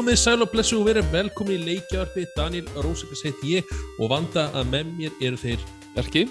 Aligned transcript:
komið 0.00 0.16
sæl 0.16 0.40
og 0.40 0.48
blessu 0.48 0.78
og 0.80 0.86
verið 0.86 1.08
velkomið 1.12 1.58
í 1.58 1.64
leikjarfi 1.74 2.22
Daniel 2.32 2.68
Rósikas 2.80 3.20
heit 3.26 3.40
ég 3.44 3.72
og 4.00 4.08
vanda 4.08 4.46
að 4.56 4.70
með 4.72 4.94
mér 4.96 5.18
eru 5.26 5.36
þeir 5.36 5.64
Erki 6.00 6.22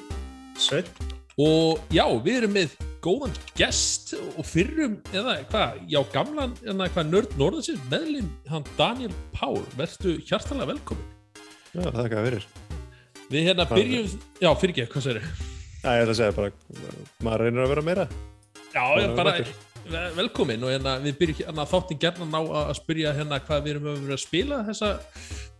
Sveit 0.57 0.89
og 1.37 1.83
já, 1.93 2.01
við 2.25 2.39
erum 2.39 2.55
með 2.55 2.73
góðan 3.05 3.35
gest 3.59 4.15
og 4.17 4.41
fyrrum, 4.49 4.95
eða 5.13 5.35
hvað, 5.51 5.77
já, 5.85 5.99
gamlan 6.15 6.57
eða 6.65 6.89
hvað, 6.95 7.13
nörd 7.13 7.37
norðansins 7.37 7.85
meðlum 7.93 8.33
hann 8.49 8.65
Daniel 8.79 9.13
Pál, 9.37 9.61
verðstu 9.77 10.17
hjartalega 10.25 10.71
velkomin. 10.73 11.05
Já, 11.69 11.85
það 11.85 11.93
er 11.93 11.93
hvað 12.01 12.17
það 12.17 12.27
verir. 12.31 12.51
Við 13.29 13.49
hérna 13.51 13.69
Hvað- 13.69 13.83
byrjum, 13.83 14.19
já, 14.41 14.53
fyrir 14.63 14.73
ekki, 14.73 14.89
hvað 14.95 15.09
segir 15.11 15.21
þið? 15.21 15.47
Já, 15.85 15.89
ég 15.93 16.03
ætla 16.07 16.17
að 16.17 16.21
segja 16.23 16.37
bara, 16.41 16.51
maður 17.21 17.45
reynir 17.45 17.67
að 17.67 17.73
vera 17.75 17.89
meira. 17.93 18.09
Já, 18.73 18.83
já, 18.97 19.09
Bara 19.13 19.23
bara 19.23 19.68
velkomin. 19.89 20.15
ve- 20.15 20.15
velkomin 20.21 20.63
og 20.63 20.69
hérna 20.73 20.95
við 21.03 21.17
byrjum 21.19 21.39
hérna 21.47 21.65
þáttin 21.69 21.99
gerna 21.99 22.25
ná 22.29 22.39
að 22.41 22.73
spyrja 22.79 23.13
hérna 23.17 23.39
hvað 23.39 23.63
við 23.65 23.71
erum 23.75 23.87
vera 24.05 24.17
að 24.17 24.23
spila 24.23 24.63
þessa 24.67 24.91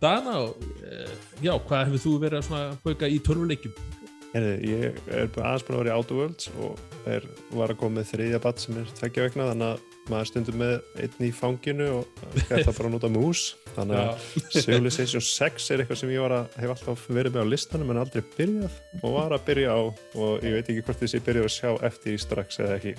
dana 0.00 0.36
og 0.44 0.56
e, 0.84 1.06
já, 1.42 1.54
hvað 1.58 1.84
hefur 1.90 2.04
þú 2.04 2.14
verið 2.24 2.38
að 2.38 2.46
svona 2.48 2.76
bauka 2.84 3.08
í 3.10 3.18
törfuleikjum? 3.18 3.74
Ég 4.30 4.94
er 5.10 5.26
bara 5.34 5.48
aðeins 5.56 5.64
búin 5.66 5.76
að 5.76 5.82
vera 5.82 5.90
í 5.90 5.98
Outer 5.98 6.18
Worlds 6.20 6.50
og 6.62 6.78
er, 7.10 7.24
var 7.50 7.72
að 7.72 7.80
koma 7.80 7.98
með 7.98 8.12
þriðja 8.12 8.38
batt 8.44 8.62
sem 8.62 8.76
er 8.78 8.92
tveggja 9.00 9.24
vegna, 9.26 9.48
þannig 9.50 9.72
að 9.74 9.89
maður 10.10 10.28
stundum 10.30 10.58
með 10.60 10.74
einn 11.04 11.24
í 11.26 11.30
fanginu 11.34 11.86
og 12.00 12.22
það 12.50 12.70
bara 12.70 12.88
að 12.88 12.94
nota 12.94 13.10
mús. 13.12 13.42
Þannig 13.76 14.00
að 14.00 14.24
Civilization 14.64 15.24
6 15.24 15.68
er 15.74 15.82
eitthvað 15.84 16.00
sem 16.02 16.12
ég 16.14 16.24
var 16.24 16.34
að, 16.36 16.56
hef 16.62 16.72
alltaf 16.74 17.04
verið 17.10 17.36
með 17.36 17.46
á 17.46 17.52
listanum 17.52 17.92
en 17.94 18.00
aldrei 18.02 18.22
byrjað 18.36 18.78
og 19.00 19.14
var 19.16 19.36
að 19.36 19.44
byrja 19.50 19.76
á 19.76 19.80
og 19.80 20.46
ég 20.46 20.56
veit 20.56 20.72
ekki 20.74 20.84
hvort 20.88 21.04
þessi 21.04 21.22
byrjar 21.28 21.48
að 21.50 21.54
sjá 21.56 21.70
eftir 21.90 22.16
í 22.16 22.22
strax 22.22 22.60
eða 22.64 22.78
ekki. 22.80 22.94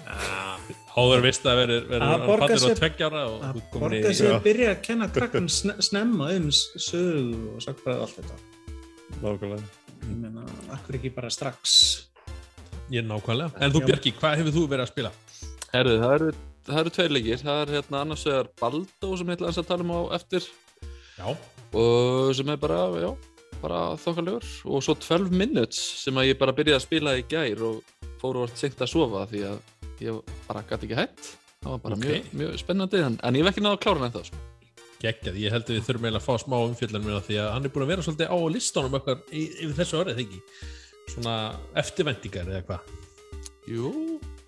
Áður 0.92 1.26
vist 1.28 1.45
að 1.48 1.59
verður 1.62 2.06
Að 2.08 2.26
fattur 2.30 2.67
á 2.72 2.80
tveggjára 2.82 3.26
og 3.32 3.44
að 3.48 3.59
borga 3.76 4.12
Já. 4.12 4.30
að 4.36 4.45
byrja 4.48 4.72
að 4.76 4.82
kenna 4.88 5.09
krakkan 5.16 5.52
sne 5.52 5.78
snemma 5.84 6.32
um 6.36 6.48
sögu 6.52 7.56
og 7.56 7.64
sakfræði 7.64 8.00
og 8.00 8.08
allt 8.08 8.22
þetta 8.22 8.39
Nákvæmlega. 9.22 9.67
ég 10.08 10.16
meina, 10.17 10.45
akkur 10.73 10.98
ekki 10.98 11.12
bara 11.14 11.30
strax 11.32 11.76
ég 12.92 13.04
er 13.04 13.08
nákvæmlega. 13.08 13.52
En 13.64 13.72
þú. 13.72 13.84
Björki, 13.88 14.14
hvað 14.20 14.39
hefur 14.42 14.56
þú 14.56 14.64
verið 14.72 14.86
að 14.86 14.92
spila? 14.92 15.12
Herðu, 15.72 15.94
það 16.02 16.16
eru, 16.17 16.32
það 16.67 16.80
eru 16.84 16.94
tveir 16.95 17.14
leikir 17.16 17.42
Það 17.42 17.59
er 17.64 17.73
hérna 17.78 18.02
annars 18.06 18.23
vegar 18.28 18.50
Baldó 18.62 19.12
sem 19.17 19.31
ég 19.31 19.38
ætla 19.38 19.50
aðeins 19.50 19.62
að 19.64 19.70
tala 19.72 19.86
um 19.88 19.94
á 19.95 20.00
eftir 20.17 20.48
Já, 21.17 21.28
og 21.78 22.31
sem 22.38 22.50
er 22.50 22.58
bara, 22.62 22.80
já, 23.02 23.09
bara 23.62 23.81
þokkalegur 24.02 24.48
og 24.72 24.82
svo 24.86 24.95
12 24.98 25.34
minutes 25.38 25.82
sem 26.02 26.17
að 26.17 26.32
ég 26.32 26.39
bara 26.39 26.56
byrjaði 26.58 26.80
að 26.80 26.86
spila 26.88 27.14
í 27.20 27.26
gær 27.30 27.62
og 27.67 27.82
fór 28.22 28.39
og 28.39 28.48
vart 28.48 28.58
seint 28.62 28.82
að 28.82 28.89
sofa 28.94 29.26
því 29.30 29.44
að 29.52 29.59
ég 30.02 30.22
bara 30.48 30.64
gæti 30.70 30.88
ekki 30.89 30.98
hætt 30.98 31.28
það 31.62 31.70
var 31.76 31.84
bara 31.84 31.98
Ok. 32.00 32.06
mjög, 32.08 32.32
mjög 32.42 32.56
spennandi 32.64 33.04
en, 33.06 33.20
en 33.22 33.38
ég 33.38 33.45
hef 33.45 33.52
ekki 33.54 33.66
náða 33.66 33.78
að 33.78 33.84
klára 33.86 34.02
hann 34.02 34.08
ennþá 34.09 34.23
sko. 34.32 34.42
geggjað. 35.02 35.38
Ég 35.42 35.54
held 35.54 35.66
að 35.70 35.76
við 35.76 35.86
þurfum 35.88 36.08
eiginlega 36.08 36.22
að 36.22 36.28
fá 36.28 36.44
smá 36.45 36.56
umfjallan 36.62 37.06
með 37.06 37.16
það 37.17 37.28
því 37.28 37.38
að 37.42 37.52
hann 37.56 37.66
er 37.67 37.73
búin 37.76 37.86
að 37.86 37.92
vera 37.92 38.06
svolítið 38.06 38.34
á 38.34 38.38
listanum 38.56 38.98
okkar 39.00 39.22
yfir 39.42 39.76
þessu 39.80 40.00
orðið, 40.02 40.20
ekki? 40.26 40.42
Svona 41.14 41.36
eftirvendingar 41.82 42.52
eða 42.54 42.66
hvað? 42.70 42.92
Jú, 43.70 43.92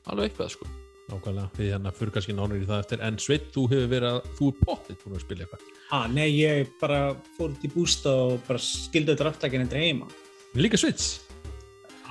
alveg 0.10 0.30
eitthvað 0.32 0.52
sko 0.56 0.70
Nákvæmlega, 1.12 1.50
við 1.60 1.72
hérna 1.74 1.92
fyrir 1.94 2.14
kannski 2.16 2.34
nánur 2.38 2.62
í 2.62 2.68
það 2.70 2.84
eftir. 2.86 3.02
En 3.04 3.18
Sveit, 3.20 3.50
þú 3.54 3.66
hefur 3.74 3.90
verið 3.92 4.10
að, 4.14 4.30
þú 4.38 4.50
er 4.50 4.60
potið 4.64 5.02
búin 5.04 5.18
að 5.18 5.26
spila 5.26 5.46
eitthvað. 5.46 5.66
Ah, 5.94 6.06
nei, 6.10 6.28
ég 6.40 6.72
bara 6.80 7.00
fór 7.38 7.52
út 7.52 7.66
í 7.68 7.72
bústa 7.74 8.14
og 8.28 8.38
bara 8.48 8.62
skildi 8.64 9.18
draftlækinn 9.20 9.68
þetta 9.68 9.84
heima 9.84 10.08
líka 10.54 10.78
Sveits 10.78 11.22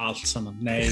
allt 0.03 0.27
saman, 0.27 0.57
nei, 0.65 0.89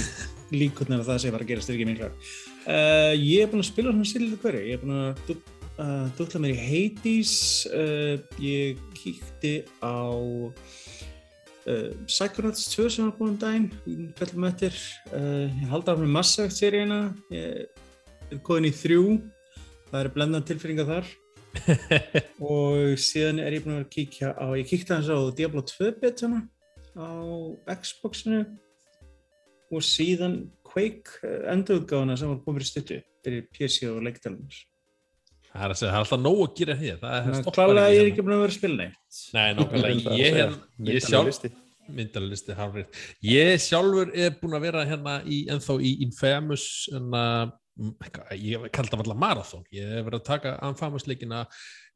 líkurnar 0.55 1.01
að 1.03 1.09
það 1.09 1.23
sem 1.23 1.35
var 1.35 1.43
að 1.43 1.51
gerast 1.51 1.71
er 1.71 1.77
ekki 1.79 1.87
miklar 1.89 2.13
uh, 2.15 3.15
ég 3.17 3.45
er 3.45 3.51
búin 3.51 3.65
að 3.65 3.71
spila 3.71 3.95
svona 3.95 4.11
sýlið 4.11 4.37
hverju. 4.43 4.61
Ég 4.69 4.77
er 4.77 4.85
búin 4.85 4.99
að 4.99 5.23
dú- 5.27 5.39
uh, 5.81 6.07
dúkla 6.19 6.43
mér 6.45 6.55
í 6.55 6.61
Hades. 6.69 7.35
Uh, 7.71 8.23
ég 8.43 8.81
kíkti 8.99 9.55
á 9.83 9.99
Psychonauts 12.09 12.65
2 12.73 12.87
sem 12.91 13.05
var 13.07 13.13
búin 13.19 13.37
daginn. 13.39 13.69
Fellum 14.19 14.47
eftir. 14.49 14.75
Ég 15.13 15.69
haldi 15.71 15.93
af 15.93 16.01
með 16.01 16.09
Mass 16.17 16.39
Effect 16.41 16.57
seríuna. 16.57 17.01
Ég 17.31 17.69
er 18.31 18.41
komin 18.47 18.69
í 18.69 18.73
þrjú. 18.75 19.19
Það 19.91 20.01
eru 20.01 20.13
blendan 20.15 20.47
tilfinningar 20.47 20.89
þar. 20.89 21.11
Og 22.53 22.97
síðan 23.03 23.43
er 23.43 23.57
ég 23.57 23.65
búin 23.65 23.75
að 23.75 23.81
vera 23.81 23.89
að 23.89 23.95
kíkja 23.97 24.33
á 24.39 24.47
ég 24.55 24.71
kíkti 24.71 24.95
hans 24.95 25.11
á 25.11 25.19
Diablo 25.35 25.65
2 25.67 25.93
betuna 26.03 26.43
á 26.95 27.11
Xboxinu. 27.83 28.45
Og 29.71 29.87
síðan 29.87 30.43
Quake 30.71 31.31
endurutgáðuna 31.51 32.19
sem 32.19 32.31
var 32.31 32.43
komið 32.45 32.67
í 32.67 32.69
stuttu 32.69 33.01
fyrir 33.25 33.49
PC 33.51 33.89
og 33.91 34.05
leikdælunir. 34.07 34.61
Það 35.51 35.65
er 35.67 35.73
að 35.73 35.81
segja, 35.81 35.91
það 35.91 35.97
er 35.97 36.05
alltaf 36.05 36.21
nóg 36.23 36.45
að 36.45 36.53
gera 36.61 36.77
hér. 36.79 37.01
Það 37.01 37.17
er 37.17 37.41
stoppar 37.41 37.57
Klálega 37.57 37.89
ég 37.91 37.97
er 37.97 38.05
hérna. 38.05 38.13
ekki 38.13 38.25
búin 38.27 38.37
að 38.37 38.45
vera 38.45 38.53
að 38.53 38.59
spila 38.61 38.79
neitt. 38.79 39.19
Nei, 39.35 39.49
nákvæmlega, 39.59 40.15
ég, 40.21 40.39
hef, 40.39 40.61
ég 40.87 41.07
sjálf 41.09 41.43
myndalisti 41.95 42.57
hárrið 42.57 43.01
ég 43.27 43.57
sjálfur 43.63 44.13
er 44.15 44.35
búin 44.41 44.57
að 44.57 44.67
vera 44.69 44.85
hérna 44.89 45.17
í, 45.27 45.43
ennþá 45.51 45.77
í 45.83 45.95
Infamous 46.07 46.67
en 46.95 47.11
að 47.17 47.55
ég 48.37 48.67
kallt 48.75 48.91
það 48.93 49.03
alltaf 49.05 49.21
marathon 49.21 49.65
ég 49.75 49.89
hef 49.97 50.07
verið 50.09 50.21
að 50.21 50.29
taka 50.29 50.55
Infamous 50.69 51.07
leikina 51.09 51.45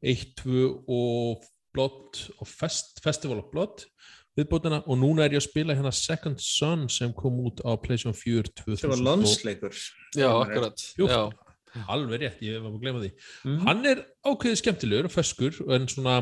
1, 0.03 0.23
2 0.41 0.65
og 0.87 1.43
Blood 1.75 2.21
og 2.39 2.47
Fest, 2.47 3.01
Festival 3.03 3.41
of 3.43 3.49
Blood 3.53 3.83
viðbótina 4.35 4.81
og 4.85 4.97
núna 4.99 5.25
er 5.25 5.35
ég 5.35 5.39
að 5.41 5.47
spila 5.49 5.75
hérna 5.77 5.91
Second 5.95 6.39
Son 6.43 6.87
sem 6.91 7.13
kom 7.15 7.37
út 7.47 7.61
á 7.63 7.71
PlayStation 7.79 8.15
4 8.17 8.49
2000 8.65 8.81
Það 8.83 8.93
var 8.95 9.03
landsleikur. 9.09 9.75
Já, 10.15 10.29
akkurat 10.41 10.85
Jú. 10.99 11.07
Já, 11.07 11.21
alveg 11.91 12.21
rétt, 12.23 12.41
ég 12.43 12.59
var 12.63 12.71
að 12.71 12.81
glemma 12.83 13.03
því 13.03 13.11
Mm. 13.45 13.59
hann 13.67 13.85
er 13.85 14.01
ákveðið 14.25 14.59
skemmtilegur 14.61 15.05
og 15.09 15.11
feskur 15.15 15.61
en 15.75 15.87
svona 15.91 16.17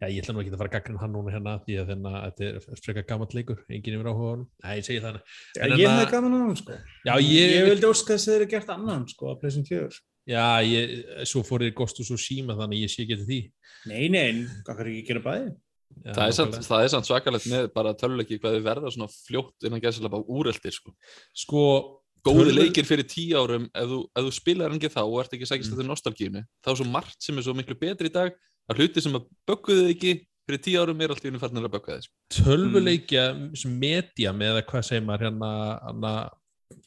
já, 0.00 0.06
ég 0.08 0.22
ætla 0.22 0.32
nú 0.34 0.40
ekki 0.42 0.52
að 0.54 0.60
fara 0.62 0.70
að 0.70 0.76
gagna 0.76 1.00
hann 1.02 1.12
núna 1.14 1.32
hérna 1.34 1.54
því 1.66 1.74
að 1.82 1.90
þennan, 1.92 2.16
þetta 2.26 2.44
er 2.48 2.80
frekar 2.84 3.06
gammalt 3.10 3.34
leikur 3.36 3.58
enginn 3.68 3.96
yfir 3.98 4.08
áhuga 4.10 4.26
á 4.26 4.32
hann, 4.34 4.44
nei, 4.64 4.74
ég 4.80 4.86
segi 4.88 5.00
þannig 5.04 5.22
Já, 5.56 5.62
En 5.64 5.70
ég 5.70 5.76
hérna- 5.80 5.96
hefði 6.00 6.10
gaman 6.14 6.36
á 6.36 6.38
hann 6.40 6.56
sko. 6.56 6.72
já, 7.04 7.14
Ég, 7.20 7.50
ég, 7.56 7.68
vildi 7.70 7.90
óska 7.90 8.14
þess 8.16 8.26
að 8.28 8.32
þeir 8.32 8.40
eru 8.40 8.50
gert 8.54 8.70
annan 8.76 9.06
sko 9.12 9.30
að 9.34 9.40
Playstation 9.40 9.66
4. 9.68 10.00
já, 10.30 10.44
ég 10.64 11.26
svo 11.28 11.42
fór 11.44 11.60
ég 11.68 11.74
Ghost 11.74 12.00
og 12.00 12.06
svo 12.08 12.16
síma 12.16 12.56
þannig 12.56 12.84
ég 12.84 12.90
sé 12.92 13.02
ekki 13.04 13.20
því 13.26 13.40
Nei, 13.90 14.08
nei, 14.08 14.46
hvað 14.66 14.80
er 14.80 14.90
ekki 14.92 15.02
að 15.04 15.08
gera 15.12 15.24
bæði? 15.28 15.50
já, 16.04 16.12
það, 16.14 16.26
er 16.26 16.34
samt, 16.38 16.54
það 16.64 16.82
er 16.84 16.90
samt 16.92 17.06
svakalegt 17.08 17.46
með 17.50 17.64
bara 17.74 17.94
töluleiki 17.98 18.38
hvað 18.40 18.56
þið 18.56 18.66
verða 18.68 18.92
svona 18.94 19.08
fljótt 19.10 19.64
innan 19.66 19.80
gæðslega 19.82 20.10
bara 20.12 20.28
úreldir 20.30 20.72
sko 20.76 20.92
sko, 21.34 21.62
góði 22.24 22.44
Tölvu- 22.52 22.58
leikir 22.60 22.84
fyrir 22.86 23.06
tíu 23.10 23.34
árum 23.40 23.64
ef 23.74 23.88
þú, 23.90 23.98
ef 24.14 24.22
þú 24.28 24.32
spilar 24.36 24.70
ekki 24.76 24.90
þá 24.92 25.00
og 25.02 25.16
ert 25.24 25.32
ekki 25.34 25.46
að 25.48 25.50
sækist 25.54 25.72
Mm. 25.72 25.76
þetta 25.80 25.88
nostalgínu 25.90 26.42
þá 26.62 26.68
er 26.70 26.76
svo 26.78 26.86
margt 26.92 27.16
sem 27.24 27.38
er 27.38 27.42
svo 27.42 27.54
miklu 27.56 27.74
betri 27.80 28.08
í 28.08 28.12
dag 28.12 28.32
að 28.70 28.80
hluti 28.82 29.02
sem 29.04 29.18
að 29.18 29.26
bögguðu 29.50 29.86
ekki 29.94 30.14
fyrir 30.50 30.62
tíu 30.64 30.80
árum 30.82 31.02
er 31.04 31.12
allt 31.14 31.26
í 31.26 31.30
unni 31.30 31.42
farnir 31.42 31.66
að 31.68 31.74
bögga 31.76 31.96
þið 31.98 32.06
sko. 32.08 32.16
tölvuleikja 32.40 33.26
sem 33.60 33.76
media 33.82 34.32
með 34.34 34.60
að 34.60 34.66
hvað 34.72 34.88
segir 34.88 35.04
maður 35.06 35.28
hérna, 35.28 35.52
hérna 35.84 36.14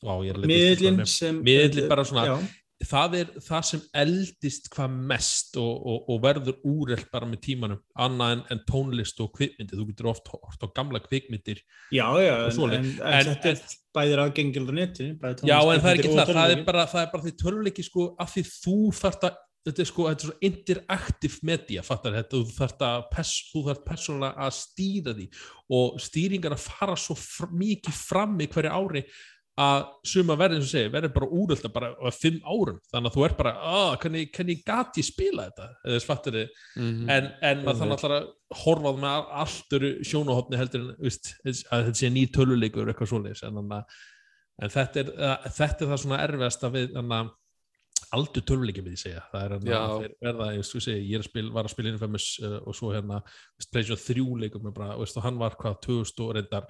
á, 0.04 0.14
er 0.24 0.36
að 0.42 0.50
Miðlinn 0.52 1.06
sem... 1.08 1.40
Miðillinn 1.46 1.90
bara 1.92 2.04
svona- 2.08 2.26
Já, 2.28 2.36
það 2.84 3.14
er 3.22 3.30
það 3.46 3.62
sem 3.70 3.82
eldist 4.02 4.66
hvað 4.74 4.96
mest 5.14 5.56
og, 5.62 5.86
og, 5.88 6.10
og 6.12 6.18
verður 6.26 6.58
úrelt 6.68 7.06
bara 7.14 7.30
með 7.30 7.40
tímanum 7.46 7.80
annað 8.04 8.34
en, 8.36 8.42
en 8.52 8.62
tónlist 8.68 9.22
og 9.24 9.30
kvikmyndir. 9.38 9.80
Þú 9.80 9.86
getur 9.94 10.10
oft 10.12 10.28
hort 10.34 10.66
á 10.66 10.68
gamla 10.76 11.00
kvikmyndir 11.06 11.62
já, 11.96 12.04
já 12.20 12.34
Og 12.50 12.66
en, 12.68 12.74
en, 12.74 12.92
en, 13.00 13.14
En- 13.22 13.30
þetta 13.30 13.54
er 13.54 13.64
bæðir 13.96 14.24
aðgengil 14.26 14.66
á 14.68 14.74
netinu. 14.82 15.16
bæði 15.22 15.48
já 15.48 15.56
en 15.62 15.84
það 15.86 15.90
er 15.94 16.02
ekki 16.02 16.12
það, 16.18 16.34
það 16.42 16.56
er 16.58 16.66
bara, 16.68 16.86
það 16.92 17.06
er 17.06 17.10
bara 17.16 17.24
því 17.30 17.34
töluleiki 17.46 17.88
sko 17.88 18.10
af 18.20 18.36
því 18.36 18.44
þú 18.52 18.78
þarft 19.00 19.28
að 19.30 19.40
þetta 19.64 19.84
er 19.84 19.90
sko, 19.90 20.08
þetta 20.10 20.26
er 20.26 20.30
svo 20.32 20.38
interactive 20.50 21.40
media 21.48 21.84
fattar 21.86 22.18
þetta, 22.18 22.40
þú 22.40 22.56
þarft 22.58 22.82
að 22.88 23.04
pers, 23.14 23.34
þú 23.52 23.66
þarft 23.70 23.86
persónulega 23.88 24.48
að 24.48 24.56
stýra 24.60 25.14
því. 25.20 25.28
Og 25.78 26.02
stýringar 26.04 26.58
að 26.58 26.66
fara 26.70 26.98
svo 27.00 27.16
fr 27.20 27.54
mikið 27.64 28.02
fram 28.10 28.36
í 28.44 28.50
hverju 28.52 28.74
ári 28.76 29.06
að 29.64 29.84
suma 30.10 30.34
verði 30.34 30.56
eins 30.58 30.66
og 30.66 30.72
segja, 30.72 30.90
verði 30.90 31.10
bara 31.14 31.28
úrölda 31.38 31.70
bara 31.70 31.92
á 31.94 32.10
fimm 32.10 32.40
árum, 32.42 32.80
þannig 32.90 33.12
að 33.12 33.18
þú 33.20 33.26
ert 33.28 33.36
bara 33.38 33.52
ah, 33.70 33.92
hvernig, 34.02 34.32
hvernig 34.34 34.64
gat 34.66 34.98
ég 34.98 35.06
spila 35.06 35.44
þetta? 35.46 35.68
Eða 35.86 36.00
fattar 36.08 36.38
þið, 36.40 36.56
mm 36.82 37.12
en, 37.14 37.28
en 37.52 37.62
maður 37.62 37.78
þannig 37.84 37.94
alltaf 38.00 38.16
að 38.16 38.64
horfað 38.64 38.98
með 39.04 39.30
allt 39.44 39.76
öru 39.78 39.92
sjónahotni 40.10 40.58
heldur 40.58 40.82
en 40.88 40.98
veist, 41.06 41.30
að 41.46 41.86
þetta 41.86 42.02
sé 42.02 42.10
ný 42.16 42.24
töluleikur 42.34 42.90
eitthvað 42.90 43.12
svoleiðis. 43.14 43.44
En, 43.46 43.60
þannig 43.62 43.78
að- 43.78 44.02
en 44.64 44.74
þetta, 44.74 45.04
er, 45.04 45.14
að, 45.30 45.48
þetta 45.60 45.86
er 45.86 45.94
það 45.94 46.02
svona 46.08 46.22
erfiðasta 46.26 46.74
við 46.74 46.90
þannig 46.98 47.18
að 47.20 47.32
aldur 48.18 48.46
töluleiki 48.48 48.84
með 48.86 48.94
því 48.96 49.02
segja. 49.04 49.22
Það 49.34 49.46
er 49.46 49.54
að 49.58 49.68
þeir 49.68 50.16
verða 50.28 50.50
og 50.54 50.88
ég 50.94 51.14
er 51.18 51.24
að 51.24 51.30
spil, 51.30 51.46
var 51.56 51.68
að 51.70 51.74
spila 51.76 51.94
Infamous 51.94 52.28
uh, 52.44 52.58
og 52.68 52.76
svo 52.78 52.92
hérna 52.94 53.22
Playstation 53.58 53.98
3 54.08 54.28
leikum 54.46 54.68
með 54.68 54.76
bara, 54.80 54.98
veist, 55.02 55.18
og 55.18 55.26
hann 55.28 55.40
var 55.42 55.56
hvað 55.60 55.80
2000 55.88 56.28
og 56.28 56.36
reyndar 56.40 56.68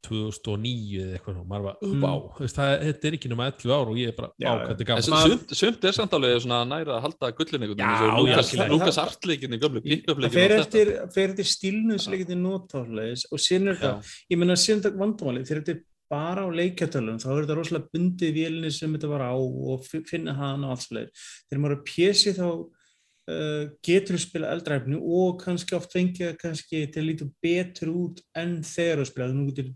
2009 0.00 1.00
eða 1.02 1.16
eitthvað 1.18 1.40
og 1.42 1.48
maður 1.50 1.64
var, 1.66 1.74
Mm. 1.84 1.90
mm. 1.92 2.04
vá, 2.06 2.12
veist, 2.40 2.56
það, 2.56 2.70
þetta 2.86 3.08
er 3.10 3.16
ekki 3.18 3.30
nema 3.30 3.46
11 3.50 3.74
ár 3.76 3.90
og 3.92 3.98
ég 4.00 4.08
er 4.08 4.14
bara, 4.16 4.30
Já, 4.40 4.48
á, 4.48 4.52
hvað 4.62 4.78
þetta 4.80 4.94
er 4.96 5.02
s- 5.02 5.10
sumt, 5.26 5.52
sumt 5.60 5.84
er 5.84 5.92
samt 5.98 6.14
alveg 6.16 6.40
svona 6.40 6.60
næra 6.70 6.94
að 6.96 7.02
halda 7.04 7.30
gullin 7.36 7.66
einhvern 7.66 7.82
Já, 7.84 7.90
veginn 8.00 8.38
eins 8.38 8.52
og 8.54 8.62
já, 8.62 8.68
Lukas, 8.72 8.98
Artleikin 9.02 9.52
í 9.52 9.60
gömlu 9.60 9.82
Það 9.82 9.90
pick-up-leikin 9.90 10.38
fer 10.38 10.54
og 10.56 10.62
eftir, 10.64 10.92
eftir 11.04 11.50
stílnu 11.52 11.98
sem 12.00 12.14
leikir 12.14 12.30
til 12.32 12.40
notáleis 12.40 13.26
og 13.30 13.38
síðan 13.44 13.74
er 13.74 13.76
þetta, 13.82 14.16
ég 14.32 14.40
menna 14.40 14.56
síðan 14.56 14.82
þetta 14.86 15.02
vandamáli, 15.04 15.44
þegar 15.44 15.60
þetta 15.66 15.76
er 15.76 15.84
bara 16.10 16.42
á 16.42 16.48
leikjartölum 16.50 17.20
þá 17.22 17.28
er 17.30 17.40
þetta 17.44 17.56
rosalega 17.60 17.90
bundið 17.94 18.32
vélinni 18.36 18.70
sem 18.74 18.92
þetta 18.96 19.10
var 19.12 19.22
á 19.30 19.34
og 19.38 19.84
fi- 19.86 20.02
finna 20.10 20.34
hana 20.34 20.68
og 20.68 20.74
allt 20.76 20.86
svolítið. 20.88 21.26
Þegar 21.48 21.62
maður 21.64 21.76
er 21.76 21.84
PC 21.90 22.32
þá 22.38 22.46
uh, 22.50 23.64
getur 23.86 24.16
þú 24.18 24.22
spila 24.24 24.50
eldræfni 24.56 24.98
og 25.00 25.36
kannski 25.44 25.76
oft 25.78 25.94
fengið 25.94 26.34
kannski 26.40 26.82
til 26.90 27.02
að 27.04 27.08
líta 27.12 27.28
betur 27.44 27.92
út 27.94 28.24
enn 28.42 28.58
þegar 28.66 29.04
þú 29.04 29.08
spila 29.12 29.30
þú 29.36 29.46
getur 29.52 29.70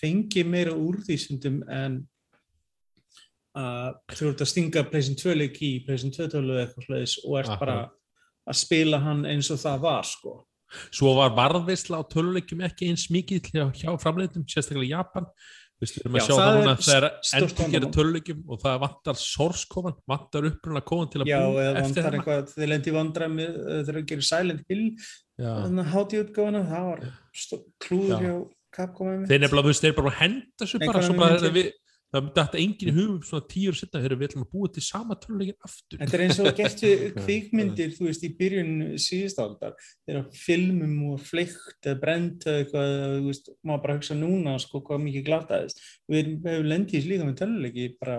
fengið 0.00 0.50
meira 0.50 0.74
úr 0.74 0.98
því 1.06 1.18
sundum 1.22 1.60
en 1.70 2.00
uh, 3.58 3.92
þú 4.14 4.32
ert 4.32 4.42
að 4.44 4.50
stinga 4.50 4.82
pleysin 4.90 5.18
2 5.20 5.36
leik 5.38 5.60
í 5.62 5.72
pleysin 5.86 6.14
2 6.14 6.26
tölu 6.32 6.56
eitthvað 6.60 6.88
slags 6.88 7.14
og 7.24 7.38
ert 7.42 7.52
Aha. 7.54 7.60
bara 7.60 7.76
að 8.50 8.58
spila 8.60 8.98
hann 9.00 9.22
eins 9.28 9.48
og 9.54 9.60
það 9.62 9.78
var 9.86 10.08
sko 10.08 10.34
Svo 10.94 11.12
var 11.18 11.34
varðveisla 11.36 12.00
á 12.00 12.02
töluleikjum 12.10 12.64
ekki 12.66 12.88
eins 12.92 13.08
mikið 13.14 13.52
hjá, 13.52 13.90
framleitum, 14.02 14.46
sérstaklega 14.50 14.98
Japan. 14.98 15.28
Við 15.82 15.98
erum 16.00 16.14
að 16.14 16.20
Já, 16.20 16.24
sjá 16.24 16.34
það 16.34 16.40
það 16.40 16.54
er 16.54 16.60
núna 16.60 16.74
þegar 16.80 17.06
stórt 17.28 17.60
endur 17.60 17.72
gera 17.74 17.88
töluleikjum 17.96 18.42
og 18.46 18.60
það 18.62 18.76
vantar 18.84 19.18
source-kofan, 19.20 19.96
vantar 20.08 20.46
upprunna 20.48 20.82
kofan 20.86 21.10
til 21.12 21.22
að 21.24 21.30
Já, 21.30 21.38
búa 21.42 21.64
eða 21.64 21.72
eftir 21.72 21.84
vantar 21.84 22.04
hennar. 22.06 22.18
eitthvað, 22.20 22.52
þið 22.54 22.70
lendi 22.70 22.94
vandra 22.94 23.28
með 23.34 23.56
uh, 23.58 23.80
þegar 23.84 23.98
þau 23.98 24.08
gerir 24.12 24.28
Silent 24.28 24.62
Hill 24.70 24.84
Já. 24.86 25.50
þannig 25.50 25.82
að 25.84 25.90
hátíð 25.96 26.22
útgáfana, 26.24 26.62
það 26.70 26.86
var 26.88 27.04
klúður 27.84 28.14
Já. 28.14 28.20
hjá 28.24 28.34
Capcom. 28.74 29.26
Þeir 29.28 29.42
nefnilega, 29.44 29.64
þú 29.66 29.70
veist, 29.70 29.84
þeir 29.84 29.96
bara 29.98 30.10
að 30.10 30.16
henda 30.18 30.66
svo 30.66 30.78
bara, 30.82 31.02
svo 31.04 31.14
bara 31.18 31.50
við, 31.54 31.68
það 32.14 32.28
dætti 32.36 32.60
enginn 32.62 32.90
í 32.90 32.94
hugum 32.94 33.18
svona 33.26 33.46
tíur 33.50 33.76
setna, 33.78 34.02
þegar 34.04 34.20
við 34.20 34.28
ætlum 34.28 34.44
að 34.44 34.52
búa 34.54 34.70
til 34.74 34.84
sama 34.86 35.16
töluleikin 35.18 35.68
aftur. 35.68 36.00
Þetta 36.00 36.16
er 36.18 36.24
eins 36.24 36.40
og 36.40 36.48
gert 36.60 36.84
við 36.84 37.04
kvikmyndir, 37.24 37.92
þú 37.96 38.08
veist, 38.08 38.24
í 38.24 38.30
byrjun 38.38 38.72
síðust 39.02 39.42
áldar, 39.42 39.76
þegar 40.06 40.24
filmum 40.38 40.96
og 41.10 41.20
fleikt 41.26 41.90
eða 41.90 42.00
brent 42.04 42.48
eða 42.48 42.62
eitthvað, 42.62 42.96
þú 43.18 43.28
veist, 43.28 43.52
maður 43.66 43.84
bara 43.86 43.98
hugsa 43.98 44.18
núna, 44.18 44.56
sko, 44.62 44.82
hvað 44.86 45.04
mikið 45.08 45.28
glataðist. 45.28 45.84
Við 46.14 46.32
hefum 46.46 46.72
lendið 46.72 46.98
í 47.00 47.04
slíka 47.08 47.28
með 47.28 47.38
töluleiki, 47.42 47.88
bara, 48.00 48.18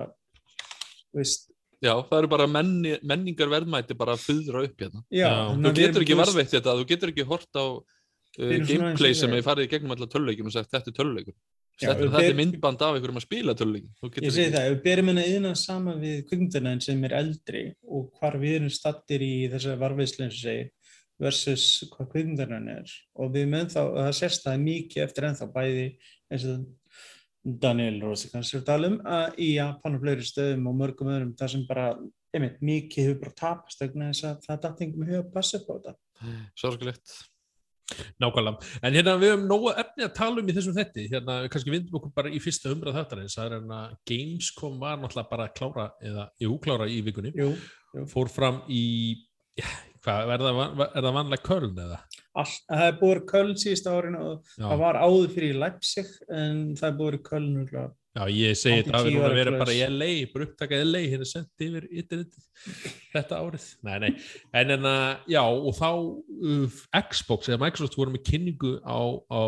þú 1.10 1.22
veist, 1.24 1.52
Já, 1.84 1.92
það 2.08 2.18
eru 2.18 2.30
bara 2.32 2.46
menni, 2.50 2.96
menningar 3.06 3.50
verðmæti 3.52 3.98
bara 4.00 4.16
að 4.16 4.24
fudra 4.24 4.64
upp 4.66 4.80
hérna. 4.82 5.04
já. 5.14 5.30
Þú 5.54 5.74
getur 5.76 6.06
ekki 6.06 6.18
varðveitt 6.18 6.54
þetta, 6.54 6.76
þú 6.80 6.88
getur 6.90 7.12
ekki 7.12 7.26
hort 7.28 7.60
á 7.60 7.66
uh, 7.76 8.56
gameplay 8.70 9.14
sem 9.18 9.30
við. 9.30 9.42
er 9.42 9.46
farið 9.46 9.68
í 9.68 9.72
gegnum 9.74 9.94
alla 9.96 10.08
töluleikin 10.10 10.50
og 10.50 10.56
sagt 10.56 10.72
þetta 10.74 10.92
er 10.92 10.98
töluleikur. 10.98 11.36
Þetta, 11.76 12.08
þetta 12.08 12.24
er 12.24 12.38
myndband 12.40 12.84
af 12.86 12.96
einhverjum 12.96 13.20
að 13.20 13.26
spila. 13.26 13.56
Þú 13.60 14.10
Ég 14.24 14.32
segi 14.32 14.54
það, 14.54 14.70
við 14.72 14.82
berum 14.86 15.12
henni 15.12 15.26
yðna 15.34 15.52
saman 15.60 16.00
við 16.00 16.22
kvikmyndarnæðin 16.30 16.84
sem 16.86 17.04
er 17.08 17.16
eldri 17.20 17.64
og 17.84 18.06
hvar 18.20 18.38
við 18.40 18.62
erum 18.62 18.72
stattir 18.72 19.26
í 19.26 19.34
þessari 19.52 20.32
segi 20.32 20.56
versus 21.22 21.66
hvað 21.92 22.10
kvikmyndarnæðin 22.14 22.72
er 22.78 22.96
og 23.20 23.36
við 23.36 23.52
með 23.52 23.70
þá, 23.76 23.82
það 23.98 24.10
sést 24.22 24.48
það 24.48 24.66
mikið 24.66 25.04
eftir 25.06 25.28
ennþá 25.30 25.52
bæði 25.54 25.86
eins 26.32 26.48
og 26.52 26.66
Daniel 27.46 28.00
Rosi 28.02 28.32
kannski 28.32 28.58
er 28.58 28.64
að 28.64 28.70
tala 28.72 28.90
um 28.90 28.98
að 29.06 29.38
í 29.46 29.52
Japan 29.54 29.96
og 29.96 30.02
fleiri 30.02 30.26
stöðum 30.26 30.68
og 30.72 30.80
mörgum 30.80 31.12
öðrum 31.14 31.36
það 31.38 31.54
sem 31.54 31.68
bara, 31.70 31.86
einmitt, 32.34 32.58
mikið 32.66 33.10
hefur 33.10 33.22
bara 33.22 33.38
tapast 33.44 33.84
vegna 33.84 34.10
þess 34.10 34.28
að 34.32 34.42
það 34.48 34.62
dattingum 34.66 35.08
hefur 35.08 35.22
að 35.22 35.32
passa 35.36 35.60
upp 35.60 35.70
á 35.70 35.74
þetta. 35.76 35.96
Sorglegt. 36.58 37.16
Nákvæmlega. 38.22 38.70
En 38.84 38.96
hérna 38.98 39.14
við 39.22 39.32
höfum 39.34 39.48
nógu 39.50 39.72
efni 39.78 40.06
að 40.08 40.14
tala 40.18 40.42
um 40.42 40.50
í 40.50 40.56
þessum 40.58 40.76
þetti. 40.78 41.08
Hérna 41.12 41.36
við 41.44 41.50
kannski 41.54 41.74
vindum 41.76 41.98
okkur 42.00 42.14
bara 42.18 42.32
í 42.34 42.40
fyrsta 42.44 42.72
umræð 42.74 42.98
þáttarins. 43.00 43.36
Það 43.38 43.46
er 43.50 43.56
hérna 43.60 43.80
Gamescom 44.10 44.80
var 44.82 44.98
náttúrulega 45.04 45.30
bara 45.36 45.48
að 45.50 45.56
klára 45.60 45.88
eða, 46.10 46.28
jú, 46.46 46.56
klára 46.66 46.88
í 46.90 47.00
vikunni. 47.06 47.34
Jú, 47.38 47.52
Fór 48.12 48.28
fram 48.34 48.62
í, 48.68 48.82
já, 49.56 49.68
hvað, 50.04 50.34
er 50.36 50.42
það, 50.48 50.58
van- 50.62 50.82
er 50.90 51.06
það 51.06 51.14
vanlega 51.20 51.46
Köln 51.46 51.78
eða? 51.86 52.00
all, 52.36 52.52
það 52.68 52.82
er 52.90 52.98
búið 53.00 53.22
Köln 53.32 53.54
síðust 53.62 53.86
árin 53.88 54.18
og 54.20 54.42
Já, 54.58 54.66
það 54.66 54.82
var 54.82 54.98
áður 55.00 55.30
fyrir 55.38 55.56
Leipzig 55.62 56.10
en 56.36 56.58
það 56.76 56.90
er 56.90 56.98
búið 57.00 57.22
Köln 57.30 57.54
örugglega 57.62 57.86
já 58.16 58.24
ég 58.32 58.56
segi 58.58 58.84
þetta 58.86 59.00
að 59.00 59.08
við 59.10 59.16
erum 59.18 59.28
að 59.28 59.38
vera 59.40 59.54
bara 59.60 59.76
í. 59.76 59.82
LA, 59.92 60.10
bara 60.32 60.48
upptakað 60.48 60.84
LA, 60.88 61.02
hérna 61.12 61.28
sendt 61.28 61.66
yfir 61.66 61.88
internetið 61.90 62.48
þetta 63.12 63.40
árið. 63.44 63.68
Nei, 63.88 63.96
nei. 64.06 64.10
En 64.62 64.74
en 64.78 64.88
að, 64.90 65.06
já, 65.36 65.42
og 65.44 65.76
þá 65.78 65.90
uh, 65.92 66.80
Xbox 67.12 67.52
eða 67.52 67.62
Microsoft 67.66 68.00
voru 68.00 68.16
með 68.16 68.26
kynningu 68.32 68.74
á, 68.88 69.00
á 69.28 69.42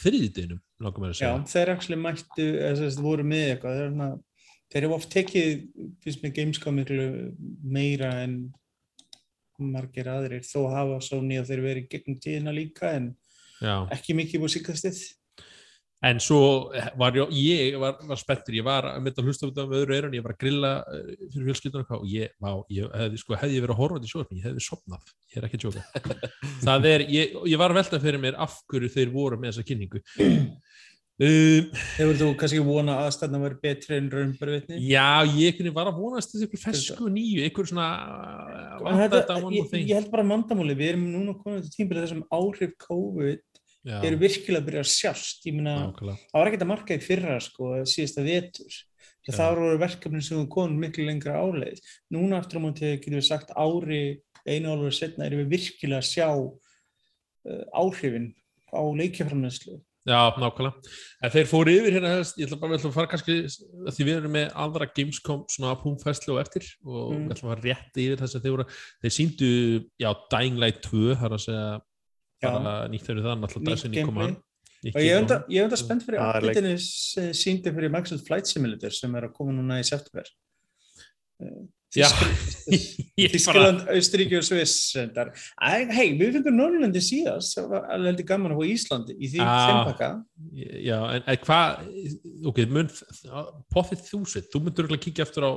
þriðidinum, 0.00 0.62
langar 0.80 1.04
mér 1.04 1.14
að 1.14 1.18
Já, 1.18 1.20
segja. 1.20 1.44
þeir 1.54 1.74
actually 1.74 2.00
mættu, 2.06 2.48
eða 2.60 2.78
þess 2.84 3.00
að 3.00 3.08
voru 3.10 3.26
með 3.34 3.46
eitthvað, 3.56 3.80
þeir, 3.82 3.92
na, 3.98 4.10
þeir 4.70 4.82
eru 4.84 4.96
oft 4.96 5.12
tekið, 5.16 5.52
finnst 6.04 6.24
mér 6.24 6.36
Gamescom 6.38 6.78
miklu 6.80 7.10
meira 7.66 8.14
en 8.22 8.38
margir 9.60 10.08
aðrir, 10.08 10.44
þó 10.46 10.70
hafa 10.72 11.00
Sony 11.04 11.36
og 11.40 11.48
þeir 11.48 11.64
verið 11.66 11.88
gegnum 11.92 12.20
tíðina 12.22 12.54
líka 12.54 12.94
en 12.96 13.10
Já. 13.60 13.74
ekki 13.92 14.14
mikið 14.16 14.40
búið 14.40 14.54
síkastið. 14.54 15.00
En 16.00 16.20
svo 16.22 16.70
var 16.96 17.16
ég, 17.18 17.32
ég 17.36 17.74
var, 17.80 17.98
var 18.08 18.16
spenntur, 18.16 18.54
ég 18.56 18.64
var 18.64 18.86
að 18.88 19.02
mynda 19.04 19.20
að 19.20 19.26
hlusta 19.28 19.44
um 19.44 19.50
þetta 19.50 19.66
með 19.68 19.82
öðru 19.82 19.96
eirun, 19.98 20.14
ég 20.16 20.24
var 20.24 20.32
að 20.32 20.38
grilla 20.40 20.70
eh, 20.80 21.10
fyrir 21.26 21.50
fjölskyldunum 21.50 21.96
og 21.98 22.06
ég, 22.08 22.32
vá, 22.40 22.52
ég 22.72 22.94
hefði, 23.02 23.20
sko, 23.20 23.36
hefði 23.36 23.58
ég 23.58 23.66
verið 23.66 23.74
að 23.74 23.82
horfa 23.82 23.98
þetta 23.98 24.08
í 24.08 24.12
sjóðum, 24.14 24.38
ég 24.38 24.46
hefði 24.48 24.64
sopnað, 24.64 25.12
ég 25.28 25.40
er 25.40 25.48
ekki 25.48 25.60
að 25.60 25.66
tjóka. 25.66 26.14
Það 26.70 26.88
er, 26.94 27.04
ég, 27.12 27.34
ég 27.52 27.60
var 27.60 27.74
að 27.74 27.82
velta 27.82 28.00
fyrir 28.00 28.22
mér 28.22 28.40
af 28.40 28.56
hverju 28.72 28.94
þeir 28.96 29.12
voru 29.12 29.40
með 29.42 29.52
þessa 29.52 29.68
kynningu. 29.68 30.02
Um, 31.20 31.66
Hefur 31.98 32.16
þú 32.16 32.26
kannski 32.40 32.62
vona 32.64 32.94
að 32.96 33.06
aðstæðna 33.10 33.38
verið 33.42 33.58
betri 33.60 33.96
en 33.98 34.06
raunbarvitni? 34.08 34.78
já, 34.88 35.20
ég 35.36 35.58
var 35.76 35.90
að 35.90 35.98
vonast 36.00 36.30
þessi 36.32 36.46
ykkur 36.46 36.62
fesku 36.62 37.10
nýju, 37.12 37.42
ykkur 37.50 37.68
svona 37.68 37.88
vantar 38.80 39.18
Þetta, 39.18 39.36
ég, 39.52 39.74
ég 39.82 39.98
held 39.98 40.08
bara 40.14 40.24
mandamáli, 40.24 40.78
við 40.78 40.94
erum 40.94 41.04
núna 41.12 41.34
komin 41.42 41.60
til 41.66 41.74
tímbilið 41.74 42.06
þessum 42.06 42.22
áhrif 42.32 42.72
COVID 42.86 43.44
Já, 43.86 43.96
eru 44.04 44.18
virkilega 44.20 44.60
að 44.60 44.66
byrja 44.68 44.80
að 44.84 44.90
sjást, 44.92 45.44
ég 45.48 45.54
nákvæmlega. 45.56 46.16
það 46.30 46.38
var 46.40 46.50
ekkert 46.50 46.64
að 46.66 46.70
marka 46.72 46.96
í 46.98 47.04
fyrra 47.04 47.36
sko, 47.40 47.70
síðasta 47.88 48.24
vetur. 48.26 48.78
Það 49.30 49.52
voru 49.56 49.78
verkefni 49.80 50.20
sem 50.24 50.38
við 50.40 50.48
komum 50.50 50.80
miklu 50.82 51.04
lengra 51.06 51.36
áleið 51.38 51.78
núna 52.10 52.40
aftur 52.40 52.58
á 52.58 52.64
móti 52.64 52.88
getum 52.96 53.18
við 53.20 53.26
sagt 53.28 53.52
ári 53.54 54.00
einu 54.48 54.72
álur 54.74 54.92
setna 54.96 55.26
erum 55.28 55.44
við 55.44 55.52
virkilega 55.54 56.00
að 56.00 56.08
sjá 56.08 56.28
uh, 56.34 57.64
áhrifin 57.72 58.32
á 58.74 58.80
leikjaframnæslu 59.00 59.78
Já, 60.08 60.32
nákvæmlega. 60.32 60.80
En 61.20 61.30
þeir 61.34 61.44
fóru 61.50 61.72
yfir 61.76 61.92
hérna, 61.98 62.10
ég 62.24 62.46
ætla 62.48 62.56
bara 62.62 62.78
að 62.78 62.86
fara 62.94 63.10
kannski, 63.12 63.34
því 63.92 64.06
við 64.08 64.14
erum 64.16 64.32
með 64.32 64.46
aðra 64.64 64.86
Gamescom 64.96 65.42
svona 65.52 65.74
púmfæslu 65.76 66.32
og 66.34 66.40
eftir 66.40 66.64
og 66.88 67.10
Mm. 67.12 67.26
við 67.28 67.34
ætlum 67.36 67.50
að 67.50 67.52
fara 67.52 67.66
rétt 67.66 68.00
yfir 68.00 68.22
þess 68.22 68.38
að 68.38 68.46
þeir 68.46 68.54
voru, 68.56 68.66
þeir 69.04 69.14
síndu, 69.18 69.50
já, 70.00 70.10
Dying 70.32 70.56
Light 70.58 70.80
2, 70.88 71.14
það 71.20 71.26
er 71.28 71.36
að 71.36 71.44
segja, 71.44 71.66
bara 72.44 72.76
nýtt 72.92 73.08
fyrir 73.08 73.26
það, 73.26 73.42
náttúrulega 73.42 74.06
hann. 74.20 74.38
Nýtt 74.80 74.96
og 74.96 75.04
ég 75.04 75.12
er 75.12 75.20
er 75.60 75.66
enda 75.66 75.76
spennt 75.76 76.06
fyrir 76.06 76.22
updateinu 76.24 76.76
sem 76.80 77.34
síndi 77.36 77.72
fyrir 77.74 77.92
Microsoft 77.92 78.28
Flight 78.28 78.48
Simulator 78.48 78.94
sem 78.96 79.12
er 79.18 79.28
að 79.28 79.36
koma 79.36 79.52
núna 79.52 79.80
í 79.80 79.84
september. 79.84 80.30
Bara, 81.90 82.26
Þískaland, 83.18 83.80
Austuríki 83.90 84.36
og 84.38 84.44
Sviss 84.46 84.92
hei, 84.94 86.12
við 86.14 86.36
fengum 86.36 86.54
Norrlandi 86.54 87.00
síðast 87.02 87.56
það 87.56 87.66
var 87.72 87.88
alveg 87.96 88.12
heldur 88.12 88.28
gaman 88.28 88.54
að 88.54 88.60
fá 88.60 88.68
Íslandi 88.70 89.16
í 89.16 89.30
því 89.32 89.40
Ah. 89.42 89.64
þempaka 89.70 90.10
já, 90.86 90.98
en, 91.16 91.40
hvað, 91.48 91.88
ok, 92.52 92.60
mun, 92.76 92.92
pothið 93.74 94.04
þú 94.54 94.62
myndur 94.62 94.86
örugglega 94.86 95.02
kíkja 95.08 95.26
eftir 95.26 95.48
á 95.50 95.52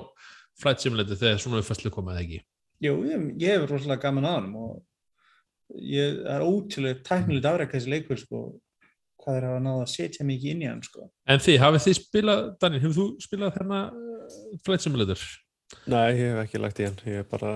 Flight 0.57 0.81
Simulator 0.81 1.21
þegar 1.21 1.43
svona 1.43 1.61
uppfæslu 1.61 1.93
komað 1.93 2.23
ekki. 2.23 2.41
Jú, 2.81 2.97
ég, 3.05 3.29
hefur 3.53 3.75
rosalega 3.75 4.07
gaman 4.07 4.27
að 4.27 4.35
hann 4.39 4.49
og 4.57 4.81
ég 5.79 6.19
það 6.23 6.35
er 6.35 6.47
ótrúlega 6.47 7.03
tæknilegt 7.07 7.49
afræk 7.49 7.77
þessi 7.77 7.93
leikur 7.93 8.19
sko, 8.21 8.41
hvað 9.23 9.39
er 9.39 9.47
að 9.49 9.61
náða 9.67 9.85
að 9.85 9.93
setja 9.93 10.27
mikið 10.27 10.55
inn 10.55 10.65
í 10.65 10.69
hann 10.69 10.83
sko. 10.85 11.07
En 11.29 11.41
þið, 11.43 11.61
hafið 11.63 11.87
þið 11.87 11.97
spilað, 12.01 12.43
Daniel, 12.61 12.83
hefur 12.83 12.99
þú 12.99 13.07
spilað 13.23 13.63
uh, 13.63 13.87
Flight 14.65 14.85
Simulator? 14.85 15.25
Nei, 15.89 16.13
ég 16.13 16.29
hef 16.29 16.39
ekki 16.43 16.59
lagt 16.61 16.79
í 16.79 16.85
hann. 16.85 16.97
Ég 17.09 17.23
er 17.23 17.27
bara 17.27 17.53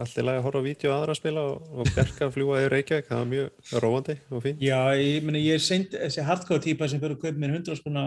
allir 0.00 0.24
lagi 0.24 0.40
að 0.40 0.46
horfa 0.46 0.62
á 0.64 0.66
vídeo 0.66 0.92
aðra 0.94 1.14
að 1.14 1.18
spila 1.20 1.44
og, 1.50 1.66
og 1.68 1.90
berka 1.94 2.26
að 2.26 2.34
fljúa 2.34 2.62
í 2.64 2.70
Reykjavík. 2.72 3.08
Það 3.10 3.20
er 3.20 3.30
mjög 3.32 3.72
róandi 3.84 4.16
og 4.32 4.44
fín. 4.46 4.62
Já, 4.64 4.78
ég, 4.96 5.26
meni, 5.26 5.42
ég 5.44 5.58
er 5.58 5.64
seint 5.64 5.94
þessi 5.94 6.24
hardcore 6.24 6.64
típa 6.64 6.88
sem 6.88 7.02
fyrir 7.02 7.18
að 7.18 7.26
kaupa 7.26 7.42
mér 7.42 7.58
100 7.58 7.80
skona 7.82 8.04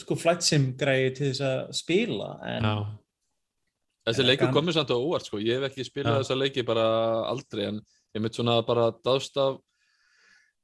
sko 0.00 0.16
flight 0.16 0.46
sim 0.46 0.70
græði 0.78 1.10
til 1.18 1.30
þess 1.32 1.46
að 1.48 1.72
spila 1.82 2.34
en 2.48 2.68
Já. 2.68 2.76
Þessi 4.02 4.24
leikur 4.26 4.50
komið 4.50 4.78
samt 4.78 4.90
á 4.90 4.98
óvart 4.98 5.28
sko, 5.28 5.38
ég 5.38 5.60
hef 5.60 5.68
ekki 5.68 5.86
spilað 5.86 6.22
þessa 6.22 6.34
leiki 6.38 6.64
bara 6.66 6.86
aldrei 7.30 7.68
en 7.68 7.76
ég 8.14 8.22
mitt 8.24 8.36
svona 8.36 8.58
bara 8.66 8.90
dást 9.04 9.36
af 9.40 9.58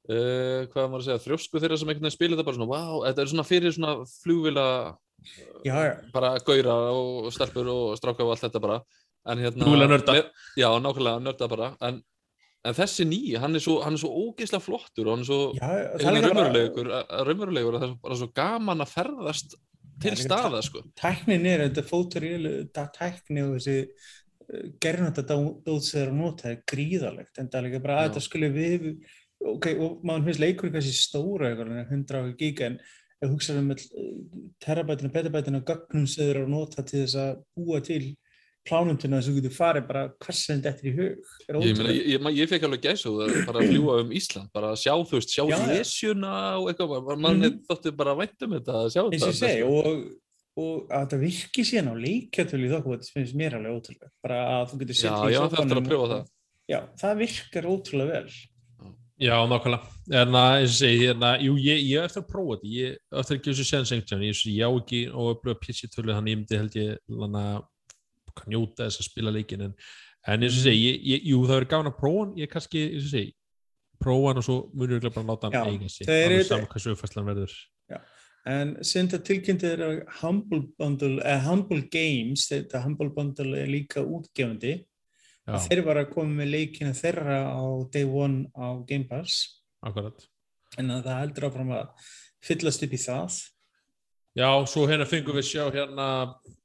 uh, 0.09 0.65
hvað 0.71 0.87
maður 0.89 1.01
að 1.01 1.05
segja, 1.07 1.21
þrjósku 1.25 1.61
þeirra 1.63 1.77
sem 1.81 1.89
einhvern 1.91 2.07
veginn 2.07 2.15
spila 2.17 2.35
þetta 2.37 2.47
bara 2.49 2.59
svona, 2.59 2.71
wow, 2.73 2.99
þetta 3.07 3.23
er 3.25 3.31
svona 3.33 3.47
fyrir 3.47 3.75
svona 3.75 3.93
flugvila 4.23 4.65
já, 5.67 5.75
já, 5.87 5.93
bara 6.13 6.33
gaura 6.47 6.75
og 6.95 7.31
stelpur 7.35 7.71
og 7.73 7.97
stráka 7.99 8.23
og 8.25 8.33
allt 8.35 8.45
þetta 8.47 8.61
bara. 8.63 8.79
En 9.29 9.41
hérna 9.43 9.65
Flugvéla 9.65 9.87
nörda. 9.91 10.13
með- 10.15 10.29
Já, 10.57 10.69
nákvæmlega 10.79 11.19
nörda 11.25 11.47
bara. 11.51 11.67
En, 11.85 11.97
en 12.65 12.73
þessi 12.77 13.03
ný, 13.05 13.19
hann 13.37 13.55
er 13.55 13.59
svo, 13.63 13.81
hann 13.83 13.93
er 13.97 14.01
svo 14.01 14.09
ógeðslega 14.15 14.63
flottur 14.63 15.09
og 15.09 15.17
hann 15.17 15.25
er 15.25 15.27
svo 15.27 15.39
raunverulegur, 15.59 16.87
raunverulegur 17.27 17.75
og 17.75 17.81
það 17.83 17.89
er 17.89 17.97
bara 18.05 18.15
svo 18.21 18.29
gaman 18.39 18.85
að 18.85 18.93
ferðast 18.95 19.57
til 19.99 20.15
staða 20.15 20.61
sko. 20.63 20.81
tæknin 20.95 21.43
er, 21.51 21.65
þetta 21.67 21.83
fótorílu 21.89 22.53
tækni 22.71 23.43
og 23.43 23.57
þessi 23.57 23.75
uh, 24.53 24.67
gerðnata 24.81 25.23
dótsæður 25.29 26.11
að 26.13 26.19
nota 26.21 26.49
er 26.53 26.61
gríðalegt 26.71 27.37
en 27.41 27.49
það 27.49 27.59
er 27.61 27.67
líka 27.69 27.83
bara 27.85 27.97
að 27.99 28.03
Já. 28.03 28.07
þetta 28.09 28.25
skulle 28.27 28.49
við 28.55 28.87
ok, 29.39 29.67
og 29.79 30.01
maður 30.03 30.25
finnst 30.29 30.43
leikur 30.43 30.71
kannski 30.73 30.95
stóra 30.99 31.49
eitthvað, 31.53 31.75
100 31.89 32.33
giga 32.39 32.65
en 32.71 32.79
ef 33.19 33.29
hugsaðum 33.33 33.69
með 33.73 33.85
terabætinu, 34.63 35.11
petabætinu 35.11 35.61
gögnum 35.67 36.07
sem 36.07 36.23
þeir 36.25 36.35
eru 36.37 36.45
að 36.47 36.53
nota 36.53 36.83
til 36.87 37.01
þess 37.05 37.17
að 37.19 37.39
búa 37.57 37.79
til 37.83 38.03
plánunduna 38.67 39.17
þess 39.19 39.29
að 39.29 39.33
þú 39.33 39.41
getur 39.41 39.55
farið 39.55 39.85
bara 39.89 40.01
hversin 40.23 40.61
þetta 40.63 40.83
er 40.83 40.89
í 40.89 40.93
hug 40.97 41.33
er 41.49 41.59
Ég, 41.63 41.77
meina, 41.79 41.93
ég, 41.95 42.07
ég, 42.13 42.27
ég 42.39 42.49
fekk 42.51 42.65
alveg 42.67 42.83
gæsa 42.85 43.11
að 43.11 43.35
bara 43.47 43.61
að 43.63 43.69
fljúa 43.73 43.95
um 44.03 44.11
Ísland, 44.19 44.49
bara 44.55 44.71
að 44.73 44.81
sjá, 44.83 44.93
þú 45.09 45.15
veist, 45.19 45.33
sjá 45.35 45.43
Já, 45.47 45.55
já. 45.55 45.67
lesjuna 45.71 46.33
og 46.59 46.67
eitthvað, 46.73 46.95
bara- 47.07 47.21
manni 47.27 47.49
Mhm. 47.49 47.61
þótti 47.69 47.93
bara 48.03 48.15
vænt 48.19 48.45
um 48.47 48.55
þetta 48.57 48.75
að 48.83 48.89
sjá 48.95 49.01
og 49.05 49.15
þetta. 49.15 49.53
og, 49.67 50.03
og 50.57 50.89
að 50.89 51.03
þetta 51.03 51.19
virki 51.23 51.65
síðan 51.67 51.91
á 51.91 51.95
leikjartölu 52.03 52.67
í 52.67 52.71
þokku 52.73 52.95
þetta 52.95 53.13
finnst 53.15 53.37
mér 53.39 53.57
alveg 53.59 53.75
ótrúlega 53.77 54.09
bara 54.25 54.39
að 54.55 54.63
þú 54.71 54.79
getur 54.83 54.99
sett 54.99 55.11
í 55.11 55.35
að 55.37 56.13
það. 56.13 56.31
já, 56.69 56.79
það 57.03 57.21
virkar 57.23 57.69
ótrúlega 57.69 58.15
vel 58.17 58.39
Já, 59.19 59.35
nákvæmlega. 59.51 59.83
En 60.15 60.35
að, 60.39 60.53
eins 60.61 60.71
og 60.71 60.77
segi, 60.79 60.99
hérna, 61.03 61.33
jú, 61.43 61.57
ég, 61.59 61.81
ég 61.89 62.05
eftir 62.07 62.21
að 62.21 62.29
prófa 62.29 62.55
þetta. 62.55 62.69
Ég 62.71 62.93
eftir 63.19 63.35
að 63.35 63.41
gefa 63.41 63.49
þessu 63.49 63.65
séðan 63.67 63.89
sengt 63.89 64.13
ég, 64.15 64.43
ég 64.47 64.63
á 64.63 64.71
ekki 64.71 64.99
og 65.11 65.31
upplöfa 65.33 65.59
PC-tölu, 65.65 66.13
þannig 66.15 66.31
ég 66.31 66.39
myndi 66.39 66.59
held 66.61 66.77
ég 66.79 67.17
lana, 67.19 67.41
njóta 68.47 68.87
þess 68.87 69.01
að 69.03 69.09
spila 69.09 69.33
leikin. 69.35 69.65
En, 69.67 69.73
en 70.23 70.45
eins 70.47 70.55
og 70.55 70.63
segi, 70.63 70.85
ég, 70.85 71.01
ég, 71.03 71.27
jú, 71.33 71.41
það 71.43 71.57
verður 71.57 71.71
gáðan 71.73 71.91
að 71.91 71.97
prófa 71.99 72.23
ég 72.39 72.53
kannski, 72.53 72.85
eins 72.93 73.09
og 73.09 73.13
segi, 73.17 73.33
prófa 73.99 74.31
hann 74.31 74.39
og 74.39 74.47
svo 74.47 74.57
munur 74.71 75.03
ég 75.03 75.17
bara 75.19 75.27
láta 75.33 75.51
hann 75.51 75.67
eiga 75.67 75.91
sig. 75.91 76.07
En 78.49 78.71
sem 78.87 79.07
þetta 79.07 79.19
tilkynnti 79.29 79.67
er 79.69 79.81
að 79.85 79.97
Humble 80.21 80.61
Bundle 80.79 81.19
eh, 81.27 81.41
Humble 81.45 81.83
Games, 81.93 82.47
þetta 82.49 82.81
Humble 82.85 83.09
Bundle 83.15 83.59
er 83.63 83.69
líka 83.71 84.01
útgefandi 84.05 84.77
þeir 85.65 85.79
var 85.87 85.97
að 86.03 86.11
koma 86.13 86.41
með 86.43 86.51
leikina 86.53 86.91
þeirra 86.93 87.39
á 87.49 87.63
Day 87.93 88.05
One 88.05 88.43
á 88.53 88.67
Game 88.89 89.07
Pass 89.09 89.61
akkurat. 89.85 90.27
en 90.77 90.91
að 90.93 91.07
það 91.07 91.21
heldur 91.23 91.47
áfram 91.49 91.71
að 91.77 92.09
fyllast 92.45 92.85
upp 92.85 92.93
í 92.93 93.01
það 93.05 93.39
Já, 94.37 94.49
svo 94.69 94.83
hérna 94.87 95.07
fengum 95.09 95.35
við 95.39 95.47
sjá 95.49 95.63
hérna, 95.73 96.05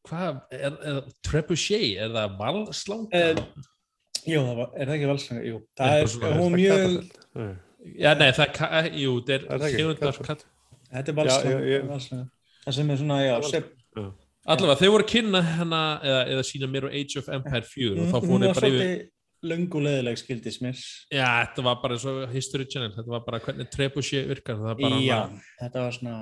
hvað, 0.06 0.42
er, 0.52 0.74
er, 0.84 0.98
Trebuchet, 1.24 1.96
er 2.04 2.12
það 2.12 2.34
valslanga? 2.38 3.08
Eh, 3.16 3.40
Jú, 4.24 4.40
það 4.44 4.56
var, 4.60 4.68
er 4.76 4.88
það 4.88 4.94
ekki 4.98 5.08
valslega? 5.10 5.40
Jú, 5.48 5.56
það 5.80 5.94
er, 5.94 6.10
svona, 6.12 6.28
hún 6.38 6.54
Það 6.54 6.58
mjög. 6.60 6.92
Já, 8.04 8.10
nei, 8.20 8.28
það 8.36 8.44
er, 8.44 8.52
ka- 8.56 8.70
jú, 9.00 9.14
það 9.24 9.34
Er 9.34 9.42
það 9.48 9.56
er 9.56 9.64
ekki? 9.66 9.80
tegundar 9.80 10.04
Catapult. 10.04 10.28
kat- 10.28 10.46
þetta 10.94 11.12
er 11.12 11.30
Já, 11.30 11.80
valslega. 11.88 12.28
Það 12.64 12.76
sem 12.78 12.92
er 12.94 13.00
svona, 13.02 13.18
já, 13.24 13.34
sep, 13.50 13.72
Allavega, 14.44 14.76
þeir 14.76 14.90
voru 14.92 15.04
að 15.06 15.10
kynna 15.14 15.40
hérna 15.40 15.80
eða, 16.04 16.22
eða 16.34 16.44
sína 16.44 16.68
mér 16.68 16.86
á 16.88 16.90
Age 16.92 17.20
of 17.20 17.28
Empire 17.32 17.64
4 17.64 17.92
og 17.94 18.10
þá 18.10 18.16
fór 18.24 18.42
ég 18.44 18.56
bara 18.58 18.68
yfir 18.68 18.80
svolítið 18.80 19.10
löng 19.44 19.76
og 19.76 19.84
leðileg 19.84 20.20
skildis 20.20 20.58
mér. 20.64 20.82
Já, 21.12 21.24
þetta 21.44 21.64
var 21.64 21.78
bara 21.82 21.96
eins 21.96 22.04
og 22.08 22.20
History 22.32 22.66
Channel 22.68 22.92
þetta 22.94 23.12
var 23.14 23.24
bara 23.26 23.40
hvernig 23.44 23.70
Trebuchet 23.72 24.28
virkar 24.28 24.58
það 24.60 24.68
var 24.70 24.78
bara 24.80 25.00
Já, 25.04 25.16
hana- 25.22 25.42
þetta 25.62 25.84
var 25.84 25.96
svona, 25.96 26.14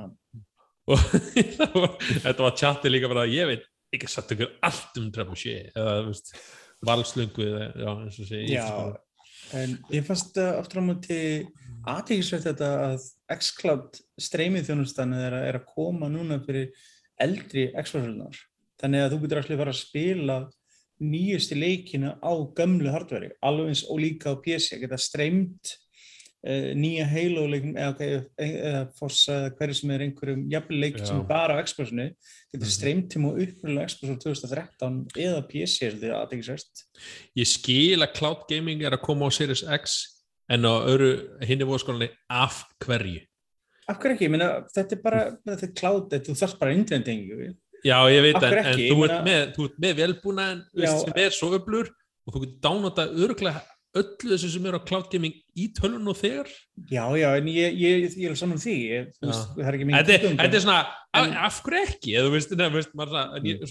og 0.87 1.05
þetta 2.27 2.39
var 2.47 2.57
chati 2.63 2.91
líka 2.95 3.11
bara 3.11 3.27
ég 3.31 3.51
veit 3.51 3.67
ekki 3.95 4.11
satt 4.11 4.35
ykkur 4.35 4.55
allt 4.71 4.99
um 5.03 5.11
Trebuchet 5.15 5.79
eða 5.79 5.97
veist 6.09 6.35
valslöngu 6.87 7.47
eða 7.47 7.67
já, 7.75 7.91
eins 8.07 8.19
og 8.23 8.31
segi 8.31 8.55
já, 8.57 8.67
en 9.59 9.77
ég 9.95 10.07
fannst 10.07 10.39
uh, 10.43 10.57
aftur 10.63 10.83
á 10.83 10.85
móti 10.87 11.19
aðtíkisveit 11.89 12.45
þetta 12.47 12.71
að 12.87 13.05
xCloud 13.39 14.01
streymið 14.21 14.67
þjónustan 14.71 15.15
er, 15.19 15.33
að- 15.33 15.47
er 15.49 15.59
að 15.61 15.67
koma 15.75 16.09
núna 16.09 16.39
fyrir 16.45 16.71
eldri 17.21 17.69
Xbox-hlunar. 17.75 18.37
Þannig 18.83 19.05
að 19.05 19.13
þú 19.15 19.21
getur 19.23 19.41
allir 19.43 19.59
fara 19.63 19.71
að 19.73 19.83
spila 19.83 20.37
nýjusti 21.03 21.57
leikina 21.59 22.17
á 22.23 22.33
gömlu 22.55 22.91
hardveri, 22.95 23.31
alveg 23.43 23.69
eins 23.73 23.85
og 23.91 23.99
líka 24.03 24.31
á 24.31 24.39
PC, 24.39 24.79
geta 24.79 24.99
streymt 24.99 25.73
uh, 26.47 26.71
nýja 26.79 27.07
Halo 27.11 27.47
leikin 27.51 27.75
eða, 27.79 28.09
eða, 28.39 28.83
Forza 28.99 29.33
eða 29.33 29.51
hverju 29.59 29.75
sem 29.81 29.91
er 29.95 30.05
einhverjum 30.07 30.45
jafnvel 30.51 30.79
leikin 30.83 31.07
sem 31.07 31.19
er 31.21 31.27
bara 31.27 31.59
á 31.59 31.63
Xboxinu, 31.67 32.07
getur 32.55 32.67
Mhm. 32.67 32.75
streymt 32.77 33.11
til 33.11 33.25
og 33.27 33.39
upprunalega 33.43 33.89
Xbox 33.91 34.15
á 34.15 34.17
2013 34.23 35.07
eða 35.17 35.43
PC, 35.51 35.91
þetta 35.91 36.07
er 36.07 36.19
aðtíkisveit. 36.21 36.85
ég 37.37 37.47
skil 37.47 37.99
að 38.03 38.15
cloud 38.15 38.47
gaming 38.49 38.83
er 38.83 38.91
að 38.95 39.03
koma 39.03 39.27
á 39.27 39.31
Series 39.35 39.63
X 39.67 40.22
en 40.51 40.67
á 40.67 40.75
öru 40.91 41.11
hinni 41.47 41.65
voru 41.69 42.09
af 42.31 42.63
hverju? 42.85 43.21
Af 43.89 43.99
hverju 43.99 44.17
ekki? 44.17 44.31
Meina, 44.31 44.51
þetta 44.75 44.97
er 44.97 45.03
bara, 45.03 45.23
þetta 45.47 45.69
er 45.69 45.75
þetta, 45.75 46.23
þú 46.29 46.39
þarfst 46.43 46.59
bara 46.63 46.77
internetengu. 46.77 47.53
Já, 47.83 47.99
ég 48.15 48.23
veit, 48.23 48.39
en, 48.39 48.59
en 48.63 48.79
þú 48.79 49.05
ert 49.09 49.25
með, 49.27 49.45
þú 49.57 49.65
ert 49.69 49.79
með 49.83 49.97
velbúna 49.99 50.49
en 50.55 50.65
Já. 50.79 50.93
sem 51.03 51.17
er 51.19 51.35
svo 51.35 51.51
öflur 51.59 51.91
og 51.91 52.35
þú 52.35 52.43
getur 52.45 52.61
dánata 52.63 53.09
öruglega 53.11 53.63
öllu 53.99 54.31
þessu 54.33 54.49
sem 54.55 54.67
er 54.71 54.77
á 54.79 54.81
cloud 54.89 55.09
gaming 55.13 55.35
í 55.59 55.67
tölun 55.77 56.07
og 56.09 56.17
þegar. 56.17 56.49
Já, 56.89 57.03
já, 57.19 57.27
en 57.37 57.49
ég, 57.53 57.75
ég, 57.77 58.07
ég 58.23 58.31
er 58.31 58.39
saman 58.39 58.61
því, 58.63 58.77
ég, 58.89 59.11
þú 59.19 59.29
veist, 59.29 59.51
það 59.59 59.67
er 59.69 59.77
ekki 59.79 59.89
er- 59.99 60.39
þetta 60.39 60.57
er 60.61 60.65
svona, 60.65 60.79
En- 61.13 61.35
af, 61.45 61.59
hverju 61.67 61.83
ekki? 61.91 62.15
Eða 62.17 62.25
þú 62.29 62.33
veist, 62.33 62.55
neða, 62.57 62.73
veist 62.79 62.95
maður 62.97 63.13
svona, 63.13 63.43
ég, 63.45 63.67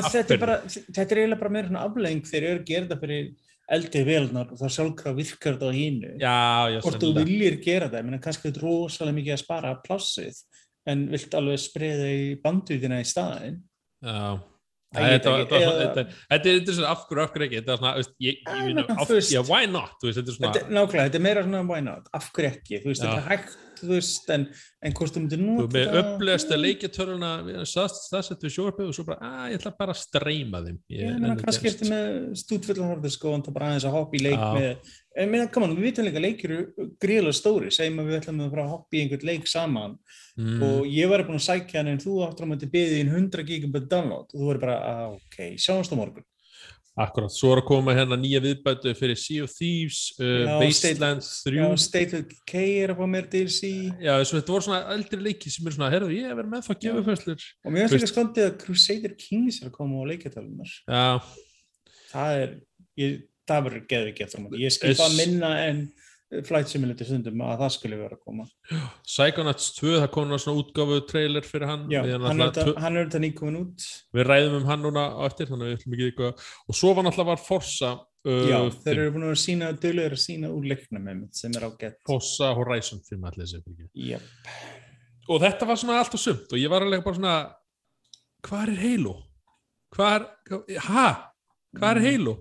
af 0.00 0.14
þetta 0.14 0.34
er 0.38 0.40
bara, 0.46 0.56
þetta 0.70 1.04
er 1.04 1.20
eiginlega 1.20 1.40
bara 1.42 1.52
meira 1.58 1.68
svona 1.68 1.82
aflegging 1.84 2.24
þegar 2.30 2.48
ég 2.62 2.72
er 2.78 2.86
þetta 2.86 3.00
fyrir 3.02 3.28
eldri 3.76 4.04
velnar 4.06 4.52
og 4.52 4.60
það 4.60 4.74
sjálfkrafa 4.76 5.16
virkar 5.18 5.56
þetta 5.56 5.68
á 5.68 5.78
hínu. 5.78 6.12
Já, 6.20 6.36
já, 6.72 6.78
Hvort 6.84 7.02
þú 7.02 7.10
viljir 7.18 7.58
gera 7.64 7.90
ég 7.92 8.06
meina, 8.06 8.20
kannski 8.24 8.48
þetta 8.48 8.62
er 8.62 8.66
rosalega 8.66 9.18
mikið 9.18 9.34
að 9.34 9.42
spara 9.42 9.72
plássið, 9.84 10.38
en 10.88 11.08
vilt 11.12 11.36
alveg 11.36 11.60
spreða 11.62 12.06
í 12.12 12.22
bandvitina 12.42 13.02
í 13.02 13.08
staðin. 13.08 13.58
Já. 14.04 14.38
Þetta 14.88 15.32
er 15.36 16.06
þetta 16.32 16.48
er 16.48 16.72
svona 16.72 16.90
af 16.94 17.02
hverju, 17.08 17.22
af 17.24 17.32
hverju 17.34 17.46
ekki? 17.48 17.58
Þetta 17.60 17.72
er 17.74 17.80
svona, 17.82 17.94
veist, 17.98 18.12
ég, 18.24 18.36
Já, 18.40 18.52
ég 18.56 18.66
meina, 18.68 18.84
menn, 18.88 18.98
af- 19.02 19.08
þú 19.10 19.16
veist. 19.18 19.32
já, 19.34 19.40
why 19.44 19.66
not, 19.68 19.90
þú 20.00 20.08
veist, 20.08 20.18
þetta 20.22 20.32
er 20.32 20.36
svona 20.38 20.52
nákvæmlega, 20.78 21.06
þetta 21.08 21.18
er 21.20 21.24
meira 21.28 21.42
svona 21.44 21.64
why 21.68 21.80
not, 21.84 22.08
af 22.16 22.28
hverju 22.32 22.48
ekki, 22.54 22.78
þú 22.84 22.88
veist, 22.92 23.02
þetta 23.04 23.18
er 23.20 23.26
hægt, 23.28 23.56
þú 23.78 23.90
veist, 23.92 24.30
en, 24.34 24.46
en 24.88 24.96
hvort 24.98 25.12
þú 25.14 25.20
myndir 25.22 25.38
þú 25.42 25.48
nota 25.50 25.66
er 25.68 25.68
með 25.68 25.92
þetta- 25.92 26.14
upplegasta 26.14 26.58
leikjatöluna 26.62 27.32
staðsett 27.68 28.46
við 28.48 28.54
sjóarpið 28.56 28.88
og 28.88 28.96
svo 28.96 29.04
bara, 29.10 29.32
að 29.44 29.52
ég 29.52 29.60
ætla 29.60 29.74
bara 29.78 29.92
að 29.92 30.00
streyma 30.06 30.62
þeim. 30.64 30.78
Ég 30.96 31.18
meina, 31.20 31.36
kannski 31.42 31.68
ertu 31.70 31.90
með 31.92 32.08
stúdfullan 32.42 32.88
horfður 32.94 33.14
sko, 33.18 33.34
og 33.36 33.44
það 33.44 33.58
bara 33.60 33.68
aðeins 33.74 33.84
að 33.90 33.96
hoppa 33.98 34.16
í 34.18 34.24
leik 34.24 34.40
með, 34.56 34.94
meina, 35.26 35.48
come 35.50 35.66
on, 35.66 35.74
við 35.74 35.88
vitum 35.88 36.06
líka 36.06 36.20
leikir 36.22 36.52
eru 36.54 36.88
gríðlega 37.02 37.34
stóri, 37.34 37.72
segjum 37.74 38.02
að 38.02 38.10
við 38.10 38.18
ætlum 38.20 38.42
að 38.44 38.50
fara 38.54 38.64
að 38.64 38.72
hoppa 38.74 38.94
í 38.94 39.02
einhvern 39.02 39.26
leik 39.26 39.48
saman. 39.50 39.98
Mm, 40.38 40.62
og 40.62 40.88
ég 40.94 41.10
var 41.10 41.24
búin 41.26 41.40
að 41.40 41.46
sækja 41.48 41.80
hann 41.80 41.92
en 41.94 42.02
þú 42.02 42.18
áttur 42.26 42.46
á 42.46 42.50
mæti 42.52 42.68
byggði 42.70 43.00
inn 43.02 43.10
100 43.10 43.46
gigabit 43.48 43.88
download. 43.90 44.28
Og 44.30 44.36
þú 44.36 44.50
verður 44.52 44.66
bara, 44.66 44.76
ah, 44.86 45.16
ok, 45.16 45.38
sjáumst 45.58 45.94
á 45.94 45.98
morgun. 45.98 46.26
Akkurat, 46.98 47.30
svo 47.30 47.52
er 47.54 47.60
að 47.60 47.68
koma 47.68 47.94
hérna 47.94 48.16
nýja 48.18 48.40
viðbætu 48.42 48.90
fyrir 48.98 49.18
Sea 49.18 49.44
of 49.46 49.52
Thieves, 49.54 49.98
uh, 50.18 50.30
Já, 50.42 50.54
Wastelands 50.58 51.28
3 51.44 51.60
Já, 51.60 51.66
State 51.78 52.18
of 52.18 52.24
Decay 52.32 52.72
er 52.82 52.90
að 52.90 52.98
fá 52.98 53.04
mér 53.12 53.28
DLC 53.30 53.70
Já, 54.02 54.16
svo 54.26 54.40
þetta 54.40 54.54
voru 54.56 54.66
svona 54.66 54.96
eldri 54.96 55.20
leiki 55.22 55.52
sem 55.54 55.68
er 55.70 55.76
svona, 55.76 55.92
herðu, 55.94 56.08
ég 56.16 56.34
verið 56.34 56.50
með 56.56 56.64
það 56.66 56.74
að 56.74 56.80
gefa 56.88 57.04
fæslur 57.06 57.44
og 57.46 57.76
mér 57.76 57.86
finnst 57.86 57.98
ekki 58.00 58.10
skondið 58.10 58.48
að 58.48 58.56
Crusader 58.64 59.14
Kings 59.22 59.60
er 59.62 59.70
að 59.70 59.76
koma 59.78 60.02
á 60.02 60.10
leikjartalunar. 60.10 60.74
Já, 60.90 61.06
Það 62.08 62.42
er, 62.42 62.54
ég, 62.98 63.16
það 63.48 63.64
verður 63.68 63.86
geðu 63.92 64.12
ekki 64.12 64.24
eftir 64.26 64.40
á 64.40 64.42
móti. 64.44 64.60
Ég 64.62 64.74
skil 64.76 64.90
Es- 64.92 65.00
það 65.00 65.16
minna 65.22 65.50
en 65.68 65.88
Flight 66.44 66.68
Simulator 66.68 67.06
stundum 67.08 67.40
að 67.40 67.54
það 67.62 67.70
skulle 67.72 67.96
vera 67.96 68.16
að 68.18 68.20
koma. 68.26 68.44
Psychonauts 69.08 69.70
2, 69.78 69.94
það 70.02 70.10
kom 70.12 70.26
náttúrulega 70.28 70.42
svona 70.44 70.60
útgáfu 70.60 70.98
trailer 71.08 71.46
fyrir 71.48 71.66
hann 71.70 71.86
Já, 71.88 72.02
hann 72.04 72.40
er 72.44 72.50
þetta- 72.52 73.16
er 73.16 73.22
nýkomin 73.24 73.56
út. 73.62 73.86
við 74.12 74.26
ræðum 74.28 74.56
um 74.58 74.66
hann 74.68 74.82
núna 74.84 75.04
á 75.16 75.24
eftir 75.24 75.46
þannig 75.48 75.64
að 75.64 75.70
við 75.72 75.78
ætlum 75.78 75.94
ekki 75.96 76.08
eitthvað 76.10 76.44
og 76.68 76.74
svo 76.76 76.92
var 76.94 77.04
náttúrulega 77.04 77.30
var 77.32 77.40
Forza 77.46 77.92
uh, 78.28 78.44
Já, 78.50 78.58
þeir 78.84 78.98
eru 78.98 79.12
búin 79.14 79.24
að 79.24 79.32
vera 79.32 79.40
sína, 79.40 79.72
döluður 79.80 80.16
að 80.18 80.24
sína 80.26 80.50
úr 80.52 80.68
leiknum 80.68 81.08
einmitt, 81.08 81.34
sem 81.34 81.50
er 81.56 81.64
ágætt. 81.64 81.96
Forza 82.06 82.52
Horizon 82.54 83.00
5 83.08 83.24
allir 83.24 83.46
þessi 83.46 83.62
ekki. 83.62 83.88
Jep. 83.94 84.20
og 85.30 85.40
þetta 85.40 85.66
var 85.66 85.76
svona 85.80 85.98
allt 86.02 86.12
og 86.14 86.20
sumt 86.20 86.52
og 86.52 86.58
ég 86.60 86.68
var 86.68 86.82
alveg 86.84 87.04
bara 87.04 87.16
svona 87.16 87.54
hvað 88.44 88.68
er 88.68 88.76
Halo? 88.84 89.14
hvað 89.96 90.12
er, 90.20 90.28
hæ? 90.76 91.08
hvað 91.78 91.96
er 91.96 92.04
Halo? 92.04 92.36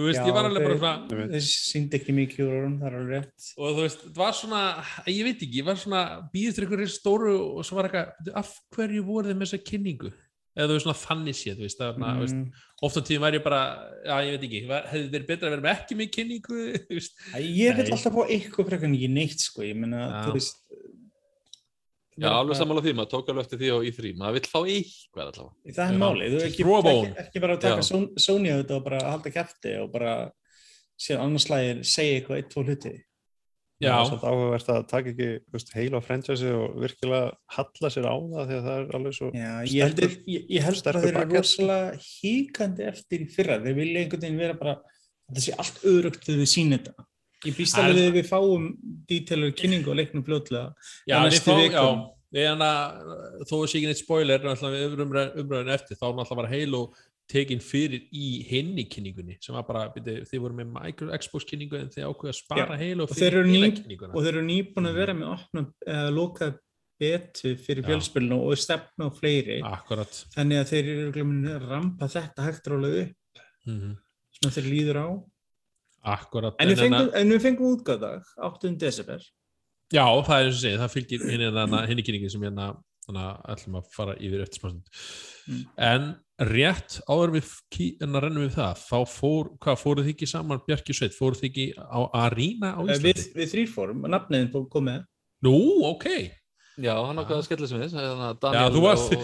Þú 0.00 0.08
veist, 0.08 0.22
ég 0.26 0.34
var 0.36 0.48
alveg 0.48 0.64
bara 0.66 0.78
svona. 0.80 1.28
Þeir 1.34 1.44
síndi 1.46 1.98
ekki 2.00 2.14
mikið 2.16 2.42
úr 2.46 2.56
honum, 2.56 2.78
það 2.80 2.88
er 2.90 2.96
alveg 3.00 3.14
rétt. 3.20 3.50
og 3.56 3.76
þú 3.76 3.84
veist, 3.84 4.02
það 4.08 4.22
var 4.24 4.34
svona 4.40 4.62
ég 5.06 5.22
veit 5.28 5.44
ekki, 5.44 5.60
ég 5.60 5.68
var 5.68 5.78
svona 5.84 6.02
býðist 6.32 6.58
til 6.58 6.66
einhverju 6.66 6.90
stóru 6.96 7.36
og 7.60 7.62
svo 7.68 7.78
var 7.78 7.88
eitthvað, 7.90 8.10
"Bíddu, 8.20 8.34
af 8.42 8.50
hverju 8.76 9.04
voru 9.06 9.34
með 9.34 9.46
þessa 9.46 9.64
kynningu 9.70 10.12
eða 10.58 10.66
þú 10.66 10.74
veist 10.74 10.86
svona 10.86 11.00
þannig 11.06 11.36
séð, 11.38 11.56
þú 11.60 11.64
veist, 11.66 11.78
það, 11.78 11.96
mm. 11.96 12.20
veist 12.20 12.34
Mm. 12.34 12.50
oft 12.82 12.96
á 12.98 13.02
tíðum 13.06 13.22
væri 13.24 13.38
ég 13.38 13.44
bara, 13.44 13.60
já 14.04 14.16
ég 14.26 14.32
veit 14.34 14.44
ekki 14.48 14.60
var- 14.68 14.86
hefði 14.90 15.10
verið 15.14 15.26
betra 15.30 15.46
að 15.46 15.52
vera 15.54 15.64
með 15.66 15.76
ekki 15.78 15.94
með 16.00 16.08
kynningu 16.16 16.58
þú 16.90 16.94
veist, 16.98 17.12
Ég 17.38 17.76
vil 17.76 17.86
alltaf 17.94 18.12
fá 18.12 18.22
eitthvað 18.26 18.66
frekar 18.66 18.88
en 18.90 18.96
ekki 18.98 19.10
neitt, 19.14 19.40
sko. 19.40 19.62
Ég 19.62 19.76
meina, 19.76 20.00
Já. 20.10 20.26
þú 20.26 20.32
veist... 20.34 20.56
Já, 22.20 22.28
alveg 22.36 22.56
sammála 22.60 22.82
því, 22.84 22.92
maður 22.98 23.10
tók 23.14 23.28
alveg 23.32 23.46
eftir 23.46 23.58
því 23.62 23.68
á 23.72 23.78
í3, 23.90 24.10
maður 24.20 24.34
vill 24.36 24.48
fá 24.52 24.60
eitthvað 24.60 25.28
allavega. 25.30 25.76
Það 25.76 25.84
er 25.90 26.00
málið, 26.02 26.34
þú 26.34 26.40
ekki, 26.50 26.64
ekki, 26.70 27.12
ekki 27.24 27.40
bara 27.46 27.54
að 27.56 27.62
taka 27.64 27.86
Sony 28.20 28.50
á 28.52 28.56
þetta 28.60 28.76
og 28.76 28.84
bara 28.84 28.98
halda 29.10 29.30
kæfti 29.36 29.76
og 29.80 29.92
bara 29.94 30.12
síðan 31.00 31.22
annars 31.24 31.46
slægir 31.48 31.80
segja 31.88 32.18
eitthvað 32.20 32.42
eitt, 32.42 32.50
tvo 32.52 32.64
hluti. 32.66 32.92
já, 33.80 33.88
Það 33.88 34.00
er 34.00 34.08
svolítið 34.10 34.28
áhugavert 34.30 34.68
að 34.74 34.82
taka 34.90 35.08
ekki 35.14 35.28
veist, 35.54 35.70
heila 35.72 36.00
franchise 36.04 36.50
og 36.52 36.74
virkilega 36.82 37.30
halla 37.56 37.88
sér 37.94 38.04
á 38.12 38.14
það 38.20 38.50
því 38.50 38.56
að 38.58 38.66
það 38.68 38.80
er 38.82 38.90
alveg 38.98 39.14
svo 39.16 39.30
Já, 39.32 39.52
ég 39.64 39.80
held, 39.86 39.96
Sterkur- 39.96 40.26
ég, 40.34 40.42
ég 40.52 40.66
held 40.66 40.74
að 40.76 40.80
sterkur 40.82 41.00
þeir 41.06 41.14
eru 41.14 41.20
bakgrunn. 41.22 41.40
rosalega 41.40 42.02
híkandi 42.04 42.84
eftir 42.90 43.24
í 43.24 43.28
fyrra. 43.32 43.56
Þeir 43.64 43.78
vilja 43.80 44.02
einhvern 44.04 44.20
veginn 44.26 44.42
vera 44.42 44.58
bara, 44.60 44.74
þetta 45.30 45.40
sé 45.46 45.54
allt 45.56 45.80
öðrugt 45.88 46.20
þegar 46.28 46.42
við 46.44 46.50
sýnum 46.52 46.76
þetta. 46.76 47.06
Ég 47.46 47.56
býst 47.56 47.78
er- 47.78 47.88
alveg 47.88 48.10
við 48.10 48.16
við 48.20 48.30
fáum 48.30 48.70
dítelur 49.08 49.52
kynningu 49.56 49.90
og 49.92 49.96
leiknum 49.96 50.24
fljótlega. 50.24 50.74
já, 51.08 51.16
hann 52.46 52.62
að, 52.62 53.14
þó 53.48 53.54
að 53.58 53.68
sé 53.70 53.78
ekki 53.78 53.86
neitt 53.90 54.02
spoiler 54.04 54.44
við 54.44 55.00
umræðin, 55.02 55.32
umræðin 55.42 55.72
eftir, 55.74 55.98
þá 55.98 56.06
náttúrulega 56.14 56.36
var 56.42 56.50
Halo 56.52 56.82
tekin 57.30 57.62
fyrir 57.62 58.06
í 58.14 58.30
henni 58.48 58.84
kynningunni 58.90 59.36
sem 59.42 59.54
var 59.54 59.66
bara, 59.68 59.84
byrju, 59.94 60.24
þið 60.28 60.42
voru 60.44 60.58
með 60.58 60.72
Micro 60.74 61.18
Xbox 61.22 61.46
kynningu 61.46 61.78
en 61.78 61.92
þið 61.92 62.08
ákveða 62.08 62.32
að 62.32 62.38
spara 62.40 62.78
heil 62.80 63.04
og 63.04 63.12
fyrir 63.12 63.46
heila 63.46 63.70
kynninguna. 63.76 64.14
og 64.14 64.24
þeir 64.24 64.32
eru 64.32 64.44
nýbúin 64.48 64.90
að 64.90 64.98
vera 64.98 65.16
með 65.16 65.32
opna 65.36 65.64
uh, 65.66 66.08
lokað 66.14 66.58
betu 67.00 67.54
fyrir 67.56 67.86
fjölspilinu 67.86 68.36
og 68.44 68.58
stefna 68.60 69.08
á 69.08 69.10
fleiri. 69.16 69.60
Akkurat. 69.64 70.18
Þannig 70.34 70.60
að 70.60 70.72
þeir 70.74 70.90
eru 70.92 71.24
að 71.54 71.68
rampa 71.70 72.08
þetta 72.12 72.44
hægt 72.44 72.68
rálega 72.68 73.04
upp 73.06 73.44
mm 73.64 73.78
-hmm. 73.78 73.94
svona 74.36 74.54
þeir 74.56 74.68
líður 74.74 75.00
á 75.00 75.08
Akkurat 76.00 76.56
en 76.62 76.70
við 76.70 76.84
fengum, 76.84 77.10
en 77.20 77.34
við 77.34 77.42
fengum 77.44 77.74
útgáðdag 77.74 78.30
8. 78.50 78.72
desember 78.80 79.26
Já, 79.90 80.04
það 80.06 80.36
er 80.36 80.46
eins 80.46 80.54
og 80.56 80.62
segið, 80.62 80.78
það 80.80 80.94
fylgir 80.94 81.26
henni 81.90 82.04
kynningin 82.06 82.32
sem 82.32 82.46
hérna 82.46 82.70
þannig 83.06 83.26
að 83.26 83.54
ætlum 83.54 83.78
að 83.80 83.92
fara 83.94 84.16
yfir 84.20 84.42
eftir 84.44 84.60
smá 84.60 84.70
stund 84.70 84.90
mm. 85.50 85.62
en 85.90 86.08
rétt 86.50 86.98
áður 87.10 87.34
við 87.36 87.52
en 88.04 88.16
að 88.16 88.24
rennum 88.24 88.46
við 88.46 88.56
það 88.56 88.82
þá 88.86 88.98
fór, 89.12 89.50
hvað 89.60 89.80
fóruð 89.82 90.06
þið 90.08 90.14
ekki 90.14 90.28
saman 90.30 90.62
Bjarki 90.66 90.96
Sveit, 90.96 91.16
fóruð 91.16 91.42
þið 91.42 91.48
ekki 91.50 91.66
á 91.76 92.00
Arína 92.22 92.74
á 92.76 92.80
Eh, 92.80 92.94
Íslandi? 92.94 93.10
við, 93.10 93.24
við 93.36 93.54
þrýrfórum, 93.54 94.04
nafniðin 94.14 94.52
búið 94.54 94.68
komið 94.76 95.02
Nú, 95.44 95.56
ok 95.90 96.06
Já, 96.80 96.94
hann 96.96 97.20
ákveði 97.20 97.40
að 97.40 97.48
skella 97.48 97.68
sem 97.68 97.82
við 97.82 97.96
Já, 98.56 98.64
þú 98.72 98.84
varst 98.86 99.16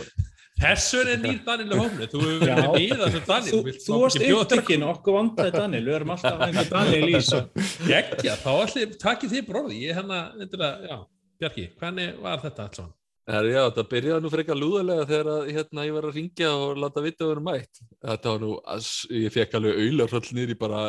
Þessu 0.56 1.00
er 1.04 1.18
nýr 1.20 1.40
Daniel 1.44 1.74
á 1.74 1.76
hófni, 1.82 2.06
þú 2.08 2.20
hefur 2.22 2.38
verið 2.40 2.60
með 2.64 2.76
í 2.80 2.86
þessu 2.96 3.20
Daniel 3.28 3.58
Þú, 3.84 3.96
varst 4.00 4.22
upptökin, 4.24 4.84
okkur 4.88 5.16
vandaði 5.18 5.50
Daniel 5.56 5.82
við 5.84 5.96
erum 5.98 6.12
alltaf 6.14 6.38
að 6.38 6.44
einhver 6.46 6.70
Daniel 6.72 7.10
í 7.10 7.20
svo 7.26 7.40
Gekkja, 7.90 8.36
þá 8.40 8.48
allir, 8.54 8.94
takkið 9.02 9.34
þið 9.36 9.44
bróði 9.50 9.80
ég 9.82 9.98
hérna, 9.98 10.20
endilega, 10.40 10.88
já, 10.88 10.96
Bjarki 11.42 11.66
hvernig 11.76 12.22
var 12.24 12.40
þetta 12.46 12.64
allt 12.64 12.78
saman? 12.80 12.94
Herri, 13.26 13.52
já, 13.52 13.60
þetta 13.66 13.84
byrjaði 13.90 14.22
nú 14.24 14.30
frekar 14.32 14.58
lúðarlega 14.60 15.04
þegar 15.10 15.28
að, 15.34 15.48
hérna, 15.58 15.84
ég 15.88 15.94
var 15.96 16.04
að 16.06 16.16
ringja 16.20 16.50
og 16.62 16.76
láta 16.78 17.02
vita 17.02 17.24
að 17.26 17.30
vera 17.32 17.42
mætt. 17.48 17.80
Þetta 18.06 18.32
var 18.32 18.42
nú, 18.44 18.50
að- 18.70 18.90
ég 19.18 19.32
fekk 19.34 19.56
alveg 19.58 19.80
auðlarhöll 19.82 20.28
niður 20.38 20.52
í 20.54 20.58
bara 20.60 20.82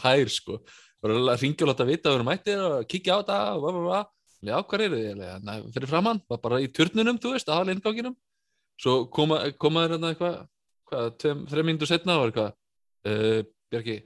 tær, 0.00 0.32
sko. 0.32 0.56
Bara 1.04 1.18
að 1.34 1.44
ringja 1.44 1.66
og 1.66 1.70
láta 1.70 1.86
vita 1.90 2.08
að 2.08 2.16
vera 2.16 2.26
mættir 2.30 2.62
og 2.64 2.88
kíkja 2.88 3.14
á 3.14 3.20
þetta 3.20 3.36
og 3.52 3.60
bla, 3.66 3.74
bla, 3.76 3.82
bla. 3.84 4.00
Já, 4.48 4.56
hvað 4.64 4.86
eru 4.86 5.02
þið? 5.02 5.20
Ég 5.28 5.68
fyrir 5.76 5.92
framann, 5.92 6.22
var 6.32 6.40
bara 6.48 6.62
í 6.64 6.70
turnunum, 6.72 7.20
þú 7.20 7.34
veist, 7.36 7.52
aðal 7.52 7.74
innganginum. 7.76 8.16
Svo 8.80 9.04
koma, 9.14 9.40
koma 9.60 9.84
þér 9.84 9.96
hérna 9.96 10.12
eitthvað, 10.12 10.38
hvað, 10.90 11.10
þreim 11.50 11.68
mínútur 11.70 11.90
setna 11.90 12.18
og 12.20 12.28
eitthvað, 12.28 12.54
uh, 13.10 13.40
Bjarki, 13.72 13.96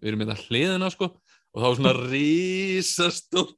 við 0.00 0.12
erum 0.12 0.24
hérna 0.24 0.38
hliðina, 0.44 0.90
sko. 0.92 1.10
Og 1.50 1.58
það 1.58 1.66
var 1.66 1.78
svona 1.80 1.92
risastór, 2.12 3.48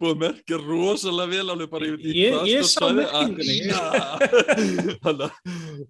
búið 0.00 0.12
að 0.14 0.20
merkja 0.22 0.58
rosalega 0.62 1.32
vel 1.34 1.52
alveg 1.52 1.68
bara 1.72 1.88
í, 1.90 2.12
Ég- 2.16 2.62
sá 2.64 2.86
merkingunni. 2.96 3.56
að- 3.76 4.22
Þannig 5.04 5.26
að- 5.26 5.36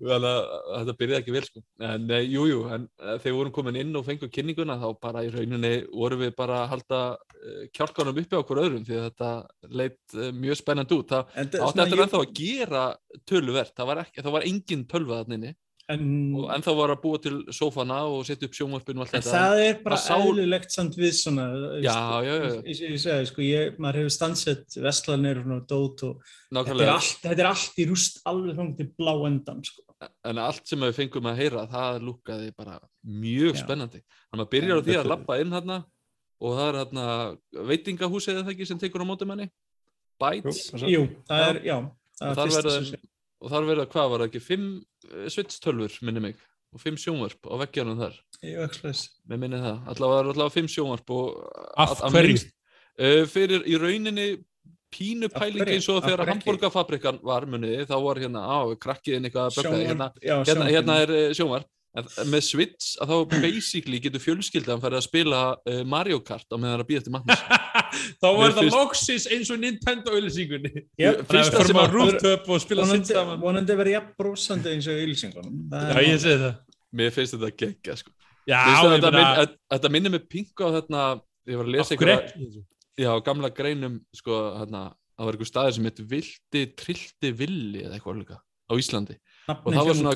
þannig 0.02 0.26
að 0.26 0.40
þetta 0.75 0.97
byrjaði 1.02 1.21
ekki 1.21 1.35
vel 1.37 1.45
sko. 1.47 1.62
En 1.87 2.11
eh, 2.11 2.25
jú, 2.33 2.47
eh, 2.66 2.83
þegar 2.99 3.28
við 3.28 3.38
vorum 3.38 3.54
komin 3.54 3.78
inn 3.78 3.95
og 4.00 4.07
fengum 4.09 4.33
kynninguna 4.35 4.78
þá 4.83 4.88
bara 5.07 5.23
í 5.23 5.31
rauninni 5.31 5.73
vorum 5.92 6.25
við 6.25 6.35
bara 6.42 6.64
að 6.64 6.69
halda 6.75 7.00
uh, 7.14 7.64
kjálkanum 7.78 8.19
uppi 8.25 8.35
á 8.35 8.42
okkur 8.42 8.62
öðrum 8.64 8.85
því 8.88 8.99
að 8.99 9.07
þetta 9.11 9.31
leitt 9.78 10.19
mjög 10.42 10.59
spennandi 10.64 10.99
út. 10.99 11.14
Það 11.14 11.31
það 11.31 11.66
átti 11.69 11.85
eftir 11.87 12.04
ennþá 12.09 12.23
að 12.25 12.35
gera 12.42 12.85
töluvert, 13.28 13.75
það 13.78 13.90
var, 13.92 14.02
ekki, 14.07 14.23
það 14.26 14.35
var 14.40 14.49
engin 14.50 14.85
tölva 14.90 15.23
þarna 15.23 15.38
en, 15.90 16.02
og 16.38 16.50
ennþá 16.54 16.72
var 16.78 16.92
að 16.94 17.00
búa 17.02 17.18
til 17.22 17.38
sófana 17.52 17.98
og 18.06 18.22
setja 18.26 18.46
upp 18.48 18.54
sjónvarpinu 18.56 19.02
og 19.02 19.06
allt 19.06 19.16
en 19.18 19.25
þetta. 19.25 19.32
það 19.34 19.62
er 19.66 19.78
bara 19.82 19.97
það 19.99 20.04
sá- 20.06 20.26
eðlilegt 20.28 20.75
samt 20.76 20.99
við 21.00 21.14
svona 21.18 21.47
Já, 21.82 21.97
já, 22.23 22.32
já. 22.32 22.50
Ég, 22.52 22.66
ég, 22.71 22.92
ég 22.95 23.00
segi, 23.02 23.28
sko, 23.32 23.42
ég, 23.47 23.78
maður 23.82 23.99
hefur 24.02 24.14
stansett 24.16 24.76
vestlanir 24.84 25.42
og 25.42 25.64
dót 25.68 26.04
og 26.06 26.23
þetta 26.52 26.76
er, 26.78 26.92
allt, 26.95 27.16
þetta 27.25 27.45
er 27.45 27.50
allt 27.50 27.82
í 27.82 27.88
rúst 27.90 28.21
alveg 28.30 28.58
þangað 28.60 28.76
til 28.82 28.88
blá 29.02 29.14
endan 29.28 29.64
sko. 29.66 29.82
en 30.30 30.38
allt 30.42 30.66
sem 30.66 30.80
við 30.86 30.97
fengum 30.99 31.30
að 31.30 31.40
heyra 31.42 31.66
það 31.71 32.00
lúkaði 32.08 32.52
bara 32.56 32.78
mjög 33.06 33.54
Já. 33.56 33.62
spennandi 33.64 34.02
þannig 34.30 34.47
að 34.47 34.52
byrjar 34.54 34.78
á 34.78 34.82
því 34.86 34.97
að 35.02 35.10
lappa 35.12 35.40
inn 35.42 35.52
hérna 35.54 35.84
og 36.42 36.56
það 36.58 36.68
er 36.68 36.78
hérna 36.80 37.06
veitingahúsið 37.71 38.34
eða 38.34 38.45
það 38.47 38.54
ekki 38.56 38.66
sem 38.71 38.80
tekur 38.82 39.02
á 39.02 39.06
móti 39.06 39.28
manni 39.28 39.50
Bites 40.23 40.71
Jú, 40.86 41.08
það 41.26 41.49
er, 41.50 41.60
já 41.66 41.76
það 42.18 42.42
og 42.47 42.71
er 42.71 43.11
og 43.43 43.50
þar 43.50 43.67
verða 43.69 43.87
hvað 43.91 44.11
var 44.13 44.23
það 44.23 44.28
ekki 44.31 44.43
fimm 44.47 44.67
svitstölfur 45.35 45.97
minni 46.07 46.23
mig 46.28 46.37
og 46.73 46.81
fimm 46.81 46.97
sjónvarp 47.00 47.50
á 47.50 47.55
veggjarnum 47.65 47.99
þar? 48.00 48.15
Með 48.43 49.39
minni 49.43 49.59
það. 49.61 49.83
Allavega 49.93 50.15
var 50.23 50.31
allavega 50.33 50.55
fimm 50.55 50.71
sjónvarp 50.73 51.11
og 51.15 51.26
Af 51.83 52.00
hverju? 52.15 52.39
uh, 53.02 53.23
fyrir 53.31 53.67
í 53.69 53.76
rauninni 53.83 54.28
pínu 54.93 55.28
Af 55.28 55.37
pæling 55.41 55.63
hverju? 55.65 55.75
eins 55.76 55.89
og 55.93 56.00
þegar 56.07 56.26
hamburgerfabrikan 56.33 57.21
var 57.25 57.47
muniði 57.50 57.85
þá 57.91 57.95
var 58.07 58.21
hérna 58.23 58.43
á 58.47 58.59
krakkiðin 58.81 59.28
eitthvað 59.28 59.50
að 59.50 59.59
bögga 59.59 59.83
hérna, 59.83 60.09
Sjónvarp- 60.13 60.25
já, 60.26 60.35
hérna, 60.49 60.71
hérna 60.73 60.97
er 61.05 61.15
eh, 61.19 61.31
sjónvarp 61.37 61.69
en 62.00 62.07
með 62.33 62.43
Switch 62.47 62.93
að 63.05 63.11
þá 63.13 63.41
basically 63.43 63.99
getur 64.00 64.23
fjölskyldan 64.25 64.81
farið 64.81 64.99
að 65.00 65.05
spila 65.07 65.41
uh, 65.69 65.81
Mario 65.85 66.21
Kart 66.25 66.47
á 66.49 66.57
meðan 66.57 66.71
það 66.73 66.76
er 66.78 66.85
að 66.85 66.89
býja 66.91 67.02
eftir 67.02 67.15
Magnús. 67.17 67.43
Þá 68.23 68.26
var 68.39 68.55
finnst- 68.57 68.76
loksins 68.78 69.26
eins 69.37 69.50
og 69.52 69.61
Nintendo 69.61 70.15
auðlýsingunni 70.17 70.73
Yep. 71.02 71.21
Að 71.21 71.26
Fyrsta 71.35 71.67
sem 71.69 71.81
að- 71.83 71.93
rooftop 71.99 72.49
og 72.49 72.63
spila 72.65 72.87
sitt 72.87 72.95
vonandi, 72.95 73.17
saman. 73.19 73.43
vonandi 73.43 73.76
verið 73.83 73.97
jafn 73.99 74.15
brósandi 74.23 74.73
eins 74.73 74.89
og 74.89 75.02
ylsingunum 75.05 75.61
Já, 75.76 76.00
ég 76.07 76.23
segi 76.25 76.39
það. 76.47 76.57
Mér 77.02 77.13
finnst 77.17 77.37
þetta 77.37 77.52
geggja 77.65 77.99
sko. 78.00 78.15
Já, 78.49 78.63
þetta, 78.89 79.13
minn, 79.15 79.55
þetta 79.76 79.91
minnir 79.95 80.13
mig 80.17 80.25
pingu 80.33 80.67
á 80.67 80.71
þetta 80.81 81.05
ég 81.52 81.61
var 81.61 81.69
að 81.69 81.75
lesa 81.76 81.97
já, 83.00 83.11
gamla 83.25 83.49
greinum 83.55 84.00
sko, 84.17 84.39
hérna, 84.61 84.83
það 85.17 85.28
var 85.28 85.37
einhver 85.37 85.49
staðir 85.49 85.76
sem 85.76 85.87
heitir 85.89 86.09
vildi, 86.11 86.65
trillti 86.76 87.31
villi 87.37 87.85
eða 87.87 87.97
eitthvað 87.99 88.19
líka 88.23 88.37
á 88.41 88.73
Íslandi 88.81 89.17
nafni 89.49 89.73
það 89.76 89.87
var 89.89 89.97
svona- 89.99 90.15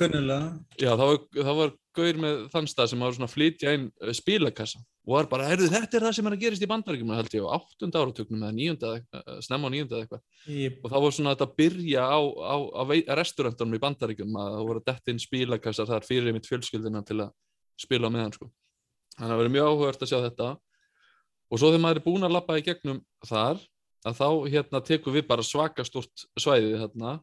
já, 0.80 0.90
það 0.92 1.06
var, 1.10 1.18
það 1.36 1.56
var 1.60 1.72
gaur 1.96 2.18
með 2.24 2.36
þann 2.52 2.68
stað 2.70 2.90
sem 2.92 3.00
var 3.06 3.14
svona 3.16 3.28
flytja 3.32 3.72
inn 3.76 3.86
uh, 4.02 4.12
spilakassa. 4.16 4.82
Og 5.06 5.14
var 5.14 5.28
bara, 5.30 5.46
heyrðu, 5.46 5.68
þetta 5.70 5.96
er 6.00 6.04
það 6.08 6.14
sem 6.16 6.26
er 6.28 6.34
að 6.34 6.40
gerist 6.42 6.64
í 6.66 6.68
bandaríkjum 6.70 7.10
held 7.14 7.34
ég 7.36 7.44
á 7.46 7.54
áttunda 7.56 8.00
áratögnum 8.02 8.42
eða 8.42 8.56
níunda 8.56 8.90
uh, 8.98 9.36
snemma 9.46 9.70
á 9.70 9.74
níunda 9.74 9.94
eða 9.96 10.02
eitthvað. 10.06 10.22
Ég- 10.50 10.78
og 10.82 10.90
það 10.92 11.04
var 11.06 11.14
svona 11.16 11.34
þetta 11.36 11.46
að 11.46 11.56
byrja 11.62 12.02
á, 12.10 12.18
á, 12.26 12.56
á 12.76 13.12
restaurantunum 13.20 13.76
í 13.78 13.82
bandaríkjum 13.86 14.38
að 14.42 14.50
það 14.56 14.66
voru 14.70 14.82
að 14.82 14.88
detta 14.90 15.14
inn 15.14 15.22
spilakassar 15.22 15.90
þar 15.92 16.06
fyrir 16.08 16.34
mitt 16.36 16.50
fjölskyldina 16.50 17.04
til 17.06 17.20
að 17.22 17.30
spila 17.78 18.10
á 18.10 18.14
meðan 18.16 18.34
sko. 18.34 18.50
þannig 19.16 19.30
að 19.30 19.32
það 19.36 19.40
verið 19.44 19.54
mjög 19.56 19.70
áhugavert 19.70 20.02
að 20.02 20.10
sjá 20.10 20.18
þetta. 20.26 20.50
Og 21.46 21.60
svo 21.62 21.70
þegar 21.70 21.84
maður 21.86 22.00
er 22.02 22.06
búinn 22.10 22.26
að 22.26 22.34
lappa 22.34 22.58
í 22.58 22.66
gegnum 22.66 23.00
þar 23.24 23.62
að 24.06 24.18
þá 24.18 24.28
hérna 24.50 24.80
tekum 24.84 25.14
við 25.14 25.26
bara 25.30 25.42
svaka 25.46 25.84
stort 25.86 26.26
svæði 26.38 26.74
hérna 26.82 27.16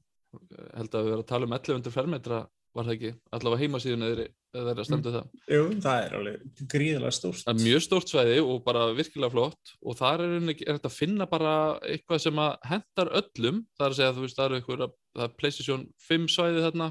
held 0.78 0.96
að 0.96 1.06
við 1.06 1.14
verðum 1.14 1.24
að 1.24 1.32
tala 1.32 1.50
um 1.50 1.58
1100 1.58 1.96
fermetra 1.96 2.44
var 2.74 2.88
það 2.88 2.96
ekki, 2.96 3.12
allavega 3.36 3.62
heimasíðun 3.62 4.06
eða 4.08 4.26
það 4.54 4.70
er 4.72 4.80
að 4.82 4.88
stendu 4.88 5.14
það? 5.14 5.28
Jú, 5.54 5.62
það 5.84 6.00
er 6.00 6.16
alveg 6.18 6.64
gríðilega 6.74 7.14
stórt. 7.14 7.44
Það 7.44 7.54
er 7.54 7.68
mjög 7.68 7.84
stórt 7.86 8.14
svæði 8.14 8.40
og 8.42 8.64
bara 8.66 8.88
virkilega 8.98 9.34
flott. 9.34 9.74
Og 9.86 9.98
þar 10.00 10.24
er, 10.26 10.34
er 10.54 10.72
þetta 10.72 10.90
að 10.90 10.98
finna 10.98 11.28
bara 11.30 11.54
eitthvað 11.86 12.24
sem 12.26 12.42
að 12.42 12.52
hendar 12.72 13.14
öllum. 13.22 13.62
Það 13.78 13.86
er 13.86 13.96
að 13.96 14.00
segja, 14.00 14.16
þú 14.18 14.26
veist, 14.26 14.40
það 14.40 14.48
er 14.48 14.58
eitthvað 14.58 14.84
það 15.14 15.26
er 15.28 15.36
PlayStation 15.42 15.88
5 16.08 16.28
svæði 16.36 16.66
þarna. 16.68 16.90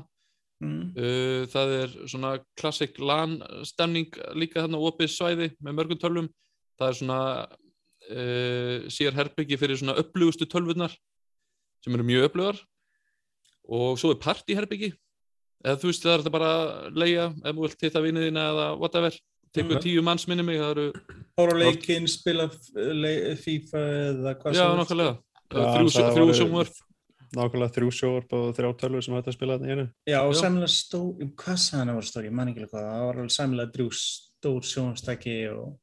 Mm. 0.62 0.82
uh, 0.94 1.40
það 1.50 1.72
er 1.74 1.94
svona 2.06 2.36
klassik 2.54 3.00
LAN 3.02 3.40
stemning 3.66 4.12
líka 4.38 4.62
þarna 4.62 4.78
opið 4.86 5.10
svæði 5.10 5.48
með 5.58 5.78
mörgum 5.80 5.98
tölvum. 5.98 6.28
Það 6.78 6.92
er 6.92 6.98
svona 7.00 7.22
uh, 7.42 8.76
sér 8.86 9.18
herbyggi 9.18 9.58
fyrir 9.58 9.80
svona 9.80 9.98
upplugustu 9.98 10.46
tölvunar 10.46 10.94
sem 11.82 11.98
eru 11.98 12.06
mjög 12.06 12.28
upplugar 12.28 12.62
og 13.68 13.98
svo 13.98 14.10
er 14.12 14.20
partyherbyggi 14.22 14.92
eða 15.64 15.78
þú 15.78 15.90
veist 15.90 16.02
það 16.02 16.12
er 16.14 16.22
þetta 16.24 16.32
bara 16.34 16.52
að 16.52 16.96
leia 16.98 17.26
ef 17.30 17.54
þú 17.54 17.60
vilt 17.66 17.84
hitta 17.86 18.00
vinið 18.02 18.24
þína 18.30 18.46
eða 18.52 18.66
whatever. 18.78 19.12
Tekur 19.52 19.76
Mhm. 19.76 19.82
tíu 19.84 20.02
manns 20.02 20.26
minni 20.28 20.42
mig 20.42 20.56
það 20.58 20.70
eru, 20.70 20.92
Hóra 21.38 21.52
leikinn, 21.60 22.08
spila 22.08 22.48
FIFA 22.48 23.78
eða 23.78 24.32
hvað 24.40 24.54
já 24.54 24.62
sem 24.64 24.72
er. 24.72 24.78
nokkulega 24.80 25.18
Já, 25.52 25.60
þrjú, 25.76 25.88
það 25.92 26.14
þrjú 26.16 26.24
voru- 26.24 26.38
sjónvarp. 26.40 26.74
Nákvæmlega 27.36 27.72
þrjú 27.76 27.90
sjóarp 27.96 28.32
og 28.32 28.54
þrjá 28.56 28.70
tölvur 28.80 29.02
sem 29.04 29.14
hægt 29.14 29.28
að 29.28 29.32
spila 29.36 29.58
þarna 29.58 29.68
í 29.68 29.72
einu. 29.72 29.86
Já, 30.08 30.18
og 30.24 30.34
Já. 30.34 30.40
sæmilega 30.40 30.72
stór, 30.72 31.12
hvað 31.36 31.58
sagði 31.60 31.78
hann 31.78 31.88
að 31.88 31.94
var 31.94 32.02
stór, 32.08 32.24
ég 32.24 32.32
man 32.32 32.48
ekki 32.48 32.58
alveg 32.60 32.70
hvað, 32.72 32.88
það 32.92 33.06
var 33.06 33.16
alveg 33.16 33.36
sæmilega 33.36 33.72
drjú 33.72 33.88
stór 33.92 34.60
sjónstæki 34.72 35.36
og 35.52 35.78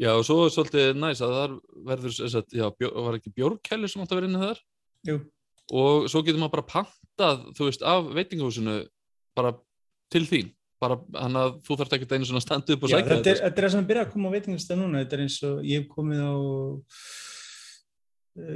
já 0.00 0.10
og 0.16 0.24
svo 0.24 0.36
er 0.44 0.50
svolítið 0.54 0.96
næs 0.96 1.20
að 1.20 1.34
það 1.36 1.60
verður 1.86 2.12
sem 2.16 2.28
sagt, 2.28 2.50
já, 2.52 2.70
bjó, 2.78 2.88
var 3.04 3.14
ekki 3.18 3.32
bjórkæli 3.34 3.88
sem 3.90 4.02
átt 4.02 4.12
að 4.12 4.20
vera 4.20 4.28
inni 4.28 4.44
þar? 4.44 4.58
Jú, 5.06 5.16
og 5.72 6.08
svo 6.12 6.20
getur 6.24 6.40
maður 6.42 6.56
bara 6.58 6.70
pantað 6.74 7.36
þú 7.56 7.62
veist 7.70 7.82
af 7.86 8.00
veitingahúsinu 8.16 8.74
bara 9.38 9.50
til 10.12 10.24
þín. 10.28 10.48
Bara 10.82 10.96
hann 11.16 11.36
að 11.38 11.50
þú 11.64 11.72
þarft 11.80 11.94
ekki 11.96 12.08
einu 12.10 12.26
svona 12.28 12.40
að 12.42 12.48
standa 12.48 12.74
upp 12.74 12.84
og 12.84 12.88
sækja 12.92 13.08
þetta, 13.08 13.30
er, 13.30 13.38
þetta 13.46 13.60
er 13.60 13.64
það 13.64 13.72
sem 13.72 13.82
er 13.82 13.90
byrjað 13.90 14.06
að 14.06 14.14
koma 14.14 14.26
á 14.28 14.34
veitingastæð 14.34 14.76
núna, 14.80 15.02
þetta 15.04 15.16
er 15.16 15.22
eins 15.24 15.38
og 15.48 15.54
ég 15.64 15.74
hef 15.80 15.86
komið 15.94 16.20
á 16.20 16.22
uh, 16.34 16.38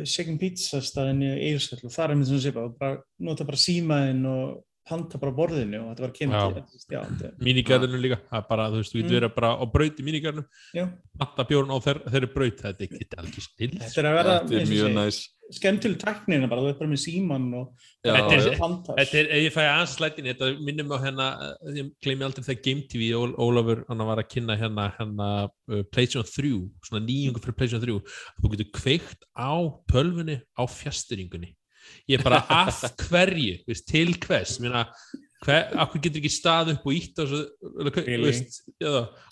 Shaken 0.03 0.39
Pizza 0.43 0.79
staðin 0.85 1.25
í 1.25 1.27
Eilsvöld 1.49 1.85
og 1.89 1.95
það 1.95 2.05
er 2.05 2.19
með 2.19 2.29
svona 2.33 2.65
og 2.67 2.73
bara 2.83 2.95
nota 3.31 3.49
bara 3.49 3.63
símaðinn 3.63 4.25
og 4.29 4.45
panta 4.89 5.21
bara 5.23 5.35
borðinu 5.39 5.81
og 5.85 5.89
þetta 5.93 6.07
var 6.07 6.15
kemur 6.19 7.33
mínigarðinu 7.45 8.01
líka, 8.03 8.21
það 8.31 8.39
er 8.43 8.47
bara, 8.51 8.69
þú 8.73 8.83
veist, 8.83 8.93
þú 8.95 9.03
getur 9.03 9.19
verið 9.21 9.35
bara 9.39 9.51
á 9.59 9.65
braut 9.73 9.99
í 10.03 10.07
mínigarðinu 10.07 10.45
Já. 10.77 10.85
panta 11.23 11.49
bjórn 11.49 11.75
á 11.75 11.77
þeir, 11.87 12.03
þeirri 12.13 12.31
braut, 12.35 12.63
þetta 12.63 12.85
er 12.87 12.89
ekki 12.89 13.19
alveg 13.23 13.43
snill 13.49 13.75
þetta 13.83 14.01
er 14.05 14.09
að 14.13 14.17
vera 14.23 14.39
Þetta 14.39 14.63
er 14.63 14.73
mjög 14.73 14.95
næs 14.99 15.19
skemmtileg 15.49 15.97
tæknina 16.03 16.49
bara, 16.51 16.61
þú 16.61 16.71
ert 16.75 16.81
bara 16.83 16.91
með 16.93 17.01
síman 17.01 17.47
og 17.57 17.71
Já, 18.05 18.13
Þetta 18.15 18.35
er- 18.37 18.59
Þetta 18.99 19.17
er, 19.19 19.29
ef 19.33 19.41
ég 19.47 19.55
fæ 19.55 19.61
aðeins 19.65 19.95
slætin, 19.97 20.29
þetta 20.29 20.49
minnum 20.61 20.93
á 20.93 20.99
hérna, 21.03 21.27
eh, 21.65 21.73
ég 21.81 21.89
gleymi 22.05 22.27
aldrei 22.27 22.45
þegar 22.45 22.63
Game 22.67 22.83
TV, 22.93 23.09
Ól- 23.17 23.35
Ólafur, 23.41 23.81
hann 23.89 24.05
var 24.07 24.21
að 24.23 24.29
kynna 24.35 24.57
hérna, 24.61 24.85
hérna 24.99 25.29
uh, 25.73 25.83
PlayStation 25.91 26.29
3, 26.29 26.53
svona 26.85 27.01
nýjungu 27.07 27.41
fyrir 27.43 27.57
PlayStation 27.57 27.83
3, 27.83 27.97
að 27.97 28.45
þú 28.45 28.53
getur 28.55 28.71
kveikt 28.77 29.25
á 29.35 29.53
tölvunni 29.91 30.37
á 30.53 30.63
fjasturingunni. 30.69 31.55
Ég 32.09 32.19
er 32.19 32.27
bara 32.27 32.43
að 32.65 32.85
hverju, 33.09 33.57
veist, 33.69 33.89
til 33.89 34.13
hvers, 34.25 34.59
mér 34.65 34.79
hver, 35.45 35.69
akkur 35.85 36.01
getur 36.03 36.19
ekki 36.19 36.31
stað 36.35 36.73
upp 36.73 36.87
og 36.89 36.97
ítt 36.97 37.21
og 37.23 37.35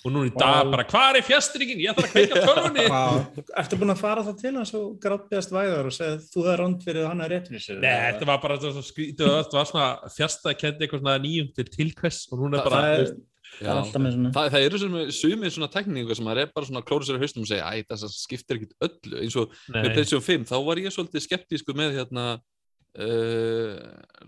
og 0.07 0.13
núna 0.15 0.29
í 0.29 0.33
dag 0.37 0.61
Wow. 0.63 0.71
bara, 0.71 0.85
hvað 0.87 1.19
er 1.19 1.27
fjasturingin? 1.27 1.81
Ég 1.83 1.97
þarf 1.97 2.07
að 2.07 2.13
kveika 2.15 2.43
tölvunni. 2.47 2.85
Vá, 2.93 3.03
Ertu 3.63 3.79
búin 3.81 3.95
að 3.95 4.03
fara 4.05 4.25
það 4.27 4.37
til 4.43 4.53
hans 4.55 4.75
og 4.79 4.85
gráttbyggast 5.03 5.55
væðar 5.57 5.91
og 5.91 5.97
segja 5.97 6.21
þú 6.31 6.45
er 6.53 6.63
rand 6.63 6.85
fyrir 6.87 7.03
að 7.03 7.09
hann 7.11 7.25
er 7.27 7.35
rétt 7.35 7.51
fyrir 7.51 7.65
sér? 7.65 7.81
Nei, 7.83 7.95
þetta 8.13 8.29
var 8.31 8.43
bara 8.45 8.59
svo 8.63 8.85
skrítið, 8.87 9.33
þetta 9.41 9.59
var 9.59 9.71
svona 9.73 9.89
fjastað 10.15 10.53
eitthvað 10.55 11.03
svona 11.03 11.17
nýjung 11.27 11.51
til 11.57 11.67
til 11.75 11.91
hvers 11.99 12.21
og 12.31 12.45
núna 12.45 12.61
er 12.63 12.71
bara, 12.71 12.85
er, 12.87 13.03
veist, 13.03 13.17
það 13.17 13.25
er 13.25 13.36
alltaf 13.73 14.03
með 14.03 14.17
svona 14.17 14.33
Það, 14.37 14.51
það 14.55 14.67
eru 14.67 14.81
sem 14.83 14.99
sumið 15.17 15.55
svona 15.55 15.71
tekningu 15.73 16.17
sem 16.17 16.27
maður 16.29 16.43
er 16.43 16.53
bara 16.57 16.69
svona 16.69 16.85
klóra 16.87 17.09
sér 17.09 17.19
í 17.19 17.23
haustum 17.25 17.47
og 17.47 17.51
segja 17.51 17.71
æ, 17.73 17.87
það 17.89 18.13
skiptir 18.17 18.61
ekkit 18.61 18.77
öllu. 18.89 19.23
Eins 19.23 19.39
og 19.41 19.57
með 19.73 19.89
PlayStation 19.95 20.27
5 20.27 20.47
þá 20.51 20.57
var 20.69 20.83
ég 20.83 20.95
svolítið 20.95 21.27
skeptísku 21.27 21.77
með 21.79 21.97
hérna 22.01 22.27
uh, 22.37 23.75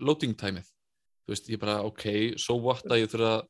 loading 0.01 0.35
timeið. 0.39 0.67
Þú 1.23 1.35
veist, 1.35 1.53
ég 1.53 1.61
bara 1.61 1.79
ok, 1.85 2.05
so 2.41 2.57
what 2.57 2.85
að 2.89 3.03
ég 3.03 3.11
þurfa 3.11 3.37
að 3.37 3.47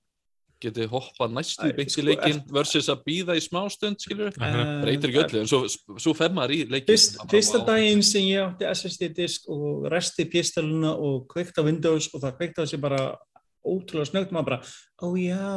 geti 0.59 0.85
hoppað 0.91 1.35
næstu 1.37 1.69
beint 1.75 1.87
í 1.87 1.93
sko, 1.93 2.03
leikinn 2.03 2.39
versus 2.51 2.89
að 2.91 3.03
býða 3.05 3.35
í 3.39 3.43
smástund 3.43 4.01
skilur, 4.03 4.31
Akkurat. 4.33 4.71
breytir 4.83 5.11
ekki 5.11 5.21
öllu 5.21 5.43
en 5.43 5.49
svo, 5.49 5.61
svo 5.71 6.13
fer 6.17 6.33
maður 6.35 6.55
í 6.55 6.59
leikinn. 6.67 6.89
Fyrst, 6.91 7.19
fyrsta 7.31 7.61
daginn 7.67 8.03
sem 8.03 8.27
ég 8.27 8.43
átti 8.43 8.67
SSD 8.67 9.09
disk 9.15 9.47
og 9.53 9.87
resti 9.93 10.27
pístaluna 10.29 10.91
og 10.99 11.29
kveikt 11.31 11.59
á 11.59 11.63
Windows 11.63 12.09
og 12.11 12.25
það 12.25 12.35
kveikt 12.41 12.59
á 12.59 12.63
sig 12.67 12.83
bara 12.83 13.03
ótrúlega 13.65 14.09
snögt 14.11 14.31
maður 14.35 14.47
bara, 14.51 14.61
ó 15.03 15.07
já 15.19 15.49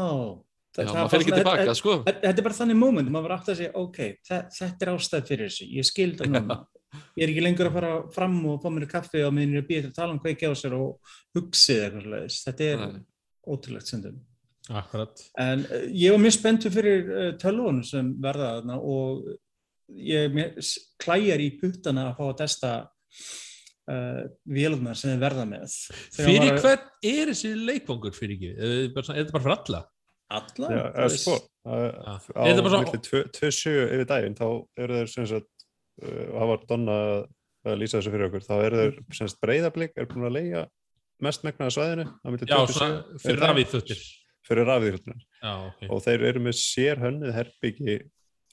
Já, 0.73 0.87
það 0.89 0.95
maður 0.95 1.03
var 1.05 1.11
fer 1.13 1.21
ekki 1.23 1.33
tilbaka, 1.37 1.73
sko 1.77 1.95
Þetta 2.07 2.31
er 2.33 2.45
bara 2.47 2.57
þannig 2.57 2.79
moment, 2.81 3.11
maður 3.13 3.27
var 3.29 3.35
aftur 3.37 3.53
að 3.53 3.59
segja, 3.61 3.73
ok, 3.77 3.99
þe- 4.25 4.47
þetta 4.57 4.87
er 4.87 4.91
ástæð 4.95 5.27
fyrir 5.29 5.51
þessu, 5.51 5.67
ég 5.77 5.85
skil 5.89 6.07
það 6.17 6.31
núna. 6.33 6.57
Ég 7.17 7.23
er 7.27 7.33
ekki 7.33 7.43
lengur 7.45 7.69
að 7.69 7.77
fara 7.77 7.91
fram 8.13 8.39
og 8.53 8.59
fá 8.65 8.69
mér 8.73 8.87
kaffi 8.89 9.21
og 9.25 9.35
minnir 9.37 9.61
að 9.63 9.69
býja 9.69 9.83
til 9.85 9.91
að 9.93 9.99
tala 10.01 10.13
um 10.17 10.21
kveiki 10.25 10.49
á 10.49 10.53
sér 10.57 10.75
og 10.77 11.13
hugsið 11.37 11.83
eitthvað 11.87 12.07
slags. 12.09 12.41
Þetta 12.49 12.67
er 12.71 12.83
Nei. 12.83 12.99
ótrúlegt 13.53 13.89
sendum. 13.93 14.19
akkurat. 14.73 15.23
En 15.45 15.65
uh, 15.69 15.87
ég 15.93 16.13
var 16.15 16.21
mjög 16.25 16.35
spenntur 16.39 16.73
fyrir 16.73 17.09
uh, 17.13 17.31
tölvunum 17.41 17.85
sem 17.85 18.11
verða 18.25 18.51
þarna 18.59 18.77
og 18.81 19.25
ég 19.93 20.37
klæjar 21.05 21.41
í 21.45 21.51
puttana 21.61 22.09
að 22.11 22.17
fá 22.21 22.25
að 22.31 22.37
testa 22.45 22.73
uh, 23.91 24.23
vélunar 24.47 24.95
sem 24.99 25.11
þið 25.15 25.23
verða 25.25 25.47
með. 25.49 25.75
Þegar 26.15 26.29
Fyrir 26.29 26.47
maður- 26.47 26.63
hvern 26.63 26.87
er 27.13 27.33
þessi 27.33 27.53
leikvangur 27.67 28.15
fyrir 28.17 28.37
ekki? 28.37 28.53
Er 28.53 28.73
þetta 28.93 29.33
bara 29.33 29.45
fyrir 29.47 29.57
alla? 29.59 29.83
Alla? 30.33 30.69
Já, 30.73 30.83
eða 30.93 31.09
veist. 31.09 31.25
sko, 31.27 31.35
á 31.69 31.75
Er 31.77 32.55
þetta 32.55 32.63
bara 32.65 32.73
svo- 32.73 32.85
milli 32.87 33.01
2-7 33.37 33.73
yfir 33.93 34.07
daginn 34.09 34.35
þá 34.39 34.47
eru 34.81 34.95
þeir 35.01 35.11
sem 35.13 35.27
sagt, 35.27 35.51
uh, 36.03 36.25
hafa 36.41 36.59
Donna 36.71 36.97
að 37.63 37.77
lýsa 37.79 37.99
þessu 38.01 38.11
fyrir 38.15 38.27
okkur, 38.31 38.43
þá 38.47 38.55
eru 38.67 38.79
þeir 38.81 38.97
sem 39.15 39.29
sagt 39.29 39.41
breyðablík, 39.45 39.93
er 39.97 40.07
búin 40.11 40.25
að 40.27 40.33
leia 40.39 40.63
mest 41.23 41.45
megnaða 41.47 41.75
svæðinu 41.77 42.07
Já, 42.09 42.57
27 42.67 42.73
svona 42.75 43.21
fyrir 43.23 43.39
rafið 43.45 43.69
þuttir. 43.77 44.01
fyrir 44.49 44.67
rafíðröldunum 44.67 45.21
Já, 45.43 45.53
ok. 45.69 45.85
og 45.95 46.01
þeir 46.03 46.25
eru 46.33 46.41
með 46.43 46.57
sér 46.59 46.99
hönnið 46.99 47.35
herbyggi 47.37 47.95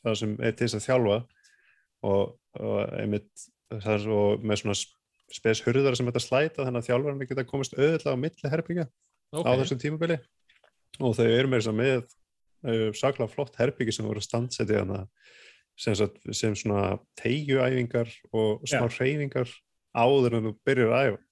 það 0.04 0.20
sem 0.20 0.36
er 0.46 0.52
til 0.54 0.68
þess 0.68 0.78
að 0.78 0.86
þjálfa 0.86 1.16
og, 2.04 2.36
og 2.60 2.78
einmitt 3.00 3.48
það 3.72 3.94
er 3.96 4.04
svo 4.06 4.20
með 4.44 4.62
svona 4.62 4.78
spes 5.34 5.62
hurðar 5.66 5.98
sem 5.98 6.10
þetta 6.10 6.24
slæta 6.24 6.66
þannig 6.66 6.82
að 6.82 6.90
þjálfarnir 6.90 7.30
geta 7.30 7.48
komist 7.48 7.76
auðvitað 7.78 8.16
á 8.16 8.22
milli 8.24 8.52
herbyggja 8.54 8.86
á 8.90 9.38
okay. 9.40 9.60
þessum 9.62 9.82
tímabili 9.84 10.20
og 11.00 11.16
þau 11.18 11.26
eru 11.28 11.52
með 11.52 11.62
þess 11.62 11.72
að 11.72 11.80
með 11.80 11.98
uh, 12.00 12.90
saklega 12.98 13.34
flott 13.34 13.60
herbyggi 13.62 13.96
sem 13.96 14.10
voru 14.10 14.24
standseti 14.24 14.78
hana 14.80 15.06
sem, 15.80 15.96
sem 16.36 16.58
svona 16.58 16.98
teigjuæfingar 17.22 18.12
og 18.34 18.68
smá 18.68 18.88
Já. 18.88 18.96
hreyfingar 18.98 19.56
áður 19.96 20.40
en 20.40 20.50
þú 20.50 20.56
byrjar 20.68 20.94
að 20.94 21.10
æfa 21.10 21.26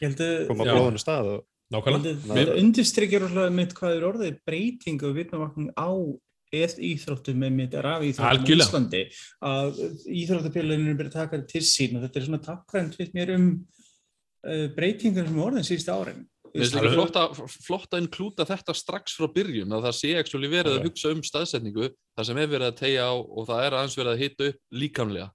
Ég 0.00 0.08
held 0.08 0.20
að 0.24 0.46
koma 0.48 0.64
á 0.64 0.72
blóðinu 0.72 1.00
stað 1.02 1.34
og 1.34 1.46
Nákvæmlega. 1.70 2.16
Þetta 2.26 2.54
undirstrykjar 2.58 3.24
alltaf 3.28 3.52
mitt 3.54 3.76
hvað 3.78 3.92
er 3.94 4.06
orðið 4.08 4.38
breyting 4.48 5.02
og 5.06 5.12
vitnavakning 5.14 5.68
á 5.78 5.90
eð 6.50 6.78
íþróttum 6.90 7.38
með 7.40 7.52
mitt 7.56 7.76
raf 7.78 8.02
íþróttum 8.06 8.26
á 8.26 8.32
Algjörlega. 8.34 8.66
Íslandi 8.66 9.02
að 9.50 9.82
íþróttapélaginu 10.20 10.90
er 10.90 10.98
byrjað 10.98 11.12
að 11.12 11.18
taka 11.20 11.38
þetta 11.38 11.52
til 11.52 11.64
sín 11.68 11.96
og 11.96 12.04
þetta 12.04 12.20
er 12.20 12.26
svona 12.26 12.42
takkvæmt 12.46 12.98
við 12.98 13.14
mér 13.16 13.32
um 13.36 13.46
uh, 13.54 14.66
breytingar 14.76 15.28
sem 15.28 15.38
er 15.38 15.46
orðin 15.46 15.68
síðustu 15.68 15.94
árin. 15.94 16.24
Finnst 16.50 16.74
líka 16.74 16.90
flott 16.96 17.18
að, 17.20 17.42
flott 17.62 17.92
að 17.94 18.02
inklúta 18.02 18.46
þetta 18.48 18.74
strax 18.74 19.14
frá 19.14 19.28
byrjun 19.30 19.76
að 19.76 19.84
það 19.86 19.96
sé 20.00 20.08
actually 20.18 20.50
verið 20.50 20.80
að 20.80 20.88
hugsa 20.88 21.12
um 21.14 21.22
staðsetningu 21.22 21.92
það 21.92 22.26
sem 22.26 22.40
er 22.42 22.50
verið 22.50 22.66
að 22.66 22.80
tegja 22.80 23.06
á 23.06 23.14
og 23.14 23.46
það 23.46 23.62
er 23.66 23.76
aðeins 23.78 23.98
verið 24.00 24.12
að 24.12 24.24
hita 24.24 24.48
upp 24.50 24.80
líkamlega. 24.82 25.28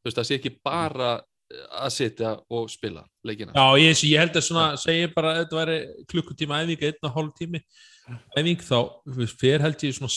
Þú 0.00 0.08
veist 0.08 0.20
það 0.20 0.28
sé 0.30 0.38
ekki 0.40 0.54
bara 0.64 1.10
eh, 1.18 1.66
að 1.82 1.92
sitja 1.98 2.30
og 2.48 2.72
spila 2.72 3.04
leikina. 3.20 3.52
Já, 3.52 3.66
ég, 3.82 4.04
ég 4.08 4.24
held 4.24 4.40
að 4.40 4.46
svona, 4.48 4.66
segi 4.80 5.10
bara 5.12 5.34
að 5.34 5.42
þetta 5.42 5.60
væri 5.60 5.78
klukkutíma 6.14 6.62
æfing, 6.64 6.86
einn 6.88 7.10
og 7.10 7.16
hálf 7.18 7.36
tími 7.36 7.60
æfing, 8.36 8.62
þá 8.66 8.78
fer 9.38 9.60
held 9.62 9.84
ég 9.86 9.94
svona 9.94 10.10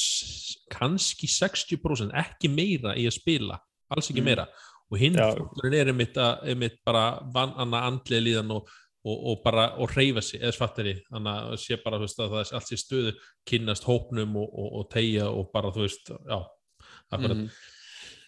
kannski 0.74 1.28
60% 1.30 2.16
ekki 2.18 2.50
meira 2.50 2.96
í 2.98 3.06
að 3.10 3.18
spila 3.20 3.60
alls 3.94 4.10
ekki 4.10 4.22
Mm. 4.24 4.26
meira 4.32 4.48
og 4.92 4.98
hinn 5.02 5.16
er 5.18 5.88
einmitt, 5.92 6.18
að, 6.18 6.44
einmitt 6.50 6.80
bara 6.86 7.20
vann 7.34 7.54
annað 7.58 7.86
andlega 7.90 8.22
líðan 8.26 8.52
og, 8.56 8.68
og, 9.06 9.18
og 9.32 9.44
bara 9.44 9.68
og 9.78 9.90
reyfa 9.96 10.22
sig, 10.22 10.42
eða 10.42 10.54
svattari 10.58 10.96
þannig 11.12 11.40
að 11.54 11.56
sé 11.62 11.78
bara, 11.84 11.98
þú 11.98 12.06
veist, 12.08 12.20
að 12.20 12.34
það 12.34 12.42
er 12.44 12.56
allt 12.60 12.70
sér 12.72 12.82
stöðu 12.82 13.14
kynnast 13.50 13.84
hópnum 13.86 14.36
og, 14.42 14.50
og, 14.50 14.70
og 14.82 14.90
tegja 14.94 15.30
og 15.30 15.50
bara, 15.54 15.72
þú 15.74 15.86
veist, 15.88 16.10
já 16.10 16.40
akkurat 17.14 17.38
Mhm. 17.38 17.50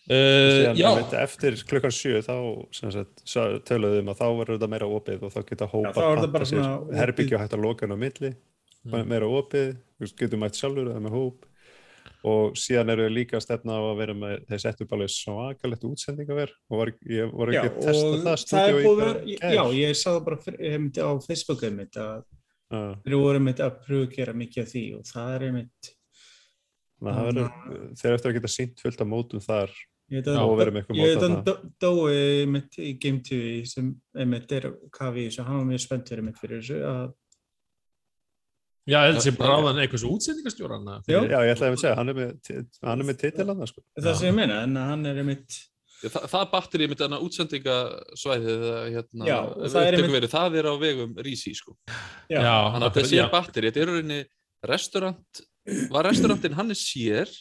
uh, 0.08 0.50
síðan 0.54 0.78
Já, 0.78 0.88
einmitt 0.94 1.14
eftir 1.20 1.58
klukkan 1.68 1.92
sjö 1.92 2.22
þá 2.24 2.36
sem 2.72 2.92
sagt, 2.92 3.22
sa- 3.26 3.60
töluðum 3.60 4.06
um 4.06 4.14
að 4.14 4.20
þá 4.22 4.28
verður 4.38 4.58
þetta 4.60 4.70
meira 4.70 4.88
opið 4.88 5.24
og 5.28 5.34
þá 5.34 5.40
geta 5.50 5.68
hópa 5.68 5.94
opið. 6.86 6.98
herbyggja 7.02 7.40
hægt 7.42 7.54
að 7.58 7.62
loka 7.66 7.86
hann 7.88 7.98
á 7.98 8.00
milli 8.06 8.36
Mm. 8.86 9.10
meira 9.10 9.28
opið, 9.28 9.76
getur 10.20 10.40
mætt 10.42 10.60
sjálfur 10.60 10.92
eða 10.92 11.04
með 11.04 11.16
hóp 11.18 11.46
og 12.28 12.56
síðan 12.60 12.92
eru 12.94 13.08
þau 13.08 13.14
líka 13.14 13.38
að 13.38 13.44
stefna 13.46 13.78
á 13.78 13.82
að 13.84 14.00
vera 14.00 14.16
með 14.18 14.40
þeir 14.50 14.62
settu 14.64 14.86
upp 14.86 14.94
alveg 14.96 15.12
svakalegt 15.14 15.86
útsendingaver 15.88 16.54
og 16.70 16.82
var, 16.82 16.92
ég 17.08 17.34
var 17.34 17.52
Já, 17.54 17.60
ekki 17.60 17.70
að 17.70 17.78
testa 17.86 18.08
og 18.08 18.16
það 18.16 18.24
það 18.24 18.32
er 18.32 18.42
stúdíó 18.44 18.80
í 18.80 18.86
búið 18.88 19.02
bara 19.02 19.12
að 19.12 19.20
vera, 19.20 19.42
gær. 19.42 19.58
já, 19.58 19.64
ég 19.78 20.00
sá 20.00 20.08
það 20.08 20.24
bara 20.28 20.40
á 21.08 21.12
Facebooku 21.28 21.70
einmitt 21.70 22.00
að 22.02 22.24
Já, 22.68 22.80
þeir 23.04 23.18
voru 23.22 23.40
einmitt 23.42 23.62
að 23.64 23.78
pröfu 23.86 24.08
að 24.08 24.16
gera 24.18 24.34
mikið 24.36 24.64
af 24.64 24.72
því 24.74 24.86
og 24.98 25.06
það 25.08 25.36
er 25.36 25.46
einmitt, 25.48 25.92
þannig 26.98 27.12
að 27.12 27.20
það 27.20 27.30
verður, 27.30 27.86
þeir 28.02 28.18
eftir 28.18 28.32
að 28.32 28.40
geta 28.40 28.52
sínt 28.58 28.84
fullt 28.84 29.06
af 29.06 29.12
mótum 29.14 29.46
þar 29.46 29.78
ég 30.08 30.18
veit 30.18 30.28
Já, 30.28 30.34
að, 30.34 30.42
og 30.48 30.58
verið 30.62 30.74
með 30.76 30.82
eitthvað 30.82 31.00
ég 31.00 31.14
veit 31.14 31.32
mót 31.32 31.54
að 31.54 31.64
Dói 31.84 32.18
einmitt 32.42 32.82
í 32.82 32.90
Game 33.04 33.24
TV 33.24 33.54
sem 33.70 33.94
einmitt 34.18 34.52
er 34.58 34.68
í 34.68 35.24
þessu, 35.28 35.48
hann 35.48 35.62
var 35.62 35.70
mjög 35.72 35.86
spenntur 35.86 36.22
einmitt 36.24 36.42
fyrir 36.42 36.64
þessu 36.64 36.82
að 36.88 37.08
já, 38.88 38.98
held 39.04 39.22
sé 39.24 39.32
Já, 39.34 39.38
bara 39.38 39.56
áðan 39.60 39.82
eitthvað 39.84 40.02
svo 40.04 40.12
útsendingastjóran 40.18 40.86
Já. 41.08 41.20
Já, 41.28 41.40
ég 41.44 41.54
ætlaði 41.56 41.72
að 41.76 41.82
segja, 41.84 41.96
hann 42.00 42.12
er 42.14 42.18
með, 42.20 42.36
hann 42.88 43.02
er 43.04 43.08
með 43.10 43.18
titilana 43.24 43.68
sko. 43.70 43.82
það 43.98 44.12
Já. 44.14 44.20
sem 44.22 44.30
ég 44.32 44.38
meina, 44.38 44.62
en 44.68 44.78
að 44.80 44.88
hann 44.94 45.06
er 45.12 45.24
einmitt 45.24 45.58
Þa, 45.98 46.20
það 46.30 46.44
batterið 46.52 46.90
mitt 46.92 47.00
þarna 47.02 47.18
útsendingasvæðið 47.26 48.50
eða 48.68 48.82
hérna, 48.94 49.26
Já, 49.26 49.38
það 49.74 49.78
er 49.88 49.96
einmitt- 49.98 50.30
það 50.30 50.58
er 50.60 50.68
á 50.70 50.74
vegum 50.78 51.16
Rísi 51.26 51.54
sko. 51.58 51.74
já, 52.30 52.38
Já, 52.38 52.56
þannig 52.76 52.88
að 52.92 53.14
já. 53.18 53.24
er 53.26 53.32
batterið, 53.34 53.72
þetta 53.72 53.82
er 53.82 53.88
í 53.88 53.90
rauninni 53.90 54.20
restaurant, 54.70 55.42
var 55.92 56.06
restaurantinn 56.06 56.54
hann 56.54 56.70
er 56.70 56.78
sér, 56.78 57.34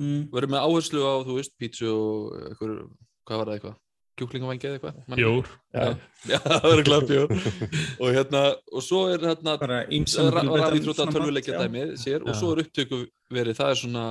mm, 0.00 0.28
verður 0.34 0.52
með 0.52 0.66
áherslu 0.68 1.00
á, 1.00 1.14
þú 1.24 1.38
veist, 1.40 1.54
pítsu 1.56 1.88
og 1.88 2.36
eitthvað, 2.50 2.76
hvað 3.24 3.40
var 3.40 3.46
það 3.48 3.56
eitthvað 3.56 3.76
kjúklingavangi 4.18 4.68
eða 4.68 4.78
eitthvað 4.78 5.00
Man- 5.10 5.18
Bjór. 5.20 5.50
Já, 5.74 5.84
Já, 6.30 6.38
það 6.50 6.68
verður 6.68 6.86
klapjó 6.88 7.24
og 7.28 8.08
hérna, 8.14 8.44
og 8.72 8.86
svo 8.86 9.02
er 9.12 9.26
hérna 9.30 9.56
rafíþrótta 9.58 11.08
tölvuleikja 11.10 11.60
dæmi 11.64 11.84
sér 12.00 12.24
og 12.24 12.32
svo 12.38 12.54
er 12.54 12.64
upptöku 12.64 13.02
verið, 13.34 13.58
það 13.60 13.74
er 13.74 13.82
svona 13.82 14.06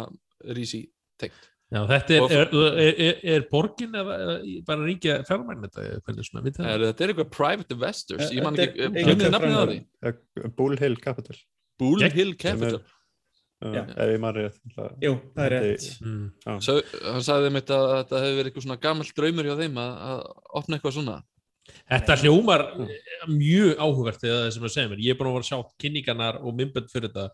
Rísi 0.53 0.83
tengt. 1.21 1.49
Já, 1.73 1.79
þetta 1.89 2.17
er, 2.19 2.51
er, 2.53 2.97
er, 3.01 3.21
er, 3.33 3.45
borgin 3.49 3.95
eða 3.97 4.17
bara 4.67 4.83
ríkja 4.85 5.15
fjármæn 5.25 5.63
þetta, 5.63 5.85
eða 5.87 6.01
hvernig 6.05 6.27
svona, 6.27 6.43
veit 6.45 6.59
það? 6.59 6.67
Er, 6.69 6.83
þetta 6.89 7.05
er 7.05 7.13
eitthvað 7.13 7.31
private 7.33 7.77
investors, 7.77 8.27
ég 8.35 8.45
man 8.45 8.59
ekki. 8.61 8.89
Bull 10.59 10.77
Hill 10.77 10.99
Capital 11.01 11.39
Bull 11.81 12.05
Hill 12.13 12.35
Capital. 12.37 12.83
Já, 13.63 13.81
ef 13.95 14.09
ég 14.13 14.19
maður 14.23 14.39
rétt 14.43 14.57
það- 14.75 14.95
jú, 15.05 15.11
það 15.35 15.45
er 15.45 15.53
rétt 15.57 15.85
Mm. 16.03 16.25
Svo, 16.65 16.75
hann 17.07 17.23
sagði 17.27 17.47
þeim 17.49 17.59
að 17.61 17.93
þetta 17.93 18.21
hefði 18.23 18.37
verið 18.39 18.49
eitthvað 18.51 18.65
svona 18.67 18.81
gammal 18.83 19.11
draumur 19.17 19.47
hjá 19.49 19.55
þeim 19.61 19.77
að, 19.83 19.93
að 20.09 20.23
opna 20.61 20.77
eitthvað 20.79 20.95
svona. 20.97 21.17
Þetta 21.93 22.17
hljómar 22.19 22.63
mjög 23.31 23.75
áhugavert 23.79 24.23
eða 24.27 24.39
það 24.43 24.51
sem 24.57 24.63
að 24.67 24.73
segja 24.75 24.89
mér. 24.91 25.03
Ég 25.05 25.13
er 25.13 25.19
búin 25.19 25.29
að 25.31 25.35
vera 25.37 25.45
að 25.45 25.51
sjá 25.51 25.59
kynningarnar 25.79 26.39
og 26.43 26.57
myndbönd 26.59 26.91
fyrir 26.91 27.07
þetta 27.13 27.29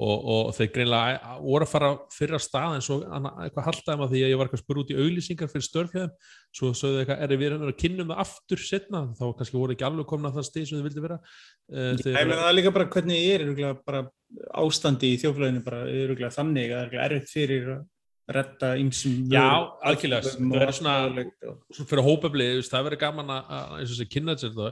og, 0.00 0.24
og 0.32 0.50
þeir 0.56 0.70
greinlega 0.74 1.34
voru 1.42 1.66
að 1.66 1.70
fara 1.70 1.90
fyrir 2.12 2.36
að 2.38 2.44
stað 2.46 2.76
en 2.76 2.84
svo 2.84 2.96
eitthvað 3.04 3.66
haldaði 3.68 4.00
maður 4.00 4.12
því 4.12 4.22
að 4.22 4.32
ég 4.32 4.40
var 4.40 4.48
eitthvað 4.48 4.62
spur 4.62 4.80
út 4.82 4.92
í 4.92 4.96
auðlýsingar 4.98 5.50
fyrir 5.52 5.66
störfjöðum 5.66 6.14
svo 6.58 6.72
sögðu 6.78 7.02
eitthvað, 7.02 7.22
er 7.26 7.42
við 7.42 7.56
að 7.58 7.74
kynna 7.82 8.04
um 8.04 8.12
það 8.12 8.22
aftur 8.24 8.62
setna, 8.62 9.02
þá 9.18 9.24
kannski 9.38 9.60
voru 9.60 9.76
ekki 9.76 9.88
alveg 9.88 10.08
komin 10.10 10.30
að 10.30 10.38
það 10.38 10.48
stið 10.48 10.68
sem 10.68 10.78
þið 10.78 10.88
vildi 10.88 11.06
vera. 11.06 11.18
Ég 11.72 12.04
meina 12.08 12.40
það 12.40 12.48
er 12.48 12.58
líka 12.58 12.74
bara 12.78 12.90
hvernig 12.96 13.22
ég 13.22 13.46
er 13.52 13.80
bara 13.86 14.04
ástandi 14.62 15.12
í 15.12 15.20
þjóflöginu 15.22 15.64
bara 15.66 15.84
er 15.88 16.14
þannig 16.32 16.72
að 16.72 16.86
það 16.88 16.98
er 16.98 17.04
erfitt 17.06 17.34
fyrir 17.36 17.72
retta 18.36 18.70
ímsum 18.80 19.28
Já, 19.32 19.44
algjörlega, 19.88 20.32
það 20.32 20.54
verður 20.54 20.76
svona, 20.78 21.24
fyrir 21.90 22.04
hópefli, 22.06 22.48
það 22.68 22.86
verður 22.88 23.00
gaman 23.02 23.32
að 23.34 23.52
eins 23.78 23.86
og 23.86 23.92
þess 23.92 24.04
að 24.04 24.10
kynna 24.14 24.36
þetta 24.42 24.68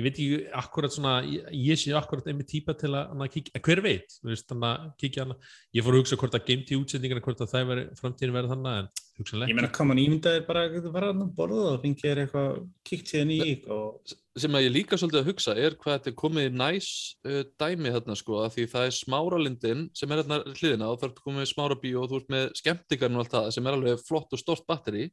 ég 0.00 0.06
veit 0.06 0.12
ekki 0.14 0.40
akkurat 0.62 0.96
svona, 0.96 1.14
ég, 1.24 1.80
sé 1.80 1.94
akkurat 1.98 2.30
einmitt 2.32 2.50
típa 2.50 2.76
til 2.78 2.92
að, 2.98 3.24
kíkja, 3.36 3.64
hver 3.68 3.84
veit 3.84 4.18
veist, 4.26 4.48
þannig 4.50 4.70
að 4.70 4.92
kíkja 5.04 5.26
hana, 5.26 5.38
ég 5.76 5.86
fór 5.86 5.96
að 5.96 6.04
hugsa 6.04 6.20
hvort 6.20 6.38
að 6.38 6.46
game 6.50 6.68
tí 6.68 6.78
útsendingarna, 6.80 7.24
hvort 7.24 7.44
að 7.44 7.54
það 7.54 7.72
veri 7.72 7.88
framtíðin 8.00 8.38
verið 8.38 8.54
þannig, 8.54 8.80
en 8.84 9.03
hugsanlega 9.18 9.52
Ég 9.52 9.58
meina, 9.58 9.70
kannan 9.74 10.00
ímyndaðir 10.02 10.44
bara 10.48 10.66
að 10.68 10.88
var 10.94 11.08
að 11.08 11.24
borða 11.36 11.72
og 11.72 11.82
fengið 11.82 12.20
eitthvað 12.24 12.60
kíkt 12.88 13.10
síðan 13.12 13.32
í 13.34 13.40
og 13.72 14.14
sem 14.34 14.56
að 14.58 14.64
ég 14.66 14.74
líka 14.74 14.98
svolítið 14.98 15.20
að 15.20 15.28
hugsa 15.30 15.54
er 15.54 15.76
hvað 15.78 15.98
þetta 15.98 16.10
er 16.10 16.16
komið 16.18 16.56
næs 16.58 16.88
uh, 17.28 17.42
dæmi 17.62 17.92
þarna 17.94 18.16
sko 18.18 18.40
að 18.42 18.56
því 18.56 18.64
það 18.72 18.86
er 18.88 18.96
smáralindin 18.98 19.84
sem 19.94 20.10
er 20.10 20.22
hérna 20.22 20.40
hliðina 20.50 20.88
og 20.90 20.98
það 21.00 21.10
er 21.10 21.20
komið 21.20 21.50
smárabí 21.52 21.92
og 21.98 22.08
þú 22.10 22.22
ert 22.22 22.32
með 22.34 22.48
skemmtikarn 22.62 23.18
og 23.18 23.24
allt 23.24 23.36
það 23.36 23.52
sem 23.54 23.68
er 23.68 23.78
alveg 23.78 24.02
flott 24.08 24.34
og 24.34 24.42
stort 24.42 24.66
batteri 24.70 25.06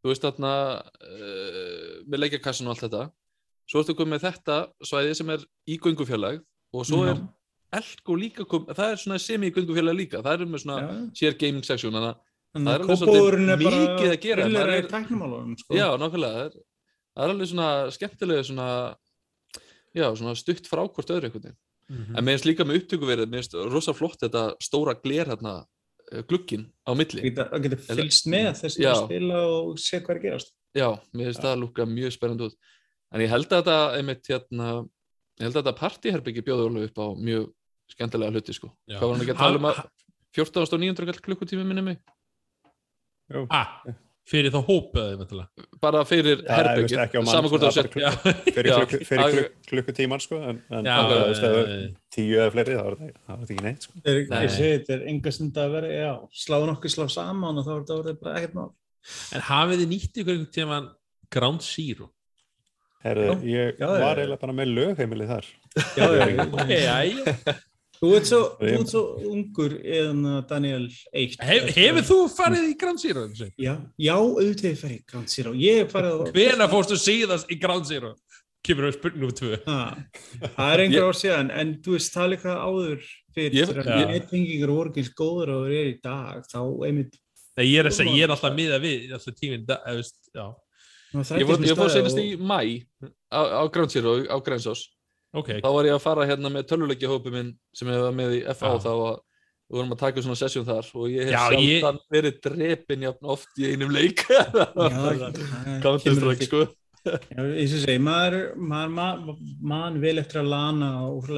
þú 0.00 0.12
veist 0.12 0.24
þarna 0.24 0.54
uh, 0.80 1.98
með 2.08 2.24
leikjakassin 2.24 2.70
og 2.70 2.74
allt 2.74 2.86
þetta. 2.86 3.02
Svo 3.70 3.82
ertu 3.82 3.94
komið 3.98 4.16
með 4.16 4.24
þetta 4.24 4.56
svæði 4.88 5.12
sem 5.20 5.34
er 5.36 5.44
í 5.68 5.76
gungufjallag 5.82 6.40
og 6.74 6.88
svo 6.88 7.04
er 7.06 7.20
Elko 7.70 8.16
líka 8.18 8.42
komið, 8.50 8.72
það 8.74 8.92
er 8.92 8.98
svona 8.98 9.16
semi-gungufjallag 9.22 9.94
líka, 9.94 10.20
það 10.26 10.40
er 10.42 10.48
með 10.50 10.62
svona 10.64 10.78
ja. 10.82 10.94
sér 11.20 11.36
gaming 11.38 11.62
section 11.62 11.94
þannig 11.94 12.16
að 12.16 12.29
það 12.54 12.72
er 12.74 12.84
alveg 12.84 13.00
svolítið 13.00 13.52
mikið 13.60 14.10
að 14.10 14.20
gera 14.24 14.46
það 14.50 14.74
er 14.74 14.86
sko. 15.60 15.76
já, 15.76 15.86
nákvæmlega, 16.00 16.34
það 16.34 16.46
er 16.46 16.58
það 17.14 17.24
er 17.24 17.34
alveg 17.34 17.50
svona 17.50 17.70
skemmtilega 17.94 18.46
svona, 18.46 18.68
já, 19.96 20.06
svona 20.18 20.36
stutt 20.38 20.70
frákvort 20.70 21.12
öðru 21.12 21.28
einhvern 21.28 21.44
veginn. 21.48 21.60
Mm 21.90 21.96
-hmm. 21.96 22.18
En 22.18 22.24
mér 22.24 22.36
finnst 22.36 22.46
líka 22.46 22.64
með 22.64 22.78
upptökuverið, 22.80 23.28
mér 23.28 23.42
finnst 23.42 23.54
rosa 23.74 23.92
flott 23.92 24.20
þetta 24.22 24.54
stóra 24.62 24.94
gler 24.94 25.26
hérna 25.26 25.66
eh, 26.12 26.22
glukkin 26.22 26.70
á 26.86 26.94
milli. 26.94 27.34
Það 27.34 27.62
getur 27.62 27.82
fylgst 27.88 28.26
með 28.26 28.52
þess 28.62 28.78
að 28.78 29.04
spila 29.06 29.40
og 29.46 29.78
sé 29.78 30.00
hvað 30.00 30.16
er 30.16 30.22
gerast. 30.22 30.54
Já, 30.74 30.88
mér 31.12 31.24
finnst 31.30 31.42
það 31.42 31.54
að 31.54 31.62
lúka 31.64 31.86
mjög 31.86 32.12
spennand 32.12 32.46
út. 32.46 32.54
En 33.10 33.20
ég 33.20 33.30
held 33.30 33.50
að 33.50 33.58
þetta, 33.58 33.78
einmitt 33.98 34.26
hérna, 34.30 34.86
ég 35.40 35.44
held 35.44 35.56
að 35.56 35.62
þetta 35.64 35.80
partyherbyggi 35.82 36.46
bjóði 36.46 36.66
alveg 36.68 36.84
upp 36.90 36.98
á 37.02 37.06
mjög 37.18 37.50
skemmtilega 37.90 38.30
hluti 38.30 38.54
sko. 38.54 38.70
Hvað 38.86 39.06
var 39.08 39.14
hann 39.16 39.22
ekki 39.26 39.34
að 39.34 39.42
tala 39.42 39.58
um 39.58 39.66
að 39.66 39.82
14.900 40.30 41.20
klukkutími 41.26 41.64
minni 41.66 41.82
mig? 41.82 41.98
Já. 43.30 43.42
Ah. 43.54 43.96
Fyrir 44.30 44.52
þá 44.54 44.60
hópaði 44.62 45.38
bara 45.82 46.02
fyrir 46.06 46.42
það 46.46 47.70
sett 47.74 47.96
fyrir, 48.54 48.92
fyrir 49.08 49.48
klukkutíman 49.66 50.22
sko, 50.22 50.38
en, 50.52 50.60
en 50.70 50.86
já, 50.86 50.98
uh, 51.08 51.72
tíu 52.14 52.36
eða 52.36 52.52
fleiri 52.54 52.76
þá 52.76 52.84
er 52.84 52.96
þetta 53.00 53.38
ekki 53.40 53.64
neitt 53.64 53.86
sko. 53.88 54.02
er, 54.04 54.20
Nei. 54.30 54.42
ég 54.44 54.54
segi 54.54 54.76
þetta 54.76 54.94
er 54.96 55.02
enga 55.14 55.32
stund 55.34 55.58
að 55.58 55.74
vera 55.74 55.90
já, 55.96 56.12
slá 56.44 56.56
nokkuð 56.68 56.94
slá 56.94 57.08
saman 57.16 57.58
og 57.58 57.66
þá 57.66 57.72
er 57.74 57.82
þetta 57.88 58.14
bara 58.20 58.36
ekkert 58.38 58.56
mál. 58.60 58.70
En 59.34 59.46
hafið 59.48 59.82
þið 59.82 59.92
nýtt 59.96 60.22
ykkur 60.22 60.36
einhvern 60.36 60.54
tíma 60.60 60.80
Ground 61.34 61.66
Zero? 61.66 62.10
Herðu, 63.00 63.34
ég 63.48 63.80
já, 63.80 63.88
var 63.88 64.20
eiginlega 64.20 64.44
bara 64.44 64.56
með 64.60 64.72
lögheimili 64.76 65.26
þar. 65.30 65.50
Já, 65.96 66.06
já, 66.20 66.28
já 66.76 67.58
Þú 68.00 68.10
ert 68.16 68.28
svo, 68.30 68.40
svo 68.88 69.02
ungur 69.28 69.74
en 69.76 70.22
Daniel 70.48 70.86
1 71.12 71.34
Hef, 71.44 71.66
Hefur 71.76 72.06
þú 72.08 72.18
farið 72.32 72.70
í 72.70 72.76
Grand 72.80 73.02
Zero? 73.02 73.26
Já, 73.60 73.74
já 74.00 74.14
auðvitað 74.16 74.70
ég 74.70 74.78
farið 74.80 74.94
í 74.94 75.00
Grand 75.10 75.32
Zero. 75.32 75.52
Hvena 76.32 76.68
fórstu 76.72 76.96
síðast 76.96 77.52
í 77.52 77.58
Grand 77.60 77.84
Zero? 77.88 78.14
Kymur 78.64 78.88
við 78.88 78.96
spurningum 78.96 79.34
tvö. 79.36 79.58
Það 79.64 80.72
er 80.72 80.82
einhver 80.84 81.06
ár 81.10 81.16
síðan 81.16 81.52
en 81.60 81.74
þú 81.84 81.96
veist 81.96 82.16
það 82.16 82.24
er 82.24 82.34
eitthvað 82.36 82.64
áður 82.64 83.04
fyrir 83.36 83.70
þegar 83.70 84.08
nettingingar 84.10 84.72
voru 84.74 84.92
ekki 84.92 85.14
góður 85.16 85.52
og 85.58 85.68
er 85.68 85.90
í 85.92 85.98
dag 86.02 86.46
þá 86.48 86.60
einmitt 86.88 87.18
Nei, 87.58 87.66
ég 87.66 87.82
er, 87.82 87.90
ég 88.06 88.24
er 88.24 88.32
alltaf 88.32 88.54
miða 88.56 88.78
við 88.80 89.12
alltaf 89.16 89.36
tíminn 89.36 89.66
Ég 91.20 91.76
fór 91.76 91.92
senast 91.92 92.20
í 92.22 92.32
mæ 92.38 92.60
á, 93.28 93.40
á 93.60 93.62
Grand 93.72 93.92
Zero 93.92 94.16
á 94.24 94.36
Grænsós 94.40 94.86
Okay. 95.30 95.60
Þá 95.62 95.68
var 95.70 95.86
ég 95.86 95.94
að 95.94 96.02
fara 96.02 96.26
hérna 96.26 96.50
með 96.50 96.66
töluleikjahópi 96.72 97.30
minn 97.34 97.50
sem 97.76 97.90
hefur 97.90 98.08
verið 98.08 98.16
með 98.18 98.32
í 98.34 98.40
FA 98.58 98.72
og 98.74 98.80
þá 98.82 98.90
var 98.98 99.20
við 99.70 99.78
vorum 99.78 99.94
að 99.94 100.00
taka 100.00 100.24
svona 100.24 100.38
sessjón 100.40 100.66
þar 100.66 100.88
og 100.98 101.06
ég 101.12 101.28
hef 101.28 101.36
sjálf 101.54 101.62
ég... 101.62 102.00
verið 102.10 102.38
drepin 102.42 103.06
jafn 103.06 103.30
oft 103.36 103.60
í 103.62 103.68
einum 103.70 103.92
leik. 103.94 104.24
Counter-Strike 105.84 106.48
sko. 106.48 106.64
Já, 107.06 107.40
ég 107.46 107.70
svo 107.70 107.78
segi, 107.80 108.00
maður 108.02 108.50
maður 108.58 108.90
maður, 108.96 109.38
maður 109.72 110.02
vil 110.02 110.16
eftir 110.20 110.42
að 110.42 110.50
lana 110.52 110.90
og 111.06 111.30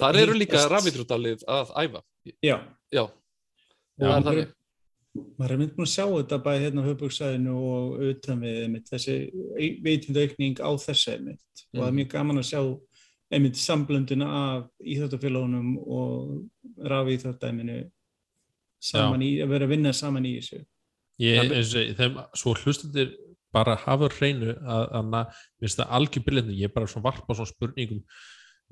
Þar 0.00 0.18
eru 0.24 0.34
líka 0.40 0.64
rafítrútalið 0.72 1.44
að 1.46 1.70
æfa. 1.84 2.02
Já, 2.42 2.56
Já. 2.90 3.04
og 3.04 4.00
það 4.00 4.16
er 4.16 4.26
þannig. 4.30 4.56
maður 5.36 5.54
er 5.54 5.60
myndið 5.60 5.76
búin 5.76 5.86
að 5.86 5.92
sjá 5.92 6.06
þetta 6.08 6.40
bæði 6.48 6.64
hérna 6.64 6.82
á 6.82 6.88
höfbruksæðinu 6.88 7.54
og 7.68 8.02
utan 8.08 8.42
við 8.42 8.80
þessi 8.88 9.18
veitindaukning 9.84 10.58
á 10.64 10.70
þessu 10.82 11.16
mm. 11.20 11.36
og 11.36 11.78
það 11.78 11.86
er 11.90 11.96
mjög 12.00 12.10
gaman 12.16 12.42
að 12.42 12.50
sjá 12.50 12.62
einmitt 13.34 13.58
samblönduna 13.60 14.30
af 14.40 14.64
íþjóttafélagunum 14.80 15.74
og 15.84 16.88
rafi 16.90 17.18
íþjóttdæminu 17.18 17.82
saman 18.84 19.22
Já. 19.22 19.26
í, 19.26 19.32
að 19.44 19.52
vera 19.54 19.68
að 19.68 19.74
vinna 19.74 19.92
saman 19.96 20.28
í 20.28 20.36
þessu. 20.38 20.62
Ég, 21.22 21.52
eins 21.54 21.74
og 21.78 21.94
þeim, 21.98 22.18
svo 22.34 22.54
hlustundir 22.58 23.14
bara 23.54 23.76
hafa 23.84 24.10
hreinu 24.16 24.54
að, 24.54 24.86
að 24.98 25.10
mér 25.12 25.42
finnst 25.62 25.80
það 25.80 25.92
algjör 25.98 26.24
byrjandi, 26.26 26.56
ég 26.58 26.70
er 26.70 26.74
bara 26.74 26.90
svona 26.90 27.06
varpa 27.06 27.36
svona 27.38 27.52
spurningum, 27.52 28.02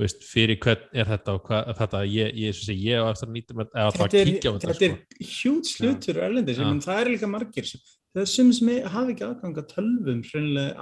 veist, 0.01 0.25
fyrir 0.27 0.59
hvern 0.63 0.87
er 0.99 1.11
þetta 1.13 1.37
og 1.37 1.43
hvað, 1.47 1.73
þetta, 1.79 2.05
ég, 2.11 2.39
ég, 2.43 2.63
ég, 2.67 2.85
ég 2.89 3.03
á 3.03 3.07
eftir 3.13 3.29
að 3.29 3.35
nýta 3.37 3.59
með, 3.59 3.75
eða 3.77 3.97
það 3.97 4.07
að 4.07 4.31
kíkja 4.31 4.53
á 4.53 4.55
þetta 4.57 4.71
Þetta 4.73 4.79
sko. 4.79 5.19
er 5.23 5.35
hjút 5.37 5.71
slutur 5.71 6.23
erlendis, 6.27 6.63
það 6.87 7.03
er 7.03 7.13
líka 7.13 7.31
margir 7.31 7.71
það 7.73 8.25
er 8.25 8.31
sem 8.33 8.55
sem 8.57 8.73
hafa 8.93 9.13
ekki 9.15 9.27
aðgang 9.29 9.61
að 9.63 9.69
tölvum, 9.77 10.25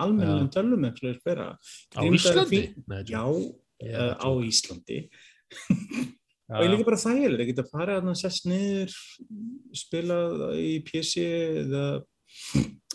almennilegum 0.06 0.52
tölvum 0.56 0.88
Á 0.88 2.02
Íslandi? 2.08 2.62
Já 3.10 3.24
uh, 3.88 4.14
á 4.20 4.30
Íslandi. 4.46 5.04
Og 6.50 6.64
ég 6.64 6.72
líka 6.72 6.86
bara 6.88 6.98
þægilega, 6.98 7.44
ég 7.44 7.52
geta 7.52 7.68
fara 7.70 8.00
að 8.00 8.08
sess 8.18 8.42
niður 8.42 8.94
spila 9.76 10.16
í 10.58 10.80
PC 10.82 11.22
eða 11.62 11.84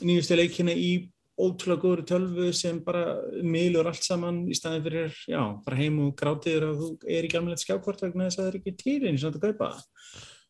nýjustu 0.03 0.35
leikina 0.35 0.75
í 0.75 0.89
ótrúlega 1.35 1.83
góður 1.83 2.03
tölvu 2.07 2.49
sem 2.55 2.77
bara 2.83 3.17
miðlur 3.43 3.89
allt 3.89 4.03
saman 4.03 4.43
í 4.47 4.55
staðin 4.55 4.83
fyrir, 4.85 5.17
já, 5.27 5.41
bara 5.65 5.79
heim 5.79 5.99
og 6.05 6.13
grátiður 6.19 6.69
að 6.69 6.81
þú 6.81 6.89
er 7.17 7.27
í 7.27 7.31
gamlega 7.31 7.63
skjákvort 7.63 8.03
vegna 8.05 8.29
þess 8.29 8.39
að 8.39 8.43
það 8.43 8.51
er 8.51 8.59
ekki 8.59 8.75
týrin 8.79 9.19
sem 9.19 9.35
þú 9.35 9.41
kaupa 9.43 9.71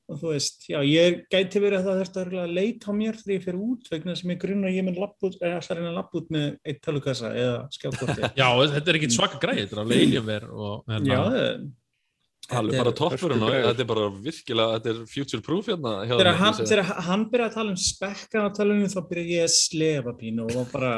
og 0.06 0.20
þú 0.22 0.34
veist, 0.36 0.68
já, 0.70 0.78
ég 0.86 1.24
gæti 1.34 1.62
verið 1.63 1.80
að 1.80 1.88
það 1.88 2.02
þurfti 2.02 2.41
að 2.41 2.52
leita 2.54 2.91
á 2.91 2.94
mér 2.98 3.18
þegar 3.22 3.34
ég 3.36 3.46
fer 3.46 3.58
út 3.58 3.88
vegna 3.89 4.18
sem 4.20 4.34
ég 4.36 4.41
grunna 4.41 4.70
að 4.70 4.78
ég 4.78 4.86
mun 4.86 5.00
alltaf 5.02 5.72
reyna 5.72 5.89
að 5.89 5.98
lappa 5.98 6.20
út 6.20 6.30
með 6.36 6.46
eitt 6.62 6.84
talukassa 6.86 7.32
eða 7.34 7.63
skjákorti 7.74 8.30
Já, 8.41 8.46
þetta 8.76 8.94
er 8.94 9.00
ekki 9.00 9.10
svaka 9.15 9.41
greið, 9.41 9.63
þetta 9.63 9.78
er 9.80 9.84
alveg 9.86 10.06
eiginverð 10.06 10.62
og 10.68 10.94
hérna. 10.94 11.18
Já, 11.18 11.65
Alveg 12.54 12.78
bara 12.78 12.91
toppurinn 12.94 13.41
og 13.41 13.50
þetta 13.56 13.82
er 13.82 13.88
bara 13.89 14.06
virkilega, 14.22 14.78
þetta 14.78 14.91
er 14.91 14.98
future 15.10 15.41
proof 15.41 15.70
hérna 15.72 15.94
Þegar 16.06 16.36
hann, 16.38 16.91
hann 17.08 17.24
byrjaði 17.32 17.50
að 17.50 17.56
tala 17.56 17.72
um 17.74 17.80
spekkan 17.82 18.46
á 18.46 18.50
talunum 18.54 18.91
þá 18.91 19.00
byrjaði 19.10 19.34
ég 19.34 19.48
að 19.48 19.54
slefa 19.56 20.13
pínu 20.20 20.46
og 20.46 20.68
bara 20.70 20.91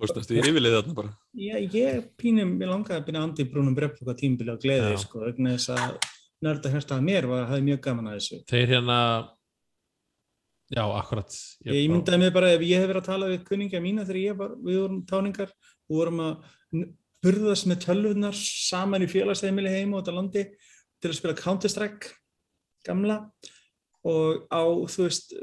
Fórstu 0.00 0.24
í 0.34 0.40
yfirlið 0.40 0.74
þarna 0.80 0.96
bara? 0.96 1.12
Já, 1.38 1.54
ég 1.60 2.08
pínum, 2.18 2.56
ég 2.58 2.72
langaði 2.72 2.98
að 2.98 3.06
byrja 3.06 3.22
Andi 3.28 3.46
Brúnum 3.52 3.76
Brepploka 3.78 4.16
tímbili 4.18 4.50
á 4.50 4.58
gleði, 4.58 4.96
sko, 5.04 5.22
vegna 5.22 5.54
þess 5.54 5.70
að 5.76 6.10
nörda 6.44 6.72
hérsta 6.72 6.96
að 6.96 7.06
mér 7.08 7.28
var 7.28 7.44
að 7.44 7.52
hafa 7.52 7.66
mjög 7.66 7.82
gaman 7.84 8.10
að 8.10 8.18
þessu. 8.18 8.40
Þeir 8.50 8.74
hérna 8.74 8.98
Já, 10.70 10.84
akkurat 10.86 11.34
Ég, 11.66 11.74
ég 11.80 11.90
myndaði 11.90 12.22
mig 12.22 12.32
bara 12.34 12.52
ef 12.54 12.62
ég 12.62 12.78
hef 12.78 12.86
verið 12.86 13.02
að 13.02 13.08
tala 13.08 13.30
við 13.32 13.40
kunningja 13.48 13.82
mína 13.82 14.04
þegar 14.06 14.20
ég 14.20 14.36
var, 14.38 14.52
við 14.62 14.78
vorum 14.78 15.00
táningar 15.10 15.50
og 15.50 15.96
vorum 15.96 16.20
að 16.22 16.52
burðast 17.20 17.66
með 17.68 17.80
tölvunar 17.84 18.36
saman 18.38 19.04
í 19.04 19.08
félagsæðimili 19.10 19.72
heim 19.74 19.96
og 19.96 20.04
þetta 20.04 20.14
landi 20.16 20.44
til 21.02 21.10
að 21.10 21.16
spila 21.18 21.36
Counter-Strike 21.40 22.14
gamla 22.86 23.18
og 24.06 24.46
á, 24.48 24.62
þú 24.88 25.08
veist 25.08 25.34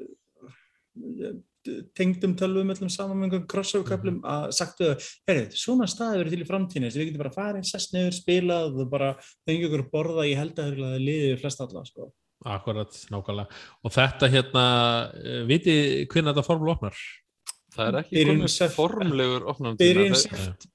tengdum 1.97 2.36
tölvum 2.39 2.73
öllum 2.73 2.91
saman 2.91 3.17
með 3.17 3.27
einhverjum 3.27 3.49
crossover-köflum 3.53 4.19
mhm. 4.19 4.30
að 4.34 4.56
sagtu 4.58 4.91
þau, 4.91 5.10
heyrðu, 5.30 5.60
svona 5.63 5.89
staði 5.91 6.21
verið 6.21 6.36
til 6.36 6.45
í 6.45 6.49
framtíðinu 6.51 6.88
þess 6.88 6.97
að 6.97 7.03
við 7.03 7.10
getum 7.12 7.23
bara 7.23 7.36
farið, 7.36 7.67
sest 7.71 7.93
nefnir, 7.95 8.17
spilað 8.17 8.82
og 8.84 8.89
bara 8.93 9.12
fengið 9.47 9.67
okkur 9.69 9.86
borða, 9.93 10.27
ég 10.30 10.41
held 10.41 10.63
að 10.63 10.82
það 10.82 10.97
liðið 11.03 11.38
flest 11.43 11.63
alla, 11.65 11.86
sko. 11.88 12.10
Akkurat, 12.47 12.99
nákvæmlega. 13.12 13.62
Og 13.84 13.93
þetta 13.95 14.30
hérna, 14.30 14.65
eh, 15.17 15.39
viti 15.49 15.77
hvernig 16.06 16.36
þetta 16.36 16.45
formul 16.45 16.75
opnar? 16.75 16.99
Það 17.77 17.88
er 17.88 17.97
ekki 18.01 18.23
komið 18.25 18.73
formlegur 18.73 19.47
opnum 19.51 19.75
tíma. 19.77 20.13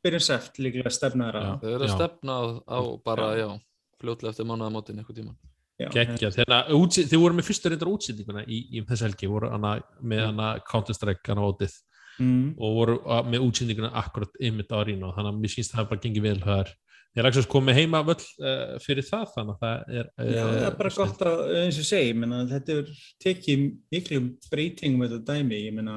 Byrjun 0.05 0.22
seft 0.22 0.59
líklega 0.62 0.92
stefnaður 0.94 1.38
á. 1.38 1.42
Það 1.62 1.76
er 1.76 1.87
að 1.87 1.94
stefna 1.96 2.37
á 2.62 2.81
bara, 3.02 3.31
já, 3.38 3.48
fljótlega 4.02 4.35
eftir 4.35 4.46
mánuðamótin 4.46 5.00
eitthvað 5.00 5.22
tíma. 5.22 5.35
Gekkja, 5.80 6.30
þið 6.35 7.16
voru 7.18 7.38
með 7.38 7.48
fyrstu 7.48 7.72
reyndar 7.72 7.90
útsýtinguna 7.90 8.44
í, 8.44 8.58
í 8.76 8.82
þessu 8.87 9.08
helgi, 9.08 9.30
voru 9.30 9.48
hana, 9.50 9.72
með 10.00 10.20
mm. 10.20 10.28
hana 10.28 10.50
Counter-Strike 10.68 11.32
hana 11.32 11.48
ótið 11.48 11.74
mm. 12.20 12.44
og 12.58 12.76
voru 12.76 12.98
með 13.32 13.46
útsýtinguna 13.48 13.90
akkurat 14.02 14.37
ymmit 14.38 14.70
á 14.70 14.78
Rínu, 14.85 15.11
þannig 15.16 15.32
að 15.32 15.40
mér 15.42 15.56
að 15.64 15.72
það 15.72 15.90
bara 15.90 16.04
gengið 16.04 16.28
vel 16.28 16.38
það 16.44 16.62
er 16.62 16.74
Ég 17.12 17.20
er 17.20 17.26
ekki 17.28 17.42
að 17.42 17.48
koma 17.52 17.72
heima 17.76 17.98
völl 18.08 18.22
uh, 18.40 18.78
fyrir 18.80 19.04
það 19.04 19.24
þannig 19.35 19.52
að 19.52 19.64
það 19.64 19.96
er... 19.98 20.06
Uh, 20.16 20.28
Já, 20.32 20.44
það 20.46 20.62
er 20.64 20.76
bara 20.78 20.92
gott 20.94 21.24
að, 21.28 21.40
eins 21.61 21.80
og 21.82 21.85
segi, 21.85 22.14
menna, 22.16 22.38
þetta 22.48 22.76
er 22.78 23.02
tekið 23.20 23.64
miklu 23.92 24.20
breytingum 24.46 25.02
með 25.02 25.12
þetta 25.12 25.37
dæmi, 25.37 25.58
ég 25.61 25.74
menna, 25.76 25.96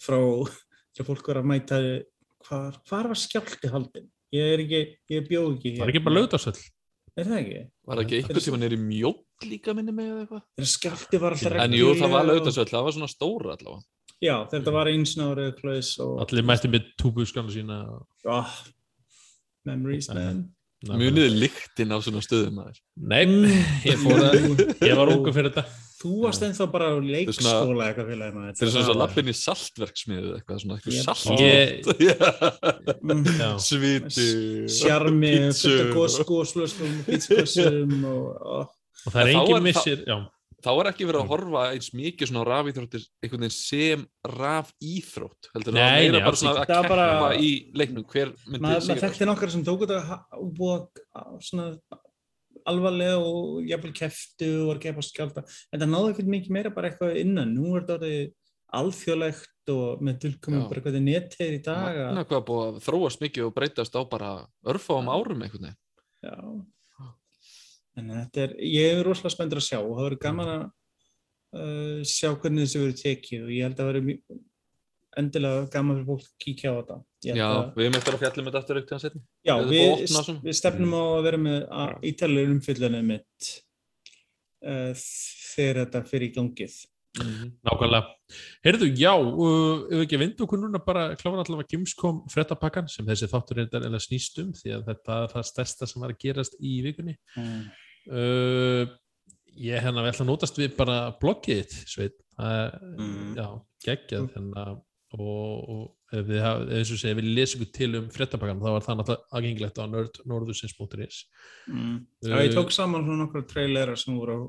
frá 0.00 0.16
þegar 0.96 1.08
fólk 1.10 1.28
var 1.28 1.42
að 1.42 1.50
mæta, 1.50 1.80
hvar, 2.48 2.80
hvar 2.88 3.10
var 3.12 3.20
skjálti 3.20 3.72
haldin? 3.74 4.08
Ég 4.32 4.54
er 4.54 4.64
ekki, 4.64 4.80
ég 5.12 5.28
bjóð 5.28 5.50
ekki 5.58 5.74
hér. 5.74 5.82
Það 5.82 5.86
er 5.90 5.92
ekki 5.92 6.04
bara 6.08 6.16
lögdagsöll. 6.16 6.56
Er 7.18 7.26
það 7.26 7.38
ekki? 7.40 7.62
Var 7.86 7.98
það 7.98 8.04
ekki 8.04 8.18
eitthvað 8.20 8.44
sem 8.44 8.54
var 8.54 8.62
neyri 8.62 8.78
mjótt 8.80 9.48
líka 9.50 9.74
minni 9.76 9.94
með 9.96 10.10
eða 10.10 10.20
eitthvað? 10.24 10.44
Þegar 10.58 10.70
skjálti 10.74 11.20
var 11.22 11.36
alltaf 11.36 11.52
reglulega... 11.54 11.66
En 11.66 11.78
jú, 11.80 11.90
það 11.98 12.14
var 12.14 12.28
lögdagsöll, 12.28 12.68
það 12.70 12.86
var 12.86 12.96
svona 12.96 13.10
stóra 13.10 13.56
allavega. 13.56 13.82
Já, 14.20 14.34
þetta 14.52 14.74
var 14.76 14.90
einsnárið 14.92 15.66
og... 16.04 16.14
Allir 16.26 16.46
mætti 16.46 16.70
með 16.70 16.88
túbúskanna 17.00 17.54
sína. 17.54 17.82
Og 18.28 18.56
memories 19.68 20.10
man 20.12 20.48
Muniði 20.88 21.34
líktinn 21.36 21.92
á 21.92 22.00
svona 22.00 22.22
stöðum 22.24 22.62
aðeins? 22.62 22.80
Nei, 22.96 23.26
ég, 23.84 24.00
að, 24.00 24.62
ég 24.80 24.96
var 24.96 25.10
ungu 25.12 25.32
fyrir 25.36 25.52
þetta 25.52 25.66
Þú 26.00 26.10
varst 26.22 26.40
ennþá 26.46 26.64
bara 26.72 26.86
á 26.92 26.98
leikskóla 27.04 27.90
eitthvað 27.90 28.06
fyrir 28.08 28.20
það 28.24 28.44
Þetta 28.48 28.64
er 28.64 28.70
svona 28.72 28.94
lappin 29.02 29.28
í 29.28 29.34
saltverksmiðu 29.36 30.30
eitthvað 30.38 30.60
svona 30.62 30.78
eitthvað 30.78 30.96
salt 31.04 31.28
Svíti. 33.68 34.28
Sjarmi, 34.80 35.32
fullt 35.52 36.20
af 36.22 36.28
góðslöskum 36.30 36.94
pítskossum 37.04 37.96
og 38.14 39.12
það 39.12 39.20
er 39.22 39.32
engin 39.34 39.64
missir 39.64 40.02
Já. 40.08 40.16
þá 40.64 40.70
er 40.72 40.90
ekki 40.94 41.08
verið 41.08 41.20
að 41.22 41.30
horfa 41.34 41.62
eins 41.74 41.92
mikið 41.96 42.32
svona 42.32 42.48
rafíþróttir 42.48 43.06
einhvern 43.20 43.44
veginn 43.44 43.56
sem 43.58 44.08
rafíþrótt 44.40 45.52
heldur 45.54 45.76
það 45.76 45.84
að 45.84 45.96
meira 46.00 46.24
bara 46.26 46.40
svona 46.42 46.64
að 46.64 46.72
keppa 46.72 47.30
í 47.36 47.52
leiknum. 47.76 48.08
Hver 48.08 48.32
myndi 48.46 48.64
Ma, 48.64 48.76
sigra 48.80 49.04
þetta 49.04 49.24
er 49.26 49.30
nokkar 49.34 49.52
sem 49.52 49.64
tók 49.68 49.84
þetta 49.84 50.20
og 50.40 50.48
búið 50.56 51.04
svona 51.44 51.74
alvarlega 52.70 53.18
og 53.20 53.66
jafnvel 53.68 53.94
keftu 53.96 54.50
og 54.62 54.68
var 54.72 54.82
keppast 54.82 55.14
skjálta 55.14 55.44
en 55.44 55.82
það 55.82 55.90
náðu 55.92 56.12
ekkert 56.14 56.34
mikið 56.34 56.56
meira 56.56 56.74
bara 56.74 56.90
eitthvað 56.90 57.20
innan. 57.20 57.54
Nú 57.56 57.74
er 57.76 57.86
þetta 57.88 58.12
alþjóðlegt 58.80 59.72
og 59.74 60.02
með 60.04 60.18
tilkomum 60.24 60.66
bara 60.70 60.80
eitthvað 60.80 60.98
netteir 61.04 61.56
í 61.56 61.62
dag 61.64 61.86
Magna 62.00 62.26
hvað 62.28 62.44
búið 62.48 62.66
að 62.66 62.82
þróast 62.86 63.22
mikið 63.22 63.46
og 63.46 63.54
breytast 63.56 63.96
á 63.98 64.02
bara 64.10 64.34
örfa 64.70 64.98
um 65.00 65.10
árum 65.10 65.42
eitthvað 65.46 65.72
Já. 66.20 66.36
En 67.98 68.12
þetta 68.12 68.44
er, 68.44 68.52
ég 68.62 68.98
er 68.98 69.02
rosalega 69.06 69.34
spenndur 69.34 69.60
að 69.60 69.66
sjá 69.66 69.78
og 69.80 69.94
það 69.96 70.04
verður 70.06 70.22
gaman 70.24 70.50
að 70.52 70.62
uh, 71.56 72.02
sjá 72.06 72.28
hvernig 72.30 72.66
þessi 72.66 72.82
verður 72.82 73.00
tekið 73.00 73.46
og 73.46 73.52
ég 73.54 73.66
held 73.66 73.80
að 73.80 73.90
verður 73.90 74.40
endilega 75.18 75.64
gaman 75.72 75.98
fyrir 75.98 76.06
fólk 76.10 76.26
að 76.26 76.36
kíkja 76.44 76.70
á 76.70 76.74
þetta 76.78 76.98
Já, 77.20 77.48
við 77.76 77.84
erum 77.84 77.98
eftir 77.98 78.14
að 78.16 78.22
fjalla 78.22 78.44
með 78.44 78.46
þetta 78.50 78.60
aftur 78.62 78.78
aukt 78.80 78.92
setni. 79.02 79.22
Já, 79.44 79.54
við, 79.68 80.04
við 80.44 80.56
stefnum 80.56 80.94
á 80.96 81.02
að 81.02 81.26
vera 81.26 81.40
með 81.40 81.58
ítalur 82.10 82.54
umfyllunum 82.54 83.10
mitt 83.10 83.50
uh, 84.64 84.94
þegar 84.94 85.82
þetta 85.82 86.06
fyrir 86.08 86.30
í 86.30 86.34
gangið 86.38 86.78
Mm 87.18 87.26
-hmm. 87.26 87.48
Nákvæmlega. 87.66 88.06
Heyrðu, 88.64 88.86
já, 88.94 89.14
uh, 89.18 89.82
ef 89.90 90.00
ekki 90.04 90.18
vindu 90.18 90.44
okkur 90.44 90.58
núna 90.62 90.78
bara 90.78 91.16
klára 91.18 91.42
allavega 91.42 91.66
Gamescom 91.72 92.20
frettapakkan 92.30 92.88
sem 92.88 93.06
þessi 93.06 93.26
þáttur 93.26 93.58
er 93.58 93.86
eða 93.88 93.98
snýstum 93.98 94.52
því 94.54 94.76
að 94.76 94.84
þetta 94.86 95.16
er 95.22 95.32
það 95.32 95.48
stærsta 95.48 95.86
sem 95.86 96.02
var 96.02 96.10
að 96.14 96.20
gerast 96.22 96.54
í 96.60 96.82
vikunni. 96.86 97.16
Mm. 97.36 97.64
Uh, 98.06 98.86
ég 99.58 99.82
hérna 99.82 100.06
vel 100.06 100.14
að 100.14 100.28
nótast 100.30 100.58
við 100.58 100.76
bara 100.76 101.10
bloggið 101.20 101.64
þitt, 101.64 101.74
sveit. 101.90 102.16
Uh, 102.38 102.70
mm. 102.94 103.34
Já, 103.36 103.48
geggjað 103.84 104.30
hérna 104.36 104.80
og, 105.16 105.70
og 105.74 106.14
ef 106.14 106.26
við 106.28 106.86
segja, 106.90 107.16
við 107.18 107.28
lesum 107.34 107.66
til 107.74 107.90
um 107.98 108.08
frettapakkan 108.14 108.62
þá 108.62 108.70
var 108.70 108.86
það 108.86 108.98
náttúrulega 109.00 109.38
aðgengilegt 109.38 109.80
á 109.82 109.84
nordusins.is. 110.30 111.20
Mm. 111.70 112.00
Já, 112.26 112.36
ég 112.44 112.56
tók 112.56 112.74
saman 112.74 113.06
svona 113.06 113.24
nokkru 113.24 113.44
trailerar 113.50 113.98
sem 113.98 114.16
voru 114.18 114.36
að 114.36 114.48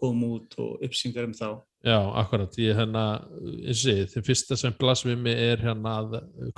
koma 0.00 0.30
út 0.38 0.56
og 0.62 0.86
uppsingar 0.86 1.28
um 1.28 1.34
þá. 1.36 1.48
Já, 1.84 1.96
akkurat, 2.20 2.56
ég 2.60 2.76
hérna, 2.76 3.04
eins 3.40 3.78
og 3.78 3.84
segi, 3.86 4.08
þeim 4.12 4.26
fyrsta 4.26 4.58
sem 4.60 4.74
blas 4.80 5.04
við 5.06 5.22
mig 5.24 5.38
er 5.40 5.62
hérna, 5.64 5.94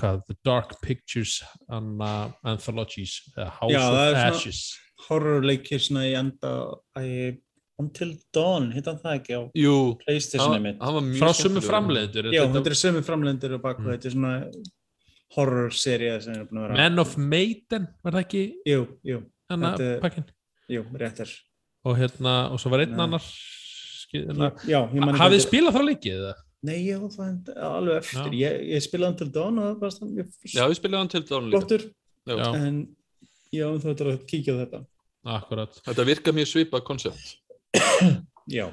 hvað, 0.01 0.23
The 0.27 0.37
Dark 0.47 0.75
Pictures 0.83 1.37
hana, 1.71 2.33
Anthologies, 2.43 3.21
House 3.37 3.75
Já, 3.75 3.85
of 3.87 4.19
Ashes. 4.19 4.65
Já, 4.73 5.07
horrorleikir 5.07 5.83
svona 5.83 6.09
í 6.09 6.17
enda, 6.19 6.53
æg, 6.99 7.39
Until 7.83 8.13
Dawn, 8.35 8.71
hittan 8.77 9.01
það 9.03 9.19
ekki 9.19 9.39
á 9.39 9.43
Jú, 9.59 9.77
Playstationu 10.05 10.61
mitt. 10.63 10.83
Frá 11.19 11.33
sumu 11.37 11.63
framleiður. 11.65 12.31
Já, 12.35 12.45
þetta 12.55 12.73
er 12.73 12.79
sumu 12.79 13.05
framleiður 13.07 13.59
og 13.59 13.65
bakvað, 13.65 13.89
mm. 13.89 13.95
þetta 13.97 14.11
er 14.11 14.17
svona 14.17 14.35
horror-seria 15.37 16.19
sem 16.23 16.37
er 16.37 16.45
búin 16.49 16.63
að 16.63 16.69
vera. 16.69 16.83
Man 16.83 17.03
of 17.03 17.17
Maiden, 17.19 17.89
var 18.05 18.19
það 18.19 18.27
ekki? 18.27 18.45
Jú, 18.69 18.85
jú. 19.09 19.25
Hanna 19.53 19.73
pakkin? 20.05 20.29
Jú, 20.73 20.85
réttar. 21.01 21.33
Og 21.83 21.99
hérna, 21.99 22.37
og 22.55 22.63
svo 22.63 22.71
var 22.73 22.85
einn 22.85 23.01
annar 23.01 23.27
hafið 24.13 25.37
þið 25.37 25.45
spilað 25.47 25.77
þá 25.77 25.85
leikið 25.89 26.17
eða? 26.17 26.33
Nei, 26.63 26.79
já, 26.87 26.99
það 27.11 27.29
er 27.51 27.63
alveg 27.67 27.97
eftir 27.99 28.35
ég, 28.39 28.59
ég 28.71 28.85
spilaði 28.85 29.09
hann 29.09 29.19
til 29.19 29.31
Dawn 29.35 29.61
Já, 30.53 30.65
við 30.71 30.77
spilaði 30.79 31.01
hann 31.01 31.13
til 31.13 31.23
Dawn 31.27 31.49
líka 31.51 32.51
en 32.55 32.77
já, 33.51 33.67
þú 33.67 33.95
ætlar 33.95 34.13
að 34.13 34.27
kíkja 34.31 34.55
á 34.55 34.61
þetta 34.63 34.83
Akkurat 35.33 35.81
Þetta 35.87 36.07
virka 36.07 36.35
mjög 36.35 36.51
svipað 36.53 36.85
koncept 36.87 37.33
Já. 38.59 38.67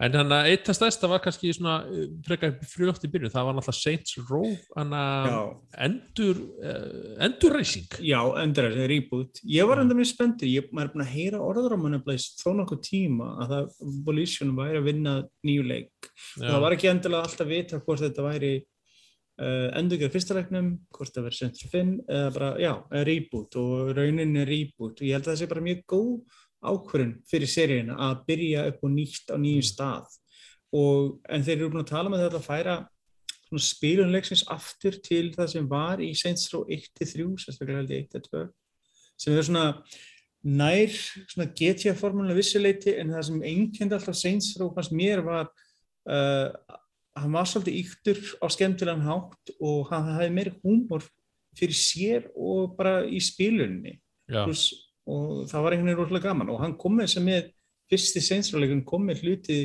En 0.00 0.14
þannig 0.14 0.32
að 0.32 0.46
eitt 0.48 0.68
af 0.72 0.76
stærsta 0.78 1.08
var 1.10 1.20
kannski 1.20 1.50
svona 1.52 1.74
uh, 1.84 2.04
frekar 2.24 2.54
frjótt 2.70 3.02
í 3.04 3.10
byrju, 3.12 3.28
það 3.34 3.48
var 3.50 3.56
náttúrulega 3.58 3.76
Saints 3.76 4.16
Row, 4.30 4.46
þannig 4.72 5.02
að 5.02 5.82
endur, 5.86 6.40
uh, 6.64 7.10
endurreysing. 7.26 7.98
Já, 8.08 8.20
endurreysing, 8.40 8.88
reboot. 8.94 9.42
Ég 9.44 9.68
var 9.68 9.82
enda 9.82 9.98
mjög 9.98 10.08
spenntur, 10.14 10.48
ég 10.48 10.64
er 10.64 10.88
búin 10.94 11.04
að 11.04 11.12
heyra 11.12 11.42
orður 11.44 11.76
á 11.76 11.78
manna 11.82 12.00
þó 12.00 12.48
nokkuð 12.62 12.82
tíma 12.88 13.28
að 13.44 13.54
það 13.54 13.94
Volition 14.08 14.56
væri 14.56 14.80
að 14.80 14.88
vinna 14.88 15.16
nýju 15.44 15.68
leik. 15.68 16.12
Það 16.38 16.60
var 16.64 16.78
ekki 16.78 16.92
endilega 16.94 17.28
alltaf 17.28 17.44
að 17.44 17.52
vita 17.58 17.84
hvort 17.84 18.04
þetta 18.06 18.28
væri 18.30 18.54
uh, 18.56 19.68
endurgerð 19.82 20.16
fyrstalegnum, 20.16 20.74
hvort 20.96 21.12
það 21.12 21.28
verið 21.28 21.42
Saints 21.42 21.68
Row 21.74 21.96
eða 22.08 22.32
bara, 22.38 22.54
já, 22.62 22.72
reboot 23.04 23.60
og 23.60 23.92
raunin 24.00 24.38
er 24.40 24.48
reboot 24.48 24.96
og 24.96 25.04
ég 25.04 25.18
held 25.18 25.28
að 25.28 25.34
það 25.34 25.42
sé 25.42 25.50
bara 25.52 25.66
mjög 25.68 25.84
góð 25.92 26.39
ákvörðun 26.60 27.16
fyrir 27.28 27.50
seríuna 27.50 27.96
að 28.08 28.24
byrja 28.28 28.64
upp 28.70 28.86
og 28.86 28.94
nýtt 28.94 29.32
á 29.32 29.36
nýjum 29.40 29.66
stað. 29.66 30.16
Og, 30.76 31.18
en 31.26 31.44
þeir 31.44 31.56
eru 31.56 31.70
búin 31.72 31.84
að 31.84 31.92
tala 31.92 32.12
með 32.12 32.26
þetta 32.26 32.40
að 32.40 32.48
færa 32.48 32.78
spilunleiksins 33.58 34.44
aftur 34.52 34.94
til 35.02 35.32
það 35.34 35.48
sem 35.54 35.66
var 35.70 36.02
í 36.04 36.12
Saints 36.14 36.46
Row 36.52 36.62
1-3 36.70 37.26
sérstaklega 37.42 37.80
held 37.80 37.94
ég 37.96 38.04
1-2 38.06 38.44
sem 39.18 39.34
er 39.34 39.46
svona 39.48 39.64
nær 40.46 40.92
svona 41.28 41.48
GTA-formúla 41.58 42.36
vissuleiti 42.36 42.94
en 43.00 43.10
það 43.12 43.26
sem 43.26 43.42
einnkjönd 43.50 43.96
alltaf 43.96 44.16
Saints 44.20 44.52
Row 44.60 44.70
fannst 44.76 44.94
mér 44.94 45.24
var 45.26 45.50
uh, 46.08 46.54
hann 47.18 47.34
var 47.34 47.48
svolítið 47.48 47.80
yktur 47.82 48.20
á 48.40 48.46
skemmtilegan 48.52 49.04
hátt 49.04 49.52
og 49.58 49.90
hann 49.90 50.12
hafði 50.14 50.30
meiri 50.36 50.54
húmor 50.62 51.04
fyrir 51.58 51.76
sér 51.76 52.30
og 52.38 52.76
bara 52.78 53.02
í 53.04 53.18
spilunni. 53.22 53.98
Pluss 54.30 54.70
og 55.08 55.48
það 55.50 55.64
var 55.64 55.74
einhvern 55.74 55.90
veginn 55.90 56.02
rosalega 56.02 56.28
gaman. 56.28 56.52
Og 56.52 56.60
hann 56.60 56.76
kom 56.80 56.98
með 57.00 57.14
sem 57.14 57.26
með 57.26 57.48
fyrsti 57.90 58.22
seinsfræðilegun 58.24 58.84
kom 58.86 59.06
með 59.08 59.24
hluti 59.24 59.60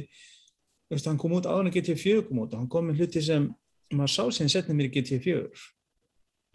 veist, 0.91 1.07
hann 1.07 1.19
kom 1.21 1.35
út 1.37 1.47
áður 1.49 1.69
en 1.69 1.75
GT4 1.75 2.25
kom 2.27 2.43
út 2.43 2.53
og 2.53 2.61
hann 2.61 2.71
kom 2.71 2.89
með 2.89 3.03
hluti 3.03 3.23
sem 3.25 3.47
maður 3.93 4.13
sá 4.15 4.37
sem 4.39 4.51
setnið 4.51 4.79
mér 4.79 4.89
í 4.89 4.93
GT4 4.95 5.65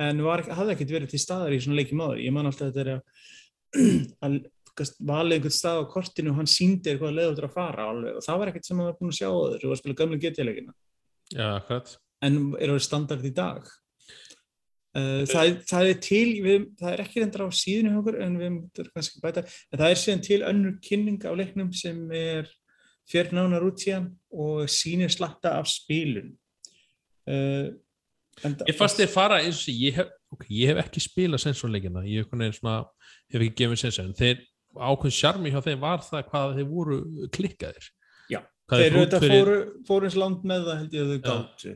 en 0.07 0.23
var, 0.25 0.43
hafði 0.49 0.75
ekkert 0.75 0.95
verið 0.97 1.13
til 1.13 1.23
staðar 1.23 1.55
í 1.55 1.61
svona 1.63 1.79
leikim 1.81 2.03
áður 2.03 2.23
ég 2.25 2.35
man 2.35 2.49
alltaf 2.51 2.73
þetta 2.73 2.83
er 2.85 2.93
að 2.97 4.41
valið 5.11 5.37
einhvern 5.37 5.55
stað 5.55 5.83
á 5.85 5.91
kortinu 5.93 6.33
og 6.33 6.39
hann 6.41 6.49
síndi 6.49 6.93
eitthvað 6.93 7.19
leður 7.19 7.49
að 7.49 7.57
fara 7.57 7.89
alveg. 7.91 8.17
og 8.17 8.25
það 8.25 8.39
var 8.41 8.51
ekkert 8.51 8.69
sem 8.69 8.79
maður 8.79 8.93
var 8.93 9.01
búin 9.01 9.13
að 9.13 9.19
sjá 9.19 9.29
á 9.29 9.41
þér 9.53 9.67
og 9.67 9.75
að 9.75 9.81
spila 9.83 9.99
gamlega 9.99 10.31
GT-leikina 10.31 10.75
ja, 11.37 11.51
en 12.27 12.39
er 12.57 12.73
það 12.73 12.83
standard 12.87 13.27
í 13.29 13.35
dag 13.37 13.69
Uh, 14.91 15.21
það, 15.31 15.61
það 15.71 15.89
er 15.89 15.99
til, 16.03 16.29
við, 16.43 16.63
það 16.81 16.93
er 16.93 17.01
ekki 17.05 17.21
reyndar 17.23 17.45
á 17.47 17.51
síðinu 17.55 17.93
okkur 18.01 18.17
en 18.25 18.33
við 18.41 18.49
mötum 18.57 18.89
kannski 18.91 19.21
bæta, 19.23 19.45
en 19.71 19.79
það 19.79 19.93
er 19.93 20.01
síðan 20.01 20.25
til 20.27 20.39
önnur 20.49 20.73
kynning 20.83 21.23
á 21.23 21.33
leiknum 21.39 21.69
sem 21.79 22.01
er 22.11 22.49
fjörnánar 23.11 23.67
út 23.69 23.79
síðan 23.85 24.09
og 24.35 24.65
sínir 24.71 25.13
slatta 25.15 25.53
af 25.61 25.71
spílun 25.71 26.33
uh, 27.31 27.71
Ég 28.41 28.77
fannst 28.79 28.99
þið 28.99 29.13
fara 29.13 29.39
eins 29.45 29.61
og 29.69 29.77
ég 29.85 29.99
hef, 30.01 30.11
okay, 30.33 30.49
ég 30.63 30.71
hef 30.73 30.81
ekki 30.83 31.03
spilað 31.05 31.43
sensorleikina, 31.43 32.03
ég 32.09 32.25
hef, 32.25 32.57
svona, 32.57 32.79
hef 33.31 33.45
ekki 33.45 33.59
gefið 33.59 33.83
sensor, 33.83 34.09
en 34.09 34.17
þeir 34.17 34.41
ákveðin 34.81 35.17
sjarmi 35.17 35.53
hjá 35.53 35.61
þeim 35.67 35.83
var 35.83 36.03
það 36.07 36.25
hvað 36.31 36.55
þeir 36.57 36.69
voru 36.71 36.99
klikkaðir. 37.37 37.89
Já, 38.33 38.41
þeir 38.73 38.97
þetta 38.97 39.21
fyrir... 39.23 39.37
fóru, 39.37 39.59
fóru 39.87 40.09
eins 40.09 40.19
land 40.23 40.47
með 40.49 40.67
það 40.71 40.81
held 40.81 40.97
ég 40.97 41.05
að 41.05 41.13
þau 41.13 41.23
gátt 41.29 41.67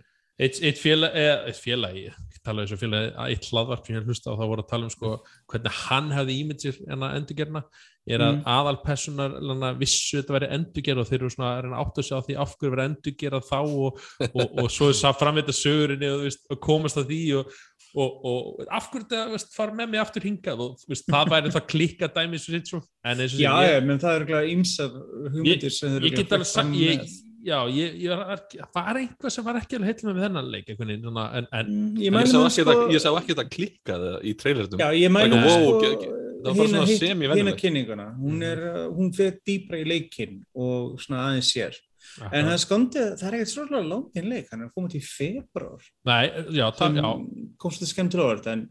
eitt, 0.41 0.61
eitt 0.63 0.81
félag 0.83 1.17
eða 1.19 1.41
eitt 1.49 1.61
félag, 1.63 1.99
ég 2.09 2.39
tala 2.45 2.65
þessu 2.65 2.79
félag 2.81 3.19
eitt 3.25 3.49
hlaðvarp 3.49 3.87
sem 3.87 3.97
ég 3.97 4.07
hlusta 4.09 4.35
á 4.35 4.39
þá 4.39 4.45
voru 4.45 4.65
að 4.65 4.71
tala 4.73 4.89
um 4.89 4.93
sko 4.93 5.13
hvernig 5.51 5.77
hann 5.85 6.11
hefði 6.15 6.39
ímyndir 6.43 6.81
en 6.91 7.05
að 7.07 7.19
endurgerna 7.21 7.63
er 8.05 8.21
að 8.21 8.33
mm. 8.35 8.41
aðalpersonar 8.53 9.79
vissu 9.81 10.19
þetta 10.19 10.35
væri 10.37 10.51
endurgerð 10.59 11.05
og 11.05 11.09
þeir 11.09 11.21
eru 11.23 11.31
svona 11.33 11.53
að 11.57 11.77
átta 11.81 12.05
sig 12.05 12.19
á 12.19 12.25
því 12.27 12.37
af 12.45 12.57
hverju 12.59 12.75
verið 12.75 12.91
endurgerað 12.91 13.47
þá 13.49 13.61
og, 13.63 14.03
og, 14.27 14.43
og 14.45 14.73
svo 14.75 14.91
er 14.91 14.99
það 15.01 15.21
framvita 15.23 15.57
sögurinni 15.57 16.11
og, 16.13 16.27
og 16.51 16.61
komast 16.69 17.01
að 17.01 17.15
því 17.15 17.23
og 17.39 17.55
af 18.75 18.91
hverju 18.91 19.07
þetta 19.09 19.55
fara 19.55 19.77
með 19.79 19.93
mig 19.93 20.03
aftur 20.03 20.27
hingað 20.27 20.65
og 20.67 20.89
veist, 20.91 21.07
það 21.09 21.31
væri 21.31 21.55
það 21.55 21.69
klikka 21.71 22.11
dæmi 22.11 22.41
svo 22.43 22.57
sitt 22.57 22.73
svo 22.73 22.83
Já, 23.39 23.53
ég, 23.71 23.79
menn 23.87 24.03
það 24.03 24.19
eru 24.19 24.41
ímsað 24.51 24.99
hugmyndir 25.31 25.73
sem 25.73 25.95
þeir 25.95 26.11
eru 26.11 26.41
að 26.43 26.75
með 26.75 27.15
já, 27.45 27.59
ég, 27.71 28.01
ég 28.05 28.25
var, 28.25 28.43
var 28.75 29.01
einhvað 29.03 29.37
sem 29.37 29.47
var 29.47 29.61
ekki 29.61 29.79
alveg 29.79 29.93
heil 29.93 30.11
með 30.11 30.21
þennan 30.25 30.51
leik 30.53 30.75
en, 30.75 30.93
en, 30.97 31.49
mm, 31.63 32.03
ég, 32.03 32.11
ég, 32.11 32.29
sá 32.33 32.43
sko, 32.57 32.77
ég 32.93 33.05
sá 33.05 33.11
ekki 33.13 33.33
þetta 33.35 33.49
klikkað 33.53 34.11
í 34.25 34.37
trailertum 34.41 34.85
já, 34.85 34.91
ég 34.97 35.13
mælu 35.13 35.41
sko 35.47 36.21
hérna 36.45 37.57
kynninguna. 37.57 38.15
Hún, 38.19 38.37
mm. 38.37 38.43
er, 38.43 38.87
hún 38.93 39.11
fyrir 39.17 39.39
dýbra 39.47 39.81
í 39.81 39.89
leikin 39.89 40.39
og 40.53 40.97
svona 41.01 41.29
aðeins 41.31 41.53
sér. 41.55 41.79
Aha. 42.21 42.29
en 42.37 42.49
það 42.51 42.59
skondið, 42.63 43.07
það 43.19 43.27
er 43.27 43.35
ekkert 43.39 43.51
svolítið 43.51 43.87
langinn 43.89 44.27
leik, 44.29 44.49
hann 44.53 44.63
er 44.63 44.73
komið 44.77 44.91
til 44.93 45.01
februar 45.09 45.87
Nei, 46.05 46.27
já, 46.53 46.67
það, 46.77 46.99
já. 47.01 47.07
komst 47.65 47.81
þetta 47.81 47.89
skemmt 47.91 48.13
til 48.13 48.21
orð, 48.23 48.49
en, 48.53 48.65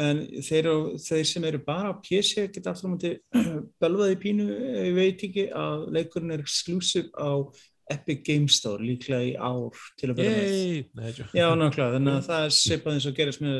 en 0.00 0.22
þeir, 0.46 0.68
þeir 1.04 1.28
sem 1.28 1.46
eru 1.50 1.60
bara 1.66 1.92
á 1.92 2.00
PC 2.00 2.46
geta 2.54 2.72
á 2.72 2.88
múti 2.88 3.12
bölvaði 3.84 4.16
pínu, 4.24 4.48
ég 4.88 4.96
veit 4.96 5.24
ekki 5.28 5.44
að 5.52 5.84
leikurinn 5.98 6.32
er 6.38 6.46
exclusive 6.46 7.12
á 7.12 7.44
Epic 7.92 8.24
Game 8.26 8.48
Store 8.52 8.84
líklega 8.84 9.20
í 9.24 9.34
ár 9.34 9.76
til 9.98 10.10
að 10.12 10.20
vera 10.20 10.40
með. 10.98 11.22
Já, 11.36 11.46
nákvæmlega, 11.56 11.94
þannig 11.96 12.14
að 12.14 12.26
það 12.30 12.44
er 12.48 12.56
sipað 12.58 12.98
eins 12.98 13.08
og 13.08 13.16
gerist 13.16 13.44
með 13.44 13.56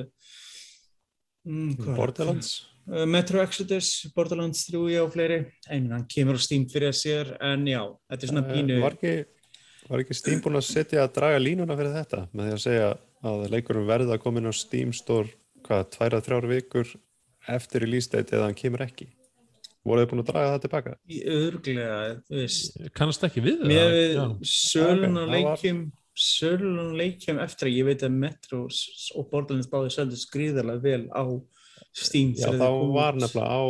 mm, 1.48 1.72
Borderlands? 1.96 2.52
Uh, 2.88 3.04
Metro 3.08 3.42
Exodus, 3.42 3.90
Borderlands 4.16 4.62
3 4.70 4.84
já, 4.94 5.02
fleiri, 5.12 5.42
en 5.74 5.90
hann 5.92 6.06
kemur 6.08 6.38
á 6.38 6.40
Steam 6.40 6.64
fyrir 6.72 6.92
að 6.92 7.00
sér, 7.02 7.34
en 7.44 7.66
já, 7.68 7.82
þetta 8.08 8.24
er 8.24 8.32
svona 8.32 8.46
uh, 8.46 8.54
pínu 8.54 8.78
Var 8.84 8.96
ekki, 8.96 9.12
var 9.90 10.04
ekki 10.04 10.16
Steam 10.16 10.40
búin 10.44 10.60
að 10.60 10.68
setja 10.70 11.04
að 11.04 11.12
draga 11.18 11.42
línuna 11.42 11.76
fyrir 11.76 11.98
þetta? 11.98 12.24
Með 12.32 12.48
því 12.48 12.56
að 12.56 12.64
segja 12.64 12.88
að 13.28 13.44
leikurum 13.52 13.90
verða 13.90 14.16
að 14.16 14.24
koma 14.24 14.40
inn 14.40 14.48
á 14.48 14.54
Steam 14.56 14.96
Store 14.96 15.28
hvað, 15.66 15.86
tværa, 15.98 16.24
þrjár 16.24 16.48
vikur 16.54 16.96
eftir 17.48 17.84
í 17.84 17.92
lístæti 17.92 18.36
eða 18.36 18.48
hann 18.48 18.58
kemur 18.58 18.84
ekki 18.84 19.08
voru 19.88 20.04
þið 20.04 20.10
búin 20.12 20.22
að 20.22 20.30
draga 20.32 20.50
það 20.54 20.64
tilbaka? 20.66 20.96
Í 21.08 21.20
örglega, 21.34 22.00
þú 22.28 22.42
veist. 22.42 22.82
Kannast 22.98 23.24
ekki 23.28 23.44
við 23.44 23.62
það. 23.62 23.72
Með 23.72 24.50
sölun 24.52 25.22
og 25.22 25.32
leikjum 25.34 25.82
sölun 26.18 26.80
og 26.82 26.96
leikjum 26.98 27.38
eftir 27.42 27.68
að 27.68 27.76
ég 27.76 27.86
veit 27.86 28.02
að 28.02 28.16
Metro 28.18 28.64
og 28.66 29.30
Borderlands 29.30 29.70
báði 29.70 29.94
söldu 29.94 30.18
skriðarlega 30.18 30.82
vel 30.82 31.04
á 31.14 31.24
Steam 31.94 32.34
Já, 32.36 32.50
þá 32.58 32.68
var 32.94 33.18
nefnilega 33.18 33.54
á 33.54 33.62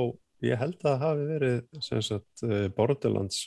ég 0.49 0.61
held 0.61 0.79
að 0.79 0.87
það 0.87 1.03
hafi 1.05 1.27
verið 1.29 1.59
sagt, 1.83 2.45
eh, 2.47 2.67
Borderlands 2.75 3.43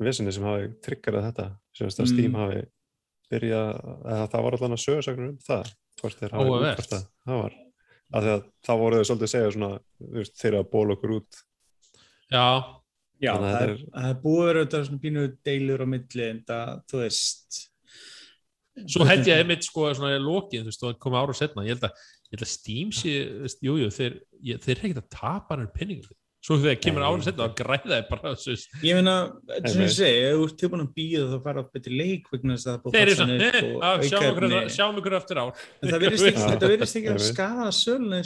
vissinni 0.00 0.34
sem 0.34 0.46
hafi 0.48 0.70
triggerað 0.84 1.26
þetta 1.28 1.46
sem 1.76 1.90
að 1.90 2.10
Steam 2.10 2.32
mm. 2.32 2.40
hafi 2.40 2.62
byrjað 3.30 3.70
eða 3.70 4.28
það 4.32 4.46
var 4.46 4.56
allavega 4.56 4.84
sögursaknur 4.84 5.30
um 5.30 5.40
það 5.46 5.74
hvort 6.00 6.22
þeir 6.22 6.36
hafi 6.36 6.56
að 6.70 6.94
það 6.96 7.42
var. 7.44 7.58
Að 8.10 8.28
þá 8.66 8.72
voru 8.80 8.98
þau 8.98 9.06
svolítið 9.06 9.28
að 9.28 9.32
segja 9.36 9.50
svona, 9.54 9.74
þeirra 10.40 10.62
ból 10.72 10.88
okkur 10.96 11.16
út 11.20 11.42
Já, 12.30 12.46
Já 13.20 13.34
það, 13.34 13.48
það, 13.50 13.64
er, 13.64 13.82
það 13.94 14.06
er 14.10 14.20
búið 14.22 14.46
auðvitað 14.50 14.86
svona 14.86 15.02
pínu 15.02 15.26
deilur 15.44 15.84
á 15.84 15.86
milli 15.92 16.24
en 16.24 16.38
það, 16.48 16.70
þú 16.88 17.02
veist. 17.02 17.58
Svo 18.88 19.04
held 19.04 19.28
ég 19.28 19.42
einmitt 19.42 19.66
sko 19.66 19.90
svona 19.92 20.14
í 20.16 20.22
lókin, 20.22 20.64
þú 20.64 20.70
veist, 20.70 20.80
það 20.86 20.96
komið 21.04 21.20
ára 21.20 21.34
og 21.34 21.38
setna 21.40 21.66
ég 21.66 21.74
held 21.74 21.84
að, 21.90 21.94
ég 22.30 22.34
held 22.38 22.46
að 22.46 22.52
Steam 22.54 22.88
sé, 22.96 23.12
jújú, 23.60 23.82
jú, 23.82 23.90
þeir, 23.92 24.14
þeir 24.64 24.72
er 24.72 24.82
ekkert 24.88 25.02
að 25.02 25.12
tapa 25.18 25.50
hann 25.58 25.74
pinningum 25.74 26.16
Svo 26.40 26.56
þegar 26.56 26.72
það 26.72 26.84
kemur 26.86 27.04
ára 27.04 27.20
setna, 27.26 27.44
þá 27.44 27.52
græða 27.58 27.90
það 27.90 28.04
bara 28.08 28.30
Ég 28.80 28.94
meina, 28.96 29.14
þetta 29.50 29.60
er 29.60 29.72
svona 29.74 29.84
að 29.90 29.98
segja, 29.98 30.22
ef 30.24 30.32
þú 30.32 30.44
ert 30.46 30.56
tilbúin 30.62 30.84
að 30.86 30.94
býða 30.96 31.24
þá 31.28 31.38
fara 31.44 31.60
á 31.60 31.64
betri 31.74 31.92
leik 31.98 32.24
vegna 32.32 32.56
þess 32.56 32.64
að 32.64 32.72
það 32.72 32.80
búið 32.86 32.94
að 32.96 33.04
passa 33.10 33.26
neitt 34.56 34.72
Sjáum 34.78 34.96
ykkur 35.02 35.16
eftir 35.18 35.36
ár 35.42 35.52
Það 35.84 36.00
verðist 36.06 36.96
ekki 37.02 37.12
að 37.12 37.20
skada 37.28 37.68
söluna 37.76 38.24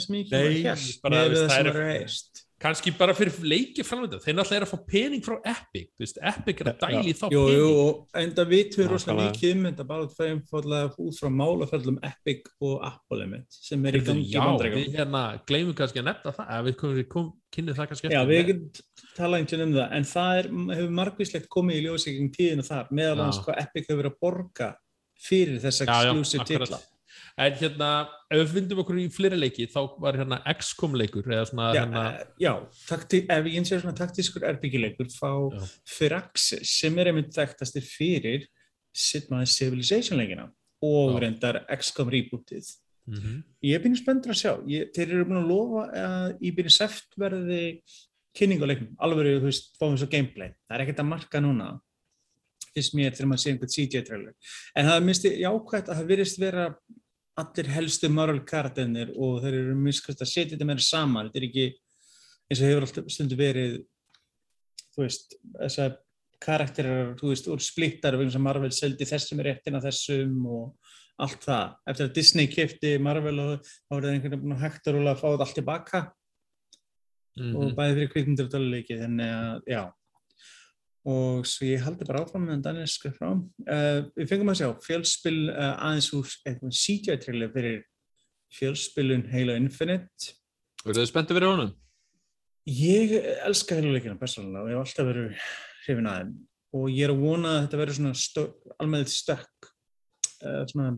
kannski 2.65 2.91
bara 2.97 3.13
fyrir 3.17 3.35
leikið 3.45 3.87
framönda 3.87 4.19
þeir 4.23 4.35
náttúrulega 4.39 4.59
er 4.59 4.65
að 4.65 4.71
fá 4.71 4.79
pening 4.89 5.23
frá 5.25 5.35
Epic 5.51 5.89
veist, 6.01 6.19
Epic 6.31 6.63
er 6.63 6.69
að 6.71 6.79
dæli 6.81 7.13
þá 7.15 7.25
jú, 7.29 7.43
pening. 7.45 7.59
jú, 7.61 7.83
enda 8.21 8.45
við 8.49 8.63
tveir 8.73 8.91
rosalega 8.91 9.29
mikið 9.29 9.53
um 9.55 9.67
þetta 9.69 9.87
bara 9.91 10.07
út 11.05 11.19
frá 11.19 11.29
málaföllum 11.39 11.99
Epic 12.09 12.49
og 12.65 12.85
Apple 12.89 13.25
einmitt, 13.25 13.59
sem 13.67 13.85
er 13.85 13.99
í 13.99 14.03
gangi 14.05 14.25
já, 14.33 14.41
við 14.65 14.97
hérna 14.97 15.23
gleymum 15.45 15.77
kannski 15.77 16.01
að 16.01 16.09
nefna 16.09 16.35
það 16.39 16.65
við 16.69 16.79
komum 16.81 17.11
kom, 17.11 17.29
kynnið 17.55 17.79
það 17.81 17.91
kannski 17.91 18.13
já, 18.15 18.21
við 18.29 18.55
tala 19.15 19.41
einhvern 19.41 19.67
um 19.67 19.77
það 19.77 19.95
en 19.99 20.09
það 20.15 20.41
er, 20.41 20.51
hefur 20.79 20.97
margvíslegt 21.01 21.51
komið 21.53 21.79
í 21.79 21.85
ljósíking 21.85 22.33
tíðinu 22.35 22.65
þar 22.65 22.91
meðal 22.95 23.21
hans 23.27 23.43
hvað 23.45 23.61
Epic 23.65 23.87
hefur 23.87 24.01
verið 24.01 24.15
að 24.15 24.19
borga 24.25 24.73
fyrir 25.25 25.61
þess 25.63 25.85
exclusive 25.85 26.49
titla 26.49 26.81
En 27.35 27.55
hérna, 27.59 27.87
ef 28.31 28.39
við 28.39 28.51
fundum 28.53 28.79
okkur 28.79 28.99
í 29.01 29.09
fleiri 29.11 29.35
leiki, 29.35 29.65
þá 29.67 29.79
var 29.99 30.15
hérna 30.15 30.37
XCOM 30.53 30.93
leikur, 30.95 31.25
eða 31.27 31.49
svona 31.49 31.65
já, 31.75 31.81
hérna... 31.81 32.03
Já, 32.39 32.51
takti, 32.87 33.19
ef 33.27 33.49
ég 33.49 33.57
eins 33.59 33.73
og 33.75 33.81
svona 33.83 33.97
taktískur 33.97 34.45
erbyggileikur, 34.47 35.09
þá 35.11 35.65
Firaxis, 35.97 36.77
sem 36.79 36.95
er 37.01 37.11
einmitt 37.11 37.35
þekktasti 37.35 37.83
fyrir 37.83 38.47
Sidmaði 38.95 39.51
Civilization 39.51 40.21
leikina 40.21 40.47
og 40.85 41.17
já. 41.17 41.19
reyndar 41.25 41.61
XCOM 41.75 42.15
rebootið. 42.15 42.71
Mm 43.05 43.19
-hmm. 43.19 43.43
Ég 43.67 43.75
er 43.75 43.83
byrjað 43.83 43.99
spöndur 43.99 44.31
að 44.31 44.39
sjá, 44.39 44.51
ég, 44.71 44.89
þeir 44.95 45.07
eru 45.09 45.25
búin 45.27 45.43
að 45.43 45.51
lofa 45.51 45.83
að 46.07 46.37
í 46.39 46.55
byrjað 46.55 46.77
seft 46.79 47.19
verði 47.19 47.63
kynninguleiknum, 48.35 48.95
alveg 48.97 49.41
þú 49.41 49.49
veist, 49.51 49.75
við 49.79 49.97
svo 49.99 50.07
gameplay. 50.07 50.53
Það 50.67 50.75
er 50.75 50.83
ekkert 50.85 51.03
að 51.03 51.11
marka 51.11 51.41
núna, 51.43 51.67
fyrst 52.73 52.95
mér 52.95 53.11
þegar 53.11 53.27
maður 53.27 53.43
sé 53.43 53.51
einhvern 53.51 53.73
CGI-trailer. 53.75 54.33
En 54.75 54.85
það 54.85 55.03
minnst 55.03 55.25
ég 55.25 55.51
ákvæmt 55.51 55.89
að 55.89 55.97
það 55.99 56.07
virðist 56.07 56.39
vera 56.39 56.65
allir 57.41 57.69
helstu 57.75 58.09
moral 58.11 58.39
karakterinn 58.47 59.11
og 59.11 59.41
þeir 59.43 59.57
eru 59.59 59.75
miskast 59.79 60.23
að 60.23 60.31
setja 60.31 60.53
þetta 60.55 60.67
meira 60.69 60.83
saman. 60.83 61.29
Þetta 61.29 61.41
er 61.41 61.47
ekki 61.49 61.65
eins 62.45 62.61
og 62.61 62.69
hefur 62.69 62.87
alltaf 62.87 63.11
stundu 63.11 63.37
verið 63.39 63.77
þú 64.95 65.03
veist, 65.03 65.35
þessar 65.59 65.97
karakterar 66.45 67.15
þú 67.19 67.31
veist, 67.31 67.49
úr 67.51 67.63
splittar 67.63 68.15
og 68.15 68.37
Marvel 68.43 68.71
seldi 68.75 69.07
þessum 69.07 69.41
réttina 69.43 69.81
þessum 69.83 70.45
og 70.47 70.93
allt 71.25 71.45
það, 71.47 71.75
eftir 71.87 72.05
að 72.05 72.15
Disney 72.15 72.47
kefti 72.51 72.95
Marvel 72.99 73.37
og 73.39 73.51
þá 73.63 73.93
er 73.95 74.05
það 74.05 74.09
einhvern 74.13 74.41
veginn 74.41 74.63
hægt 74.63 74.89
að 74.91 75.11
fá 75.15 75.27
þetta 75.29 75.45
allt 75.47 75.59
tilbaka. 75.59 76.01
Mm 77.35 77.45
-hmm. 77.51 77.55
og 77.59 77.75
bæði 77.75 77.95
fyrir 77.95 78.11
kvikmundur 78.11 78.45
og 78.45 78.51
töluleiki, 78.51 78.95
þannig 78.95 79.31
að 79.35 79.61
já 79.67 79.81
og 81.05 81.45
svo 81.45 81.67
ég 81.69 81.83
haldi 81.85 82.07
bara 82.07 82.23
áfram 82.23 82.47
meðan 82.47 82.63
Daniel 82.65 82.89
skrif 82.89 83.19
frá. 83.19 83.35
Uh, 83.67 84.07
við 84.17 84.31
fengum 84.31 84.49
að 84.53 84.61
sjá 84.61 84.69
fjölspil 84.85 85.37
uh, 85.53 85.75
aðeins 85.75 86.09
úr 86.17 86.31
eitthvað 86.47 86.73
CGI-trailer 86.81 87.53
fyrir 87.53 87.79
fjölspilun 88.55 89.27
Halo 89.29 89.57
Infinite. 89.59 90.33
Verður 90.81 91.03
þið 91.03 91.11
spenntið 91.11 91.39
fyrir 91.39 91.51
honum? 91.51 91.71
Ég 92.65 93.13
elska 93.45 93.77
Halo-leikina 93.77 94.17
persónulega 94.17 94.65
og 94.65 94.71
ég 94.71 94.79
hef 94.79 94.87
alltaf 94.87 95.09
verið 95.11 95.47
hrifin 95.85 96.09
aðeins 96.09 96.43
og 96.75 96.87
ég 96.91 97.05
er 97.05 97.13
að 97.13 97.21
vona 97.23 97.51
að 97.53 97.59
þetta 97.65 97.77
verður 97.79 97.97
svona 97.99 98.47
almeðið 98.83 99.11
stökk 99.13 99.69
uh, 100.43 100.63
svona 100.71 100.95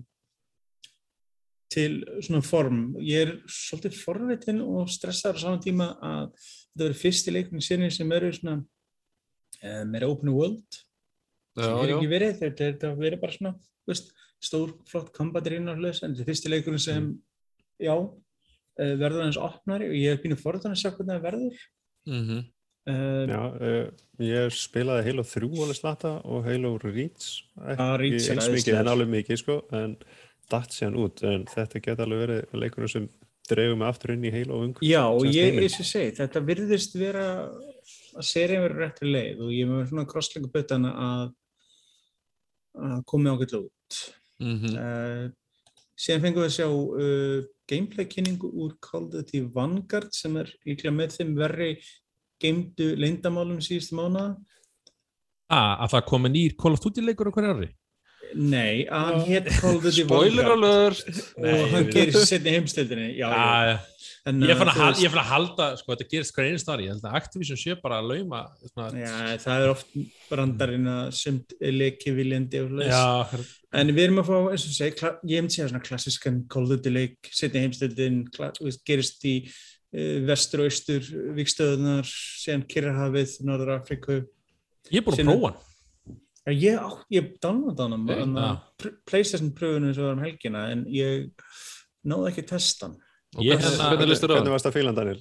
til 1.67 1.99
svona 2.23 2.41
form. 2.47 2.79
Ég 3.03 3.27
er 3.27 3.33
svolítið 3.51 3.99
forvitinn 3.99 4.63
og 4.63 4.87
stressaður 4.89 5.37
á 5.37 5.43
saman 5.43 5.61
tíma 5.61 5.89
að 5.99 6.31
þetta 6.39 6.83
verður 6.85 6.99
fyrsti 7.01 7.33
leikning 7.35 7.65
sérni 7.65 7.91
sem 7.93 8.11
eru 8.15 8.31
svona 8.33 8.61
meira 9.89 10.09
open 10.09 10.29
world. 10.35 10.81
Sem 11.57 11.79
er 11.81 11.95
ekki 11.95 12.09
verið, 12.11 12.35
þetta, 12.41 12.67
þetta 12.71 12.89
verið 12.99 13.21
bara 13.23 13.33
svona 13.33 13.53
veist, 13.87 14.11
stór, 14.43 14.75
flott 14.89 15.09
kombatirinn 15.15 15.71
og 15.71 15.81
hlust, 15.81 16.03
en 16.05 16.13
þetta 16.13 16.25
er 16.25 16.29
fyrsti 16.31 16.51
leikurinn 16.53 16.83
sem 16.83 16.99
mm. 17.01 17.15
já, 17.87 17.95
uh, 17.95 18.93
verður 19.01 19.25
hans 19.25 19.39
opnari 19.41 19.89
og 19.89 19.97
ég 19.97 20.13
er 20.13 20.21
býin 20.21 20.37
að 20.37 20.43
forða 20.43 20.67
hann 20.67 20.77
að 20.77 20.83
sjá 20.83 20.91
hvernig 20.91 21.13
það 21.15 21.25
verður. 21.25 21.65
Mm 22.07 22.23
-hmm. 22.27 22.43
uh, 22.93 23.23
Já, 23.33 23.41
ég 24.27 24.57
spilaði 24.57 25.07
Halo 25.09 25.27
3 25.27 25.51
alveg 25.65 25.79
slata 25.79 26.13
og 26.23 26.45
Halo 26.47 26.77
Reach 26.83 27.29
ekki 27.73 28.13
eins 28.33 28.51
mikið 28.53 28.81
en 28.81 28.91
alveg 28.93 29.13
mikið 29.15 29.41
sko, 29.43 29.61
en 29.71 29.97
dætt 30.51 30.75
sér 30.75 30.91
hann 30.91 31.01
út. 31.03 31.23
En 31.23 31.47
þetta 31.49 31.81
geta 31.81 32.05
alveg 32.05 32.27
verið 32.27 32.61
leikurinn 32.61 32.93
sem 32.93 33.09
drefum 33.47 33.81
aftur 33.87 34.13
inn 34.13 34.27
í 34.27 34.31
Halo 34.31 34.61
umhverf 34.61 34.85
Já, 34.85 35.07
og 35.07 35.25
ég 35.25 35.55
er 35.55 35.71
sem 35.71 35.87
segi, 35.87 36.15
þetta 36.19 36.43
virðist 36.43 36.95
vera 36.99 37.27
að 38.17 38.29
serið 38.29 38.63
verður 38.65 38.83
réttri 38.83 39.11
leið 39.11 39.43
og 39.45 39.51
ég 39.53 39.73
er 39.73 39.89
svona 39.89 40.07
krossleika 40.09 40.49
byttan 40.53 40.87
að, 40.89 41.27
að 42.87 43.03
komi 43.09 43.33
ákveld 43.33 43.59
út 43.61 43.99
mm 44.41 44.57
-hmm. 44.57 44.73
uh, 44.81 45.25
síðan 45.97 46.25
fengum 46.25 46.43
við 46.43 46.49
að 46.49 46.57
sjá 46.57 46.67
uh, 46.67 47.39
gameplay 47.69 48.05
kynningu 48.09 48.51
úr 48.51 48.75
Call 48.81 49.07
of 49.07 49.11
Duty 49.13 49.41
Vanguard 49.53 50.13
sem 50.13 50.37
er 50.37 50.51
líklega 50.65 50.95
með 50.95 51.17
þeim 51.17 51.35
verri 51.37 51.71
geimdu 52.41 52.95
leindamálum 52.95 53.61
síðustu 53.61 53.97
mánu 53.97 54.35
ah, 55.49 55.75
Að 55.83 55.91
það 55.93 56.07
komi 56.11 56.29
nýr 56.29 56.55
Call 56.57 56.73
of 56.73 56.81
Duty 56.83 57.01
leikur 57.01 57.31
hverju 57.31 57.53
ári? 57.53 57.69
Nei, 58.35 58.85
hann 58.91 59.21
hétt 59.27 59.47
Call 59.61 59.77
of 59.77 59.83
Duty 59.85 60.03
Spoiler 60.05 60.49
alert. 60.55 61.03
Og 61.37 61.69
hann 61.73 61.87
gerir 61.93 62.17
setni 62.27 62.57
heimstildinni 62.57 63.13
já, 63.19 63.29
Já. 63.31 63.77
En, 64.27 64.41
Ég 64.43 64.51
uh, 64.51 64.57
fann 64.59 64.67
að, 64.73 64.81
veist- 64.99 65.13
að 65.15 65.29
halda, 65.29 65.65
sko, 65.79 65.93
þetta 65.95 66.05
gerist 66.11 66.33
hver 66.35 66.47
einu 66.49 66.59
stari, 66.59 66.83
ég 66.89 66.91
held 66.91 67.05
að 67.07 67.13
Activision 67.15 67.59
sé 67.61 67.77
bara 67.79 68.01
að 68.01 68.09
lauma 68.11 68.41
svona, 68.59 68.89
Já, 68.99 69.13
það 69.39 69.61
er 69.63 69.71
oft 69.71 69.93
brandarinn 70.27 70.89
að 70.91 71.13
sumt 71.15 71.53
leki 71.63 72.11
viljandi 72.17 72.59
og 72.65 72.81
já, 72.83 73.45
En 73.77 73.93
við 73.95 74.03
erum 74.09 74.19
að 74.19 74.27
fá, 74.27 74.35
eins 74.51 74.65
og 74.67 74.75
segi, 74.75 74.97
kla- 74.99 75.13
ég 75.31 75.39
hef 75.45 75.55
séð 75.55 75.69
svona 75.71 75.83
klassiskan 75.87 76.41
Call 76.51 76.67
of 76.67 76.73
Duty 76.75 76.91
leik, 76.97 77.31
setni 77.39 77.63
heimstildin, 77.63 78.19
gerist 78.87 79.23
í 79.31 79.37
uh, 79.47 80.19
vestur 80.27 80.65
og 80.65 80.73
austur, 80.73 81.07
vikstöðunar, 81.39 82.11
síðan 82.43 82.67
Kirrahafið, 82.67 83.37
Norður 83.47 83.77
Afriku. 83.79 84.19
ég 84.91 84.99
er 84.99 85.07
búin 85.07 85.23
að 85.23 85.31
prófa 85.31 85.53
hann. 85.53 85.63
Já, 86.47 86.53
ég, 86.55 86.77
á, 86.79 86.89
ég 87.11 87.33
downloada 87.43 87.89
hann 87.89 88.05
Nei, 88.07 88.15
á 88.39 88.55
já. 88.79 88.91
Playstation 89.09 89.51
pröfunum 89.51 89.93
sem 89.93 90.03
var 90.05 90.13
um 90.15 90.23
helgina, 90.23 90.61
en 90.71 90.85
ég 90.87 91.27
náði 92.07 92.29
ekki 92.31 92.43
að 92.45 92.51
testa 92.53 92.87
hann. 92.87 92.95
Og 93.35 93.43
Ég 93.43 93.57
hvernig- 93.59 93.73
hérna- 93.75 93.89
hvernig 93.91 94.07
listur 94.13 94.31
á 94.31 94.33
Hvernig 94.37 94.47
það? 94.47 94.53
varst 94.55 94.65
það 94.65 94.77
fílan, 94.77 94.95
Daniel? 94.95 95.19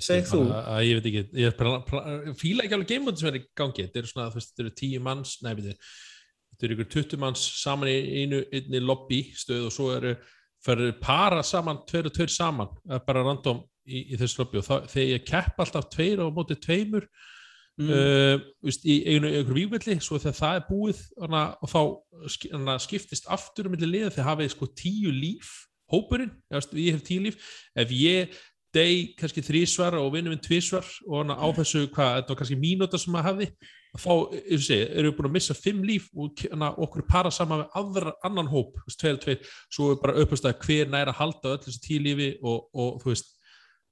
Segð 0.00 0.30
þú. 0.32 0.40
að 0.56 0.86
Ég 0.88 0.94
veit 0.96 1.08
ekki, 1.10 1.22
ég 1.36 2.36
fíla 2.40 2.64
ekki 2.64 2.74
alveg 2.78 2.88
gamebóti 2.88 3.18
sem 3.20 3.28
er 3.28 3.38
í 3.40 3.44
gangi, 3.54 3.82
þetta 3.84 3.96
eru 4.00 4.06
svona, 4.08 4.30
þú 4.30 4.34
veist, 4.40 4.50
þetta 4.56 4.64
eru 4.64 4.70
tíu 4.80 5.00
manns, 5.04 5.42
nei, 5.42 5.54
veitir, 5.54 5.76
þetta 6.56 6.62
eru 6.64 6.74
ykkur 6.76 6.90
20 6.96 7.16
manns 7.20 7.42
saman 7.62 7.88
í 7.88 7.98
einu, 8.22 8.40
einni 8.50 8.80
lobby 8.80 9.20
stöð 9.36 9.66
og 9.66 9.72
svo 9.76 9.90
eru, 9.96 10.16
fyrir 10.64 10.92
para 11.00 11.42
saman, 11.42 11.78
tveir 11.86 12.06
og 12.06 12.12
tveir 12.16 12.30
saman, 12.30 12.68
það 12.88 12.94
er 12.96 13.04
bara 13.06 13.22
random 13.28 13.62
í, 13.86 14.12
í 14.14 14.16
þessu 14.16 14.38
lobby 14.40 14.58
og 14.58 14.64
þá, 14.64 14.74
þegar 14.88 15.12
ég 15.18 15.24
kepp 15.26 15.56
alltaf 15.58 15.90
tveir 15.90 16.24
á 16.24 16.26
móti 16.32 16.56
tveimur, 16.56 17.06
Mm. 17.80 17.88
uh, 17.88 18.68
í 18.84 18.96
ykkur 19.16 19.56
víkvelli 19.56 19.94
svo 20.04 20.18
þegar 20.20 20.36
það 20.36 20.56
er 20.58 20.64
búið 20.68 20.98
hana, 21.22 21.42
og 21.64 21.70
þá 21.72 22.78
skiptist 22.84 23.28
aftur 23.32 23.70
um 23.70 23.72
milli 23.72 23.88
liða 23.88 24.10
þegar 24.12 24.28
hafið 24.28 24.50
sko 24.52 24.68
tíu 24.76 25.12
líf 25.14 25.52
hópurinn, 25.92 26.32
ég, 26.52 26.94
hef 26.94 27.04
tíu 27.06 27.22
líf. 27.26 27.38
Ef 27.76 27.92
ég 27.96 28.34
deg 28.72 29.12
kannski 29.18 29.44
þrísvar 29.44 29.98
og 30.00 30.12
vinnum 30.14 30.32
minn 30.32 30.42
tvísvar 30.42 30.86
og 31.08 31.22
hana, 31.22 31.36
á 31.36 31.46
þessu 31.58 31.86
hvað, 31.92 32.18
þetta 32.20 32.32
var 32.32 32.40
kannski 32.40 32.60
mínúta 32.60 33.00
sem 33.00 33.12
maður 33.12 33.28
hafði 33.30 33.48
þá 34.00 34.12
segi, 34.56 34.86
erum 34.86 35.10
við 35.10 35.16
búin 35.18 35.28
að 35.28 35.34
missa 35.34 35.56
fimm 35.56 35.82
líf 35.84 36.06
og 36.16 36.40
hana, 36.46 36.70
okkur 36.80 37.04
para 37.08 37.32
saman 37.34 37.64
með 37.64 37.76
aðra, 37.80 38.14
annan 38.24 38.48
hóp, 38.48 38.78
þú 38.78 38.88
veist, 38.88 39.00
tveir 39.02 39.20
tveir. 39.20 39.52
Svo 39.68 39.90
er 39.92 40.00
bara 40.00 40.16
uppast 40.22 40.48
að 40.48 40.64
hver 40.64 40.88
næra 40.92 41.12
halda 41.16 41.52
öll 41.52 41.60
þessu 41.66 41.84
tíu 41.84 42.00
lífi 42.06 42.30
og, 42.40 42.70
og 42.72 43.02
þú 43.02 43.12
veist 43.12 43.34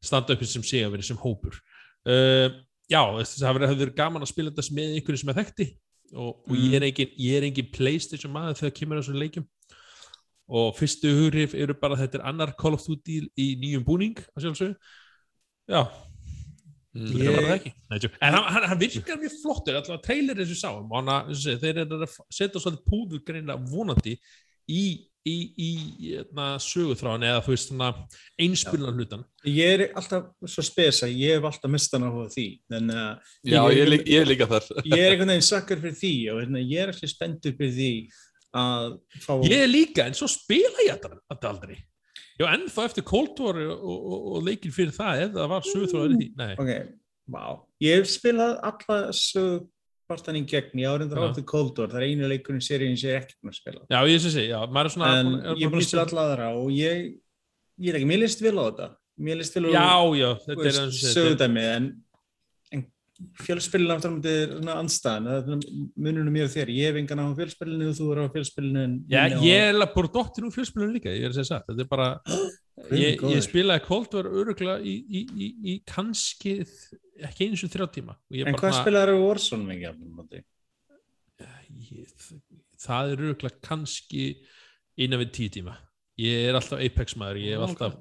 standa 0.01 0.37
upp 0.37 0.47
sem 0.49 0.64
sé 0.64 0.81
að 0.87 0.97
vera 0.97 1.09
sem 1.11 1.20
hópur. 1.20 1.61
Uh, 2.09 2.49
já, 2.91 3.01
það 3.22 3.64
hefur 3.70 3.95
gaman 3.97 4.26
að 4.26 4.32
spila 4.32 4.53
þetta 4.53 4.76
með 4.76 4.99
einhverju 4.99 5.22
sem 5.22 5.32
er 5.32 5.41
þekkti. 5.41 5.68
Og, 6.11 6.30
og 6.43 6.55
ég 6.59 6.74
er 6.74 6.86
engin, 6.88 7.11
ég 7.22 7.38
er 7.38 7.47
engin 7.47 7.70
Playstation 7.70 8.32
maður 8.34 8.59
þegar 8.59 8.76
kemur 8.80 9.01
þessum 9.01 9.20
leikjum. 9.22 9.49
Og 10.51 10.72
fyrstu 10.74 11.12
hugrif 11.14 11.55
eru 11.55 11.76
bara 11.78 11.99
þetta 12.01 12.18
er 12.18 12.24
annar 12.26 12.57
Call 12.59 12.74
of 12.74 12.82
Duty 12.82 13.20
í 13.38 13.53
nýjum 13.61 13.86
búning 13.86 14.18
að 14.34 14.49
sjálfsögðu. 14.49 14.74
Já, 15.70 15.84
Mm. 16.91 17.07
tjók. 18.03 18.16
en 18.20 18.34
hann, 18.34 18.53
hann, 18.53 18.64
hann 18.68 18.78
virkar 18.80 19.16
mjög 19.16 19.34
flottur. 19.43 19.76
Alltaf 19.78 20.01
trailer 20.03 20.41
og 20.43 20.57
sáum 20.59 20.91
og 20.91 21.36
segi, 21.38 21.61
þeir 21.62 21.84
eru 21.84 22.01
að 22.03 22.16
setja 22.34 22.59
svolítið 22.59 22.88
púður 22.91 23.20
greina 23.28 23.55
vonandi 23.55 24.16
í, 24.66 25.07
í, 25.29 25.35
í, 25.61 25.71
í 26.09 26.14
söguþráin 26.64 27.27
eða 27.29 27.43
þú 27.45 27.53
veist 27.53 27.68
svona 27.68 27.91
einspilna 28.41 28.93
hlutan 28.95 29.25
Ég 29.49 29.75
er 29.75 29.85
alltaf 29.99 30.31
svo 30.49 30.64
spesa, 30.64 31.09
ég 31.09 31.37
hef 31.37 31.49
alltaf 31.49 31.73
mistan 31.73 32.07
á 32.09 32.11
því, 32.33 32.47
en 32.77 32.93
uh, 32.95 33.35
Já, 33.45 33.61
ég 33.73 33.83
er, 33.85 33.93
líka, 33.95 34.09
ég 34.09 34.25
er 34.25 34.31
líka 34.31 34.49
þar. 34.51 34.66
Ég 34.91 34.97
er 34.97 35.14
einhvern 35.14 35.33
veginn 35.35 35.47
sakkar 35.47 35.81
fyrir 35.83 35.99
því 36.01 36.14
og 36.33 36.43
hérna, 36.43 36.64
ég 36.64 36.83
er 36.83 36.93
alltaf 36.93 37.12
spenntur 37.12 37.57
fyrir 37.59 37.77
því 37.77 37.93
að 38.61 38.87
fá... 39.25 39.33
ég 39.47 39.64
er 39.64 39.71
líka, 39.71 40.07
en 40.09 40.16
svo 40.18 40.29
spila 40.31 40.87
ég 40.87 40.97
þetta 40.97 41.21
þetta 41.33 41.53
aldrei. 41.55 41.77
Já, 42.41 42.47
ennþá 42.55 42.87
eftir 42.89 43.05
Cold 43.09 43.41
War 43.45 43.61
og, 43.66 43.85
og, 43.85 44.31
og 44.37 44.47
leikin 44.49 44.73
fyrir 44.73 44.97
það 44.97 45.27
það 45.37 45.53
var 45.53 45.68
söguþráin 45.68 46.16
í 46.16 46.21
því. 46.21 46.31
Nei, 46.41 46.53
Ok, 46.57 46.73
vá. 47.37 47.45
Ég 47.85 48.01
hef 48.01 48.12
spilað 48.12 48.57
alla 48.71 49.01
sögu 49.16 49.61
partan 50.11 50.39
í 50.39 50.45
gegn, 50.51 50.83
ég 50.83 50.91
árindar 50.91 51.23
átti 51.31 51.45
Cold 51.49 51.79
War, 51.81 51.89
það 51.93 52.03
er 52.03 52.07
einu 52.11 52.29
leikurinn 52.35 52.65
seríin 52.67 52.99
sem 52.99 53.11
ég 53.11 53.17
er 53.17 53.23
ekki 53.25 53.39
búin 53.41 53.55
að 53.55 53.59
spila. 53.63 53.83
já, 53.91 54.01
ég 54.11 54.21
sé 54.27 54.31
sé, 54.35 54.45
já, 54.51 54.59
maður 54.67 54.91
er 54.91 54.95
svona 54.97 55.11
En 55.21 55.27
búinn- 55.31 55.59
ég 55.61 55.67
er 55.67 55.73
búin 55.75 55.83
að 55.85 55.89
spila 55.89 56.07
alla 56.09 56.27
aðra 56.29 56.49
og 56.61 56.71
ég, 56.75 57.11
ég 57.81 57.91
er 57.95 57.99
ekki, 58.01 58.11
mér 58.13 58.23
list 58.27 58.43
vel 58.45 58.57
á 58.59 58.65
þetta. 58.71 58.89
Mér 59.21 59.37
list 59.41 59.55
vel 59.57 59.67
á 59.67 59.71
já, 59.71 59.91
já, 60.21 60.31
þetta 60.47 60.61
er 60.61 60.71
eins 60.71 60.79
og 60.81 60.95
þetta 60.95 61.11
er- 61.11 61.17
sögudæmi, 61.17 61.65
en, 61.77 61.89
en 62.73 62.85
fjölspilin 63.45 63.93
aftur 63.95 64.11
á 64.11 64.15
myndi 64.17 64.31
er 64.43 64.55
svona 64.57 64.77
andstæðan, 64.81 65.27
það 65.29 65.51
er 65.53 65.59
mununum 66.07 66.33
mér 66.33 66.47
og 66.49 66.55
þér. 66.55 66.71
Ég 66.73 66.89
hef 66.91 66.97
engan 67.03 67.21
á 67.21 67.27
fjölspilinu 67.37 67.91
og 67.91 67.99
þú 68.01 68.07
er 68.15 68.21
á 68.25 68.27
fjölspilinu. 68.35 68.83
en 68.85 68.95
Já, 69.13 69.23
ég 69.45 69.69
er 69.75 69.87
bara 69.95 70.09
dottir 70.15 70.47
úr 70.49 70.55
fjölspilinu 70.57 70.95
líka, 70.97 71.13
ég 71.13 71.29
er 71.29 71.35
að 71.35 71.45
segja 71.45 71.61
ég, 72.97 73.20
ég 73.35 73.43
spilaði 73.45 73.85
Cold 73.87 74.14
War 74.16 74.28
öruglega 74.31 74.78
í, 74.81 74.95
í, 75.05 75.24
í, 75.31 75.51
í 75.72 75.74
kannski, 75.89 76.59
ekki 77.28 77.51
eins 77.51 77.64
og 77.66 77.72
þrjá 77.72 77.87
tíma. 77.99 78.16
Og 78.31 78.51
En 78.51 78.59
hvað 78.59 78.78
spilaður 78.81 79.16
á 79.16 79.24
Warzone 79.24 79.68
mikið 79.68 80.45
það 82.81 83.12
er 83.12 83.24
öruglega 83.26 83.61
kannski 83.64 84.24
innan 85.01 85.22
við 85.24 85.35
tíu 85.37 85.55
tíma. 85.61 85.76
Ég 86.20 86.51
er 86.51 86.59
alltaf 86.59 86.81
Apex 86.83 87.16
maður, 87.20 87.41
ég 87.41 87.57
hef 87.57 87.66
alltaf, 87.68 87.99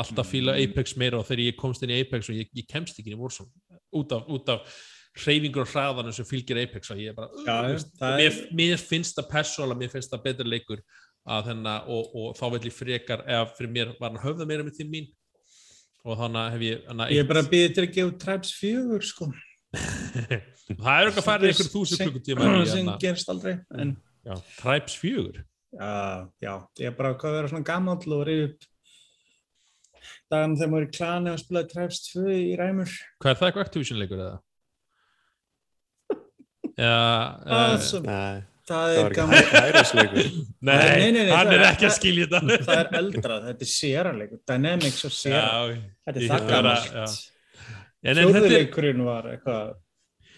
alltaf 0.00 0.30
fíla 0.30 0.56
Apex 0.60 0.96
meira 1.00 1.20
og 1.20 1.26
þegar 1.28 1.46
ég 1.48 1.58
komst 1.60 1.84
inn 1.84 1.92
í 1.92 2.00
Apex 2.00 2.30
og 2.32 2.38
ég, 2.38 2.50
ég 2.56 2.68
kemst 2.70 2.98
ekki 3.00 3.12
inn 3.12 3.18
í 3.18 3.22
Warzone. 3.22 3.52
Út 3.94 4.14
af, 4.16 4.28
út 4.32 4.52
af 4.52 4.78
hreyfingur 5.22 5.62
og 5.62 5.70
hraðanum 5.70 6.14
sem 6.14 6.26
fylgir 6.26 6.58
Apex 6.64 6.90
og 6.90 7.00
ég 7.02 7.12
er 7.12 7.18
bara, 7.18 7.30
Já, 7.46 7.74
uh, 7.76 7.84
það 8.00 8.16
mér, 8.20 8.38
mér 8.60 8.80
finnst 8.82 9.18
það 9.18 9.28
persóla, 9.30 9.76
mér 9.78 9.92
finnst 9.92 10.10
það 10.12 10.24
betur 10.24 10.50
leikur 10.50 10.82
að 11.24 11.50
þennan 11.50 11.90
og, 11.94 12.10
og 12.20 12.34
þá 12.38 12.44
vil 12.54 12.62
ég 12.68 12.76
frekar 12.76 13.24
eða 13.24 13.46
fyrir 13.56 13.72
mér 13.76 13.94
var 13.98 14.12
hann 14.12 14.24
höfða 14.24 14.48
meira 14.48 14.66
með 14.66 14.78
því 14.78 14.88
mín. 14.92 15.10
Og 16.04 16.18
þannig 16.20 16.52
hef 16.52 16.64
ég 16.66 16.88
hana, 16.90 17.08
Ég 17.08 17.24
er 17.24 17.28
bara 17.30 17.40
að 17.40 17.52
býða 17.54 17.70
til 17.72 17.84
að 17.86 17.94
gefa 17.96 18.16
Tribes 18.24 18.50
4 18.60 18.98
sko. 19.08 19.30
það 19.74 20.92
er 20.92 21.08
eitthvað 21.08 21.26
færið 21.26 21.48
einhver 21.50 21.72
þúsund 21.72 22.04
klukkutíma 22.04 22.50
í 22.60 22.68
sem 22.74 22.92
gerst 23.02 23.32
aldrei 23.32 23.56
en 23.74 23.96
já, 24.24 24.36
Tribes 24.60 24.94
4 25.00 25.42
já, 25.74 25.88
já, 26.44 26.52
ég 26.78 26.86
er 26.90 26.94
bara 26.94 27.16
hvað 27.18 27.32
að 27.32 27.36
vera 27.40 27.50
svona 27.50 27.66
gammal 27.66 27.98
og 27.98 28.22
reyði 28.28 28.46
upp 28.52 28.68
dagan 30.32 30.56
þegar 30.58 30.72
maður 30.72 30.84
er 30.84 30.88
í 30.88 30.96
klani 30.96 31.32
og 31.32 31.42
spilaði 31.42 31.70
Tribes 31.72 32.00
2 32.10 32.24
í 32.34 32.56
ræmur. 32.60 32.96
Hvað 33.22 33.30
er 33.30 33.38
það 33.38 33.48
eitthvað 33.48 33.66
Activision 33.66 34.00
leikur 34.00 34.24
eða? 34.24 34.34
Já, 36.84 36.96
það, 37.44 37.64
uh, 37.64 37.78
sem, 37.88 38.08
Nei, 38.08 38.42
það 38.68 38.94
það 38.94 38.98
er 39.04 39.14
gammal 39.18 39.44
hærisleikur. 39.52 40.26
nei, 40.64 40.74
nei, 40.74 41.10
nei, 41.12 41.12
nei, 41.18 41.30
hann 41.34 41.46
það 41.46 41.54
er 41.54 41.60
er- 41.60 41.68
ekki 41.70 41.86
að 41.88 41.94
skilja 41.98 42.26
þetta. 42.32 42.58
Það 42.64 42.80
er 42.80 42.90
eldra, 43.00 43.38
þetta 43.48 43.66
er 43.66 43.70
séranleikur 43.74 44.42
Dynamics 44.50 45.04
og 45.08 45.14
séran, 45.14 45.80
þetta 46.08 46.20
er 46.20 46.28
er, 48.20 48.20
fjóðuleikurinn 48.34 49.04
var 49.06 49.30
eitthvað 49.32 49.72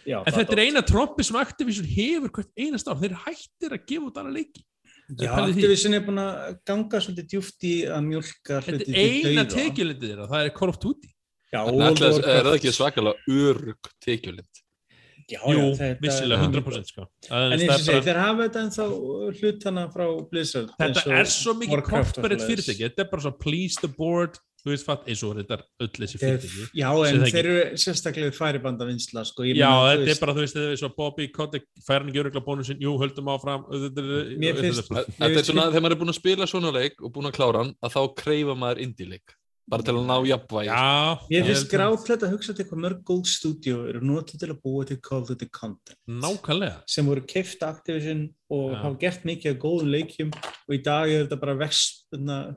já, 0.07 0.18
en 0.22 0.37
þetta 0.39 0.57
er 0.57 0.62
eina 0.66 0.83
trompi 0.87 1.27
sem 1.27 1.39
Activision 1.41 1.87
hefur 1.97 2.31
hvert 2.39 2.64
einast 2.66 2.91
ár, 2.91 2.99
þeir 3.03 3.16
hættir 3.27 3.74
að 3.79 3.87
gefa 3.91 4.11
út 4.11 4.20
aðra 4.22 4.35
leiki. 4.37 4.62
Já. 5.22 5.31
Activision 5.39 5.95
er 5.95 6.03
búin 6.07 6.18
að 6.22 6.57
ganga 6.66 7.01
svolítið 7.03 7.27
djúft 7.31 7.66
í 7.66 7.74
að 7.87 8.07
mjölka 8.09 8.61
þetta 8.66 8.87
er 8.91 9.27
eina 9.31 9.45
tekjulindið 9.51 10.12
þeirra, 10.12 10.29
það 10.33 10.47
er 10.49 10.55
Call 10.59 10.72
of 10.72 10.79
Duty. 10.83 11.11
Já, 11.55 11.61
er 11.62 11.70
það 11.70 12.22
Warcraft. 12.27 12.57
ekki 12.57 12.72
svakalega 12.74 13.37
örug 13.47 13.91
tekjulind? 14.03 14.62
Já, 15.27 15.41
Jú, 15.43 15.59
já, 15.59 15.77
þetta- 15.81 16.01
vissilega 16.05 16.43
100% 16.47 16.87
sko. 16.87 17.07
En 17.35 17.53
eins 17.57 17.64
og 17.66 17.81
segi, 17.83 18.03
þeir 18.07 18.18
hafa 18.22 18.45
þetta 18.47 18.61
ennþá 18.62 18.85
hlutana 19.41 19.87
frá 19.93 20.05
Blizzard 20.31 20.68
þetta 20.79 21.03
er 21.18 21.24
svo 21.27 21.55
mikið 21.59 21.83
svoleiðis. 21.83 22.47
fyrirtæki 22.47 22.85
þetta 22.87 23.01
er 23.03 23.09
bara 23.11 23.22
svo 23.24 23.33
please 23.41 23.81
the 23.83 23.89
board 23.89 24.39
þú 24.66 24.70
veist 24.72 24.85
fatt, 24.87 25.03
eins 25.07 25.22
og 25.27 25.37
þetta 25.39 25.57
er 25.59 25.62
öll 25.83 25.89
þessi 25.99 26.18
fyrirtæki 26.22 26.68
já, 26.79 26.91
en 27.09 27.20
þeir 27.27 27.39
eru 27.43 27.57
sérstaklega 27.74 28.33
færibanda 28.39 28.87
vinsla 28.87 29.24
sko, 29.27 29.43
Já, 29.47 29.70
þetta 29.97 30.14
er 30.14 30.20
bara, 30.22 30.35
þú 30.35 30.43
veist, 30.47 30.55
þetta 30.55 30.72
er 30.72 30.81
svo 30.83 30.91
Bobby 30.97 31.27
Kotick 31.35 31.66
fær 31.87 31.99
hann 32.03 32.11
ekki 32.11 32.22
örugla 32.22 32.43
bónusinn, 32.47 32.79
jú, 32.83 32.95
höldum 33.03 33.27
áfram 33.35 33.66
þetta 33.66 35.27
er- 35.27 35.43
svona, 35.43 35.70
þegar 35.74 35.83
maður 35.83 35.97
er 35.97 36.01
búinn 36.03 36.14
að 36.14 36.20
spila 36.20 36.47
svona 36.47 36.72
leik 36.72 37.03
og 37.03 37.12
búinn 37.12 37.31
að 37.31 37.37
klára 37.39 37.64
hann, 37.64 37.74
að 37.83 37.95
þá 37.99 38.14
kreifa 38.14 38.55
maður 38.59 38.79
indie-leik. 38.87 39.35
Bara 39.69 39.83
til 39.83 39.95
að 39.99 40.05
ná 40.07 40.17
jafnvægi. 40.23 40.69
Já, 40.71 41.19
Ég 41.33 41.43
finnst 41.49 41.73
held 41.73 41.81
að- 41.81 42.31
hugsa 42.31 42.55
til 42.55 42.64
hvað 42.67 42.83
mörg 42.85 43.01
góð 43.03 43.25
stúdíu 43.27 43.89
eru 43.89 44.01
notið 44.01 44.39
til 44.39 44.49
að 44.53 44.61
búa 44.62 44.87
til 44.87 44.97
Call 45.03 45.23
of 45.23 45.29
Duty 45.29 45.47
content 45.51 45.97
Nákvæmlega 46.09 46.83
sem 46.87 47.05
voru 47.05 47.21
keift 47.27 47.62
Activision 47.67 48.29
og 48.49 48.71
Já. 48.73 48.83
hafa 48.83 48.99
gert 49.01 49.25
mikið 49.25 49.51
af 49.51 49.59
góðum 49.59 49.91
leikjum 49.91 50.31
og 50.33 50.71
í 50.75 50.83
dag 50.85 51.11
er 51.11 51.27
þetta 51.27 51.41
bara 51.41 51.55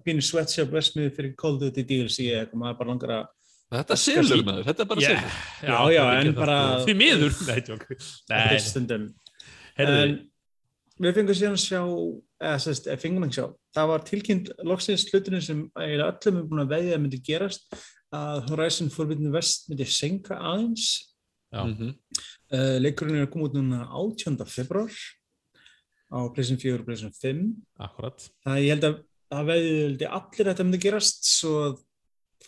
pínu 0.06 0.22
sweatshop 0.22 0.70
vestmiði 0.70 1.16
fyrir 1.16 1.36
Call 1.36 1.56
of 1.56 1.62
Duty 1.62 1.84
DLC 1.84 2.30
eða 2.30 2.46
eitthvað 2.46 2.62
maður 2.62 2.78
bara 2.78 2.90
langar 2.94 3.10
að 3.10 3.28
Þetta 3.72 3.98
selur 3.98 4.44
maður, 4.46 4.64
þetta 4.66 4.80
er 4.80 4.86
bara 4.86 5.02
Yeah. 5.02 5.20
selur. 5.20 5.70
Já, 5.70 5.80
já, 5.94 6.04
er 6.22 6.28
en 6.28 6.34
bara- 6.34 6.80
sko. 6.80 6.86
Því 6.86 6.96
miður 6.98 7.48
Nei, 7.48 7.62
tjók 7.62 7.84
Nei, 8.30 8.58
stundum 8.60 9.14
heyrðu, 9.78 10.04
en 10.04 10.29
við 11.00 11.20
fengum 11.20 11.38
síðan 11.38 11.58
að 11.58 11.64
sjá 11.64 11.82
eða 12.40 12.60
sérst, 12.64 12.90
eða 12.90 13.02
fengum 13.02 13.26
ekki 13.28 13.40
sjá 13.40 13.46
það 13.76 13.92
var 13.92 14.06
tilkynnt 14.10 14.52
loksins 14.68 15.06
hlutinu 15.10 15.42
sem 15.44 15.62
eiginlega 15.80 16.10
öllum 16.14 16.40
er 16.42 16.50
búin 16.50 16.64
að 16.64 16.74
veðja 16.76 16.98
að 16.98 17.04
myndi 17.04 17.22
gerast 17.30 17.80
að 18.16 18.50
Horizon 18.50 18.92
Forbidden 18.94 19.34
West 19.34 19.70
myndi 19.70 19.88
senka 19.90 20.40
aðeins 20.40 20.90
Já. 21.50 21.64
Mhm. 21.66 21.94
uh, 22.54 22.78
leikurinn 22.84 23.18
er 23.18 23.26
að 23.26 23.34
koma 23.34 23.50
út 23.50 23.58
núna 23.58 23.86
18. 23.90 24.38
februar 24.46 24.94
á 26.10 26.20
PlayStation 26.34 26.62
4 26.62 26.82
og 26.82 26.88
PlayStation 26.88 27.16
5 27.22 27.46
Akkurat 27.86 28.26
það 28.46 28.64
ég 28.64 28.74
held 28.76 28.90
að 28.90 28.98
það 29.30 29.54
veði 29.54 30.10
allir 30.10 30.50
þetta 30.52 30.66
myndi 30.66 30.82
gerast 30.84 31.26
svo 31.30 31.54
að 31.68 31.80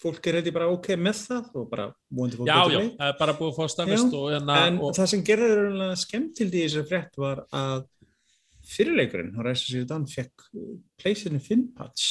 fólk 0.01 0.27
er 0.27 0.37
reyndi 0.37 0.53
bara 0.55 0.69
ok 0.71 0.93
með 0.97 1.23
það 1.27 1.57
og 1.59 1.65
bara 1.69 1.87
múandi 2.13 2.39
fólk 2.39 2.49
Já, 2.49 2.61
já, 2.73 2.79
það 2.97 3.07
er 3.09 3.17
bara 3.19 3.35
búið 3.37 3.51
að 3.51 3.57
fá 3.57 3.73
staðfest 3.73 4.15
og, 4.17 4.27
en, 4.37 4.79
og 4.81 4.93
það 4.97 5.09
sem 5.11 5.25
gerði 5.27 5.89
skemmt 6.01 6.37
til 6.37 6.47
því 6.49 6.63
þessari 6.65 6.89
frétt 6.89 7.19
var 7.21 7.43
að 7.49 7.83
fyrirleikurinn 8.71 9.35
Horizon 9.37 9.75
Zero 9.75 9.87
Dawn 9.89 10.09
fekk 10.09 10.49
5 11.03 11.69
patch. 11.77 12.09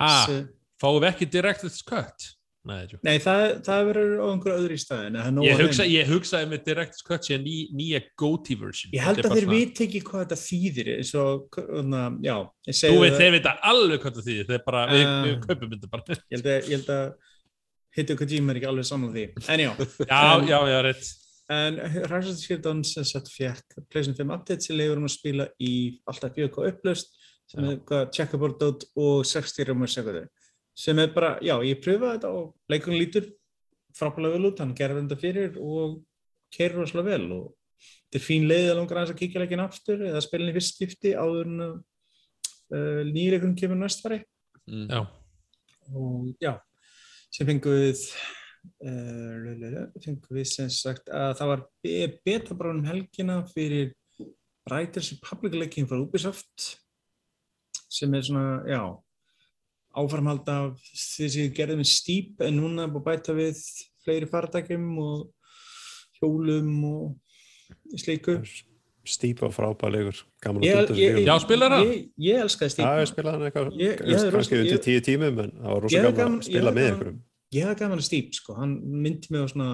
Hæ, 0.00 0.44
fáum 0.80 1.00
við 1.00 1.10
ekki 1.12 1.30
Director's 1.30 1.80
Cut? 1.86 2.30
Nei, 2.68 2.82
Nei 3.06 3.14
það, 3.24 3.42
það 3.64 3.86
verður 3.88 4.10
á 4.20 4.26
einhverju 4.34 4.54
öðru 4.60 4.74
í 4.76 4.80
staðin 4.82 5.14
Ég, 5.46 5.62
hugsa, 5.62 5.86
ég 5.88 6.10
hugsaði 6.10 6.48
með 6.50 6.66
Director's 6.66 7.06
Cut 7.06 7.24
sé 7.24 7.38
ný, 7.40 7.54
nýja 7.72 8.02
GOTY 8.20 8.56
version. 8.60 8.92
Ég 8.92 9.06
held 9.06 9.22
að 9.24 9.36
þeir 9.38 9.48
veit 9.48 9.80
ekki 9.86 10.02
hvað 10.04 10.26
þetta 10.26 10.38
þýðir 10.42 10.90
svo, 11.08 11.24
na, 11.88 12.02
já, 12.20 12.36
Þú 12.68 12.92
veit, 13.00 13.16
þeir 13.16 13.34
veit 13.38 13.48
alveg 13.54 14.02
hvað 14.02 14.12
þetta 14.12 14.26
þýðir 14.28 14.50
þeir 14.52 14.62
bara, 14.66 14.84
uh, 14.84 14.92
við, 14.92 15.10
við 15.30 15.40
kaupum 15.46 15.72
þetta 15.72 15.92
bara. 15.94 16.20
Ég 16.20 16.36
held 16.36 16.52
að, 16.52 16.68
að 16.98 17.30
Hittu 17.96 18.14
Kojima 18.20 18.52
er 18.52 18.60
ekki 18.60 18.70
alveg 18.70 18.86
saman 18.86 19.16
því. 19.16 19.26
En 19.50 19.64
já 19.64 19.70
já, 20.46 20.58
já, 20.74 20.78
rétt 20.86 21.08
En 21.50 21.80
Horizon 21.80 22.36
Zero 22.38 22.62
Dawn 22.62 22.84
sem 22.86 23.06
sett 23.08 23.26
fjekk 23.30 23.80
PlayStation 23.90 24.18
5 24.18 24.36
update 24.36 24.66
sem 24.66 24.76
leiður 24.78 25.00
um 25.00 25.08
að 25.08 25.16
spila 25.16 25.48
í 25.58 25.72
alltaf 26.10 26.36
4K 26.36 26.68
upplöst 26.70 27.16
sem 27.50 27.66
er 27.66 28.06
checkerboard 28.14 28.62
og 28.62 29.24
60 29.26 29.66
rúmur 29.66 29.90
sekundu 29.90 30.28
sem 30.80 30.98
er 31.02 31.10
bara, 31.12 31.34
já, 31.42 31.56
ég 31.66 31.80
pröfaði 31.82 32.16
þetta 32.16 32.30
og 32.38 32.52
leikunum 32.70 33.00
lítur 33.00 33.26
frábæðilega 33.98 34.36
vel 34.36 34.48
út, 34.48 34.60
hann 34.62 34.76
gerði 34.78 35.02
þetta 35.02 35.18
fyrir 35.20 35.56
og 35.58 35.96
kerur 36.54 36.84
rosalega 36.84 37.10
vel 37.16 37.32
og 37.36 37.46
þetta 37.80 38.20
er 38.20 38.24
fín 38.24 38.46
leið 38.48 38.70
að 38.70 38.78
langar 38.78 39.00
aðeins 39.00 39.14
að 39.14 39.20
kíkja 39.20 39.42
leikin 39.42 39.64
aftur 39.64 40.04
eða 40.06 40.22
spilin 40.24 40.52
í 40.52 40.56
fyrst 40.56 40.76
skipti 40.76 41.14
áður 41.18 41.50
en 41.50 41.64
uh, 41.66 43.02
nýleikunum 43.10 43.56
kemur 43.58 43.80
næstfari 43.80 44.22
mm. 44.70 44.86
Já. 44.86 45.02
Og 45.90 46.30
já, 46.38 46.54
sem 47.34 47.48
fengum 47.48 47.74
við 47.74 48.04
fengum 50.04 50.36
við 50.36 50.48
sem 50.50 50.70
sagt 50.72 51.08
að 51.08 51.34
það 51.38 51.52
var 51.52 51.64
betabráðum 52.26 52.86
helgina 52.88 53.40
fyrir 53.48 53.94
Riders 54.70 55.12
Republic 55.16 55.56
leikin 55.56 55.88
frá 55.88 55.98
Ubisoft 56.00 56.74
sem 57.90 58.12
er 58.14 58.22
svona, 58.26 58.60
já 58.68 58.82
áframhald 59.98 60.48
af 60.52 60.78
því 60.94 61.28
sem 61.28 61.46
við 61.46 61.54
gerðum 61.56 61.80
með 61.82 61.90
stýp 61.90 62.42
en 62.46 62.58
núna 62.60 62.86
er 62.86 62.92
búin 62.92 63.02
að 63.02 63.08
bæta 63.08 63.34
við 63.34 63.62
fleiri 64.04 64.28
faradækjum 64.30 64.90
og 65.02 65.24
hjólum 66.20 66.74
og 66.90 67.96
sleiku 67.98 68.40
Stýp 69.10 69.40
og 69.46 69.54
frábælegur 69.56 70.18
Já, 70.44 71.34
spilar 71.40 71.72
það? 71.72 71.86
Ég, 71.88 72.02
ég 72.20 72.42
elskaði 72.44 72.74
stýp 72.74 72.84
Já, 72.84 73.00
ég 73.00 73.10
spilaði 73.10 73.38
hann 73.38 73.46
eitthvað 73.48 74.34
kannski 74.36 74.60
undir 74.60 74.82
tíu 74.84 75.02
tímum 75.04 75.40
en 75.46 75.54
það 75.56 75.72
var 75.72 75.84
rosa 75.86 76.02
gaman 76.04 76.36
að 76.36 76.48
spila 76.50 76.74
með 76.76 76.88
einhverjum 76.90 77.18
Ég 77.50 77.66
hafði 77.66 77.80
gaman 77.82 77.98
að 77.98 78.06
stýp, 78.06 78.34
sko, 78.38 78.54
hann 78.60 78.76
myndi 78.78 79.32
mig 79.34 79.42
á 79.42 79.50
svona 79.50 79.70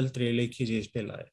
eldri 0.00 0.30
leiki 0.32 0.64
sem 0.64 0.78
ég 0.78 0.86
spilaði. 0.88 1.28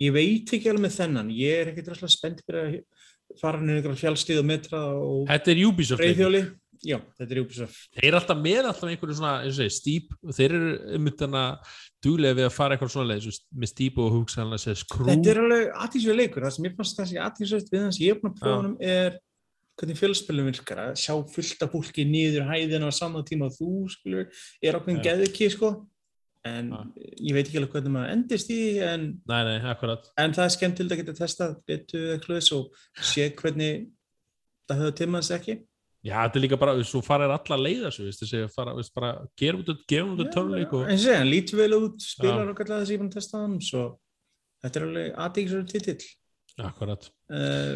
Ég 0.00 0.12
veit 0.16 0.52
ekki 0.56 0.68
alveg 0.68 0.86
með 0.86 0.96
þennan. 0.98 1.30
Ég 1.36 1.60
er 1.62 1.70
ekkert 1.70 1.92
ræðslega 1.92 2.12
spennt 2.12 2.42
fyrir 2.44 2.60
að 2.66 3.38
fara 3.40 3.60
inn 3.60 3.70
í 3.70 3.76
einhverja 3.78 4.02
fjálstíð 4.02 4.40
og 4.42 4.48
metra 4.48 4.80
og 4.96 5.22
Þetta 5.30 5.52
er 5.52 5.62
Ubisoft 5.68 6.04
Já, 6.80 6.96
þetta 7.18 7.34
er 7.34 7.40
Ubisoft. 7.42 7.80
Þeir 7.92 8.06
eru 8.08 8.16
alltaf 8.16 8.38
með 8.40 8.66
alltaf 8.70 8.88
einhverju 8.88 9.16
svona, 9.18 9.32
eins 9.44 9.52
og 9.52 9.58
segi, 9.58 9.72
stýp 9.76 10.14
og 10.16 10.36
þeir 10.36 10.54
eru 10.56 10.70
um 10.96 11.08
þetta 11.10 11.42
dúlega 12.00 12.38
við 12.38 12.46
að 12.46 12.54
fara 12.54 12.76
eitthvað 12.76 12.92
svona 12.94 13.10
leið, 13.10 13.26
með 13.52 13.72
stýp 13.74 13.98
og 14.00 14.14
hugsa 14.14 14.40
hann 14.40 14.56
að 14.56 14.62
segja 14.62 14.80
skrú. 14.80 15.08
Þetta 15.10 15.32
er 15.34 15.40
alveg 15.42 15.74
aðtísvöld 15.84 16.20
leikur, 16.22 16.46
það 16.46 16.54
sem 16.56 16.68
ég 16.70 16.78
fannst 16.78 16.96
það 16.96 17.04
að 17.04 17.10
segja 17.10 17.26
aðtísvöld 17.26 17.74
við 17.74 17.84
hans 17.84 18.00
ég 18.00 18.14
er 18.14 18.22
búin 18.22 18.32
að 18.32 18.40
prófa 18.40 18.62
hann 18.62 18.72
er 18.94 19.20
hvernig 19.80 19.98
fjölspilum 19.98 20.50
virkar, 20.50 20.82
að 20.90 20.98
sjá 21.00 21.14
fullt 21.34 21.64
af 21.64 21.72
fólki 21.72 22.04
nýður 22.08 22.48
hæðina 22.50 22.90
á 22.90 22.92
saman 22.92 23.26
tíma 23.26 23.48
og 23.48 23.56
þú, 23.56 23.70
skilur, 23.94 24.44
er 24.60 24.76
ákveðin 24.78 25.02
geðviki, 25.06 25.48
sko 25.56 25.72
en 26.48 26.70
ah. 26.72 26.84
ég 27.20 27.34
veit 27.36 27.44
ekki 27.44 27.58
alveg 27.60 27.74
hvernig 27.74 27.92
maður 27.92 28.12
endist 28.14 28.52
í 28.52 28.60
en, 28.80 29.08
nei, 29.28 29.40
nei, 29.44 29.56
en 29.60 30.36
það 30.36 30.44
er 30.46 30.54
skemmtild 30.54 30.94
að 30.94 31.02
geta 31.02 31.16
testað 31.18 31.58
betu 31.68 32.04
eitthvað 32.14 32.52
og 32.56 32.78
sé 33.10 33.26
hvernig 33.36 33.90
það 34.70 34.80
höfðu 34.80 34.94
tímaðs 35.02 35.34
ekki 35.36 35.58
Já, 36.00 36.14
þetta 36.22 36.38
er 36.38 36.42
líka 36.46 36.56
bara, 36.56 36.74
þú 36.88 37.02
farir 37.04 37.32
alla 37.34 37.56
leiða 37.60 37.90
svo, 37.92 38.06
þú 38.08 38.24
veist, 38.24 38.54
fara, 38.54 38.72
veist, 38.72 38.92
bara 38.96 39.10
gerum 39.36 39.60
út 39.60 39.82
gefum 39.84 40.14
út 40.14 40.30
törnleik 40.32 40.70
og... 40.72 40.86
En 40.88 41.00
sé, 41.00 41.12
hann 41.12 41.28
lítur 41.28 41.60
vel 41.60 41.74
út, 41.76 41.98
spilar 42.00 42.46
ja. 42.46 42.54
okkur 42.54 42.64
alltaf 42.64 42.78
þess 42.78 42.88
að 42.88 42.94
ég 42.94 43.02
fann 43.02 43.10
að 43.10 43.16
testa 43.18 43.40
hann, 43.42 43.58
svo 43.66 43.82
þetta 44.64 44.80
er 44.80 44.86
alveg 44.86 45.10
aðeinsverður 45.26 45.66
titill. 45.74 46.06
Akkurat. 46.70 47.10
Uh, 47.28 47.74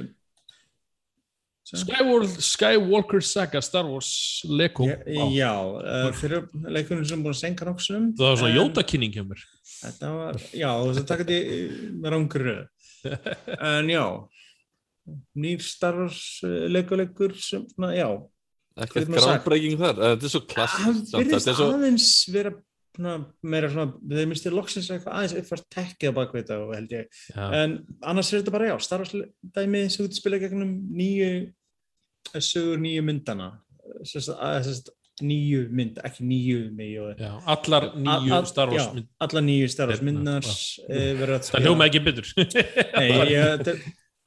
Skywalker 1.65 3.25
Saga 3.25 3.63
Star 3.65 3.89
Wars 3.89 4.43
Lego. 4.45 4.85
Já, 4.85 4.99
wow. 5.07 5.33
já 5.33 5.53
uh, 5.65 6.11
fyrir 6.19 6.45
leikunum 6.53 7.07
sem 7.09 7.25
búin 7.25 7.33
að 7.33 7.41
senka 7.41 7.69
nokksum. 7.69 8.11
Það 8.19 8.31
var 8.31 8.39
svona 8.43 8.59
jótakynning 8.59 9.17
hjá 9.17 9.25
mér. 9.25 9.47
Þetta 9.79 10.13
var, 10.19 10.43
já, 10.53 10.69
þess 10.85 11.01
að 11.01 11.09
taka 11.09 11.27
þetta 11.31 11.91
með 11.97 12.15
rángröðu. 12.17 12.69
En 13.75 13.91
já, 13.93 14.05
nýr 15.37 15.65
starfsleikuleikur 15.65 17.35
sem, 17.37 17.67
já 17.93 18.09
ekkert 18.85 19.11
grámbreyging 19.13 19.77
þar, 19.79 19.99
þetta 20.01 20.27
er 20.27 20.33
svo 20.33 20.43
klassist 20.51 21.11
það 21.13 21.21
verðist 21.21 21.51
svo... 21.55 21.67
aðeins 21.77 22.09
vera 22.35 22.53
meira 22.99 23.71
svona, 23.73 23.95
þeir 24.11 24.29
mistir 24.31 24.55
loksins 24.55 24.91
aðeins 24.93 25.35
uppfært 25.41 25.67
tekkið 25.75 26.13
á 26.15 26.19
bakveita 26.19 26.59
og 26.63 26.75
held 26.77 26.93
ég, 26.95 27.09
já. 27.33 27.45
en 27.61 27.79
annars 28.07 28.31
er 28.31 28.43
þetta 28.43 28.55
bara 28.55 28.69
já 28.71 28.77
starfsdæmi 28.87 29.85
sem 29.91 30.07
út 30.07 30.15
spila 30.15 30.39
gegnum 30.43 30.77
nýju 30.95 31.31
sögur 32.39 32.79
nýju 32.83 33.03
myndana 33.07 33.51
sérst, 34.07 34.93
nýju 35.23 35.67
mynd, 35.75 35.99
ekki 36.07 36.27
nýju 36.27 36.63
já, 37.19 37.33
allar 37.57 37.91
nýju 37.99 38.41
starfs 38.51 38.89
allar 39.27 39.47
nýju 39.47 39.69
starfs 39.75 40.03
myndnar 40.03 40.47
það 40.47 41.67
hljóma 41.67 41.91
ekki 41.91 42.03
byttur 42.07 42.33
nei, 42.39 43.11
ég 43.35 43.69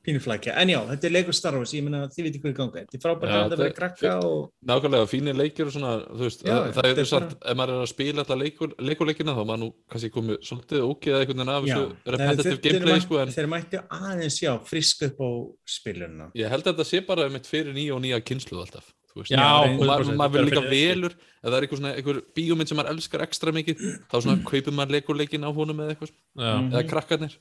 pínuflækja, 0.07 0.55
en 0.61 0.71
já, 0.71 0.77
þetta 0.91 1.07
er 1.09 1.13
leikur 1.13 1.35
Star 1.35 1.57
Wars 1.59 1.73
ég 1.75 1.83
menna 1.83 2.05
þið 2.11 2.27
veitir 2.27 2.43
hverju 2.43 2.57
ganga, 2.57 2.83
þetta 2.85 2.97
er 2.97 3.03
frábært 3.03 3.35
að 3.37 3.55
verði 3.55 3.75
krakka 3.75 4.13
og... 4.23 4.41
Nákvæmlega, 4.69 5.09
fínir 5.11 5.37
leikir 5.37 5.67
og 5.67 5.73
svona, 5.75 5.93
þú 6.07 6.23
veist, 6.23 6.43
já, 6.47 6.53
að, 6.55 6.69
það 6.77 6.91
er 6.91 7.09
satt 7.11 7.27
bara... 7.33 7.39
ef 7.51 7.59
maður 7.59 7.73
er 7.75 7.83
að 7.83 7.91
spila 7.91 8.23
alltaf 8.23 8.41
leikur, 8.41 8.75
leikurleikina 8.89 9.35
þá 9.37 9.41
maður 9.43 9.61
nú 9.65 9.69
kannski 9.91 10.11
komið 10.15 10.37
svolítið 10.47 10.85
ógeða 10.87 11.23
einhvern 11.23 11.43
veginn 11.43 11.55
af 11.55 11.67
þessu 11.67 12.13
repetitive 12.17 12.61
gameplay 12.67 13.03
sko, 13.03 13.19
en... 13.23 13.33
Þeir 13.35 13.49
mætti 13.51 13.81
aðeins, 13.99 14.39
já, 14.43 14.53
friska 14.69 15.11
upp 15.11 15.19
á 15.19 15.29
spilunna 15.77 16.29
Ég 16.39 16.53
held 16.55 16.63
að 16.63 16.71
þetta 16.71 16.87
sé 16.93 17.03
bara 17.07 17.27
mitt 17.33 17.49
fyrir 17.49 17.75
nýja 17.75 17.97
og 17.97 18.03
nýja 18.05 18.23
kynsluð 18.23 18.63
alltaf 18.63 18.93
Já, 19.25 19.65
maður 19.81 20.11
ma 20.13 20.27
vil 20.29 20.43
líka 20.45 20.61
velur 20.61 21.13
ef 21.15 21.47
það 21.47 21.55
er 21.57 21.65
eitthvað 21.65 21.79
svona, 21.79 21.93
eitthvað 21.97 22.19
bíómynd 22.37 22.69
sem 22.69 22.77
maður 22.77 22.91
elskar 22.93 23.23
ekstra 23.25 23.53
mikið, 23.55 23.79
þá 24.11 24.15
svona 24.19 24.35
kaupir 24.45 24.75
maður 24.75 24.97
leikurleikin 24.97 25.47
á 25.47 25.49
honum 25.55 25.79
eða 25.81 25.95
eitthvað, 25.95 26.11
eða 26.37 26.83
krakkarnir 26.91 27.37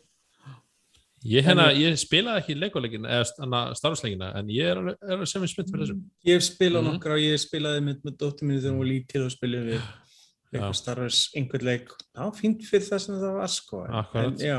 Ég, 1.24 1.42
hérna, 1.46 1.70
ég 1.72 1.96
spilaði 1.98 2.42
ekki 2.42 2.54
leikuleikina 2.60 3.08
eða 3.16 3.62
starfsleikina 3.78 4.28
en 4.38 4.50
ég 4.52 4.68
er, 4.74 4.80
er 5.00 5.22
sem 5.28 5.42
er 5.42 5.50
smitt 5.50 5.70
fyrir 5.72 5.86
þessu. 5.86 5.96
Ég 6.28 6.42
spilaði 6.44 6.84
mm. 6.84 6.90
nokkra 6.92 7.16
og 7.16 7.22
ég 7.24 7.40
spilaði 7.40 7.84
með, 7.86 8.02
með 8.04 8.18
dóttir 8.20 8.46
minni 8.48 8.60
þegar 8.60 8.74
hún 8.74 8.82
var 8.82 8.90
lítil 8.90 9.22
og 9.24 9.32
spilaði 9.32 9.70
við 9.72 9.86
eitthvað 10.52 10.76
starfs, 10.80 11.22
einhvern 11.38 11.66
leik. 11.66 11.94
Var 12.20 12.36
fínt 12.36 12.66
fyrir 12.68 12.86
það 12.86 13.02
sem 13.06 13.18
það 13.24 13.40
var 13.40 13.54
sko. 13.54 13.82
En, 14.20 14.36
já, 14.44 14.58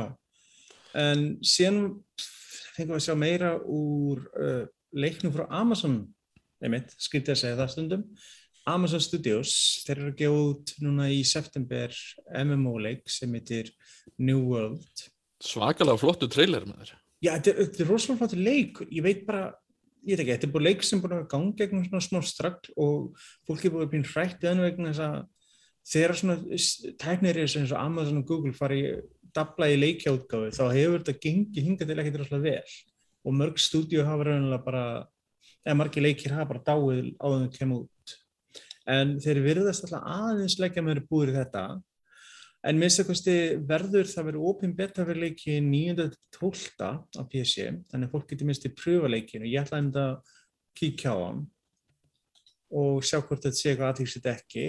en 1.05 1.23
síðan 1.45 1.81
fengum 2.73 2.95
við 2.95 2.99
að 2.99 3.05
sjá 3.05 3.15
meira 3.21 3.53
úr 3.61 4.25
uh, 4.33 4.63
leiknum 4.97 5.35
frá 5.37 5.45
Amazon 5.61 6.01
einmitt, 6.63 6.93
skilti 7.01 7.33
að 7.33 7.41
segja 7.43 7.59
það 7.59 7.73
stundum. 7.73 8.07
Amazon 8.67 8.99
Studios, 8.99 9.53
þeir 9.85 10.01
eru 10.01 10.09
að 10.11 10.17
gefa 10.19 10.39
út 10.49 10.73
núna 10.83 11.05
í 11.13 11.21
september 11.23 11.93
MMO 12.41 12.73
leik 12.83 13.05
sem 13.11 13.31
heitir 13.37 13.69
New 14.19 14.41
World 14.49 15.07
Svakalega 15.43 16.01
flottu 16.01 16.29
trailer 16.31 16.65
með 16.65 16.81
þér. 16.81 16.91
Já, 17.21 17.31
þetta 17.37 17.53
er, 17.53 17.87
rosalega 17.89 18.19
flottu 18.21 18.41
leik. 18.41 18.83
Ég 18.93 19.05
veit 19.05 19.23
bara, 19.27 19.47
ég 20.05 20.15
veit 20.15 20.23
ekki, 20.23 20.33
þetta 20.33 20.47
er 20.47 20.53
búin 20.53 20.67
leik 20.67 20.85
sem 20.85 21.01
búin 21.01 21.17
að 21.17 21.27
ganga 21.33 21.57
gegn 21.61 21.85
svona 21.87 22.05
smá 22.05 22.19
stragl 22.25 22.73
og 22.77 23.25
fólki 23.47 23.71
búin 23.73 23.85
að 23.85 23.93
býna 23.93 24.11
hrætt 24.13 24.45
í 24.45 24.49
öðnu 24.51 24.65
vegna 24.65 24.93
þess 24.93 25.05
að 25.07 25.17
þegar 25.87 26.19
svona 26.19 26.59
tæknir 27.01 27.41
eins 27.43 27.57
og 27.71 27.79
Amazon 27.79 28.21
og 28.21 28.27
Google 28.29 28.53
fari 28.57 28.81
dabla 29.35 29.69
í 29.71 29.77
leikjáðgáðu 29.79 30.53
þá 30.55 30.63
hefur 30.73 31.01
þetta 31.01 31.21
gengið 31.23 31.67
hingað 31.67 31.91
til 31.91 31.99
ekkert 32.01 32.21
rosalega 32.21 32.45
vel 32.47 32.77
og 33.27 33.35
mörg 33.35 33.59
stúdíu 33.61 34.05
hafa 34.07 34.29
raunilega 34.29 34.63
bara, 34.63 34.85
eða 35.65 35.77
margi 35.81 36.03
leikir 36.03 36.35
hafa 36.35 36.49
bara 36.53 36.63
dáið 36.65 37.11
á 37.19 37.27
þau 37.27 37.49
kemur 37.53 37.85
út. 37.85 38.15
En 38.87 39.17
þeir 39.19 39.41
virðast 39.43 39.83
alltaf 39.83 40.05
aðeins 40.07 40.57
leikja 40.61 40.83
með 40.83 40.93
þeirra 40.95 41.09
búið 41.11 41.31
í 41.33 41.37
þetta 41.41 41.63
En 42.65 42.79
minnst 42.81 42.99
eitthvað 42.99 43.61
verður 43.69 44.09
það 44.09 44.27
verið 44.31 44.47
ópinn 44.49 44.73
betaverleiki 44.77 45.59
9.12. 45.61 46.87
á 47.13 47.21
PC, 47.29 47.67
þannig 47.91 48.07
að 48.07 48.15
fólk 48.15 48.31
getur 48.31 48.49
minnst 48.49 48.65
í 48.65 48.73
pröfuleikinu. 48.73 49.45
Ég 49.51 49.61
ætlaði 49.61 49.85
um 49.85 49.91
að 50.01 50.33
kíkja 50.77 51.13
á 51.13 51.17
hann 51.21 51.45
og 52.77 53.05
sjá 53.05 53.21
hvort 53.21 53.45
þetta 53.45 53.55
sé 53.55 53.71
eitthvað 53.71 53.93
aðtíksið 53.93 54.29
ekki. 54.33 54.65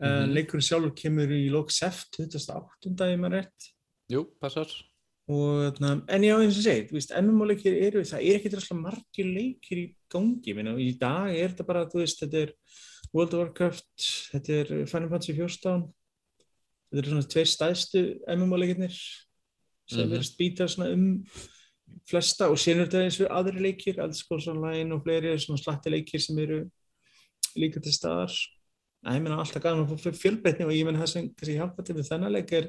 Mm 0.00 0.06
-hmm. 0.06 0.34
Leikurinn 0.36 0.64
sjálfur 0.64 0.94
kemur 0.96 1.32
í 1.34 1.48
lók 1.50 1.72
seft 1.74 2.12
2008. 2.16 2.94
ef 3.08 3.18
maður 3.18 3.36
rétt. 3.36 3.72
Jú, 4.10 4.24
passar. 4.40 4.68
og, 5.30 5.76
en 6.08 6.22
já 6.22 6.34
eins 6.40 6.56
og 6.58 6.64
segið 6.64 7.22
MMO-leikir 7.22 7.74
eru, 7.86 8.02
það 8.02 8.22
er 8.26 8.38
ekki 8.38 8.50
droslega 8.50 8.80
margir 8.80 9.26
leikir 9.26 9.78
í 9.78 9.96
gangi 10.10 10.54
minna, 10.54 10.74
í 10.74 10.98
dag 10.98 11.30
er 11.30 11.52
þetta 11.52 11.66
bara, 11.68 11.84
þú 11.86 12.00
veist, 12.02 12.18
þetta 12.24 12.38
er 12.42 12.54
World 13.12 13.34
of 13.34 13.40
Warcraft, 13.40 14.08
þetta 14.32 14.52
er 14.52 14.66
Final 14.90 15.08
Fantasy 15.08 15.36
14 15.36 15.86
þetta 16.90 17.00
eru 17.02 17.14
svona 17.14 17.30
tveir 17.32 17.50
stæðstu 17.50 18.04
MMO-leikirnir 18.36 18.94
sem 18.94 19.98
mm 19.98 20.04
-hmm. 20.04 20.10
verður 20.10 20.28
spýtað 20.28 20.72
svona 20.74 20.92
um 20.94 21.06
flesta 22.10 22.48
og 22.50 22.58
sérnur 22.58 22.86
þetta 22.86 23.02
eins 23.04 23.20
og 23.20 23.30
aðri 23.34 23.60
leikir, 23.60 23.98
Eldscrolls 24.02 24.48
Online 24.50 24.94
og 24.94 25.02
fleiri 25.02 25.38
svona 25.38 25.58
slatti 25.58 25.90
leikir 25.90 26.20
sem 26.22 26.38
eru 26.38 26.64
líka 27.56 27.80
til 27.82 27.92
staðar 27.92 28.34
að 29.00 29.16
ég 29.16 29.22
menna 29.24 29.38
alltaf 29.40 29.62
gana 29.62 29.84
að 29.84 30.02
fá 30.02 30.12
fjölbreytni 30.12 30.66
og 30.66 30.74
ég 30.74 30.84
menna 30.84 31.00
það 31.00 31.12
sem 31.12 31.28
kannski 31.32 31.56
hjálpa 31.56 31.84
til 31.84 31.96
með 31.96 32.10
þennan 32.10 32.34
leik 32.34 32.52
er 32.52 32.66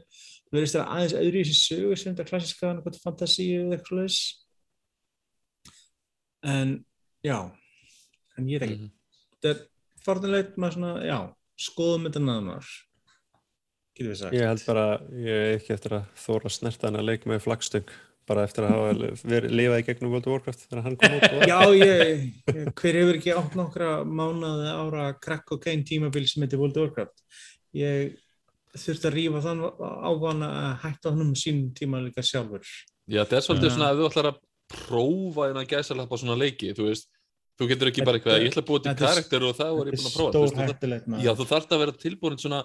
verðist 0.53 0.77
það 0.77 0.93
aðeins 0.95 1.17
öðru 1.19 1.41
í 1.41 1.43
þessi 1.43 1.65
sögur 1.65 1.99
sem 1.99 2.13
þetta 2.13 2.29
klassiska, 2.29 2.71
fantasíu 3.03 3.65
eða 3.65 3.77
eitthvað 3.77 3.97
slags 3.97 4.19
en 6.41 6.85
já 7.25 7.37
en 8.37 8.47
ég 8.49 8.61
veit 8.61 8.69
ekki 8.69 8.79
mm 8.79 8.85
-hmm. 8.87 8.93
þetta 9.35 9.49
er 9.51 9.59
forðanlegt 10.05 10.57
með 10.57 10.73
svona, 10.77 10.93
já 11.05 11.19
skoðum 11.59 12.07
þetta 12.07 12.23
náðunar 12.23 12.71
getur 13.97 14.13
við 14.13 14.21
sagt. 14.21 14.37
Ég 14.37 14.47
held 14.49 14.63
bara, 14.67 14.85
ég 15.15 15.43
er 15.43 15.57
ekki 15.57 15.75
eftir 15.75 15.97
að 15.99 16.23
þóra 16.23 16.53
snertan 16.53 16.99
að 16.99 17.07
leik 17.11 17.27
með 17.29 17.43
flagstöng 17.45 17.93
bara 18.29 18.45
eftir 18.47 18.65
að 18.65 18.75
hafa 18.75 19.11
verið 19.27 19.53
lifað 19.57 19.81
í 19.81 19.85
gegnum 19.87 20.13
World 20.13 20.27
of 20.27 20.35
Warcraft 20.35 20.65
þegar 20.65 20.83
hann 20.85 20.97
kom 21.01 21.15
út 21.17 21.47
Já, 21.49 21.57
ég, 21.75 22.25
hver 22.77 22.99
hefur 22.99 23.17
ekki 23.17 23.33
átt 23.35 23.55
nokkra 23.57 23.93
mánaði 24.07 24.75
ára 24.75 25.07
crack 25.19 25.55
og 25.55 25.63
kein 25.63 25.81
tímabil 25.87 26.27
sem 26.29 26.45
heitir 26.45 26.61
World 26.61 26.77
of 26.77 26.85
Warcraft? 26.85 27.23
Ég 27.77 28.13
þurfti 28.77 29.09
að 29.09 29.17
rýfa 29.17 29.41
þann 29.47 29.65
ávana 29.81 30.51
að 30.61 30.75
hætta 30.85 31.11
hann 31.11 31.25
um 31.25 31.33
sín 31.35 31.63
tíma 31.75 31.99
líka 32.03 32.23
sjálfur. 32.23 32.63
Já, 33.09 33.23
þetta 33.23 33.39
er 33.39 33.47
svolítið 33.47 33.73
svona 33.75 33.89
að 33.91 33.99
þú 33.99 34.11
ætlar 34.11 34.29
að 34.31 34.39
prófa 34.71 35.49
en 35.49 35.59
að 35.59 35.73
gæsa 35.73 35.95
alveg 35.95 36.13
á 36.13 36.21
svona 36.21 36.37
leiki, 36.39 36.71
þú 36.77 36.87
veist 36.87 37.09
þú 37.59 37.67
getur 37.69 37.91
ekki 37.91 38.05
bara 38.07 38.19
eitthvað, 38.19 38.37
ég 38.39 38.53
ætla 38.53 38.63
að 38.63 38.69
búa 38.69 38.83
til 38.85 38.93
karakter 39.01 39.45
og 39.45 39.57
það 39.57 39.73
var 39.77 39.89
ég 39.89 39.97
búin 39.97 40.07
að 40.07 40.15
prófa 40.15 41.21
Já, 41.25 41.31
þú 41.35 41.47
þarf 41.49 41.75
að 41.75 41.83
vera 41.83 41.97
tilbúin 42.05 42.39
svona 42.39 42.61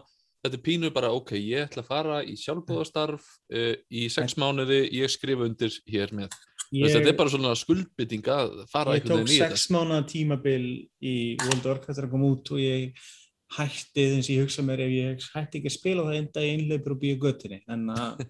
þetta 0.47 0.59
er 0.59 0.65
pínu 0.65 0.91
bara, 0.95 1.13
ok, 1.15 1.35
ég 1.39 1.67
ætla 1.67 1.85
að 1.85 1.91
fara 1.91 2.19
í 2.25 2.37
sjálfbóðastarf 2.41 3.27
uh, 3.53 3.73
í 3.91 4.07
sex 4.13 4.37
mánuði, 4.41 4.81
ég 4.97 5.13
skrifa 5.13 5.47
undir 5.47 5.75
hér 5.91 6.15
með. 6.17 6.35
Ég, 6.75 6.91
þetta 6.91 7.13
er 7.13 7.19
bara 7.19 7.31
svona 7.31 7.53
skuldbytting 7.59 8.27
að 8.33 8.57
fara 8.73 8.97
einhvern 8.97 9.23
veginn 9.23 9.31
í 9.31 9.37
þetta. 9.37 9.47
Ég 9.47 9.53
tók 9.53 9.61
sex 9.61 9.71
mánuða 9.75 10.07
tímabil 10.11 10.65
í 10.99 11.17
World 11.45 11.69
Warcraft 11.71 11.93
þegar 11.93 12.09
það 12.09 12.15
kom 12.15 12.27
út 12.27 12.53
og 12.55 12.63
ég 12.63 13.11
hætti 13.57 14.07
þess 14.11 14.27
að 14.27 14.33
ég 14.35 14.47
hugsa 14.47 14.65
mér 14.67 14.83
ef 14.83 14.95
ég 14.95 15.27
hætti 15.37 15.61
ekki 15.61 15.71
að 15.71 15.77
spila 15.77 16.07
það 16.09 16.19
enda 16.21 16.43
í 16.43 16.55
einleipur 16.55 16.97
og 16.97 17.03
býja 17.03 17.21
göttinni, 17.23 17.61
en 17.71 17.85
að 17.95 18.25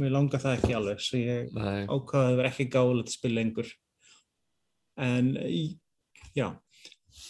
mér 0.00 0.14
langar 0.16 0.42
það 0.42 0.56
ekki 0.58 0.74
alveg, 0.78 1.04
svo 1.04 1.20
ég 1.20 1.52
ákvaði 1.54 1.86
að 1.86 2.10
það 2.16 2.40
verði 2.40 2.50
ekki 2.50 2.66
gáðilegt 2.74 3.12
að 3.12 3.16
spila 3.16 3.38
lengur. 3.40 3.70
En 5.00 5.30
já, 6.36 6.48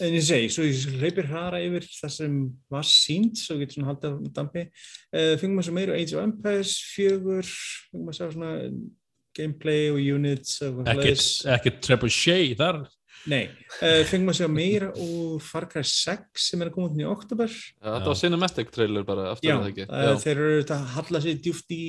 en 0.00 0.14
ég 0.16 0.24
segi, 0.24 0.48
svo 0.52 0.64
ég 0.66 1.00
hleypir 1.00 1.28
hraðra 1.30 1.60
yfir 1.64 1.86
það 1.92 2.14
sem 2.14 2.38
var 2.72 2.86
sínt 2.88 3.40
svo 3.40 3.58
ég 3.58 3.64
get 3.64 3.76
svona 3.76 3.90
haldið 3.90 4.16
á 4.16 4.18
dampi. 4.38 4.64
Uh, 5.12 5.34
fengum 5.40 5.60
við 5.60 5.68
svo 5.68 5.76
meira 5.76 5.98
Age 5.98 6.16
of 6.16 6.24
Empires 6.24 6.78
fjögur, 6.94 7.52
fengum 7.90 8.10
við 8.10 8.18
svo 8.20 8.30
svona 8.34 8.54
gameplay 9.36 9.90
og 9.92 10.00
units 10.00 10.58
ekkert 10.64 11.84
trebuchet 11.84 12.56
þar? 12.58 12.82
Nei, 13.28 13.44
uh, 13.84 14.00
fengum 14.08 14.32
við 14.32 14.38
svo 14.40 14.48
meira 14.52 14.90
og 14.96 15.38
Far 15.44 15.68
Cry 15.70 15.84
6 15.84 16.48
sem 16.48 16.62
er 16.62 16.70
að 16.70 16.76
koma 16.78 16.88
út 16.88 16.98
í 17.00 17.06
oktober 17.08 17.52
ja, 17.52 17.98
þetta 17.98 18.08
var 18.08 18.20
cinematic 18.22 18.72
trailer 18.72 19.06
bara 19.06 19.34
já, 19.44 19.56
uh, 19.60 20.12
þeir 20.22 20.34
eru 20.34 20.60
að 20.64 20.86
halla 20.96 21.22
sér 21.24 21.40
djúft 21.44 21.74
í 21.76 21.84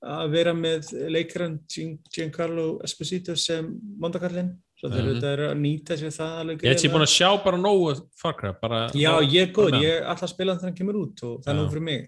að 0.00 0.30
vera 0.32 0.54
með 0.56 0.94
leikaran 1.12 1.58
Giancarlo 1.68 2.78
Esposito 2.86 3.34
sem 3.36 3.66
mondakallinn 4.00 4.54
Svo 4.80 4.88
þeir 4.88 5.24
eru 5.28 5.46
að 5.50 5.58
nýta 5.60 5.96
sér 6.00 6.12
það 6.14 6.36
alveg. 6.40 6.62
Ég 6.64 6.72
hef 6.72 6.80
sér 6.80 6.92
búin 6.94 7.02
að 7.04 7.10
sjá 7.12 7.26
bara 7.44 7.58
nógu 7.60 7.90
Far 8.16 8.36
Cry. 8.38 8.52
Já, 8.96 9.10
ég 9.20 9.42
er 9.42 9.50
góð. 9.52 9.74
Ég 9.76 9.98
er 9.98 10.06
alltaf 10.08 10.30
spilað 10.32 10.62
þegar 10.62 10.70
hann 10.70 10.78
kemur 10.78 10.98
út 11.02 11.20
og 11.28 11.34
það 11.44 11.50
er 11.52 11.58
nógu 11.58 11.72
fyrir 11.74 11.84
mig. 11.84 12.06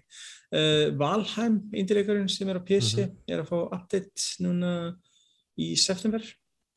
Uh, 0.53 0.85
Valheim, 0.97 1.59
indileikarinn 1.77 2.31
sem 2.33 2.49
er 2.49 2.57
á 2.57 2.65
PC, 2.65 2.95
mm 2.95 3.11
-hmm. 3.11 3.19
er 3.29 3.43
að 3.43 3.51
fá 3.51 3.59
update 3.77 4.25
núna 4.41 4.71
í 5.61 5.67
september. 5.77 6.25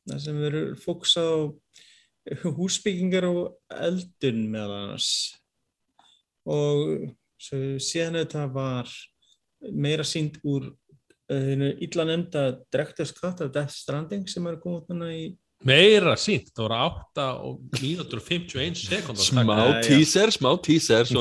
Það 0.05 0.21
sem 0.21 0.37
verður 0.43 0.69
fóksað 0.85 1.31
á 1.33 1.41
húsbyggingar 2.59 3.25
og 3.31 3.57
eldun 3.73 4.45
meðal 4.53 4.77
annars. 4.77 5.09
Og 6.45 7.09
síðan 7.41 8.21
þetta 8.21 8.45
var 8.53 8.93
meira 9.73 10.05
sínd 10.05 10.37
úr 10.45 10.69
uh, 10.69 11.73
illa 11.81 12.05
nefnda 12.05 12.45
Director's 12.69 13.17
Cut 13.17 13.41
af 13.41 13.51
Death 13.51 13.73
Stranding 13.73 14.29
sem 14.29 14.45
er 14.45 14.59
að 14.59 14.61
koma 14.61 14.83
út 14.83 14.93
núna 14.93 15.09
í 15.09 15.33
meira 15.65 16.13
sínt, 16.19 16.51
það 16.53 16.67
voru 16.67 16.75
8 16.85 17.23
og 17.47 17.53
mínútur 17.79 18.19
og 18.19 18.25
51 18.27 18.75
sekund 18.77 19.17
smá 19.21 19.81
teaser, 19.81 20.29
smá 20.33 20.51
teaser 20.63 21.05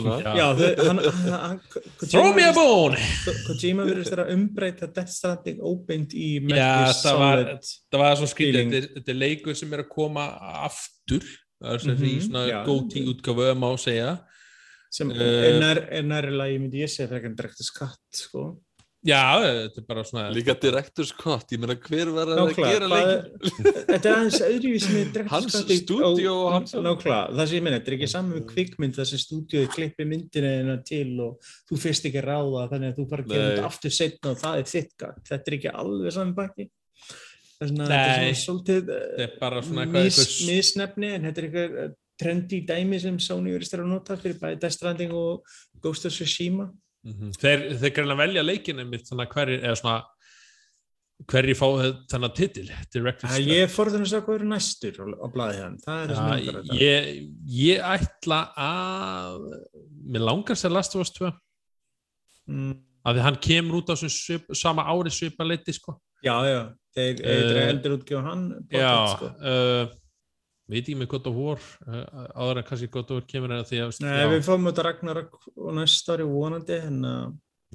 throw 2.11 2.35
me 2.37 2.45
a 2.45 2.53
bone! 2.57 2.97
Kojima 3.47 3.83
verður 3.89 4.05
þess 4.05 4.15
að 4.19 4.33
umbreyta 4.35 4.87
Death 4.91 5.13
Stranding 5.15 5.59
óbeint 5.65 6.13
í 6.13 6.29
já, 6.53 6.93
það 7.01 7.17
var, 7.23 7.39
það 7.65 7.99
var 8.05 8.15
svo 8.21 8.29
skrítið. 8.35 8.91
þetta 8.99 9.11
er 9.15 9.21
leikur 9.23 9.55
sem 9.57 9.73
er 9.73 9.81
að 9.87 9.91
koma 9.95 10.25
aftur. 10.67 11.25
Það 11.57 11.71
er 11.73 11.79
svona 11.87 11.97
mm 11.97 12.01
-hmm, 12.05 12.61
góti 12.69 12.99
útgafu 13.09 13.43
að 13.49 13.59
má 13.63 13.71
segja. 13.81 14.11
Sem 14.93 15.09
uh, 15.11 15.17
er 15.17 16.05
næri 16.05 16.33
lagi 16.37 16.61
myndi 16.61 16.85
ég 16.85 16.91
segja 16.93 17.09
fyrir 17.09 17.33
að 17.33 17.39
direkta 17.41 17.65
skatt 17.65 18.13
sko 18.13 18.61
Já, 19.07 19.39
þetta 19.39 19.81
er 19.81 19.85
bara 19.87 20.03
svona... 20.07 20.25
Líka 20.35 20.55
direktors 20.59 21.13
kott, 21.15 21.53
ég 21.55 21.61
meina 21.63 21.77
hver 21.79 22.09
var 22.15 22.31
að 22.33 22.41
Nákvæmlega, 22.41 22.71
gera 22.75 22.87
leikin? 22.91 23.51
Þetta 23.91 23.99
er 24.01 24.15
aðeins 24.17 24.39
öðruvís 24.47 24.87
með 24.91 25.03
direktors 25.15 25.45
kott. 25.47 25.59
Hans 25.61 25.83
stúdíu 25.83 26.33
og 26.33 26.49
hans... 26.55 26.73
Nákvæmlega, 26.75 27.19
það 27.37 27.51
sem 27.51 27.59
ég 27.59 27.67
meina, 27.67 27.79
þetta 27.79 27.93
er 27.93 27.97
ekki 27.99 28.09
saman 28.11 28.33
með 28.35 28.47
kvikmynd 28.51 28.97
þar 28.99 29.09
sem 29.11 29.23
stúdíuði 29.23 29.69
klippi 29.75 30.07
myndina 30.11 30.55
þennan 30.57 30.83
til 30.89 31.13
og 31.23 31.53
þú 31.71 31.79
fyrst 31.85 32.09
ekki 32.11 32.25
ráða 32.27 32.65
þannig 32.73 32.91
að 32.91 32.99
þú 32.99 33.07
bara 33.13 33.27
gerir 33.29 33.47
þetta 33.53 33.69
aftur 33.71 33.95
setna 33.95 34.33
og 34.33 34.41
það 34.41 34.59
er 34.63 34.73
þitt 34.73 34.97
gæt. 35.05 35.21
Þetta 35.31 35.53
er 35.53 35.59
ekki 35.59 35.77
alveg 35.85 36.17
saman 36.17 36.35
baki. 36.41 36.67
Nei, 37.57 37.87
þetta 37.87 38.01
er 38.27 38.35
svolítið 38.37 38.91
mis, 39.95 40.19
misnefni 40.49 41.13
en 41.15 41.31
þetta 41.31 41.41
er 41.41 41.47
eitthvað 41.47 41.95
trendi 42.21 42.63
dæmi 42.65 42.99
sem 43.01 43.21
Sony 43.21 43.55
verist 43.55 43.77
að 43.77 43.87
nota 43.89 44.17
fyrir 44.21 44.39
bæði 44.41 44.59
Death 44.61 44.77
Stranding 44.77 45.15
og 45.17 45.57
Ghost 45.85 46.09
of 46.09 46.15
Tsushima 46.15 46.67
Mm 47.07 47.15
-hmm. 47.15 47.33
Þeir, 47.39 47.61
þeir 47.81 47.93
greinlega 47.95 48.23
velja 48.25 48.43
leikinu 48.43 48.85
mitt 48.89 49.07
þannig 49.07 49.29
að 49.29 49.35
hverjir, 49.37 49.61
eða 49.63 49.81
svona 49.81 49.99
hverjir 51.25 51.57
fá 51.57 51.67
þennan 52.13 52.33
titil 52.37 52.67
ja, 52.69 52.81
Ég 53.41 53.71
forðan 53.73 54.05
að 54.05 54.11
segja 54.11 54.25
hvað 54.27 54.39
eru 54.39 54.49
næstur 54.51 54.99
á, 55.01 55.27
blæði 55.33 55.61
hann, 55.63 55.77
það 55.85 56.01
er 56.03 56.11
það 56.11 56.19
sem 56.19 56.81
ég 56.81 57.07
ég, 57.57 57.85
ætla 57.95 58.41
að 58.61 59.47
mér 60.13 60.27
langar 60.29 60.61
sér 60.61 60.75
Last 60.75 60.97
of 60.97 61.07
Us 61.07 61.15
2 61.17 61.31
mm. 62.51 62.75
að 63.09 63.23
hann 63.25 63.39
kemur 63.49 63.81
út 63.81 63.93
á 63.93 63.97
svip, 63.97 64.51
sama 64.53 64.85
ári 64.91 65.15
svipa 65.15 65.47
leiti 65.47 65.73
sko 65.77 65.97
Já, 66.25 66.35
já, 66.49 66.61
þeir 66.97 67.23
uh, 67.23 67.63
eldur 67.71 67.97
útgjóð 67.97 68.27
hann 68.27 68.45
Já, 68.73 68.93
sko. 69.15 69.33
uh, 69.41 69.97
veit 70.67 70.83
ekki 70.83 70.99
með 70.99 71.11
God 71.15 71.31
of 71.31 71.39
War 71.39 71.63
uh, 71.87 72.27
áður 72.35 72.61
en 72.63 72.69
kannski 72.71 72.91
God 72.93 73.13
of 73.13 73.21
War 73.21 73.29
kemur 73.31 73.55
en 73.55 73.65
því 73.69 73.83
að 73.85 73.95
Nei, 74.05 74.13
já. 74.19 74.29
við 74.33 74.45
fáum 74.49 74.69
þetta 74.71 74.87
Ragnarok 74.89 75.39
og 75.55 75.71
næsta 75.79 76.17
ári 76.17 76.27
vonandi 76.29 76.81
en 76.89 76.99
uh, 77.07 77.23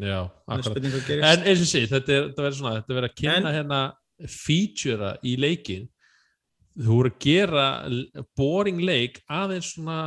já, 0.02 0.20
en 0.52 1.48
eins 1.48 1.64
og 1.66 1.72
sé 1.72 1.86
þetta 1.92 2.22
verður 2.36 2.60
svona, 2.60 2.78
þetta 2.82 2.98
verður 2.98 3.10
að 3.10 3.18
kynna 3.24 3.42
en, 3.42 3.58
hérna 3.60 3.82
featura 4.30 5.16
í 5.26 5.36
leikin 5.40 5.90
þú 6.78 7.02
voru 7.02 7.12
að 7.12 7.20
gera 7.26 7.66
boring 8.38 8.80
leik 8.86 9.20
aðeins 9.32 9.74
svona 9.76 10.00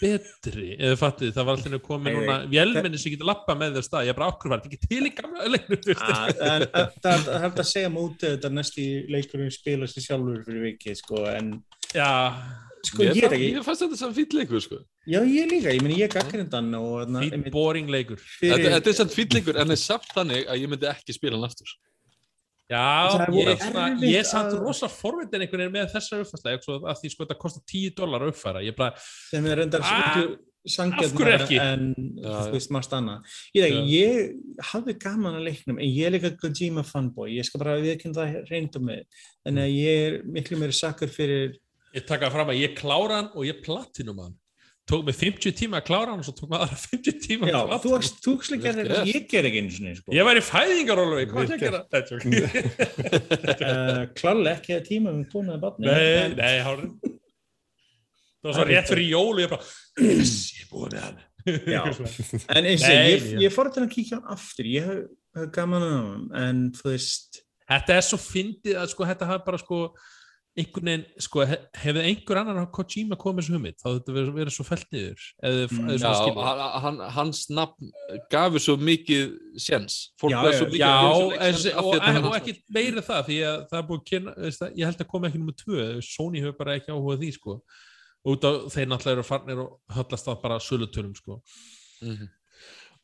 betri, 0.00 0.72
eða 0.76 0.96
fattið, 0.98 1.30
það 1.34 1.46
var 1.46 1.58
alltaf 1.58 1.84
komið 1.86 2.16
núna, 2.16 2.36
vélminni 2.50 2.98
sem 3.00 3.14
getur 3.14 3.28
lappa 3.28 3.54
með 3.58 3.78
þér 3.78 3.86
stað, 3.86 4.06
ég 4.06 4.12
er 4.12 4.18
bara 4.18 4.30
okkur 4.32 4.52
var 4.52 4.62
þetta 4.62 4.70
ekki 4.70 4.90
til 4.90 5.08
í 5.08 5.12
gamla 5.16 5.48
leiknum? 5.52 5.84
Það 7.02 7.28
er 7.28 7.44
hægt 7.44 7.62
að 7.62 7.68
segja 7.70 7.92
mútið 7.92 8.34
þetta 8.34 8.50
næst 8.52 8.80
í 8.82 8.88
leikurinn 9.12 9.54
spilast 9.54 9.98
í 9.98 10.04
sjálfur 10.04 10.42
fyrir 10.46 10.66
vikið, 10.68 10.98
sko, 11.00 11.22
en 11.30 11.54
sko 11.92 13.06
ég 13.06 13.22
er 13.22 13.36
ekki 13.36 13.52
Ég 13.52 13.66
fannst 13.66 13.84
þetta 13.84 14.00
sem 14.00 14.16
fýll 14.16 14.38
leikur 14.40 14.64
sko. 14.64 14.80
Já 15.08 15.20
ég 15.20 15.48
líka, 15.50 15.72
ég 15.74 15.84
meni 15.84 16.00
ég 16.00 16.12
gaggrind 16.12 16.52
hann 16.56 16.74
Fýll 17.22 17.48
boring 17.54 17.90
leikur. 17.92 18.20
fyrir... 18.20 18.58
Þetta, 18.58 18.76
þetta 18.76 18.92
er 18.92 19.00
samt 19.00 19.16
fýll 19.16 19.30
leikur 19.36 19.56
en 19.56 19.66
það 19.70 19.78
er 19.78 19.82
samt 19.86 20.12
þannig 20.16 20.46
að 20.46 20.62
ég 20.62 20.72
myndi 20.72 20.92
ekki 20.92 21.16
spila 21.16 21.38
hann 21.38 21.48
aftur. 21.48 21.74
Já, 22.72 23.28
ég 23.34 23.50
er, 23.52 23.98
ég 24.06 24.22
er 24.22 24.24
samt 24.24 24.54
að... 24.54 24.62
rosalega 24.62 24.96
forveitin 24.96 25.42
einhvern 25.44 25.66
veginn 25.66 25.74
með 25.74 25.90
þessa 25.92 26.22
uppfærslega 26.22 26.78
að 26.88 27.02
því 27.02 27.10
sko 27.12 27.26
þetta 27.26 27.36
kostar 27.42 27.64
10 27.68 27.92
dólar 27.98 28.24
að 28.24 28.32
uppfæra. 28.32 28.62
Ég 28.64 28.78
bara 28.78 28.94
Sem 29.02 29.48
er 29.50 29.60
reyndar 29.60 29.84
sangjarnar 30.72 31.42
en 31.58 31.88
þú 32.22 32.52
veist 32.52 32.70
maður 32.70 32.86
stanna 32.86 33.16
Ég, 33.56 33.74
ég 33.90 34.60
hafði 34.70 34.94
gaman 35.02 35.40
að 35.40 35.48
leiknum 35.48 35.80
en 35.82 35.90
ég 35.90 36.06
er 36.06 36.14
líka 36.14 36.30
Kojima 36.38 36.84
fanboy. 36.86 37.32
Ég 37.34 37.48
skal 37.48 37.60
bara 37.64 37.80
viðkynna 37.82 38.20
það 38.20 38.38
reyndum 38.52 38.86
með 38.88 39.02
en 39.50 39.60
ég 39.66 40.06
er 40.06 40.18
miklu 40.38 40.60
meiri 40.60 40.76
sakkur 40.78 41.10
fyrir 41.12 41.58
Ég 41.92 42.06
taka 42.08 42.30
fram 42.32 42.48
að 42.52 42.60
ég 42.62 42.76
klára 42.78 43.18
hann 43.20 43.28
og 43.36 43.44
ég 43.48 43.58
platinum 43.64 44.22
hann 44.24 44.38
tók 44.90 45.04
mig 45.06 45.14
50 45.14 45.52
tíma 45.54 45.78
að 45.78 45.84
klára 45.86 46.10
hann 46.10 46.22
og 46.22 46.26
svo 46.26 46.32
tók 46.34 46.48
maður 46.50 46.64
aðra 46.66 46.78
50 46.90 47.18
tíma 47.22 47.46
að 47.46 47.52
klára 47.54 47.76
þú 47.84 47.90
varst 47.92 48.16
Vel 48.64 48.72
það 48.74 48.88
gert. 48.88 49.10
ég 49.12 49.26
ger 49.30 49.46
ekki 49.48 49.60
einu 49.62 49.74
sinni 49.76 49.92
sko. 49.98 50.08
Ég? 51.22 51.44
Nei, 51.92 52.02
tjók. 52.08 52.24
uh, 53.62 54.00
Klálega 54.18 54.54
ekki 54.58 54.74
að 54.76 54.86
tíma 54.88 55.12
með 55.14 55.28
tónaði 55.32 55.62
barni 55.62 55.86
Nei, 55.86 56.34
nei, 56.38 56.56
hárið. 56.66 56.88
Það 58.42 58.48
var 58.50 58.56
svo 58.58 58.64
rétt 58.72 58.90
fyrir 58.90 59.06
jól 59.12 59.36
og 59.36 59.42
ég 59.44 59.52
bara, 59.52 59.68
yes, 60.02 60.34
ég 60.58 60.72
búin 60.72 60.96
með 60.96 61.04
hann. 61.06 61.20
En 62.56 62.66
eins 62.72 62.82
og 62.86 62.96
ég, 62.96 63.28
ég 63.42 63.54
fór 63.54 63.70
til 63.74 63.84
að 63.84 63.92
kíkja 63.94 64.18
hann 64.18 64.34
aftur 64.34 64.68
ég 64.70 64.88
hef, 64.90 65.00
gaman 65.54 65.86
að 65.86 65.94
hann 65.94 66.26
en 66.42 66.60
þú 66.78 66.90
veist 66.90 67.40
Þetta 67.72 67.94
er 67.96 68.04
svo 68.04 68.18
fyndið 68.20 68.76
að 68.82 68.90
sko, 68.92 69.06
þetta 69.08 69.26
hafi 69.30 69.44
bara 69.46 69.58
sko, 69.62 69.78
einhvern 70.58 70.84
veginn, 70.84 71.04
sko, 71.24 71.44
he- 71.48 71.60
hefði 71.80 72.02
einhver 72.10 72.36
annar 72.42 72.58
á 72.60 72.66
Kojima 72.68 73.16
komið 73.16 73.40
þessu 73.46 73.54
hugmynd, 73.56 73.78
þá 73.80 73.86
þetta 73.94 74.12
verið, 74.16 74.32
verið 74.36 74.52
svo 74.56 74.64
fellt 74.68 74.90
niður, 74.92 75.22
Mm. 75.42 75.68
mm, 75.70 75.98
Já, 75.98 76.80
hann, 76.84 76.98
hans 77.16 77.46
nafn 77.48 77.90
gafur 78.30 78.60
svo 78.60 78.76
mikið 78.76 79.32
séns 79.56 80.10
fólk 80.20 80.32
Já, 80.34 80.52
svo 80.58 80.66
mikið 80.68 80.78
Já, 80.82 80.90
af 80.92 81.14
og, 81.16 81.32
og, 81.94 82.00
hann- 82.02 82.24
og 82.28 82.36
ekki 82.36 82.56
meira 82.68 83.00
það 83.00 83.24
því 83.30 83.38
að 83.48 83.64
það 83.70 83.78
er 83.80 83.88
búið 83.88 84.00
að 84.02 84.04
kynna, 84.12 84.34
veist, 84.36 84.60
það, 84.60 84.76
ég 84.76 84.84
held 84.84 84.98
að 85.06 85.08
koma 85.08 85.28
ekki 85.30 85.38
nummer 85.40 85.58
tvö, 85.64 86.02
Sony 86.02 86.40
hefur 86.44 86.58
bara 86.58 86.76
ekki 86.78 86.92
áhugað 86.92 87.18
því 87.24 87.32
sko, 87.38 87.56
út 88.26 88.44
af 88.44 88.60
þeir 88.76 88.86
náttúrulega 88.92 89.16
eru 89.16 89.22
farnir 89.32 89.58
og 89.64 89.80
höllast 89.90 90.26
það 90.28 90.42
bara 90.42 90.58
sölutölum 90.60 91.16
sko, 91.16 91.40
Mhm. 92.02 92.28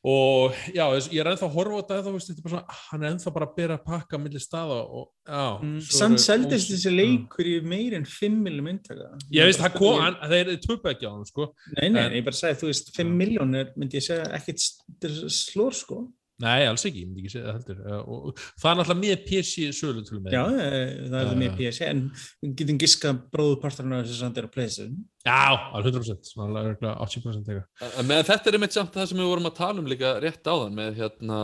Og 0.09 0.56
já, 0.72 0.84
ég 1.12 1.20
er 1.20 1.28
ennþá 1.32 1.46
að 1.48 1.54
horfa 1.56 1.78
á 1.78 1.82
þetta, 1.90 2.12
veist, 2.14 2.30
þetta 2.30 2.40
er 2.40 2.46
bara 2.46 2.54
svona, 2.54 2.76
hann 2.88 3.04
er 3.04 3.11
ennþá 3.12 3.32
bara 3.34 3.48
að 3.48 3.54
byrja 3.59 3.76
að 3.78 3.84
pakka 3.88 4.20
millir 4.22 4.44
staða 4.44 4.78
og 4.98 5.06
já, 5.28 5.42
mm, 5.62 5.78
eru 6.09 6.20
seldist 6.24 6.72
þessi 6.72 6.92
leikur 6.94 7.50
í 7.50 7.56
meir 7.74 7.96
en 7.98 8.06
5 8.09 8.38
miljum 8.46 8.68
myndtaka. 8.70 9.11
Ég 9.34 9.48
veist, 9.50 9.61
það 9.61 10.20
þeir 10.32 10.52
töpu 10.64 10.92
ekki 10.92 11.09
á 11.09 11.12
hann 11.12 11.26
sko, 11.28 11.50
Nei, 11.76 11.88
nei, 11.88 12.04
en- 12.06 12.16
ég 12.20 12.24
bara 12.24 12.40
sagði, 12.40 12.61
þú 12.62 12.70
veist, 12.72 12.94
5 12.96 13.16
miljónir 13.22 13.74
myndi 13.76 14.00
ég 14.00 14.06
segja 14.09 14.30
ekkert 14.38 14.64
slór 15.28 15.74
sko 15.76 16.06
nei, 16.45 16.66
alls 16.70 16.84
ekki, 16.86 17.01
ég 17.03 17.09
myndi 17.09 17.22
ekki 17.24 17.32
segja 17.34 17.47
það 17.49 17.57
heldur, 17.59 17.78
Já, 17.89 17.97
og, 17.99 18.18
og 18.28 18.43
það 18.62 18.68
er 18.70 18.76
náttúrulega 18.78 19.03
með 19.03 19.22
PC 19.28 19.68
sölutölum 19.74 20.28
Já, 20.30 20.43
eh, 20.55 20.93
það 21.11 21.18
er 21.32 21.39
með 21.41 21.49
já. 21.49 21.55
PS 21.59 21.80
en 21.89 22.03
getum 22.61 22.78
giskað 22.82 23.18
bróðuparturinn 23.34 23.97
af 23.99 24.05
þessu 24.07 24.18
samt 24.20 24.39
er 24.39 24.47
að 24.49 24.53
pleysa 24.55 24.86
Já, 25.28 25.41
alveg 25.74 25.91
100%, 25.99 26.30
svona 26.30 26.62
örugglega 26.62 26.95
80% 27.05 27.51
eitthvað. 27.51 27.97
En 28.01 28.07
með 28.09 28.22
þetta 28.30 28.49
er 28.53 28.59
einmitt 28.61 28.76
samt 28.78 28.95
það 28.95 29.09
sem 29.11 29.18
við 29.18 29.28
vorum 29.32 29.49
að 29.51 29.57
tala 29.59 29.82
um 29.82 29.91
líka 29.91 30.12
rétt 30.22 30.47
áðan 30.55 30.78
með 30.78 31.01
hérna 31.03 31.41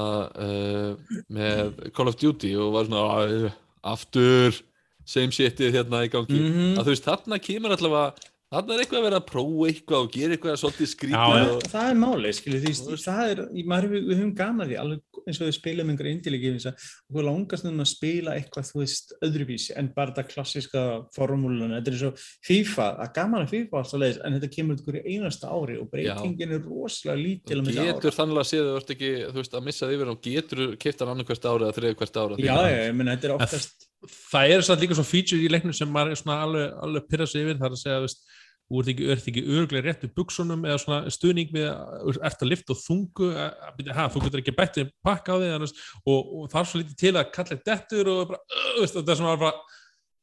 uh, 0.47 1.19
með 1.37 1.83
Call 1.99 2.09
of 2.13 2.17
Duty 2.23 2.55
og 2.57 2.71
var 2.79 2.87
svona 2.89 3.03
"Æ, 3.27 3.53
aftur 3.95 4.63
same 5.05 5.35
shitið 5.37 5.75
hérna 5.77 6.05
í 6.07 6.09
gangi 6.13 6.39
Mhm. 6.39 6.79
að 6.79 6.87
þú 6.87 6.95
veist 6.95 7.05
þarna 7.11 7.37
kemur 7.45 7.75
allavega 7.77 8.15
þarna 8.55 8.75
er 8.77 8.83
eitthvað 8.85 9.01
að 9.01 9.07
vera 9.09 9.21
að 9.21 9.27
prófa 9.31 9.69
eitthvað 9.71 10.05
og 10.07 10.13
gera 10.15 10.37
eitthvað 10.39 10.61
svolítið 10.63 10.87
Já, 10.87 10.93
skrítið 10.95 11.35
já. 11.41 11.49
og 11.55 11.67
það 11.75 11.89
er 11.91 11.99
málið, 12.05 12.37
skilur 12.39 12.63
því, 12.65 12.75
það 13.05 13.33
er, 13.35 13.43
í- 13.55 13.67
maður, 13.75 13.91
við, 13.95 14.07
við 14.11 14.21
höfum 14.23 14.35
gaman 14.39 14.65
að 14.65 14.73
því, 14.73 14.79
alveg 14.85 15.03
eins 15.25 15.39
og 15.41 15.49
við 15.49 15.55
spilum 15.57 15.89
einhverja 15.89 16.15
indilegi 16.19 16.51
og 16.69 17.17
við 17.17 17.25
langast 17.25 17.65
um 17.69 17.79
að 17.81 17.89
spila 17.89 18.35
eitthvað, 18.37 18.67
þú 18.69 18.81
veist, 18.83 19.15
öðruvísi 19.25 19.73
en 19.81 19.87
bara 19.97 20.13
þetta 20.13 20.25
klassiska 20.35 20.83
formúluna, 21.17 21.79
þetta 21.79 21.93
er 21.95 22.01
svo 22.03 22.11
FIFA, 22.45 22.89
það 22.99 23.07
er 23.07 23.13
gaman 23.17 23.47
að 23.47 23.55
FIFA 23.55 23.81
alltaf 23.81 24.03
leiðis, 24.03 24.19
en 24.29 24.37
þetta 24.37 24.51
kemur 24.59 24.83
ykkur 24.83 24.99
í 25.01 25.05
einasta 25.15 25.49
ári 25.55 25.79
og 25.81 25.89
breytingin 25.95 26.53
er 26.59 26.61
rosalega 26.69 27.23
lítil 27.23 27.57
og 27.57 27.63
um 27.65 27.71
þetta 27.71 27.89
getur 27.89 28.13
ára. 28.13 28.19
þannig 28.19 28.43
að 28.45 28.71
ert 28.75 28.95
ekki 28.95 29.11
þú 29.25 29.41
veist 29.41 29.57
að 29.57 29.67
missa 29.71 29.91
yfir 29.97 30.13
og 30.13 30.21
getur 30.29 30.63
keift 30.85 31.01
hann 31.05 31.15
annað 31.15 31.31
hvert 31.33 31.49
ára 31.49 31.69
eða 31.71 31.79
þriði 31.81 31.99
hvert 32.03 32.21
ára 32.21 32.41
Já, 32.45 32.55
já, 32.69 32.79
ég 32.85 32.95
menn, 33.01 33.13
þetta 33.15 33.31
er 33.31 33.37
oftast, 33.39 33.89
það 34.29 34.55
er 34.59 34.65
satt 34.69 34.85
líka 34.85 34.99
svo 35.01 35.09
feature 35.09 35.41
í 35.41 35.49
leiknum 35.53 35.73
sem 35.77 35.89
maður 35.89 36.13
er 36.13 36.21
svona 36.21 36.41
alveg, 36.45 36.73
alveg 36.85 37.09
pyrra 37.09 37.27
sig 37.31 37.47
yfir 37.47 37.57
það 37.63 37.71
er 37.71 37.79
að 37.79 37.85
segja, 37.87 38.03
veist, 38.05 38.27
þú 38.65 38.81
ert 38.81 38.91
ekki, 38.95 39.07
ekki 39.15 39.43
örglega 39.59 39.85
rétt 39.89 40.05
við 40.07 40.13
buksunum 40.17 40.65
eða 40.65 40.81
svona 40.81 41.13
stuðning 41.13 41.51
við 41.53 41.67
að 41.69 42.21
ert 42.31 42.45
að 42.47 42.51
lifta 42.51 42.73
og 42.75 42.81
þungu 42.81 43.29
ha, 43.37 44.07
þú 44.15 44.23
getur 44.25 44.41
ekki 44.43 44.55
bættið 44.57 44.91
pakka 45.05 45.37
á 45.37 45.41
því 45.43 45.51
annars, 45.59 45.75
og, 46.07 46.19
og 46.41 46.51
það 46.53 46.61
er 46.63 46.71
svo 46.71 46.81
lítið 46.83 46.99
til 47.05 47.15
að 47.21 47.31
kalla 47.37 47.59
eitt 47.59 47.67
dettur 47.69 48.13
og 48.15 48.23
bara, 48.33 48.41
uh, 48.57 48.87
þetta 48.87 49.05
er 49.15 49.21
svona 49.21 49.37
bara 49.45 49.53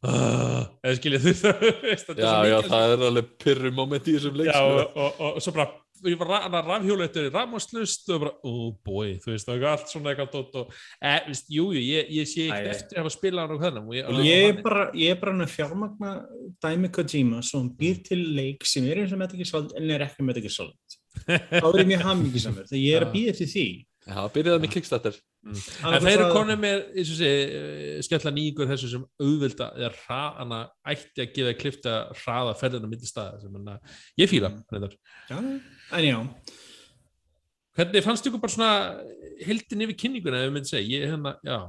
uh, 0.09 0.63
eða 0.81 0.97
skiljið 0.97 1.27
þú 1.29 1.61
veist, 1.85 2.09
þetta 2.09 2.17
er 2.17 2.25
já, 2.25 2.31
svo 2.33 2.49
já, 2.49 2.57
mikið- 2.57 2.73
það 2.73 2.95
er 2.95 3.05
alveg 3.11 3.31
pyrru 3.45 3.73
moment 3.77 4.09
í 4.09 4.17
þessum 4.17 4.41
leik 4.41 4.49
Já, 4.51 4.59
og, 4.65 4.97
og, 5.05 5.21
og 5.31 5.41
svo 5.45 5.55
bara 5.59 5.69
ég 6.09 6.17
var 6.19 6.29
ra- 6.31 6.41
hann 6.45 6.67
rafhjóla 6.67 7.07
eftir 7.07 7.27
rafmáslust 7.31 8.09
og 8.15 8.23
bara, 8.23 8.33
oh 8.47 8.71
boy, 8.85 9.15
þú 9.23 9.33
veist, 9.33 9.47
það 9.49 9.57
er 9.57 9.67
allt 9.71 9.91
svona 9.91 10.13
eitthvað 10.13 10.31
tótt 10.35 10.57
og, 10.61 10.71
e, 11.01 11.13
veist, 11.27 11.51
jú, 11.53 11.67
jú, 11.75 11.83
ég, 11.85 12.09
ég 12.17 12.29
sé 12.29 12.47
ekki 12.47 12.71
æ. 12.71 12.73
eftir 12.75 12.97
að 12.97 13.03
hafa 13.03 13.13
spilað 13.15 13.55
hvernig 13.61 14.01
og 14.07 14.23
ég, 14.25 14.47
er 14.47 14.61
bara, 14.65 14.87
ég 14.97 15.13
er 15.15 15.21
bara 15.21 15.35
hann 15.35 15.45
að 15.45 15.53
fjármagna 15.55 16.13
dæmi 16.65 16.91
Kojima 16.95 17.43
sem 17.45 17.69
býr 17.77 18.01
til 18.07 18.25
leik 18.37 18.65
sem 18.67 18.89
er 18.89 19.03
eins 19.03 19.13
og 19.15 19.21
Metal 19.21 19.39
Gear 19.41 19.51
Solid 19.51 19.77
en 19.77 19.93
er 19.95 20.07
ekki 20.07 20.25
Metal 20.25 20.45
Gear 20.45 20.57
Solid. 20.57 20.99
Þá 21.61 21.65
er 21.67 21.81
ég 21.83 21.89
mjög 21.91 22.05
hamingisamur, 22.07 22.67
þegar 22.69 22.85
ég 22.85 22.97
er 22.97 23.05
að 23.07 23.15
býða 23.15 23.37
til 23.37 23.49
því. 23.51 23.67
Já, 24.07 24.17
byrjaði 24.33 24.61
með 24.63 24.71
Kickstarter. 24.75 25.19
En 25.45 26.01
þeir 26.03 26.11
eru 26.19 26.27
konið 26.35 26.57
með, 26.61 26.81
eins 27.01 27.11
og 27.13 27.17
sé, 27.17 27.29
skella 28.05 28.31
nýgur 28.35 28.69
þessu 28.69 28.89
sem 28.91 29.05
auðvilda 29.21 29.67
eða 29.77 29.91
hraðana 30.03 30.59
ætti 30.93 31.23
að 31.23 31.31
gefa 31.37 31.53
klifta 31.57 31.93
hraða 32.23 32.55
ferðina 32.59 32.89
milli 32.91 33.09
staða 33.09 33.39
sem 33.41 33.55
hann 33.57 33.71
að 33.75 33.95
ég 34.21 34.29
fíla 34.29 34.51
Mm. 34.51 34.89
Já, 35.31 35.37
en 35.97 36.05
já, 36.05 36.17
Hvernig 37.77 38.03
fannst 38.03 38.25
ykkur 38.27 38.41
bara 38.43 38.51
svona 38.51 38.71
hildin 39.47 39.85
yfir 39.85 39.95
kynninguna 40.01 40.41
ef 40.41 40.49
við 40.49 40.55
myndum 40.57 40.69
segja, 40.73 40.89
ég 40.99 41.05
hérna, 41.13 41.31
já. 41.47 41.59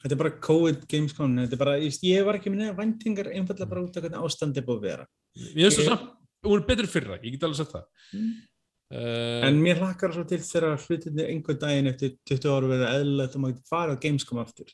Þetta 0.00 0.14
er 0.16 0.20
bara 0.22 0.30
COVID 0.46 0.86
Gamescom, 0.88 1.34
þetta 1.42 1.52
er 1.56 1.60
bara, 1.60 1.74
ég 1.76 1.90
veist, 1.90 2.04
ég 2.08 2.24
var 2.24 2.38
ekki 2.38 2.48
með 2.54 2.62
neða 2.62 2.76
væntingar 2.78 3.28
einfallega 3.34 3.68
bara 3.68 3.82
út 3.84 3.98
af 4.00 4.06
hvernig 4.06 4.22
ástandi 4.24 4.62
búið 4.64 4.78
að 4.80 4.86
vera. 4.88 5.04
Mér 5.36 5.66
finnst 5.66 5.76
það 5.76 5.84
Ég- 5.84 5.90
samt, 5.90 6.06
hún 6.48 6.56
er 6.62 6.64
betur 6.70 6.88
fyrra, 6.94 7.18
ég 7.20 7.34
get 7.36 7.44
alveg 7.44 7.60
sagt 7.60 7.74
það. 7.76 7.84
Mm. 8.16 8.30
Uh, 8.94 9.46
En 9.46 9.60
mér 9.62 9.78
hlakkar 9.80 10.12
svo 10.14 10.24
til 10.28 10.40
þegar 10.44 10.78
hlutinni 10.86 11.26
einhvern 11.28 11.60
daginn 11.62 11.90
eftir 11.92 12.16
20 12.28 12.50
ára 12.54 12.70
verið 12.72 12.88
eðlilegt 12.94 13.36
og 13.38 13.44
maður 13.44 13.56
getur 13.58 13.72
farið 13.74 13.96
á 13.96 14.02
Gamescom 14.04 14.42
aftur. 14.42 14.72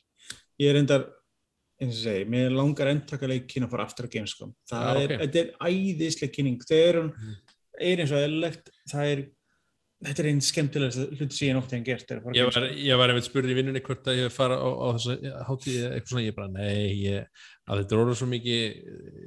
Ég 0.61 0.71
er 0.73 0.79
endar, 0.81 1.05
eins 1.81 1.99
og 1.99 2.03
segi, 2.07 2.25
mér 2.33 2.55
langar 2.57 2.89
endtakaleikin 2.93 3.67
að 3.67 3.73
fara 3.75 3.85
aftur 3.89 4.09
á 4.09 4.13
Gamescom. 4.15 4.53
Það 4.69 4.87
Já, 4.87 5.03
er, 5.03 5.13
ok. 5.13 5.23
þetta 5.25 5.43
er 5.43 5.51
æðislega 5.71 6.33
kynning. 6.37 6.59
Það 6.65 6.83
er, 6.87 7.01
Mm. 7.07 7.35
er 7.91 7.97
eins 8.01 8.11
og 8.15 8.23
eðlilegt, 8.25 8.71
það 8.89 9.11
er, 9.13 9.25
þetta 10.05 10.21
er 10.21 10.27
einn 10.29 10.41
skemmtilegast 10.45 10.99
hluti 11.17 11.33
sem 11.33 11.47
ég 11.49 11.85
gert. 11.87 12.11
er 12.11 12.19
að 12.19 12.25
fara 12.27 12.33
á 12.33 12.37
ég, 12.37 12.45
var, 12.53 12.65
ég 12.85 12.99
var 13.01 13.09
einmitt 13.13 13.25
spurði 13.27 13.53
í 13.53 13.57
vinnunni 13.57 13.81
hvort 13.81 14.09
að 14.11 14.19
ég 14.19 14.33
fara 14.35 14.57
á, 14.61 14.67
á 14.69 14.87
þessu 14.93 15.15
hátíð 15.47 15.77
eða 15.79 15.93
eitthvað 15.97 16.11
svona, 16.11 16.25
ég 16.27 16.35
bara, 16.37 16.49
nei 16.53 16.91
ég, 17.01 17.45
að 17.67 17.81
þetta 17.81 17.95
er 17.97 18.01
orðið 18.03 18.19
svo 18.19 18.27
mikið 18.33 18.61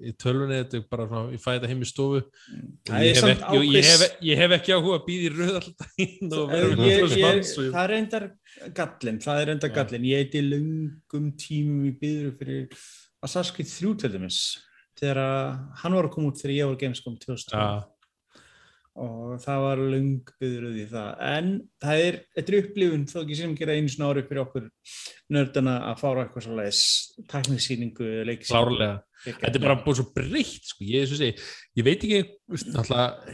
í 0.07 0.15
tölvunni, 0.23 0.61
þetta 0.63 0.79
er 0.79 0.85
bara 0.95 1.09
svona, 1.11 1.35
ég 1.35 1.43
fæ 1.43 1.51
þetta 1.51 1.71
heim 1.73 1.83
í 1.83 1.91
stofu 1.91 2.23
Það 2.87 3.05
ég 3.07 3.19
hef, 3.19 3.29
ekki, 3.35 3.61
ég, 3.67 3.89
hef, 3.91 4.05
ákveðs- 4.05 4.25
ég 4.31 4.43
hef 4.45 4.57
ekki 4.61 4.77
áhuga 4.77 4.97
að 5.01 5.07
býða 5.11 5.27
í 5.27 5.35
rauð 5.35 5.59
alltaf 5.61 5.89
Það 7.75 7.83
er 7.85 7.95
endar 7.99 8.27
gallin, 8.79 9.21
það 9.27 9.43
er 9.43 9.55
Já. 9.55 9.69
gallin. 9.75 10.07
Ég 10.11 10.23
heiti 10.25 10.43
lungum 10.47 11.31
tímum 11.41 11.87
í 11.91 11.93
byður 12.01 12.35
fyrir 12.41 12.83
Assassin's 13.25 13.55
Creed 13.57 13.71
3 13.71 13.95
til 14.05 14.13
dæmis. 14.15 14.41
Þegar 15.01 15.21
að 15.23 15.45
hann 15.83 15.97
var 15.97 16.09
að 16.09 16.15
koma 16.15 16.31
út 16.31 16.41
þegar 16.41 16.55
ég 16.57 16.69
var 16.71 16.77
á 16.77 16.81
Gamescom 16.83 17.17
2000 17.21 17.55
Já, 17.57 17.85
og 19.01 19.37
það 19.43 19.63
var 19.65 19.83
lung 19.95 20.33
byður 20.43 20.81
í 20.81 20.87
það. 20.91 21.11
En 21.31 21.53
það 21.83 22.07
er, 22.07 22.19
þetta 22.37 22.53
er 22.53 22.59
upplifun 22.65 23.07
þó 23.11 23.19
ekki 23.23 23.39
sem 23.39 23.55
gera 23.59 23.77
einu 23.77 23.93
svona 23.93 24.11
ári 24.13 24.27
fyrir 24.29 24.43
okkur 24.45 24.67
nördana 25.37 25.77
að 25.91 26.03
fára 26.03 26.25
eitthvað 26.27 26.47
svo 26.47 26.59
leiðis 26.59 26.83
tækningssýningu, 27.31 28.11
leiksýningu. 28.29 28.51
klárlega 28.51 28.99
Þetta 29.21 29.51
er 29.59 29.61
bara 29.61 29.77
búið 29.85 29.99
svo 29.99 30.07
breytt 30.15 30.69
sko. 30.71 30.85
ég, 30.89 31.11
segi, 31.11 31.35
ég 31.77 31.85
veit 31.85 32.05
ekki 32.07 32.21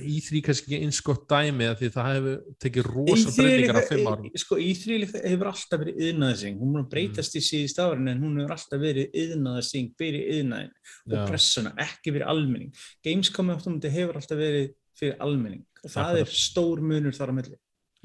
í 0.03 0.17
því 0.25 0.41
kannski 0.49 0.67
ekki 0.67 0.81
eins 0.83 0.99
gott 1.07 1.29
dæmi 1.31 1.69
því 1.79 1.91
það 1.95 2.09
hefur 2.11 2.41
tekið 2.65 2.89
rosa 2.89 3.35
breytingar 3.37 3.79
á 3.79 3.83
fimm 3.87 4.09
árum 4.11 4.41
Sko, 4.43 4.59
Íþrý 4.63 4.99
hefur 5.13 5.51
alltaf 5.53 5.83
verið 5.85 6.01
yðnaðsing, 6.09 6.59
hún 6.59 6.73
mun 6.73 6.83
að 6.83 6.91
breytast 6.97 7.39
í 7.39 7.45
síðust 7.47 7.79
árin 7.79 8.11
en 8.11 8.25
hún 8.25 8.41
hefur 8.41 8.57
alltaf 8.57 8.83
verið 8.83 9.15
yðnaðsing 9.23 9.95
fyrir 10.01 10.27
yðnaðin 10.41 10.75
og 11.13 11.31
pressuna, 11.31 11.75
ekki 11.87 12.17
fyrir 12.17 12.27
almenning. 12.35 12.75
Gamescom 13.07 13.55
hefur 13.55 14.19
alltaf 14.19 14.43
verið 14.43 14.75
fyrir 14.99 15.17
almenning 15.25 15.65
og 15.85 15.91
það 15.93 16.03
Akkurat. 16.03 16.21
er 16.23 16.41
stór 16.47 16.81
munur 16.83 17.17
þar 17.17 17.33
á 17.33 17.35
milli. 17.39 17.57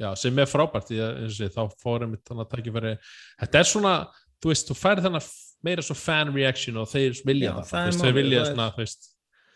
Já, 0.02 0.10
sem 0.18 0.40
er 0.42 0.50
frábært 0.50 0.88
því 0.90 1.00
að 1.06 1.30
sé, 1.36 1.48
þá 1.54 1.62
fórum 1.82 2.14
við 2.16 2.22
þannig 2.30 2.46
að 2.48 2.52
tækifæri 2.56 2.94
þetta 3.44 3.60
er 3.62 3.68
svona, 3.70 3.94
þú 4.42 4.52
veist, 4.54 4.70
þú 4.72 4.78
færði 4.80 5.04
þannig 5.06 5.28
meira 5.68 5.84
svo 5.86 5.96
fan 6.00 6.32
reaction 6.34 6.78
og 6.82 6.88
þeir 6.90 7.20
vilja 7.28 7.52
Já, 7.52 7.56
það, 7.60 7.68
það 7.72 7.82
er 7.82 7.92
veist, 7.92 8.02
þeir 8.06 8.16
vilja 8.18 8.40
það 8.40 8.48
er- 8.48 8.54
svona, 8.56 8.70
þú 8.78 8.82
veist 8.86 9.10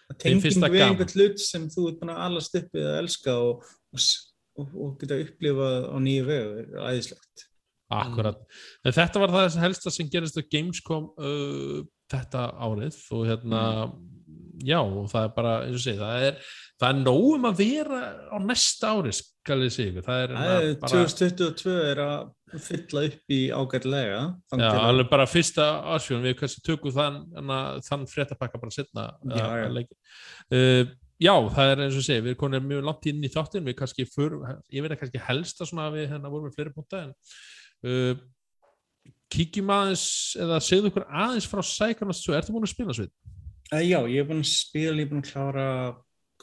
Það 0.06 0.18
tenging 0.22 0.54
það 0.62 0.70
við 0.70 0.80
gaman. 0.84 0.92
einhvern 0.94 1.14
hlut 1.18 1.40
sem 1.42 1.64
þú 1.74 1.84
ert 1.90 1.96
búin 2.04 2.12
að 2.14 2.20
alast 2.28 2.58
upp 2.60 2.68
við 2.78 2.84
að 2.92 2.98
elska 3.00 3.34
og, 3.42 3.64
og, 3.96 4.68
og, 4.86 4.92
geta 5.02 5.18
upplifað 5.24 5.88
á 5.90 5.98
nýju 6.06 6.26
vegu 6.28 6.60
er 6.62 6.68
æðislegt. 6.92 7.46
Akkurat, 7.96 8.38
en 8.86 8.94
þetta 8.94 9.22
var 9.24 9.34
það 9.34 9.58
helsta 9.64 9.92
sem 9.94 10.08
gerist 10.14 10.38
á 10.38 10.46
Gamescom 10.46 11.08
uh, 11.18 11.82
þetta 12.14 12.44
árið 12.68 13.00
og 13.18 13.26
hérna 13.32 13.64
já, 14.66 14.78
og 14.82 15.10
það 15.10 15.26
er 15.28 15.34
bara, 15.36 15.56
eins 15.66 15.80
og 15.80 15.84
segi, 15.88 15.98
það 16.02 16.28
er 16.30 16.40
það 16.82 16.90
er 16.92 16.98
nógum 17.06 17.46
að 17.50 17.60
vera 17.62 18.00
á 18.32 18.38
næsta 18.44 18.90
ári 18.98 19.14
skal 19.16 19.62
ég 19.64 19.72
segja 19.76 19.92
ykkur, 19.94 20.06
það 20.10 20.24
er 20.24 20.34
er 20.34 20.42
hérna 20.42 20.80
bara, 20.82 21.06
2022 21.06 21.76
er 21.92 22.02
að 22.04 22.60
fylla 22.66 23.02
upp 23.10 23.34
í 23.36 23.40
ágætlega. 23.52 24.20
þangað 24.52 24.66
já, 24.66 24.76
að- 24.80 24.90
alveg 24.90 25.10
bara 25.12 25.26
fyrsta 25.28 25.66
ásjón, 25.96 26.22
við 26.24 26.36
kannski 26.40 26.62
tökum 26.68 26.94
þann, 26.96 27.18
þann 27.88 28.06
fréttapakka 28.12 28.62
bara 28.62 28.72
setna 28.76 29.06
Já, 29.28 29.48
já. 29.64 29.88
uh, 30.52 30.86
já, 31.20 31.34
það 31.56 31.72
er 31.72 31.84
eins 31.86 31.98
og 32.00 32.06
segja, 32.06 32.26
við 32.28 32.38
konið 32.40 32.68
mjög 32.70 32.86
langt 32.90 33.06
inn 33.12 33.24
í 33.24 33.32
þáttin, 33.32 33.66
við 33.68 33.78
kannski 33.82 34.06
för, 34.12 34.38
ég 34.72 34.84
veit 34.86 34.92
að 34.96 35.00
kannski 35.04 35.24
helst 35.30 35.62
að 35.62 35.72
svona 35.72 35.90
við 35.96 36.10
hérna 36.12 36.32
vorum 36.32 36.50
við 36.50 36.56
fleiri 36.60 36.76
punta 36.76 37.04
en 37.06 37.14
uh, 37.88 38.16
kíkjum 39.36 39.72
aðeins 39.74 40.06
eða 40.40 40.60
segðu 40.64 40.92
ykkur 40.92 41.08
aðeins 41.10 41.48
frá 41.50 41.62
Psychonauts 41.66 42.24
2, 42.26 42.36
ertu 42.40 42.56
búin 42.56 42.68
að 42.68 42.74
spila 42.76 42.96
svið? 42.96 43.12
Uh, 43.74 43.82
já, 43.84 44.00
ég 44.12 44.20
hef 44.22 44.28
búin 44.32 44.44
að 44.44 44.52
spila, 44.54 44.96
ég 44.96 45.06
hef 45.08 45.12
búin 45.16 45.24
að 45.26 45.32
klára 45.32 45.68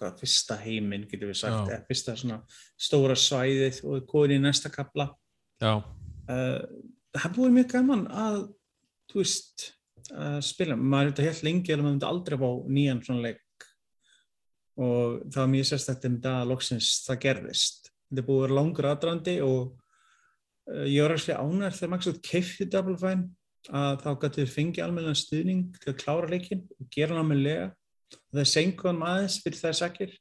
hvað, 0.03 0.16
fyrsta 0.20 0.59
heiminn, 0.61 1.07
getur 1.11 1.30
við 1.30 1.38
sagt, 1.40 1.70
eða 1.70 1.84
fyrsta 1.88 2.16
svona 2.18 2.40
stóra 2.76 3.16
svæðið 3.18 3.82
og 3.88 4.09
góðin 4.11 4.40
í 4.40 4.42
næsta 4.42 4.72
kapla. 4.72 5.09
Já. 5.62 5.78
Uh, 6.28 6.59
það 7.16 7.36
búið 7.36 7.55
mjög 7.59 7.70
gaman 7.76 8.05
að, 8.11 8.40
þú 9.12 9.22
veist, 9.22 9.68
uh, 10.12 10.40
spila. 10.44 10.78
Maður 10.78 11.11
er 11.11 11.12
þetta 11.12 11.28
helt 11.28 11.46
lengi 11.48 11.74
eða 11.74 11.84
maður 11.84 11.94
myndi 11.96 12.11
aldrei 12.11 12.38
fá 12.42 12.50
nýjan 12.78 13.05
svona 13.07 13.26
leik 13.28 13.68
og 14.82 15.18
það 15.28 15.36
var 15.36 15.50
mjög 15.53 15.66
sérstaklega 15.68 16.09
um 16.09 16.20
það 16.24 16.38
að 16.40 16.50
loksins 16.50 16.90
það 17.05 17.22
gerðist. 17.26 17.90
Þetta 18.09 18.26
búið 18.28 18.38
að 18.38 18.44
vera 18.46 18.57
langur 18.59 18.88
aðdrandi 18.88 19.36
og 19.44 19.61
uh, 20.72 20.86
ég 20.88 21.05
var 21.05 21.14
alltaf 21.16 21.42
ánæður 21.42 21.78
þegar 21.78 21.92
maður 21.92 22.20
kefti 22.30 22.68
Double 22.72 22.98
Fine 23.00 23.28
að 23.70 24.00
þá 24.03 24.09
gætu 24.24 24.40
við 24.42 24.55
fengið 24.57 24.84
almenna 24.86 25.14
stuðning 25.14 25.66
til 25.78 25.92
að 25.92 26.00
klára 26.00 26.30
leikin 26.30 26.64
og 26.80 26.88
gera 26.90 27.12
hann 27.12 27.22
almenlega 27.22 27.68
það 28.33 28.43
er 28.45 28.51
senkuðan 28.53 29.03
aðeins 29.09 29.39
fyrir 29.45 29.61
það 29.61 29.79
sakir. 29.81 30.15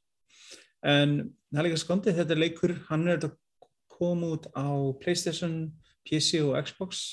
En 0.82 1.14
það 1.52 1.62
er 1.62 1.68
líka 1.68 1.82
skondið 1.82 2.18
þetta 2.20 2.38
leikur, 2.40 2.74
hann 2.88 3.06
er 3.12 3.22
að 3.28 3.36
koma 3.92 4.32
út 4.36 4.48
á 4.56 4.68
Playstation, 5.02 5.56
PC 6.08 6.42
og 6.42 6.56
Xbox. 6.66 7.04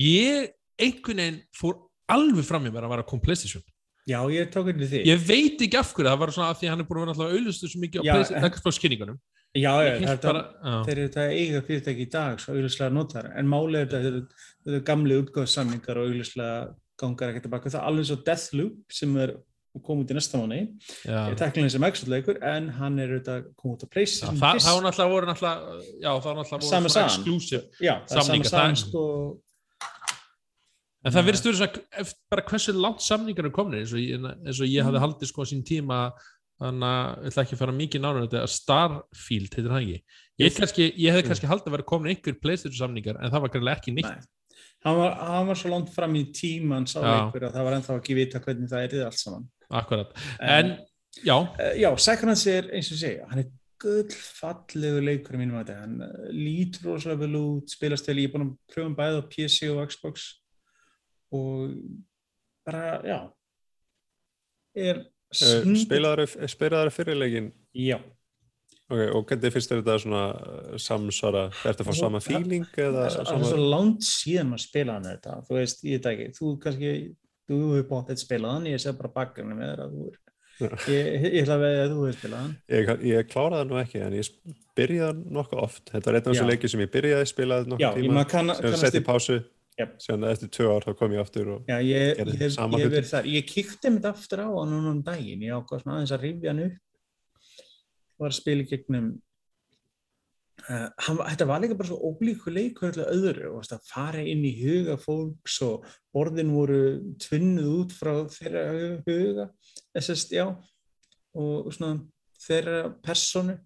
Ég 0.00 0.50
einhvern 0.80 1.22
veginn 1.22 1.44
fór 1.54 1.78
alveg 2.10 2.48
fram 2.48 2.66
í 2.66 2.74
mér 2.74 2.88
að 2.88 2.96
vara 2.96 3.06
að 3.06 3.12
koma 3.12 3.26
Playstation. 3.28 3.62
Já, 4.04 4.18
ég 4.28 4.50
tók 4.52 4.66
einnig 4.68 4.90
því. 4.90 5.04
Ég 5.08 5.22
veit 5.24 5.62
ekki 5.64 5.78
af 5.80 5.94
hverju, 5.94 6.10
það 6.10 6.18
var 6.20 6.32
svona 6.34 6.50
að 6.52 6.58
því 6.60 6.72
hann 6.72 6.82
er 6.82 6.88
búin 6.88 6.98
að 6.98 7.06
vera 7.06 7.14
alltaf 7.14 7.38
auðlustu 7.38 7.70
svo 7.70 7.78
mikið 7.80 8.02
á 8.02 8.04
Já, 8.04 8.48
Xbox 8.52 8.80
kynningunum 8.82 9.20
Já, 9.54 9.70
þeir 9.78 10.90
eru 10.90 11.02
þetta 11.06 11.24
eiga 11.30 11.60
fyrirtæki 11.62 12.02
í 12.02 12.10
dag 12.10 12.40
svo 12.42 12.56
auðvitað 12.56 12.94
notar, 12.96 13.28
en 13.38 13.46
málið 13.46 13.84
er 13.84 13.90
þetta 13.92 14.22
þetta 14.66 14.80
gamli 14.88 15.18
útgóðssamningar 15.22 16.00
og 16.00 16.08
auðvitað 16.08 16.72
gangar 16.98 17.30
ekki 17.30 17.44
tilbaka, 17.44 17.70
það 17.70 17.80
er 17.80 17.90
alveg 17.92 18.08
svo 18.08 18.16
Deathloop 18.26 18.96
sem 18.98 19.14
er 19.22 19.34
kom 19.82 20.02
út 20.04 20.10
í 20.10 20.14
næsta 20.14 20.38
mánu 20.38 20.58
tekla 21.40 21.68
sem 21.72 21.82
Xbox-leikur 21.82 22.38
en 22.46 22.68
hann 22.78 22.98
er 23.02 23.08
auðvitað 23.16 23.48
kom 23.58 23.72
út 23.74 23.82
á 23.82 23.88
Playstation 23.90 24.36
það, 24.38 24.52
fyrst. 24.54 24.66
það 24.68 24.76
var 24.78 24.84
náttúrulega 24.86 25.14
voru 25.14 25.26
náttúrulega 25.32 25.80
er 28.44 28.50
saman 28.52 28.76
það- 28.76 28.76
sko. 28.84 29.40
En 31.04 31.12
það 31.12 31.26
verðist 31.28 31.44
verið 31.48 31.58
svona 31.58 32.06
bara 32.32 32.42
hversu 32.48 32.72
langt 32.80 33.02
samningar 33.04 33.44
er 33.44 33.50
komin 33.52 33.80
eins 33.80 33.92
og 33.92 33.98
ég, 34.00 34.22
eins 34.46 34.60
og 34.60 34.66
ég 34.70 34.80
Mm. 34.80 34.86
hafði 34.88 35.02
haldið 35.04 35.28
sko 35.28 35.42
sín 35.44 35.64
tíma 35.66 35.98
þannig 36.62 36.86
að 36.86 37.24
ég 37.24 37.28
ætla 37.32 37.42
ekki 37.44 37.54
að 37.56 37.58
fara 37.58 37.72
mikið 37.72 38.00
náður 38.00 38.22
þetta 38.24 38.40
að 38.44 38.52
Starfield 38.54 39.50
heitir 39.58 39.68
það 39.74 39.82
ekki. 39.82 39.98
Ég, 40.40 40.54
kannski, 40.56 40.86
ég 40.96 41.12
hefði 41.12 41.26
kannski 41.28 41.46
haldið 41.50 41.66
að 41.68 41.74
vera 41.76 41.82
komin 41.90 42.14
einhver 42.14 42.40
Playstation 42.40 42.78
samningar 42.88 43.18
en 43.20 43.30
það 43.30 43.40
var 43.44 43.48
greinlega 43.50 43.76
ekki 43.82 43.92
nýtt 43.98 44.08
Nei. 44.08 44.22
hann 44.84 44.96
var, 44.96 45.14
hann 45.14 45.46
var 45.46 45.54
svo 45.60 45.70
langt 45.74 45.90
fram 45.92 46.14
í 46.14 46.24
tíman 46.32 46.86
sá 46.88 47.00
leikur 47.04 47.42
að 47.48 47.52
það 47.52 47.64
var 47.64 47.76
ennþá 47.78 47.98
ekki 48.00 48.14
vita 48.14 48.40
hvernig 48.40 48.68
það 48.70 48.88
er 48.88 49.04
allt 49.06 49.18
saman 49.20 49.44
akkurat, 49.80 50.14
en 50.40 50.72
já. 51.20 51.36
Uh, 51.36 51.74
já, 51.80 51.90
Psychonauts 51.98 52.46
er 52.52 52.70
eins 52.74 52.90
og 52.94 53.00
segja, 53.02 53.28
hann 53.30 53.44
er 53.44 53.52
gullfallegu 53.84 55.02
leikur 55.04 55.36
í 55.36 55.42
mínum 55.42 55.60
að 55.60 55.72
þetta, 55.72 55.80
hann 55.84 55.96
uh, 56.06 56.28
lítur 56.32 56.92
rosalega 56.92 57.24
vel 57.26 57.40
út, 57.42 57.74
spilast 57.74 58.08
vel, 58.08 58.18
ég 58.22 58.30
er 58.30 58.34
búin 58.36 58.46
að 58.48 58.54
pröfa 58.72 58.88
hann 58.88 58.98
bæði 58.98 59.20
á 59.20 59.30
PC 59.34 59.72
og 59.74 59.82
Xbox. 59.92 60.28
Og 61.34 61.74
bara, 62.64 63.00
já 63.04 63.18
er 64.74 65.04
Uh, 65.34 65.64
Spilaður 66.46 66.92
fyrirleikin 66.94 67.48
Já, 67.74 67.96
okay, 68.86 69.08
og 69.10 69.24
hvernig 69.26 69.50
finnst 69.50 69.72
þér 69.72 69.80
þetta 69.80 69.96
svona 70.04 70.78
samsvara, 70.78 71.42
ertu 71.66 71.82
að 71.82 71.88
fá 71.88 71.96
sama 71.98 72.20
Það- 72.20 72.28
feeling 72.28 72.66
eða 72.84 73.08
það 73.10 73.32
er 73.32 73.46
svo 73.48 73.64
langt 73.72 74.06
síðan 74.06 74.52
maður 74.52 74.62
spila 74.62 74.94
hann 74.94 75.08
þetta, 75.08 75.34
þú 75.48 75.56
veist, 75.58 75.82
ég 75.88 75.98
veit 75.98 76.06
ekki, 76.12 76.28
þú 76.36 76.52
kannski, 76.62 76.92
þú 77.48 77.62
hefur 77.74 77.88
bótt 77.90 78.12
eitt 78.14 78.22
spilað 78.22 78.56
hann, 78.58 78.68
ég 78.72 78.82
sé 78.82 78.94
bara 78.98 79.12
bakgrunni 79.14 79.58
með 79.58 79.72
þér 79.72 79.82
að 79.84 79.96
þú 79.96 80.06
er, 80.10 80.20
ég, 80.88 81.08
ég 81.24 81.40
ætla 81.42 81.56
að 81.56 81.64
veðja 81.64 81.82
að 81.84 81.94
þú 81.94 82.04
hefur 82.04 82.18
spilað 82.18 82.44
hann. 82.44 82.54
Ég, 82.74 82.92
ég 83.10 83.32
kláraði 83.32 83.70
nú 83.70 83.80
ekki 83.80 84.04
en 84.04 84.16
ég 84.20 84.30
byrjaði 84.78 85.34
nokkuð 85.38 85.64
oft 85.64 85.90
þetta 85.90 86.10
var 86.10 86.18
einn 86.18 86.24
af 86.24 86.30
þessu 86.30 86.48
leiki 86.52 86.70
sem 86.72 86.84
ég 86.84 86.94
byrjaði 86.94 87.28
spilaði 87.30 87.74
nokkuð 87.74 88.00
tíma 88.04 88.24
kann, 88.30 88.54
sem 88.60 88.78
setti 88.80 89.04
pásu 89.04 89.40
Jep. 89.74 89.96
síðan 89.98 90.28
eftir 90.28 90.50
tvö 90.54 90.70
ár 90.70 90.84
þá 90.86 90.92
kom 91.00 91.14
ég 91.16 91.22
aftur 91.24 91.48
og 91.56 91.70
Já, 91.70 91.80
ég, 91.82 92.12
gerði 92.20 92.48
sama 92.54 92.78
þar. 92.78 93.26
Ég 93.26 93.46
kíkti 93.48 93.90
mitt 93.90 94.04
aftur 94.06 94.44
á 94.46 94.48
hann 94.54 94.70
núna 94.70 94.92
um 94.92 95.00
daginn. 95.02 95.42
Ég 95.42 95.56
ákvað 95.56 95.82
svona 95.82 95.96
aðeins 95.98 96.14
að 96.14 96.26
rifja 96.28 96.52
hann 96.52 96.60
upp. 96.68 96.76
Var 98.22 98.30
að 98.30 98.36
spila 98.38 98.62
í 98.62 98.68
gegnum. 98.70 99.08
Uh, 100.64 100.86
hann, 101.04 101.18
þetta 101.20 101.46
var 101.50 101.60
líka 101.60 101.76
bara 101.76 101.90
svo 101.90 101.98
ólíku 102.08 102.52
leikur 102.54 102.92
öllu 102.92 103.04
öðru. 103.12 103.50
Og 103.58 103.66
það 103.68 103.88
fara 103.90 104.22
inn 104.24 104.44
í 104.48 104.54
huga 104.62 104.96
fólks 105.00 105.58
og 105.66 105.84
borðin 106.14 106.54
voru 106.56 106.80
tvinnuð 107.20 107.70
út 107.82 107.92
frá 107.96 108.14
þeirra 108.32 108.64
hu- 108.72 109.02
huga. 109.08 109.48
Þessast, 109.92 110.32
já. 110.32 110.46
Og 111.36 111.68
svona 111.74 112.00
þeirra 112.46 112.78
personu. 113.04 113.58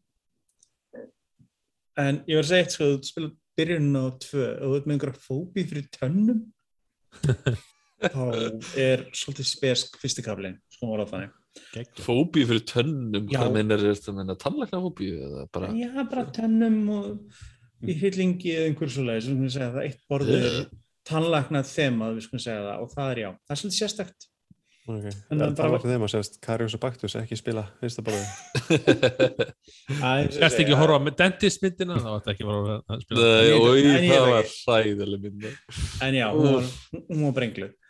En 1.98 2.22
ég 2.30 2.38
var 2.38 2.44
að 2.46 2.50
segja 2.52 2.64
eitt, 2.66 2.74
sko, 2.74 2.90
þú 2.94 3.10
spila 3.10 3.30
byrjun 3.58 3.90
á 3.98 4.04
tvö 4.22 4.44
og 4.54 4.70
þú 4.70 4.76
ert 4.78 4.86
með 4.86 4.94
einhverja 4.94 5.24
fóbi 5.24 5.64
fyrir 5.66 5.88
tönnum 5.94 6.44
þá 8.14 8.20
er 8.78 9.02
svolítið 9.10 9.48
spesk 9.48 9.98
fyrstikaflin 9.98 10.60
sko 10.70 10.92
var 10.92 11.02
á 11.02 11.06
þannig. 11.10 11.32
Fóbíu 12.00 12.46
fyrir 12.48 12.64
tönnum, 12.68 13.26
Já. 13.28 13.40
hvað 13.40 13.52
meinar 13.56 13.82
er 13.82 13.94
þetta 13.96 14.12
að 14.12 14.18
meina 14.20 14.36
tannlækna 14.38 14.82
fóbíu 14.84 15.18
eða 15.26 15.46
bara? 15.52 15.70
Já 15.76 15.90
bara 16.10 16.24
tönnum 16.38 16.78
og 16.94 17.06
í 17.88 17.94
hryllingi 17.98 18.54
eða 18.56 18.68
einhver 18.70 18.90
svo 18.94 19.04
leið 19.08 19.22
sem 19.28 19.42
við 19.42 19.54
segja 19.56 19.70
það 19.74 19.84
eitt 19.88 20.00
borðið 20.10 20.46
er 20.48 20.56
tannlæknað 21.08 21.70
þemað 21.74 22.16
við 22.18 22.26
skulum 22.28 22.42
segja 22.46 22.64
það 22.66 22.82
og 22.84 22.90
það 22.96 23.12
er 23.14 23.20
já 23.24 23.28
það 23.32 23.54
er 23.54 23.60
svolítið 23.62 23.78
sérstakt. 23.82 24.28
Okay. 24.88 25.12
En 25.28 25.36
það 25.36 25.42
það 25.42 25.56
tala 25.58 25.68
bara- 25.68 25.78
ekki 25.82 25.90
þeim 25.92 26.04
að 26.06 26.12
sérst 26.14 26.38
Karius 26.46 26.74
og 26.78 26.80
Baktus 26.80 27.14
ekki 27.20 27.36
spila 27.36 27.64
fyrsta 27.82 28.04
bara 28.06 28.20
Erstu 30.32 30.62
ekki 30.62 30.72
að 30.72 30.80
horfa 30.80 30.98
með 31.04 31.16
dentist 31.18 31.60
myndina 31.64 31.98
þá 32.00 32.08
ætti 32.14 32.32
ekki 32.32 32.46
að 32.48 33.02
spila. 33.04 33.26
Nei, 33.28 34.08
það 34.08 34.24
var 34.30 34.38
ekki. 34.38 34.56
hræðileg 34.64 35.26
mynd. 35.26 35.44
En 36.06 36.16
já 36.16 36.26
hún 36.32 36.48
var, 36.56 36.70
hún 37.10 37.34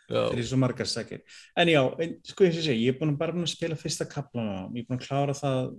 er 0.09 0.43
svo 0.43 0.59
margar 0.61 0.89
sakir 0.89 1.21
en 1.55 1.71
já 1.71 1.81
sko 2.31 2.47
ég 2.47 2.57
sé 2.57 2.75
ég 2.75 2.93
er 2.93 2.99
búin 2.99 3.13
að 3.13 3.19
bara 3.21 3.35
búin 3.35 3.47
að 3.47 3.53
spila 3.53 3.77
fyrsta 3.79 4.07
kaplana 4.09 4.67
ég 4.73 4.83
er 4.83 4.89
búin 4.89 4.99
að 4.99 5.05
klára 5.07 5.35
það 5.37 5.73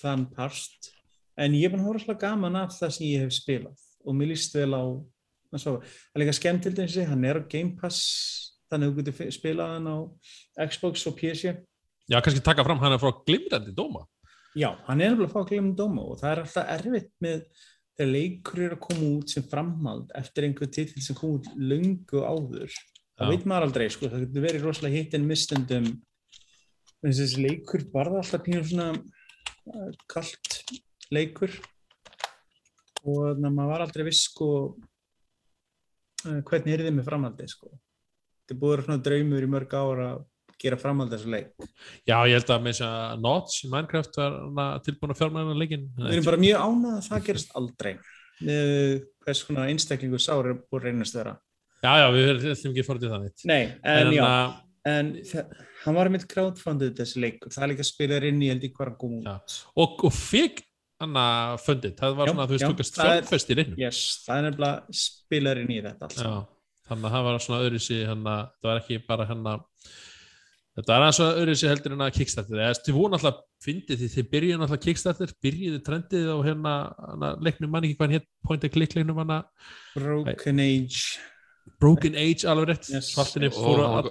þann 0.00 0.26
parst 0.36 0.92
en 1.40 1.56
ég 1.56 1.68
er 1.68 1.72
búin 1.72 1.84
að 1.84 1.88
hóra 1.88 2.02
svolítið 2.02 2.22
gaman 2.26 2.60
af 2.60 2.76
það 2.76 2.94
sem 2.96 3.06
ég 3.08 3.24
hef 3.24 3.34
spilað. 3.34 3.88
Og 4.04 4.16
mér 4.16 4.32
líst 4.32 4.54
vel 4.56 4.70
á 4.76 4.84
það 5.50 5.80
er 5.80 6.22
líka 6.22 6.36
skemmt 6.36 6.64
til 6.66 6.76
þessi 6.76 7.08
hann 7.08 7.26
er 7.26 7.40
á 7.40 7.48
Game 7.50 7.74
Pass 7.80 8.00
þannig 8.70 8.86
að 8.86 8.92
þú 8.92 9.00
getur 9.00 9.34
spilað 9.34 9.74
hann 9.74 9.90
á 9.90 9.96
Xbox 10.70 11.06
og 11.10 11.18
PC 11.18 11.56
Já, 12.10 12.18
kannski 12.18 12.42
taka 12.42 12.64
fram 12.66 12.80
hann 12.82 12.96
er 12.96 13.02
frá 13.02 13.12
glimrandi 13.26 13.74
dóma. 13.74 14.04
Já, 14.58 14.72
hann 14.88 15.00
er 15.00 15.12
alveg 15.14 15.28
að 15.28 15.34
fá 15.34 15.40
að 15.44 15.50
glemja 15.52 15.76
dóma 15.78 16.06
og 16.10 16.16
það 16.18 16.32
er 16.32 16.40
alltaf 16.42 16.70
erfitt 16.74 17.12
með 17.22 17.42
þegar 17.94 18.10
leikur 18.16 18.62
eru 18.64 18.78
að 18.78 18.82
koma 18.86 19.10
út 19.18 19.34
sem 19.34 19.44
framhald 19.46 20.14
eftir 20.18 20.46
einhver 20.46 20.70
titil 20.74 21.04
sem 21.04 21.18
kom 21.18 21.36
út 21.36 21.46
löngu 21.54 22.24
áður 22.26 22.74
það 23.20 23.34
veit 23.34 23.48
maður 23.48 23.68
aldrei, 23.68 23.88
sko, 23.92 24.08
það 24.08 24.24
getur 24.24 24.46
verið 24.46 24.64
rosalega 24.64 24.96
hitt 25.00 25.16
en 25.18 25.26
mistundum 25.28 25.90
en 27.00 27.16
þessi 27.16 27.44
leikur 27.44 27.84
var 27.92 28.10
það 28.10 28.22
alltaf 28.22 28.46
pínur 28.46 28.66
svona 28.68 28.88
uh, 28.96 29.92
kalt 30.10 30.58
leikur? 31.12 31.54
Og 33.00 33.20
þannig 33.24 33.48
að 33.48 33.54
maður 33.56 33.72
var 33.72 33.84
aldrei 33.86 34.06
viss 34.10 34.26
sko 34.28 34.48
uh, 34.68 36.40
hvernig 36.48 36.74
er 36.74 36.84
þið 36.86 36.98
með 36.98 37.08
framhaldið 37.08 37.54
sko. 37.54 37.72
Þetta 38.44 38.60
búið 38.60 38.70
að 38.70 38.76
vera 38.76 38.86
svona 38.88 39.04
draumur 39.08 39.46
í 39.46 39.50
mörg 39.54 39.76
ára 39.78 40.08
að 40.14 40.26
gera 40.60 40.76
framhald 40.80 41.12
þessu 41.14 41.30
leik. 41.32 41.52
Já, 42.04 42.16
ég 42.28 42.34
held 42.36 42.50
að 42.52 42.64
með 42.64 42.74
þess 42.74 42.86
að 42.86 43.22
Notch 43.24 43.60
í 43.64 43.70
Minecraft 43.72 44.18
var 44.58 44.82
tilbúin 44.84 45.14
að 45.14 45.20
fjármæna 45.22 45.54
leikin 45.56 45.86
við 45.96 46.16
erum 46.18 46.26
bara 46.26 46.40
mjög 46.42 46.64
ánað 46.66 46.96
að 46.98 47.06
það 47.06 47.28
gerist 47.28 47.54
aldrei. 47.56 47.94
Með 48.40 48.66
hvers 49.24 49.40
konar 49.48 49.70
einstaklingu 49.72 50.20
sári 50.20 50.52
er 50.52 50.60
búið 50.60 50.82
að 50.82 50.86
reynast 50.90 51.16
vera 51.16 51.32
Já, 51.80 51.92
já, 51.96 52.06
við 52.12 52.30
ætlum 52.52 52.72
ekki 52.74 52.82
að 52.84 52.88
fara 52.90 53.02
til 53.02 53.10
það 53.12 53.22
nýtt 53.24 53.44
nei, 53.48 53.62
en, 53.88 54.10
já, 54.12 54.24
að, 54.26 54.56
en 54.90 55.12
hann 55.84 55.96
var 55.96 56.10
mitt 56.12 56.26
crowdfunded 56.28 56.98
þessi 56.98 57.22
leikur, 57.24 57.52
það 57.54 57.64
er 57.66 57.72
líka 57.72 57.86
spilar 57.88 58.26
inn 58.28 58.42
í 58.44 58.50
held 58.52 58.66
hann 58.82 58.98
kom 59.00 59.14
út. 59.20 59.30
Já. 59.30 59.62
og, 59.80 60.04
og 60.10 60.14
fikk 60.16 60.60
hann 61.00 61.16
að 61.16 61.56
fundið, 61.64 61.96
það 61.96 62.18
var 62.18 62.28
Já, 62.28 62.34
svona, 62.34 62.46
þú 62.50 62.56
veist, 62.56 62.66
já, 62.66 63.00
það 63.00 63.10
er- 63.14 63.24
fjárfest 63.24 63.50
í 63.50 63.58
reynum 63.60 63.80
yes, 63.80 64.02
það 64.26 64.36
er 64.36 64.46
nefnilega 64.50 65.00
spilar 65.00 65.62
inn 65.62 65.72
í 65.72 65.80
þetta 65.86 66.08
alls 66.10 66.20
Já, 66.20 66.32
þannig 66.90 67.08
að 67.08 67.16
það 67.16 67.26
var 67.30 67.42
svona 67.46 67.64
að, 67.64 68.46
það 68.60 68.70
var 68.70 68.82
ekki 68.84 69.00
bara 69.08 69.28
hann 69.30 69.50
að 69.54 69.66
þetta 70.80 70.94
er 70.94 71.04
aðeins 71.04 71.20
öðruðsi 71.24 71.68
heldur 71.70 71.94
en 71.96 72.04
að 72.04 72.12
Kickstarter. 72.16 72.60
Eða 72.62 72.76
þið 72.86 72.96
voru 72.96 73.12
náttúrulega, 73.14 73.42
fyndið 73.64 74.00
því 74.00 74.08
þið 74.14 74.28
byrjuðu 74.34 74.60
náttúrulega 74.60 74.84
Kickstarter, 74.86 75.32
byrjuðu 75.44 75.80
trendið 75.86 76.30
á 76.30 76.36
hérna, 76.46 76.74
leiknum, 77.42 77.72
mann 77.72 77.88
ekki 77.88 77.98
hvað 77.98 78.14
hétt 78.16 78.28
point 78.46 78.64
and 78.64 78.74
click 78.76 78.96
leiknum 78.96 79.20
hann 79.20 79.34
að 79.34 79.68
Broken 79.96 80.62
Age 80.64 81.02
Broken 81.80 82.14
Age 82.18 82.48
alveg 82.48 82.68
rétt, 82.68 82.90
Yes. 82.92 83.12
svartinni 83.14 83.48
og 83.48 83.54
hann 83.88 84.10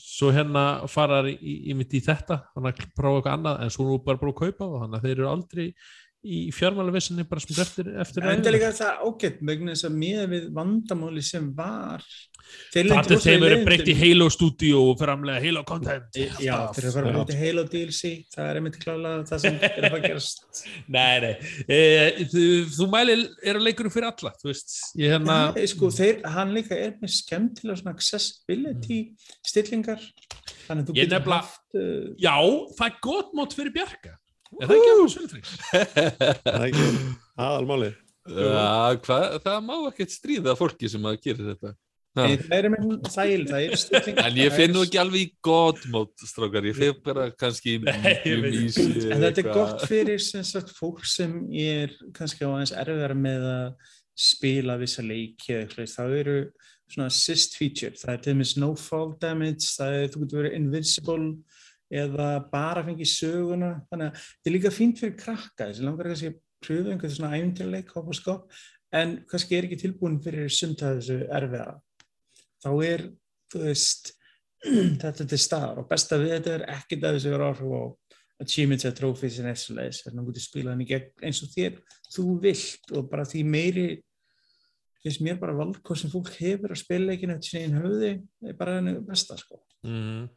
svo 0.00 0.30
hérna 0.32 0.88
farar 0.88 1.26
í, 1.28 1.34
í, 1.36 1.54
í, 1.70 1.74
í 1.76 2.00
þetta 2.00 2.38
þannig 2.54 2.70
að 2.80 2.94
prófa 2.96 3.18
eitthvað 3.20 3.34
annað 3.36 3.60
en 3.64 3.70
svo 3.74 3.84
nú 3.84 3.98
bara 4.04 4.20
búið 4.22 4.32
að 4.32 4.38
kaupa 4.40 4.64
það 4.70 4.80
þannig 4.84 4.98
að 4.98 5.04
þeir 5.04 5.14
eru 5.18 5.28
aldrei 5.28 5.66
í 6.24 6.44
fjármálavissinni 6.56 7.26
bara 7.28 7.44
sem 7.44 7.62
eftir, 7.64 7.90
eftir 8.00 8.24
En 8.24 8.40
það 8.40 8.50
er 8.50 8.56
líka 8.56 8.70
það 8.78 9.02
ágætt 9.08 9.42
vegna 9.50 9.74
þess 9.74 9.88
að 9.88 9.98
miða 10.02 10.28
við 10.32 10.46
vandamáli 10.56 11.24
sem 11.24 11.50
var 11.56 12.06
Það 12.74 13.12
þeim 13.22 13.44
eru 13.46 13.58
breytt 13.66 13.88
í. 13.88 13.94
Halo 13.98 14.26
Studio 14.32 14.80
og 14.90 14.98
framlega 14.98 15.42
Halo 15.42 15.62
Content. 15.66 16.16
Já, 16.42 16.54
þeir 16.74 16.88
eru 16.90 17.02
Já. 17.02 17.04
breytt 17.06 17.32
í 17.34 17.38
Halo 17.40 17.64
DLC 17.70 18.10
það 18.34 18.50
er 18.50 18.58
einmitt 18.60 18.78
klálega 18.82 19.26
það 19.30 19.42
sem 19.44 19.58
er 19.68 19.86
að 19.88 19.96
gerast. 20.04 20.42
Nei, 20.94 21.14
nei, 21.24 21.32
e, 21.66 21.78
þú, 22.30 22.44
þú 22.74 22.88
mæli 22.92 23.16
er 23.44 23.58
að 23.58 23.68
leikurinn 23.68 23.94
fyrir 23.94 24.10
alla, 24.10 24.34
þú 24.40 24.50
veist, 24.50 24.74
ég 25.00 25.14
hérna, 25.14 25.38
Nei, 25.54 25.68
sko, 25.70 25.90
þeir, 25.94 26.20
hann 26.34 26.52
líka 26.56 26.78
er 26.78 26.96
með 27.00 27.14
skemmtilega 27.16 27.80
svona 27.80 27.94
accessibility 27.94 29.00
stillingar. 29.46 30.02
Þannig 30.66 30.84
að 30.84 30.90
þú 30.90 30.98
getur 30.98 31.32
haft 31.34 31.78
uh, 31.78 32.12
já, 32.20 32.36
það 32.78 32.86
er 32.88 33.00
gott 33.08 33.34
mót 33.38 33.56
fyrir 33.56 33.74
Bjarka, 33.74 34.16
er 34.60 34.70
það 34.70 34.76
ekki 34.78 34.92
á 34.94 34.96
Söltrix? 35.14 35.54
Það 36.44 36.54
er 36.54 36.66
ekki 36.68 36.88
aðalmáli. 37.46 37.92
Já, 38.24 39.00
hvað, 39.04 39.24
það 39.44 39.56
má 39.66 39.74
ekkert 39.90 40.14
stríða 40.14 40.54
fólki 40.56 40.88
sem 40.88 41.08
að 41.10 41.18
gera 41.26 41.48
þetta. 41.50 41.74
Nei, 42.14 42.36
það 42.38 42.54
er 42.56 42.68
með 42.70 42.84
þæl, 43.10 43.40
það 43.48 43.64
er 43.64 43.80
stilling 43.82 44.18
En 44.22 44.36
ég 44.38 44.52
finn 44.54 44.70
nú 44.70 44.84
ekki 44.86 45.00
alveg 45.02 45.24
í 45.24 45.30
god 45.44 45.80
mót, 45.90 46.12
strákar. 46.22 46.68
Ég 46.70 46.76
finn 46.78 47.00
bara 47.04 47.26
kannski 47.34 47.74
veit 47.82 48.28
ísi. 48.54 48.86
En 49.10 49.24
þetta 49.24 49.42
er 49.42 49.48
gott 49.50 49.82
fyrir 49.90 50.22
sem 50.22 50.44
sagt, 50.46 50.70
fólk 50.78 51.02
sem 51.10 51.34
er 51.50 51.92
kannski 52.14 52.46
á 52.46 52.52
aðeins 52.52 52.74
erfiðar 52.84 53.16
með 53.18 53.48
að 53.50 53.66
spila 54.24 54.78
vissa 54.78 55.02
leiki 55.02 55.56
eða 55.56 55.64
eitthvað, 55.64 55.90
þá 55.90 56.20
eru 56.20 56.38
svona 56.94 57.10
assist 57.10 57.58
feature, 57.58 57.98
það 57.98 58.12
er 58.12 58.22
til 58.22 58.34
dæmis 58.34 58.54
no 58.62 58.70
fall 58.78 59.10
damage, 59.18 59.66
það 59.74 59.98
er, 59.98 60.08
þú 60.12 60.22
getur 60.22 60.40
verið 60.42 60.56
invincible 60.60 61.28
eða 62.02 62.28
bara 62.50 62.84
fengið 62.86 63.10
söguna, 63.12 63.70
þannig 63.90 64.10
að 64.10 64.22
þetta 64.24 64.50
er 64.50 64.56
líka 64.56 64.74
fínt 64.74 65.00
fyrir 65.02 65.16
krakka, 65.20 65.68
þessi 65.68 65.86
langar 65.86 66.10
kannski 66.10 66.32
að 66.32 66.40
pröfa 66.64 66.92
einhvern 66.94 67.14
svona 67.14 67.32
æfintileik, 67.38 67.92
hopp 67.94 68.10
og 68.10 68.18
skopp, 68.18 68.60
en 68.94 69.16
kannski 69.30 69.58
er 69.58 69.68
ekki 69.68 69.80
tilbúin 69.80 70.20
fyrir 70.24 70.52
sumt 70.52 70.84
að 70.84 71.00
þessu 71.00 71.18
erfiða. 71.38 71.74
Þá 72.64 72.70
er, 72.88 73.04
veist, 73.54 74.14
þetta 75.02 75.28
til 75.28 75.40
staðar. 75.40 75.82
Og 75.82 75.90
besta 75.90 76.18
við 76.20 76.34
þetta 76.38 76.56
er 76.56 76.66
ekkert 76.78 77.06
að 77.06 77.18
þessu 77.18 77.34
er 77.34 77.46
áhrif 77.48 77.74
á 77.74 77.82
achievements 78.44 78.86
eða 78.86 78.98
trophies 78.98 79.38
en 79.38 79.50
þessu 79.50 79.76
leis 79.76 80.00
þannig 80.02 80.18
að 80.18 80.24
þú 80.24 80.32
getur 80.32 80.44
spilað 80.44 80.74
hann 80.74 80.82
í 80.84 80.88
gegn 80.88 81.28
eins 81.28 81.42
og 81.44 81.52
þér 81.54 81.78
þú 82.16 82.26
vilt. 82.42 82.92
Og 82.96 83.08
bara 83.10 83.26
því 83.28 83.44
meiri 83.46 83.88
finnst 85.04 85.24
mér 85.24 85.40
bara 85.40 85.56
valkost 85.56 86.04
sem 86.04 86.12
fólk 86.12 86.32
hefur 86.38 86.72
að 86.72 86.80
spila 86.80 87.12
leikinu 87.12 87.36
eftir 87.36 87.58
sín 87.58 87.76
höfði 87.76 88.14
er 88.48 88.56
bara 88.58 88.78
henni 88.78 88.96
besta 89.04 89.36
sko. 89.40 89.60
Mm. 89.84 90.30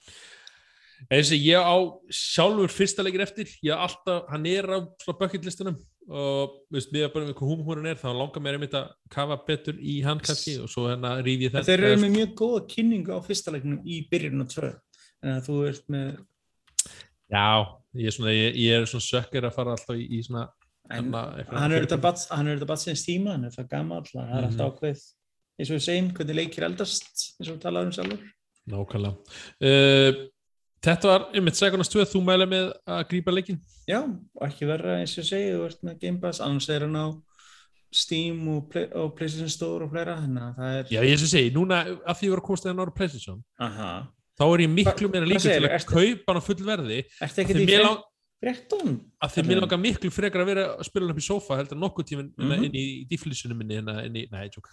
Eins 1.11 1.29
og 1.31 1.43
ég 1.45 1.61
á 1.61 1.75
sjálfur 2.09 2.73
fyrsta 2.73 3.03
leikir 3.05 3.23
eftir 3.25 3.51
ég 3.63 3.73
á 3.75 3.85
alltaf, 3.85 4.25
hann 4.31 4.45
er 4.49 4.65
á 4.65 4.77
svona 5.03 5.19
bucket 5.19 5.45
listunum 5.45 5.77
og 6.07 6.53
veist, 6.71 6.91
mér 6.95 7.07
er 7.07 7.13
bara 7.13 7.27
með 7.27 7.35
hvað 7.35 7.49
húmhúrun 7.51 7.89
er 7.91 7.99
þá 7.99 8.07
langar 8.15 8.43
mér 8.43 8.57
einmitt 8.57 8.75
að 8.79 8.91
kafa 9.11 9.37
betur 9.47 9.75
í 9.79 9.97
hann 10.05 10.21
kannski 10.23 10.55
og 10.63 10.69
svo 10.71 10.85
hérna 10.87 11.17
ríf 11.19 11.41
ég 11.43 11.51
þetta 11.51 11.67
þeir 11.67 11.83
eru 11.89 12.01
með 12.05 12.13
mjög 12.15 12.35
góða 12.41 12.61
kynningu 12.71 13.11
á 13.11 13.19
fyrsta 13.27 13.51
leikinu 13.55 13.81
í 13.83 13.99
byrjun 14.11 14.45
og 14.45 14.51
tvö. 14.53 14.69
En 15.23 15.33
að 15.35 15.49
þú 15.49 15.57
ert 15.67 15.89
með 15.91 16.07
já, 17.27 17.47
ég 17.99 18.07
er 18.07 18.15
svona, 18.15 18.33
ég, 18.37 18.55
ég 18.63 18.77
er 18.77 18.87
svona 18.87 19.07
sökkar 19.09 19.49
að 19.49 19.57
fara 19.57 19.75
alltaf 19.75 19.99
í, 19.99 20.07
í 20.15 20.21
svona 20.23 20.47
en 20.87 21.11
hann 21.11 21.73
er 21.75 21.83
þetta 21.83 21.99
bats, 21.99 22.29
batsins 22.63 23.03
tíma 23.03 23.33
hann 23.35 23.49
er 23.49 23.55
það 23.57 23.69
gammal, 23.73 24.03
það 24.07 24.23
er 24.23 24.31
Mhm. 24.31 24.47
alltaf 24.47 24.73
ákveð 24.77 25.01
eins 25.59 25.69
og 25.71 25.75
við 25.75 25.85
segjum 25.87 26.09
hvernig 26.15 26.37
leikir 26.37 26.63
eldast 26.69 27.07
eins 27.41 27.49
og 27.49 27.55
við 27.57 27.61
talaðum 27.65 27.93
sjálfur. 27.97 28.25
Nákvæmlega. 28.67 29.15
Uh, 29.63 30.27
Þetta 30.87 31.09
var, 31.09 31.23
einmitt, 31.35 31.57
Segunars 31.59 31.89
2, 31.91 32.05
þú 32.13 32.19
mæla 32.23 32.45
með 32.47 32.67
að 32.87 33.01
grípa 33.09 33.33
leikin? 33.33 33.57
Já, 33.89 33.99
ekki 34.45 34.67
verra 34.69 34.99
eins 35.01 35.17
og 35.19 35.25
segi, 35.27 35.49
þú 35.51 35.65
ert 35.67 35.81
með 35.83 35.97
Game 36.03 36.21
Pass, 36.21 36.39
annars 36.43 36.67
er 36.71 36.85
hann 36.85 36.95
á 36.95 37.07
Steam 37.97 38.39
og, 38.53 38.69
play, 38.71 38.85
og 38.95 39.13
PlayStation 39.17 39.51
Store 39.51 39.87
og 39.87 39.91
flera, 39.91 40.15
þannig 40.21 40.45
að 40.45 40.61
það 40.61 40.77
er... 40.77 40.91
Já, 40.93 40.99
ég 41.07 41.19
sem 41.19 41.31
segi, 41.33 41.51
núna, 41.55 41.81
af 42.07 42.19
því 42.19 42.27
að 42.27 42.29
ég 42.29 42.35
var 42.35 42.43
að 42.43 42.47
kosta 42.47 42.69
það 42.69 42.79
nára 42.79 42.95
PlayStation, 42.99 43.41
Aha. 43.67 43.89
þá 44.39 44.45
er 44.47 44.63
ég 44.63 44.73
miklu 44.77 45.11
meira 45.11 45.27
líka 45.27 45.43
til 45.47 45.67
að 45.67 45.87
kaupa 45.91 46.31
hann 46.31 46.39
á 46.39 46.47
full 46.47 46.59
verði, 46.69 47.01
því 47.19 47.67
mér 47.67 47.83
langt 47.83 48.07
13? 48.37 48.91
Af 49.17 49.31
því 49.33 49.41
að 49.41 49.47
mér 49.49 49.59
langar 49.63 49.79
miklu 49.81 50.09
frekar 50.13 50.43
að 50.43 50.49
vera 50.51 50.63
að 50.75 50.85
spila 50.85 51.07
upp 51.09 51.17
í 51.17 51.23
sofa 51.25 51.55
heldur 51.57 51.79
nokkuð 51.81 52.05
tíminn 52.05 52.27
hérna 52.35 52.45
mm 52.45 52.59
-hmm. 52.59 52.65
inn 52.67 52.75
í 52.77 53.05
dýflissunum 53.09 53.57
minni 53.57 53.79
en 53.79 53.89
inn 54.03 54.19
í, 54.21 54.25
næ, 54.29 54.43
tjók 54.53 54.69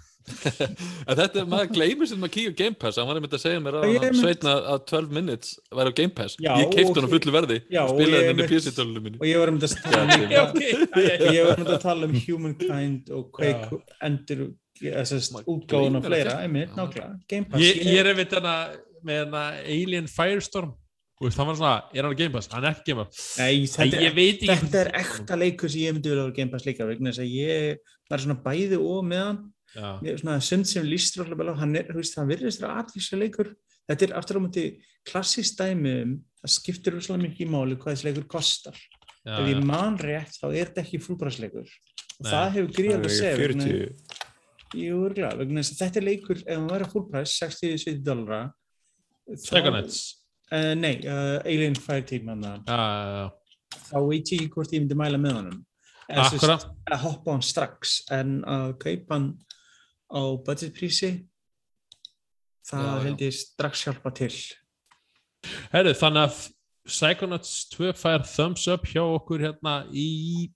Þetta, 1.20 1.44
maður 1.48 1.70
gleymur 1.72 2.10
sem 2.10 2.20
maður 2.20 2.34
kíkur 2.34 2.56
Game 2.58 2.76
Pass, 2.76 3.00
hann 3.00 3.08
var 3.08 3.16
einmitt 3.16 3.36
að 3.38 3.40
segja 3.40 3.62
mér 3.64 3.78
að 3.80 4.18
sveitna 4.20 4.52
að 4.74 4.84
12 4.92 5.16
minutes 5.16 5.56
væri 5.72 5.88
á 5.88 5.94
Game 5.96 6.12
Pass. 6.12 6.36
Já, 6.36 6.52
ég 6.60 6.68
keipti 6.74 6.92
hann 6.92 7.08
á 7.08 7.14
fullu 7.14 7.34
verði 7.38 7.58
já, 7.72 7.80
og 7.86 7.96
spilaði 7.96 8.28
hann 8.28 8.36
inn 8.36 8.44
í 8.44 8.50
PC-tölunum 8.52 9.08
minni. 9.08 9.20
Og 9.22 9.26
ég 9.28 9.40
var 9.40 9.52
einmitt 9.52 9.64
að 9.64 9.74
tala 9.88 10.18
um 10.20 10.20
ég 11.38 11.42
var 11.48 11.56
einmitt 11.56 11.74
að 11.78 11.82
tala 11.88 12.10
um 12.10 12.16
Humankind 12.28 13.12
og 13.16 13.32
Quake 13.32 13.80
endur 14.04 14.46
útgáðun 14.84 16.00
og 16.00 16.04
fleira, 16.04 16.40
einmitt, 16.44 16.76
nákvæmlega. 16.76 17.16
Game 17.32 17.48
Pass 17.48 17.64
Ég 17.64 18.00
er 18.00 18.12
einmitt 18.12 18.36
að 18.36 18.80
með 19.04 19.36
Alien 19.40 20.08
Firestorm 20.08 20.72
veist, 21.22 21.38
hann 21.38 21.48
var 21.48 21.58
svona, 21.58 21.74
er 21.94 22.02
hann 22.02 22.12
að 22.12 22.20
Game 22.20 22.34
Pass? 22.34 22.50
Hann 22.52 22.66
er 22.66 22.74
ekki 22.74 22.90
Game 22.90 23.04
Pass. 23.04 23.26
Nei, 23.38 23.66
þetta, 23.70 24.00
ég 24.02 24.16
veit 24.16 24.42
ekki 24.42 24.56
þetta 24.64 24.80
er 24.80 24.90
ekta 25.00 25.38
leikur 25.38 25.72
sem 25.72 25.84
ég 25.84 25.94
myndi 25.96 26.10
vilja 26.10 26.24
vera 26.24 26.36
Game 26.38 26.54
Pass 26.54 26.66
líka 26.66 26.88
vegna 26.88 27.12
þess 27.12 27.22
að 27.22 27.36
ég 27.38 27.92
var 28.10 28.24
svona 28.24 28.40
bæði 28.44 28.80
og 28.80 29.04
með 29.06 29.24
hann. 29.28 29.40
Já, 29.74 29.86
Mér 30.02 30.12
er 30.12 30.20
svona 30.22 30.40
sund 30.46 30.68
sem 30.70 30.84
líst 30.86 31.16
ráðlega 31.18 31.40
vel 31.40 31.54
á 31.54 31.60
hann 31.62 31.78
er, 31.78 31.88
þú 31.90 31.98
veist, 31.98 32.18
hann 32.18 32.30
virðist 32.30 32.60
þér 32.62 32.74
aðlýsa 32.82 33.18
leikur. 33.18 33.54
Þetta 33.90 34.06
er 34.06 34.12
aftur 34.18 34.38
á 34.38 34.44
múti 34.44 34.66
klassist 35.04 35.58
dæmi 35.58 35.94
um 36.02 36.12
það 36.44 36.52
skiptir 36.54 36.94
rosalega 36.94 37.24
mikið 37.24 37.46
í 37.46 37.50
máli 37.50 37.78
hvað 37.80 37.96
þessi 37.96 38.08
leikur 38.08 38.28
kostar. 38.34 38.78
Já, 39.24 39.38
ef 39.40 39.48
ég 39.48 39.62
man 39.64 39.96
rétt 39.96 40.36
þá 40.36 40.46
er 40.50 40.68
þetta 40.68 40.82
ekki 40.82 41.00
fullbræðsleikur 41.00 41.68
og 42.18 42.26
það 42.28 42.50
hefur 42.58 42.74
gríðað 42.76 42.98
að 42.98 43.06
er 43.06 43.14
segja 43.16 43.38
vegna, 43.40 43.68
40. 43.70 44.18
jú, 44.76 44.98
örugglega, 44.98 45.38
vegna 45.40 45.62
þess 45.62 45.72
að 45.72 45.80
þetta 45.80 46.00
er 46.00 46.06
leikur 46.10 46.42
ef 46.42 46.50
hann 46.52 46.66
væri 46.68 46.88
fullpræs 46.92 47.36
60-70 47.40 48.02
dollara 48.04 48.40
Psychonauts 49.40 50.02
uh, 50.52 50.72
nei, 50.78 50.96
uh, 51.08 51.38
Alien 51.44 51.76
Fireteam 51.78 52.32
já. 52.44 53.30
þá 53.88 53.98
veit 54.08 54.34
ég 54.36 54.50
hvort 54.52 54.72
ég 54.74 54.82
myndi 54.84 54.98
mæla 54.98 55.20
með 55.20 55.38
honum. 55.40 55.62
Akkurat. 56.04 56.66
að 56.92 57.00
hoppa 57.00 57.32
hann 57.32 57.44
strax 57.44 58.02
en 58.12 58.42
að 58.44 58.74
kaupa 58.82 59.16
hann 59.16 59.30
á 60.12 60.20
budgetprísi 60.44 61.14
það 62.64 62.84
Já, 62.84 63.04
held 63.06 63.24
ég 63.24 63.36
strax 63.36 63.86
hjálpa 63.86 64.12
til. 64.16 64.34
Herru, 65.72 65.94
þannig 65.96 66.28
að 66.28 66.42
Psychonauts 66.84 67.52
2 67.72 67.94
fær 67.96 68.24
thumbs 68.28 68.66
up 68.68 68.84
hjá 68.88 69.00
okkur 69.02 69.44
hérna 69.46 69.78
í 69.88 70.50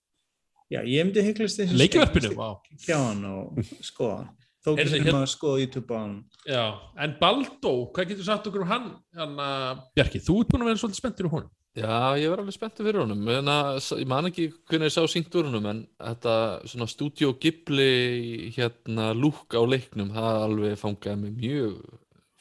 já, 0.68 0.82
ég 0.84 1.06
myndi 1.06 1.24
hygglast 1.24 1.62
þessi 1.62 1.78
leikverfinu 1.80 2.34
og 2.36 3.62
skoða. 3.84 4.28
Þó 4.68 4.72
ekki 4.76 4.92
sem 4.92 5.06
hérna- 5.08 5.22
að 5.24 5.32
skoða 5.34 5.60
YouTube 5.64 5.94
á 5.94 5.98
hann. 5.98 6.16
Já, 6.48 6.64
en 7.04 7.14
Baldó, 7.20 7.72
hvað 7.92 8.12
getur 8.12 8.28
sagt 8.28 8.50
okkur 8.50 8.64
um 8.66 8.72
hann? 8.72 8.90
Hann 9.18 9.38
að, 9.44 9.86
Bjarki, 9.98 10.20
þú 10.22 10.42
ert 10.42 10.52
búin 10.52 10.66
að 10.66 10.70
vera 10.72 10.82
svolítið 10.82 11.02
spenntur 11.02 11.30
í 11.30 11.32
hún 11.36 11.48
Já, 11.78 12.16
ég 12.18 12.30
var 12.32 12.40
alveg 12.42 12.56
spenntur 12.56 12.86
fyrir 12.88 13.04
honum. 13.04 13.20
En 13.30 13.50
að, 13.52 13.76
ég 14.00 14.08
man 14.10 14.26
ekki 14.26 14.48
hvernig 14.66 14.88
ég 14.88 14.94
sá 14.94 15.04
syngt 15.10 15.34
úr 15.38 15.46
honum 15.46 15.68
en 15.70 15.82
þetta 16.00 16.34
svona 16.66 16.88
Studio 16.90 17.34
Ghibli 17.38 18.48
hérna 18.56 19.12
lúk 19.14 19.54
á 19.54 19.62
leiknum 19.62 20.10
það 20.14 20.38
alveg 20.46 20.80
fangaði 20.80 21.20
mig 21.22 21.36
mjög 21.38 21.76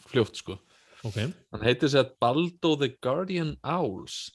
fljótt 0.08 0.42
sko. 0.42 0.58
Ok, 1.06 1.20
hann 1.54 1.66
heitir 1.68 1.92
sér 1.94 2.10
Baldo 2.24 2.74
the 2.82 2.90
Guardian 3.04 3.54
Owls. 3.62 4.32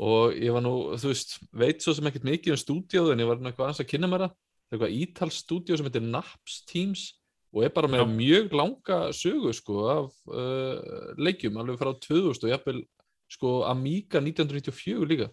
Og 0.00 0.34
ég 0.34 0.54
var 0.54 0.64
nú, 0.64 0.74
þú 0.98 1.12
veist, 1.12 1.36
veit 1.54 1.84
svo 1.84 1.94
sem 1.94 2.08
ekkert 2.08 2.26
mikið 2.26 2.56
um 2.56 2.60
stúdíóð 2.64 3.12
en 3.14 3.22
ég 3.22 3.30
var 3.30 3.38
nú 3.38 3.50
eitthvað 3.50 3.68
aðeins 3.68 3.84
að 3.84 3.90
kynna 3.92 4.10
mér 4.10 4.24
það. 4.24 4.36
Það 4.40 4.74
er 4.74 4.78
eitthvað 4.78 4.98
ítals 5.04 5.40
stúdíó 5.44 5.78
sem 5.78 5.90
heitir 5.90 6.06
Naps 6.08 6.58
Teams 6.70 7.06
og 7.50 7.64
er 7.66 7.72
bara 7.74 7.90
með 7.90 8.04
Já. 8.04 8.08
mjög 8.14 8.52
langa 8.54 8.98
sögu 9.16 9.52
sko 9.56 9.84
af 9.90 10.10
uh, 10.30 11.14
leikjum 11.18 11.58
alveg 11.58 11.80
frá 11.80 11.90
2000 11.98 12.46
og 12.46 12.52
jafnvel 12.52 12.82
sko 13.30 13.54
Amiga 13.66 14.22
1994 14.22 15.08
líka. 15.10 15.30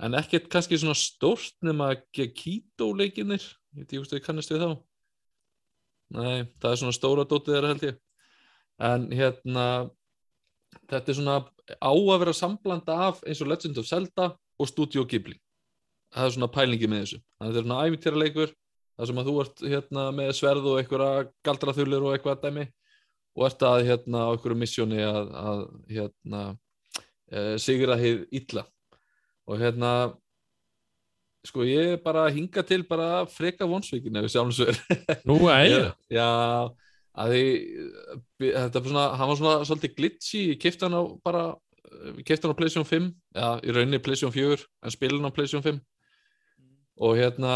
En 0.00 0.16
ekkert 0.16 0.48
kannski 0.52 0.78
svona 0.80 0.96
stórt 0.96 1.56
nema 1.64 1.92
Gekito 2.16 2.92
leikinir 2.96 3.44
ég 3.76 3.82
veit 3.82 3.90
ekki 3.90 4.00
hvort 4.00 4.14
þið 4.14 4.24
kannast 4.24 4.52
við 4.52 4.64
þá. 4.64 4.70
Nei, 6.16 6.38
það 6.58 6.70
er 6.72 6.80
svona 6.80 6.96
stóra 6.96 7.26
dótið 7.28 7.54
þeirra 7.54 7.72
held 7.74 7.84
ég. 7.86 7.98
En 8.80 9.04
hérna 9.14 9.66
þetta 10.90 11.12
er 11.12 11.18
svona 11.18 11.36
á 11.76 11.92
að 11.92 12.18
vera 12.24 12.34
samblanda 12.34 12.96
af 13.10 13.20
eins 13.26 13.42
og 13.44 13.50
Legend 13.52 13.78
of 13.78 13.88
Zelda 13.88 14.32
og 14.32 14.70
Studio 14.70 15.04
Ghibli. 15.06 15.36
Það 16.10 16.26
er 16.26 16.34
svona 16.34 16.50
pælingi 16.50 16.90
með 16.90 17.04
þessu. 17.04 17.20
Þannig 17.20 17.46
að 17.46 17.52
þetta 17.52 17.62
er 17.62 17.68
svona 17.68 17.84
æfintýra 17.86 18.22
leikur 18.24 18.56
þar 19.00 19.08
sem 19.08 19.20
að 19.20 19.28
þú 19.30 19.34
ert 19.40 19.62
hérna 19.64 20.06
með 20.12 20.30
sverð 20.36 20.66
og 20.68 20.80
einhverja 20.80 21.28
galdraþulir 21.46 22.04
og 22.04 22.14
eitthvað 22.14 22.42
dæmi 22.44 22.66
og 23.38 23.44
ert 23.46 23.62
að 23.64 23.84
hérna 23.88 24.24
á 24.28 24.32
einhverju 24.34 24.58
missjóni 24.60 25.00
að, 25.06 25.30
að 25.40 25.62
hérna 25.88 26.40
e, 27.30 27.44
sigra 27.62 27.96
hið 27.96 28.26
illa. 28.36 28.66
Og 29.48 29.62
hérna 29.62 29.92
sko 31.48 31.64
ég 31.64 31.96
bara 32.04 32.26
hinga 32.28 32.64
til 32.68 32.82
bara 32.88 33.24
freka 33.30 33.64
vonsvíkin 33.68 34.20
ef 34.20 34.26
við 34.26 34.34
sjáum 34.34 34.52
svo 34.52 34.68
nú, 35.24 35.38
æja 35.48 35.94
já, 36.18 36.28
að 37.16 37.32
því 37.32 37.44
þetta 38.42 38.82
var 38.82 38.90
svona, 38.90 39.06
hann 39.16 39.30
var 39.30 39.40
svona 39.40 39.54
svolítið 39.64 39.94
glitchy, 39.96 40.42
ég 40.52 40.60
kefti 40.60 40.84
hann 40.84 40.98
á 41.00 41.02
bara, 41.24 41.46
ég 42.18 42.26
kefti 42.28 42.44
hann 42.44 42.52
á 42.52 42.60
PlayStation 42.60 42.90
5 42.90 43.08
já, 43.40 43.48
í 43.64 43.72
rauninni 43.72 44.02
PlayStation 44.04 44.36
4 44.36 44.60
en 44.84 44.94
spilin 44.94 45.24
á 45.24 45.32
PlayStation 45.32 45.64
5 45.64 45.80
og 47.00 47.16
hérna 47.16 47.54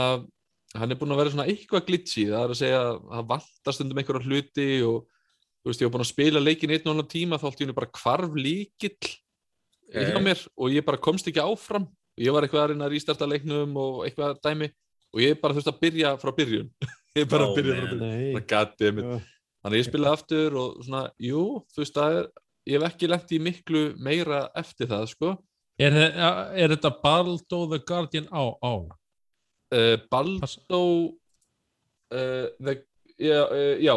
hann 0.74 0.92
er 0.92 0.98
búin 1.00 1.14
að 1.14 1.20
vera 1.22 1.32
svona 1.32 1.48
eitthvað 1.50 1.84
glitchy 1.88 2.28
það 2.30 2.44
er 2.44 2.54
að 2.54 2.60
segja 2.60 2.78
að 2.82 2.94
það 3.10 3.26
vantar 3.32 3.76
stundum 3.76 4.00
einhverja 4.00 4.28
hluti 4.28 4.70
og 4.86 4.96
þú 5.04 5.70
veist, 5.70 5.82
ég 5.82 5.88
var 5.88 5.94
búin 5.94 6.04
að 6.04 6.10
spila 6.10 6.42
leikin 6.42 6.74
einn 6.74 6.88
og 6.88 6.94
annan 6.94 7.10
tíma 7.10 7.40
þá 7.40 7.46
ætti 7.50 7.64
henni 7.64 7.76
bara 7.76 7.92
kvarf 7.94 8.38
líkill 8.38 8.96
okay. 8.98 10.08
hjá 10.10 10.20
mér 10.24 10.46
og 10.54 10.74
ég 10.74 10.86
bara 10.86 11.02
komst 11.06 11.30
ekki 11.30 11.44
áfram 11.44 11.86
ég 12.20 12.34
var 12.34 12.46
eitthvað 12.46 12.64
að 12.64 12.72
reyna 12.74 12.88
að 12.88 12.96
rístarta 12.96 13.28
leiknum 13.30 13.78
og 13.80 14.02
eitthvað 14.08 14.40
dæmi 14.44 14.70
og 15.14 15.22
ég 15.22 15.38
bara 15.40 15.56
þurfti 15.56 15.72
að 15.72 15.80
byrja 15.86 16.14
frá 16.22 16.34
byrjun 16.34 16.70
ég 17.20 17.30
bara 17.30 17.48
oh, 17.48 17.54
byrja 17.56 17.78
frá 17.78 17.94
byrjun 17.94 19.24
þannig 19.64 19.80
ég 19.80 19.88
spilaði 19.88 20.18
aftur 20.18 20.58
og 20.60 20.82
svona, 20.84 21.06
jú, 21.22 21.44
þú 21.72 21.84
veist, 21.84 21.96
það 21.96 22.18
er 22.18 22.30
ég 22.64 22.78
hef 22.78 22.86
ekki 22.90 23.10
lengt 23.10 23.32
í 23.32 23.40
miklu 23.42 23.82
meira 24.02 24.46
eftir 24.58 24.90
það, 24.90 25.10
sko 25.14 25.36
Er, 25.74 25.90
er 25.90 26.70
þetta 26.70 26.92
Baldo 27.02 27.64
the 27.66 27.80
Guardian 27.82 28.28
á? 28.30 28.54
á? 28.62 28.86
Uh, 29.74 29.96
Baldo 30.12 30.80
uh, 32.14 32.46
the, 32.62 32.76
já, 33.18 33.40
uh, 33.42 33.74
já, 33.82 33.94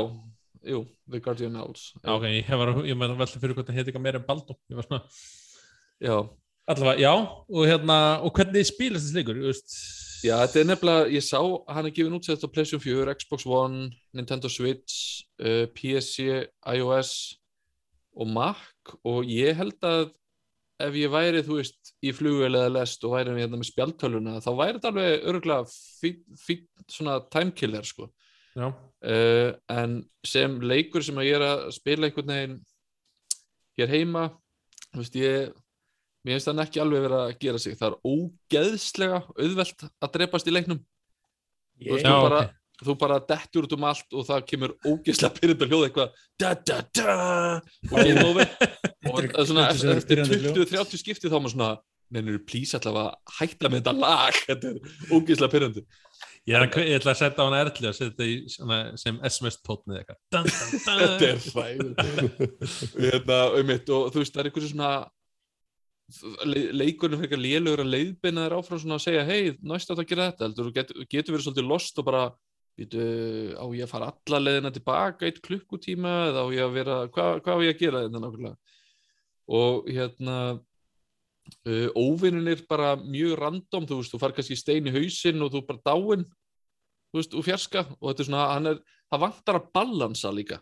jú 0.66 0.86
The 1.06 1.22
Guardian 1.22 1.58
Owls 1.62 1.91
Ok, 2.02 2.26
ég 2.40 2.49
var 2.49 2.74
að 2.74 3.20
velta 3.20 3.41
fyrir 3.41 3.54
hvort 3.54 3.70
það 3.70 3.78
heiti 3.78 3.91
eitthvað 3.91 4.06
meira 4.08 4.24
en 4.24 4.82
svona 4.88 5.04
Já. 5.98 6.18
Allavega, 6.68 6.99
já, 6.99 7.14
og 7.48 7.64
hérna, 7.66 7.98
og 8.22 8.34
hvernig 8.36 8.66
spilast 8.68 9.14
þú 9.16 9.48
veist? 9.48 9.76
Já, 10.26 10.34
þetta 10.41 10.60
er 10.60 10.68
nefnilega, 10.68 11.06
ég 11.14 11.24
sá 11.24 11.40
hann 11.72 11.88
er 11.88 11.94
gefin 11.95 12.18
útsett 12.18 12.44
á 12.44 12.49
PlayStation 12.49 12.82
4, 12.84 13.14
Xbox 13.22 13.45
One, 13.48 13.88
Nintendo 14.18 14.49
Switch, 14.52 15.24
uh, 15.40 15.64
PSC, 15.78 16.49
iOS 16.74 17.12
og 18.18 18.28
Mac 18.34 18.98
og 19.08 19.30
ég 19.30 19.56
held 19.56 19.78
að 19.88 20.10
ef 20.84 20.98
ég 20.99 21.12
væri, 21.12 21.44
þú 21.45 21.60
veist, 21.60 21.94
í 22.06 22.14
flugvel 22.14 22.54
eða 22.54 22.74
lest 22.76 23.06
og 23.08 23.16
væri 23.16 23.36
hérna 23.40 23.58
með 23.58 23.72
spjaltöluna 23.72 24.38
þá 24.44 24.49
væri 24.60 24.78
þetta 24.78 24.91
alveg 24.94 25.28
öruglega 25.32 25.70
fín 26.44 26.66
svona 26.88 27.20
timekiller, 27.34 27.86
sko. 27.88 28.10
Já. 28.58 28.72
Uh, 29.06 29.54
en 29.70 29.99
sem 30.26 30.58
leikur 30.66 31.06
sem 31.06 31.18
að 31.18 31.30
ég 31.30 31.38
er 31.38 31.45
að 31.45 31.64
spila 31.76 32.08
einhvern 32.08 32.34
veginn 32.34 32.60
hér 33.78 33.94
heima, 33.94 34.28
þú 34.91 35.04
veist, 35.04 35.18
ég 35.22 35.56
mér 36.28 36.36
finnst 36.36 36.49
það 36.49 36.64
ekki 36.66 36.84
alveg 36.84 37.04
verið 37.06 37.22
að 37.24 37.34
gera 37.41 37.62
sig 37.64 37.76
það 37.80 37.90
er 37.90 37.98
ógeðslega 38.12 39.20
auðvelt 39.38 39.84
að 39.88 40.14
drepast 40.18 40.49
í 40.49 40.54
leiknum 40.54 40.80
yeah. 41.80 41.94
veist, 41.94 42.08
þú, 42.08 42.16
bara, 42.26 42.41
þú 42.82 42.95
bara 43.04 43.20
dettur 43.30 43.68
út 43.68 43.76
um 43.78 43.88
allt 43.88 44.18
og 44.18 44.28
það 44.28 44.45
kemur 44.52 44.76
ógeðslega 44.84 45.38
pyrirnd 45.38 45.64
að 45.64 45.72
hljóða 45.72 45.90
eitthvað 45.90 46.10
da 46.44 46.54
da 46.68 46.82
da 46.99 47.18
og 47.94 47.99
ég 48.02 48.20
lofi 48.20 48.48
og 49.12 49.48
svona, 49.50 49.70
eftir 49.96 50.24
20-30 50.24 51.02
skipti 51.02 51.32
þá 51.32 51.38
maður 51.40 51.56
svona 51.56 51.72
nefnir 52.14 52.40
please 52.48 52.78
allavega 52.78 53.36
hætta 53.40 53.72
með 53.72 53.82
þetta 53.82 53.96
lag. 54.00 54.38
Þetta 54.48 54.70
er 54.72 54.78
ógeðslega 55.12 55.54
pyrrandi 55.54 55.84
Ég, 56.48 56.56
er, 56.56 56.70
ég 56.88 56.96
ætla 57.02 57.12
að 57.12 57.20
setja 57.20 57.44
á 57.44 57.48
hana 57.50 57.58
erðli 57.60 57.90
og 57.90 57.96
setja 57.98 58.14
þetta 58.14 58.28
í 58.32 58.36
sem 59.02 59.18
SMS-tótni 59.28 59.98
eða 59.98 60.04
eitthvað. 60.06 60.20
Þetta 60.88 61.28
er 61.28 61.42
fæð 61.44 61.82
hérna, 62.96 63.40
og 63.98 64.14
þú 64.14 64.22
veist 64.22 64.36
það 64.36 64.42
er 64.42 64.50
eitthvað 64.50 64.70
svona 64.72 64.92
leikunum 66.72 67.20
fyrir 67.20 67.42
lélugur 67.44 67.84
að 67.84 67.92
leiðbeina 67.92 68.46
þér 68.46 68.56
áfram 68.62 68.80
svona 68.80 68.96
að 68.96 69.04
segja 69.10 69.26
hei, 69.28 69.42
næst 69.60 69.92
átt 69.92 70.00
að 70.06 70.08
gera 70.14 70.30
þetta. 70.30 70.48
Heldur, 70.48 70.72
get, 70.78 70.94
getur 71.12 71.36
verið 71.36 71.50
svolítið 71.50 71.68
lost 71.74 72.00
og 72.00 72.08
bara 72.08 72.24
vitu, 72.80 73.04
á 73.60 73.66
ég 73.76 73.84
að 73.84 73.92
fara 73.92 74.10
alla 74.14 74.42
leiðina 74.46 74.72
tilbaka 74.72 75.28
eitt 75.28 75.44
klukkutíma 75.44 76.16
eða 76.30 76.46
á 76.46 76.48
ég 76.56 76.64
að 76.64 76.80
vera 76.80 76.98
hvað 77.12 77.44
hva 77.44 77.58
á 77.58 77.64
ég 77.66 77.76
að 77.76 77.82
gera 77.82 78.06
þetta 78.06 78.24
nákvæmlega 78.24 78.76
og 79.48 79.88
hérna 79.88 80.38
uh, 80.57 81.90
óvinnin 81.95 82.52
er 82.52 82.64
bara 82.69 82.95
mjög 82.99 83.38
random, 83.40 83.88
þú 83.88 84.02
veist, 84.02 84.14
þú 84.14 84.22
far 84.22 84.36
kannski 84.36 84.57
stein 84.60 84.90
í 84.90 84.95
hausin 84.95 85.41
og 85.44 85.53
þú 85.53 85.64
er 85.64 85.69
bara 85.72 85.86
dáin 85.88 86.28
þú 87.11 87.22
veist, 87.22 87.36
úr 87.38 87.45
fjerska 87.45 87.84
og 87.98 88.10
þetta 88.10 88.24
er 88.24 88.30
svona, 88.30 88.45
hann 88.53 88.72
er 88.72 88.80
það 89.07 89.24
vantar 89.24 89.60
að 89.60 89.69
balansa 89.78 90.32
líka. 90.34 90.60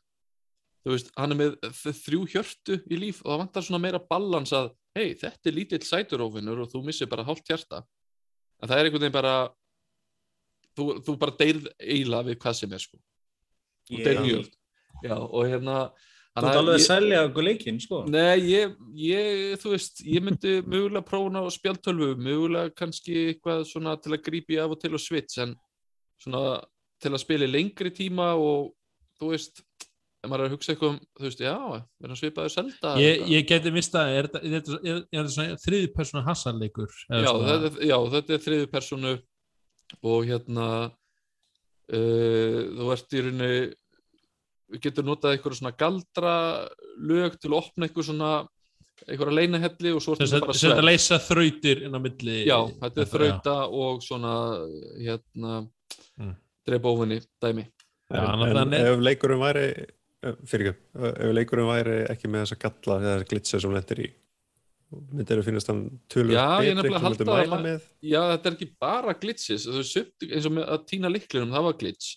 Þú 0.85 0.93
veist, 0.93 1.11
hann 1.17 1.33
er 1.33 1.39
með 1.39 1.55
þrjú 1.81 2.23
hjörtu 2.35 2.79
í 2.85 2.99
líf 3.01 3.21
og 3.23 3.31
það 3.31 3.41
vantar 3.41 3.65
svona 3.65 3.81
meira 3.81 4.01
balans 4.09 4.53
að 4.53 4.71
hei, 4.95 5.15
þetta 5.17 5.49
er 5.49 5.55
lítill 5.57 5.81
sæturófinur 5.85 6.61
og 6.63 6.71
þú 6.71 6.83
missir 6.85 7.09
bara 7.11 7.25
hálft 7.25 7.49
hjarta. 7.49 7.81
En 8.61 8.69
það 8.69 8.77
er 8.77 8.89
einhvern 8.89 9.05
veginn 9.07 9.15
bara 9.17 9.35
þú, 10.77 10.85
þú 11.07 11.17
bara 11.23 11.37
deyrð 11.39 11.71
eila 11.81 12.21
við 12.27 12.37
hvað 12.43 12.59
sem 12.61 12.77
er 12.77 12.83
sko. 12.85 13.01
Og 13.89 13.97
yeah. 13.97 14.05
deyrð 14.05 14.27
mjög. 14.27 14.51
Já, 15.03 15.15
og 15.17 15.49
hérna 15.49 15.79
Þú 16.35 16.49
ert 16.49 16.59
alveg 16.59 16.75
að 16.75 16.83
selja 16.83 17.19
okkur 17.29 17.45
leikinn 17.47 17.77
sko 17.79 18.01
Nei, 18.11 18.35
ég, 18.49 18.73
ég, 18.99 19.53
þú 19.61 19.71
veist 19.71 20.01
ég 20.03 20.23
myndi 20.25 20.57
mögulega 20.65 21.05
prófuna 21.07 21.43
á 21.43 21.47
spjaltölvu 21.55 22.09
mögulega 22.19 22.73
kannski 22.75 23.29
eitthvað 23.29 23.63
svona 23.69 23.95
til 24.03 24.11
að 24.11 24.23
grípi 24.25 24.59
af 24.59 24.73
og 24.75 24.81
til 24.81 24.91
og 24.97 25.03
svits 25.03 25.39
en 25.45 25.53
svona 26.19 26.59
til 26.99 27.13
að 27.13 27.23
spila 27.23 27.47
lengri 27.47 27.91
tíma 27.95 28.33
og 28.35 28.73
þú 29.19 29.31
veist 29.31 29.63
ef 30.25 30.31
maður 30.31 30.43
er 30.43 30.49
að 30.49 30.55
hugsa 30.55 30.73
eitthvað 30.73 30.91
um, 30.91 30.99
þú 31.15 31.27
veist, 31.27 31.45
já, 31.45 31.55
erum 32.03 32.19
svipaður 32.19 32.53
selda 32.55 32.93
Ég, 32.99 33.23
ég 33.31 33.47
geti 33.49 33.73
mista, 33.73 34.03
er 34.11 34.29
þetta 34.33 35.47
þriði 35.63 35.93
personu 35.95 36.25
hassanleikur? 36.25 36.91
Já, 37.07 37.31
þetta, 37.31 37.71
já, 37.79 37.97
þetta 38.17 38.35
er 38.35 38.45
þriði 38.49 38.69
personu 38.73 39.15
og 40.01 40.27
hérna 40.27 40.69
uh, 41.95 42.61
þú 42.75 42.93
ert 42.95 43.15
í 43.15 43.25
rauninni 43.25 43.51
við 44.71 44.83
getum 44.87 45.09
notað 45.09 45.35
eitthvað 45.35 45.57
svona 45.59 45.75
galdra 45.77 46.35
lög 46.97 47.37
til 47.39 47.51
að 47.51 47.57
opna 47.59 47.87
eitthvað 47.87 48.09
svona 48.09 48.31
eitthvað 49.03 49.31
að 49.31 49.37
leina 49.39 49.61
helli 49.61 49.93
og 49.93 50.01
svo 50.03 50.15
Þetta 50.17 50.55
er 50.55 50.79
að 50.79 50.87
leysa 50.87 51.19
þrautir 51.21 51.83
inn 51.85 51.97
á 51.97 51.99
milli 52.01 52.41
Já, 52.47 52.57
þetta 52.81 53.03
er 53.03 53.11
þrauta 53.11 53.55
og 53.67 54.03
svona 54.05 54.33
hérna 54.97 55.59
mm. 55.61 56.33
drepa 56.67 56.93
ofinni 56.93 57.19
dæmi. 57.43 57.67
Já, 58.13 58.21
en, 58.31 58.59
en 58.61 58.75
ef 58.77 58.99
leikurum 59.01 59.41
væri 59.41 59.69
fyrir 60.49 60.71
ekki, 60.71 60.83
ef 61.11 61.33
leikurum 61.37 61.69
væri 61.69 61.97
ekki 62.09 62.29
með 62.31 62.45
þessa 62.45 62.61
galla 62.61 62.99
eða 63.01 63.15
þessa 63.15 63.29
glitsa 63.33 63.61
sem 63.61 63.75
lendir 63.75 64.05
í 64.05 64.11
myndir 65.15 65.41
að 65.41 65.47
finnast 65.49 65.69
hann 65.71 65.81
tölur 66.11 66.37
betri 66.37 66.91
hvað 66.93 67.07
myndir 67.09 67.29
mæla 67.29 67.59
með? 67.61 67.87
Já, 68.05 68.19
þetta 68.31 68.49
er 68.49 68.55
ekki 68.55 68.67
bara 68.81 69.15
glitsis 69.17 69.65
eins 69.67 70.47
og 70.47 70.55
með 70.55 70.69
að 70.75 70.85
týna 70.91 71.11
liklinum, 71.11 71.51
það 71.53 71.67
var 71.67 71.77
glits 71.81 72.11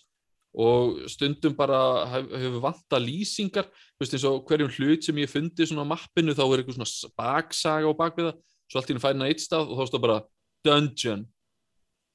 og 0.49 1.03
stundum 1.11 1.53
bara 1.57 1.79
hefur 2.09 2.61
vanta 2.63 2.97
lýsingar 2.97 3.67
veist, 3.99 4.13
eins 4.13 4.25
og 4.25 4.47
hverjum 4.49 4.71
hlut 4.73 5.05
sem 5.05 5.19
ég 5.21 5.29
fundi 5.29 5.67
svona 5.67 5.85
á 5.85 5.91
mappinu 5.91 6.33
þá 6.33 6.45
er 6.47 6.63
eitthvað 6.63 6.79
svona 6.79 7.11
baksaga 7.19 7.91
á 7.91 7.93
bakviða 7.99 8.33
svo 8.69 8.81
allt 8.81 8.89
í 8.89 8.95
hún 8.95 9.03
færna 9.03 9.29
eitt 9.29 9.43
stað 9.43 9.69
og 9.69 9.77
þá 9.77 9.91
stóð 9.91 10.05
bara 10.07 10.21
dungeon 10.65 11.27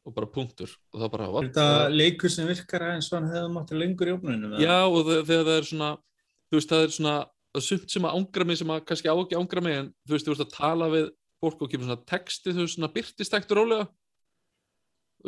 og 0.05 0.13
bara 0.13 0.29
punktur. 0.29 0.73
Og 0.93 1.01
það 1.01 1.13
bara 1.15 1.29
er 1.31 1.47
þetta 1.49 1.67
leikur 1.95 2.33
sem 2.33 2.49
virkar 2.49 2.83
eins 2.91 3.09
og 3.11 3.19
hann 3.19 3.31
hefði 3.33 3.53
máttið 3.55 3.81
lengur 3.81 4.11
í 4.11 4.17
ofnunum 4.19 4.59
já 4.61 4.77
og 4.83 5.01
þegar 5.09 5.47
það 5.49 5.55
er 5.57 5.69
svona 5.71 5.91
þú 6.51 6.59
veist 6.59 6.73
það 6.75 6.85
er 6.85 6.95
svona 6.99 7.17
það 7.55 7.67
sumt 7.69 7.95
sem 7.95 8.09
að 8.09 8.17
ángra 8.19 8.49
mig 8.49 8.61
sem 8.61 8.73
að 8.75 8.87
kannski 8.91 9.11
á 9.11 9.17
ekki 9.17 9.39
ángra 9.39 9.63
mig 9.65 9.79
en 9.79 9.93
þú 10.05 10.17
veist 10.17 10.27
þú 10.27 10.35
veist 10.35 10.45
að 10.45 10.57
tala 10.59 10.91
við 10.93 11.07
fólk 11.45 11.63
og 11.63 11.71
kemur 11.73 11.89
svona 11.89 12.09
texti 12.11 12.53
þú 12.53 12.67
veist 12.67 12.77
svona 12.79 12.93
byrtistæktur 12.95 13.61
rólega. 13.63 13.87
þú 13.89 14.04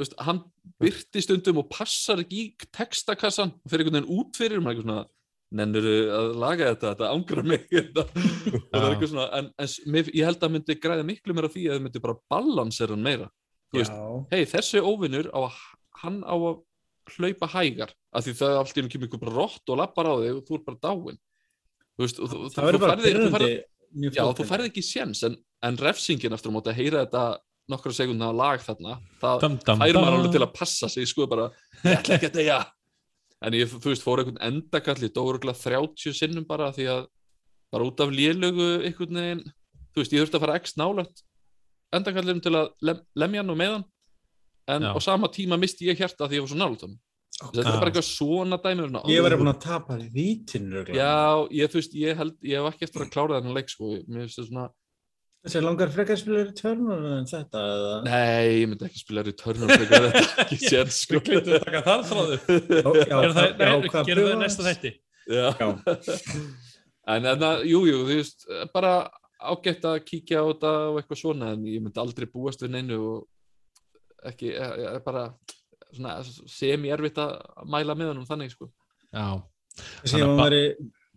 veist 0.03 0.17
hann 0.27 0.43
byrti 0.83 1.23
stundum 1.25 1.63
og 1.63 1.71
passar 1.73 2.21
ekki 2.23 2.41
í 2.43 2.69
textakassan 2.75 3.55
og 3.55 3.71
fyrir 3.73 3.87
einhvern 3.87 4.03
veginn 4.03 4.19
út 4.21 4.39
fyrir 4.39 4.63
maður 4.65 4.85
svona 4.85 4.99
nennur 5.57 5.87
að 5.87 6.31
laga 6.43 6.71
þetta, 6.73 6.93
þetta 6.93 7.11
ángra 7.15 7.45
mig 7.47 7.67
er 7.77 8.87
eitthvað 8.91 9.11
svona 9.13 9.27
en, 9.39 9.51
en 9.63 9.99
ég 10.11 10.25
held 10.27 10.43
að 10.43 10.55
myndi 10.57 10.79
græða 10.83 11.07
miklu 11.07 11.37
meira 11.37 11.51
því 11.53 11.67
að 11.73 11.85
myndi 11.85 12.03
bara 12.03 12.19
balansera 12.33 12.97
hann 12.97 13.07
meira. 13.07 13.29
Hei 14.33 14.43
þessi 14.49 14.83
óvinnur 14.83 15.31
hann 16.03 16.19
á 16.27 16.35
að 16.35 16.59
hlaupa 17.17 17.49
hægar 17.55 17.95
af 18.11 18.27
því 18.27 18.35
það 18.41 18.51
er 18.51 18.61
alltaf 18.61 18.83
einhvern 18.83 19.07
veginn 19.07 19.23
bara 19.23 19.37
rótt 19.37 19.73
og 19.73 19.81
lappar 19.81 20.11
á 20.11 20.15
þig 20.19 20.35
og 20.35 20.45
þú 20.49 20.59
er 20.59 20.67
bara 20.67 20.83
dáin. 20.83 21.23
Þú 21.97 22.05
veist, 22.05 22.21
þú, 22.21 22.41
það 22.53 22.69
verður 22.69 22.85
bara 22.85 23.01
byrjandi 23.01 23.51
já, 24.13 24.25
þú 24.37 24.47
færði 24.49 24.71
ekki 24.71 24.85
séns 24.85 25.23
en, 25.27 25.37
en 25.65 25.79
refsingin 25.81 26.35
eftir 26.37 26.51
að 26.51 26.57
móta 26.57 26.73
að 26.73 26.81
heyra 26.81 27.05
þetta 27.07 27.25
nokkru 27.71 27.93
sekundna 27.95 28.31
lag 28.35 28.63
þarna 28.63 28.97
það 29.21 29.43
dum, 29.43 29.59
dum, 29.59 29.83
fær 29.83 29.99
maður 29.99 30.19
alveg 30.21 30.35
til 30.37 30.45
að 30.47 30.55
passa 30.55 30.91
sig 30.93 31.09
sko 31.11 31.27
bara, 31.31 31.51
ég 31.83 31.99
ætla 31.99 32.19
ekki 32.19 32.31
að 32.31 32.41
deyja. 32.41 32.59
En 33.47 33.55
ég, 33.59 33.69
þú 33.69 33.91
veist, 33.91 34.05
fór 34.05 34.23
einhvern 34.23 34.41
endakalli 34.47 35.11
dóruglega 35.13 35.59
30 35.61 36.17
sinnum 36.17 36.47
bara 36.49 36.71
því 36.73 36.87
að 36.95 37.03
bara 37.75 37.89
út 37.89 38.01
af 38.01 38.13
lélögu 38.15 38.69
einhvern 38.87 39.21
veginn, 39.21 39.43
þú 39.93 40.03
veist, 40.03 40.15
ég 40.15 40.23
þurfti 40.23 40.39
að 40.39 40.47
fara 40.47 40.61
x 40.63 40.79
nálagt 40.81 41.27
endakallirum 41.95 42.41
til 42.45 42.55
að 42.57 42.71
lem, 42.85 43.03
lemja 43.19 43.43
hann 43.43 43.53
og 43.53 43.61
meðan 43.61 43.85
en 44.67 44.87
Já. 44.89 44.93
á 44.95 44.99
sama 45.03 45.31
tíma 45.33 45.59
misti 45.61 45.87
ég 45.87 45.99
hjarta 46.01 46.27
því 46.27 46.41
ég 46.41 46.47
var 46.47 46.53
svo 46.53 46.59
nálut 46.59 46.87
þetta 47.37 47.63
er 47.63 47.79
bara 47.79 47.91
eitthvað 47.91 48.09
svona 48.09 48.59
dæmi 48.63 48.89
ég 49.13 49.23
var 49.23 49.37
eftir 49.37 49.53
að 49.53 49.61
tapa 49.63 49.99
því 50.01 50.09
vítinu 50.15 50.83
Já, 50.97 51.47
ég, 51.53 51.71
þú 51.71 51.81
veist, 51.81 51.97
ég 52.01 52.19
held 52.19 52.35
ég 52.43 52.59
hef 52.59 52.75
ekki 52.75 52.89
eftir 52.89 53.05
að 53.05 53.13
klára 53.13 53.39
þennan 53.39 53.59
leik 53.59 53.71
sko. 53.71 53.93
mér 54.09 54.25
finnst 54.25 54.41
þetta 54.41 54.49
svona 54.51 54.67
Þessi 55.47 55.61
langar 55.63 55.91
frekar 55.95 56.19
spilaður 56.19 56.49
í 56.51 56.55
törnum 56.59 57.05
en 57.07 57.27
þetta? 57.31 57.61
Eða? 57.63 57.91
Nei, 58.03 58.47
ég 58.61 58.71
myndi 58.71 58.87
ekki 58.89 58.99
spilaður 58.99 59.31
í 59.31 59.35
törnum 59.39 59.71
frekar 59.71 60.07
þetta 60.07 60.43
ekki 60.43 60.57
sér 60.73 60.91
sko 60.91 61.21
Við 61.23 61.51
að 61.53 61.67
taka 61.69 61.83
það 61.87 62.01
frá 62.09 62.23
þau 62.27 64.03
Gerðu 64.09 64.25
það 64.27 64.41
næsta 64.41 64.67
þetti 64.67 64.93
Já. 65.31 65.47
en 67.15 67.31
en 67.31 67.47
að, 67.47 67.63
jú, 67.71 67.85
jú, 67.87 68.03
þú 68.03 68.11
veist, 68.11 68.47
bara 68.75 68.93
ágætt 69.39 69.87
að 69.87 70.01
kíkja 70.09 70.43
á 70.43 70.47
þetta 70.51 70.75
og 70.91 71.01
eitthvað 71.01 71.23
svona 71.23 71.53
en 71.55 71.65
ég 71.71 71.83
myndi 71.83 72.03
aldrei 72.03 72.27
búast 72.31 72.63
við 72.63 72.75
neinu 72.75 72.99
og 73.13 74.27
ekki, 74.27 74.51
ég 74.55 74.87
er 74.91 75.03
bara 75.07 75.29
svona 75.93 76.19
semi-erfitt 76.27 77.23
að 77.23 77.37
mæla 77.71 77.95
með 77.95 78.11
hann 78.13 78.23
um 78.25 78.29
þannig, 78.29 78.55
sko. 78.55 78.67
Já. 79.15 79.39
Þessi 80.03 80.23
að 80.25 80.33
maður 80.41 80.59
er 80.59 80.67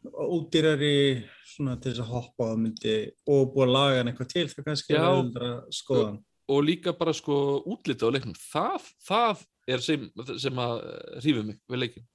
ódýrari 0.06 1.24
svona 1.50 1.76
til 1.82 1.92
þess 1.94 2.04
að 2.06 2.12
hoppa 2.14 2.50
á 2.52 2.56
myndi 2.60 2.96
og 3.28 3.54
búið 3.54 3.66
að 3.68 3.74
laga 3.76 3.98
hann 4.00 4.12
eitthvað 4.12 4.32
til 4.34 4.48
það 4.52 4.66
kannski 4.70 4.94
Já. 4.96 5.00
er 5.00 5.10
öðvöldra 5.10 5.50
skoðan. 5.76 6.18
og 6.50 6.64
líka 6.66 6.94
bara 6.98 7.14
sko 7.14 7.36
útlitið 7.66 8.08
á 8.08 8.14
leiknum 8.16 8.38
það, 8.40 8.88
það 9.08 9.44
er 9.70 9.84
sem, 9.86 10.08
sem 10.40 10.56
að 10.64 10.76
hrífi 11.22 11.46
mig 11.46 11.60
við 11.70 11.82
leikin 11.84 12.08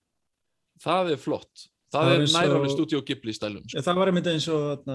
það 0.82 1.12
er 1.14 1.20
flott 1.22 1.66
það, 1.92 2.00
Það 2.00 2.14
er 2.14 2.24
og- 2.24 2.34
næralveg 2.34 2.72
stúdíu 2.74 2.98
og 2.98 3.06
gibli 3.06 3.32
stælum 3.36 3.62
sko. 3.68 3.80
Það 3.86 3.96
var 4.00 4.10
einmitt 4.10 4.26
eins 4.32 4.48
og 4.50 4.88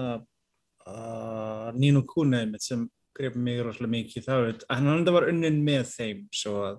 Nino 1.78 2.02
Kune 2.08 2.40
einmitt 2.44 2.62
sem 2.64 2.88
greip 3.16 3.36
mig 3.36 3.60
rosalega 3.64 3.92
mikið 3.94 4.24
það 4.26 4.44
veit, 4.46 4.62
hann 4.70 5.04
var 5.12 5.28
unnin 5.30 5.62
með 5.66 5.86
þeim 5.94 6.20
svo 6.34 6.54
að 6.66 6.76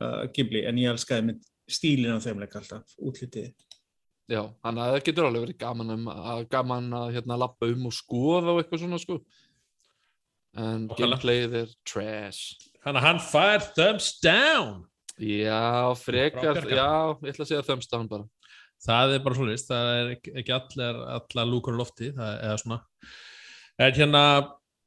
uh, 0.00 0.26
Ghibli, 0.34 0.64
en 0.68 0.78
ég 0.80 0.90
elskaði 0.92 1.22
einmitt 1.24 1.46
stílinn 1.70 2.16
á 2.16 2.20
þeim 2.22 2.40
leik 2.42 2.54
alltaf, 2.58 2.94
útlitið. 2.98 3.52
Já, 4.30 4.42
þannig 4.64 4.82
að 4.84 4.94
það 4.94 5.04
getur 5.08 5.28
alveg 5.28 5.44
verið 5.44 5.60
gaman, 5.60 5.94
um, 5.96 6.08
að, 6.14 6.42
gaman 6.52 6.90
að 7.00 7.14
hérna 7.16 7.38
lappa 7.42 7.70
um 7.70 7.88
og 7.90 7.96
skoða 7.96 8.54
og 8.54 8.60
eitthvað 8.62 8.84
svona 8.84 9.00
sko. 9.02 9.18
En 10.58 10.86
gameplayið 10.98 11.56
er 11.60 11.72
trash. 11.86 12.68
Þannig 12.82 13.02
að 13.02 13.06
hann 13.06 13.22
fær 13.22 13.66
thumbs 13.76 14.12
down. 14.24 14.86
já, 15.20 15.92
frekar, 16.00 16.62
já, 16.64 16.86
ég 17.20 17.34
ætla 17.34 17.44
að 17.44 17.50
segja 17.50 17.66
thumbs 17.66 17.90
down 17.90 18.08
bara. 18.10 18.24
Það 18.80 19.14
er 19.14 19.24
bara 19.26 19.36
svo 19.36 19.48
list, 19.50 19.68
það 19.68 19.90
er 19.92 20.14
ekki- 20.16 20.54
allar, 20.56 21.02
allar 21.18 21.50
lúkur 21.50 21.76
á 21.76 21.80
lofti, 21.82 22.14
það 22.16 22.44
er 22.48 22.62
svona. 22.62 22.80
En 23.78 23.92
hérna, 23.92 24.22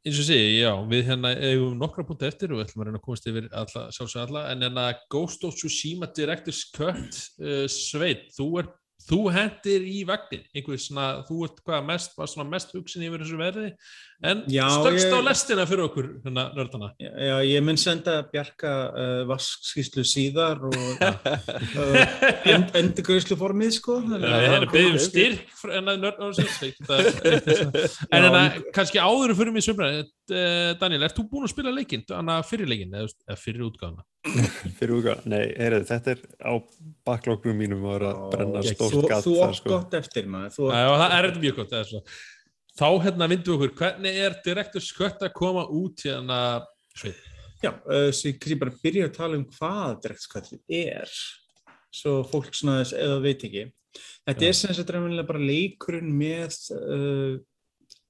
eins 0.04 0.20
og 0.20 0.26
sé, 0.26 0.40
já, 0.58 0.74
við 0.90 1.06
hérna 1.12 1.36
eigum 1.38 1.78
nokkra 1.78 2.06
punkti 2.08 2.26
eftir 2.26 2.52
og 2.52 2.60
við 2.60 2.66
ætlum 2.66 2.82
að 2.82 2.90
reyna 2.90 3.00
að 3.00 3.06
komast 3.06 3.30
yfir 3.30 3.50
sjálfsög 3.94 4.24
alla, 4.26 4.48
en 4.52 4.66
hérna 4.66 4.88
Ghost 5.14 5.46
of 5.46 5.54
Tsushima 5.54 6.10
Director's 6.10 6.64
Cut, 6.74 7.22
uh, 7.40 7.68
Sveit, 7.70 8.32
þú 8.34 8.48
er 8.64 8.74
Þú 9.04 9.20
hendir 9.36 9.84
í 9.84 10.02
vagnin, 10.08 10.44
einhver 10.56 10.80
svona, 10.80 11.06
þú 11.28 11.44
ert 11.48 11.58
hvað 11.66 11.86
mest, 11.90 12.14
var 12.16 12.30
svona 12.32 12.46
mest 12.54 12.72
hugsin 12.76 13.04
yfir 13.04 13.24
þessu 13.24 13.40
verði, 13.40 13.72
en 14.24 14.44
ég- 14.48 15.18
á 15.20 15.20
lestina 15.28 15.66
fyrir 15.68 15.84
okkur, 15.90 16.08
hérna, 16.24 16.46
nördana. 16.56 16.90
Já, 17.02 17.12
já, 17.12 17.34
ég 17.50 17.66
mun 17.68 17.80
senda 17.82 18.16
Bjarka 18.32 18.72
uh, 18.94 19.24
vaskskíslu 19.28 20.06
síðar 20.08 20.64
og 20.70 20.78
uh, 21.04 22.00
end, 22.54 22.72
endurgauðslu 22.80 23.38
formið 23.40 23.76
sko. 23.80 24.00
við 24.08 24.30
erum 24.30 24.70
ok. 24.70 25.04
styrk 25.10 25.68
en 25.68 25.92
að 25.92 26.02
nörd 26.06 26.24
en 28.14 28.30
að 28.30 28.62
kannski 28.76 29.04
áður 29.04 29.36
fyrir 29.40 29.56
mig 29.56 29.68
sömra 29.68 29.92
Daniel, 30.80 31.04
ert 31.04 31.20
þú 31.20 31.28
búinn 31.28 31.50
að 31.50 31.56
spila 31.58 31.76
leikinn 31.76 32.08
fyrir 32.48 32.72
leikinn 32.72 32.96
eða 32.96 33.12
eða 33.28 33.40
fyrir 33.44 33.68
útgáðana 33.68 34.08
fyrir 34.78 34.94
útgáð, 34.98 35.26
nei, 35.28 35.42
heyrðu, 35.60 35.88
þetta 35.90 36.14
er 36.14 36.22
á 36.40 36.54
backlognum 37.08 37.58
mínum 37.60 37.84
að 37.84 37.98
vera 37.98 38.12
að 38.14 38.30
brenna 38.36 38.62
stórt 38.68 39.10
gatt 39.12 39.26
þú 39.26 39.34
átt 39.44 39.58
sko. 39.60 39.74
gott 39.74 39.98
eftir 40.00 40.30
maður. 40.32 40.54
Þú, 40.56 40.70
Já, 40.72 40.88
það 41.02 41.18
er 41.18 41.28
þetta 41.28 41.44
mjög 41.44 41.60
gott 41.60 42.14
þá 42.74 42.88
hérna 43.04 43.30
vindum 43.30 43.60
við 43.60 43.68
okkur 43.68 43.76
hvernig 43.82 44.18
er 44.24 44.36
Directors 44.46 44.90
Cut 44.98 45.22
að 45.22 45.36
koma 45.38 45.68
út 45.70 46.04
hérna 46.08 46.40
sveit 46.98 47.30
Já, 47.64 47.72
uh, 47.88 48.10
svo 48.12 48.28
ég 48.28 48.40
kannski 48.42 48.60
bara 48.60 48.76
byrja 48.84 49.08
að 49.08 49.16
tala 49.16 49.40
um 49.40 49.46
hvað 49.56 49.94
direktskvallið 50.04 50.74
er 50.82 51.14
svo 51.94 52.18
fólk 52.28 52.52
svona 52.58 52.82
þess 52.82 52.98
eða 53.00 53.20
veit 53.24 53.46
ekki 53.48 53.64
þetta 54.26 54.44
Já. 54.44 54.50
er 54.50 54.58
sem 54.60 54.76
sagt 54.76 54.92
reynilega 54.92 55.30
bara 55.30 55.44
leikurinn 55.48 56.12
með 56.18 56.58
uh, 56.76 57.38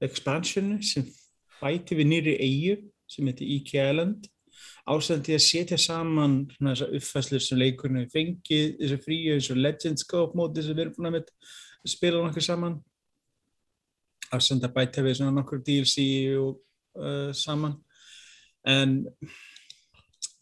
expansionu 0.04 0.80
sem 0.86 1.06
bæti 1.60 2.00
við 2.00 2.10
nýri 2.10 2.38
eigu 2.42 2.78
sem 3.12 3.30
heitir 3.30 3.52
EK 3.60 3.76
Island 3.84 4.30
ásændi 4.84 5.36
að 5.38 5.46
setja 5.46 5.78
saman 5.80 6.42
svona 6.52 6.74
þessar 6.74 6.96
uppfæslur 6.98 7.44
sem 7.44 7.60
leikurinn 7.60 8.02
hefur 8.02 8.18
fengið 8.18 8.74
þessu 8.82 8.98
fríu 9.06 9.38
og 9.38 9.62
Legends 9.62 10.04
Scope 10.04 10.38
móti 10.38 10.64
sem 10.64 10.76
við 10.76 10.86
erum 10.86 10.98
búin 10.98 11.10
að 11.10 11.16
með 11.16 11.94
spila 11.94 12.24
nokkuð 12.24 12.48
saman. 12.48 12.78
Ásændi 14.34 14.68
að 14.68 14.76
bæta 14.76 15.04
við 15.06 15.20
svona 15.20 15.36
nokkur 15.38 15.62
DLC 15.64 16.06
og 16.40 16.60
uh, 17.00 17.32
saman. 17.38 17.78
En 18.68 18.98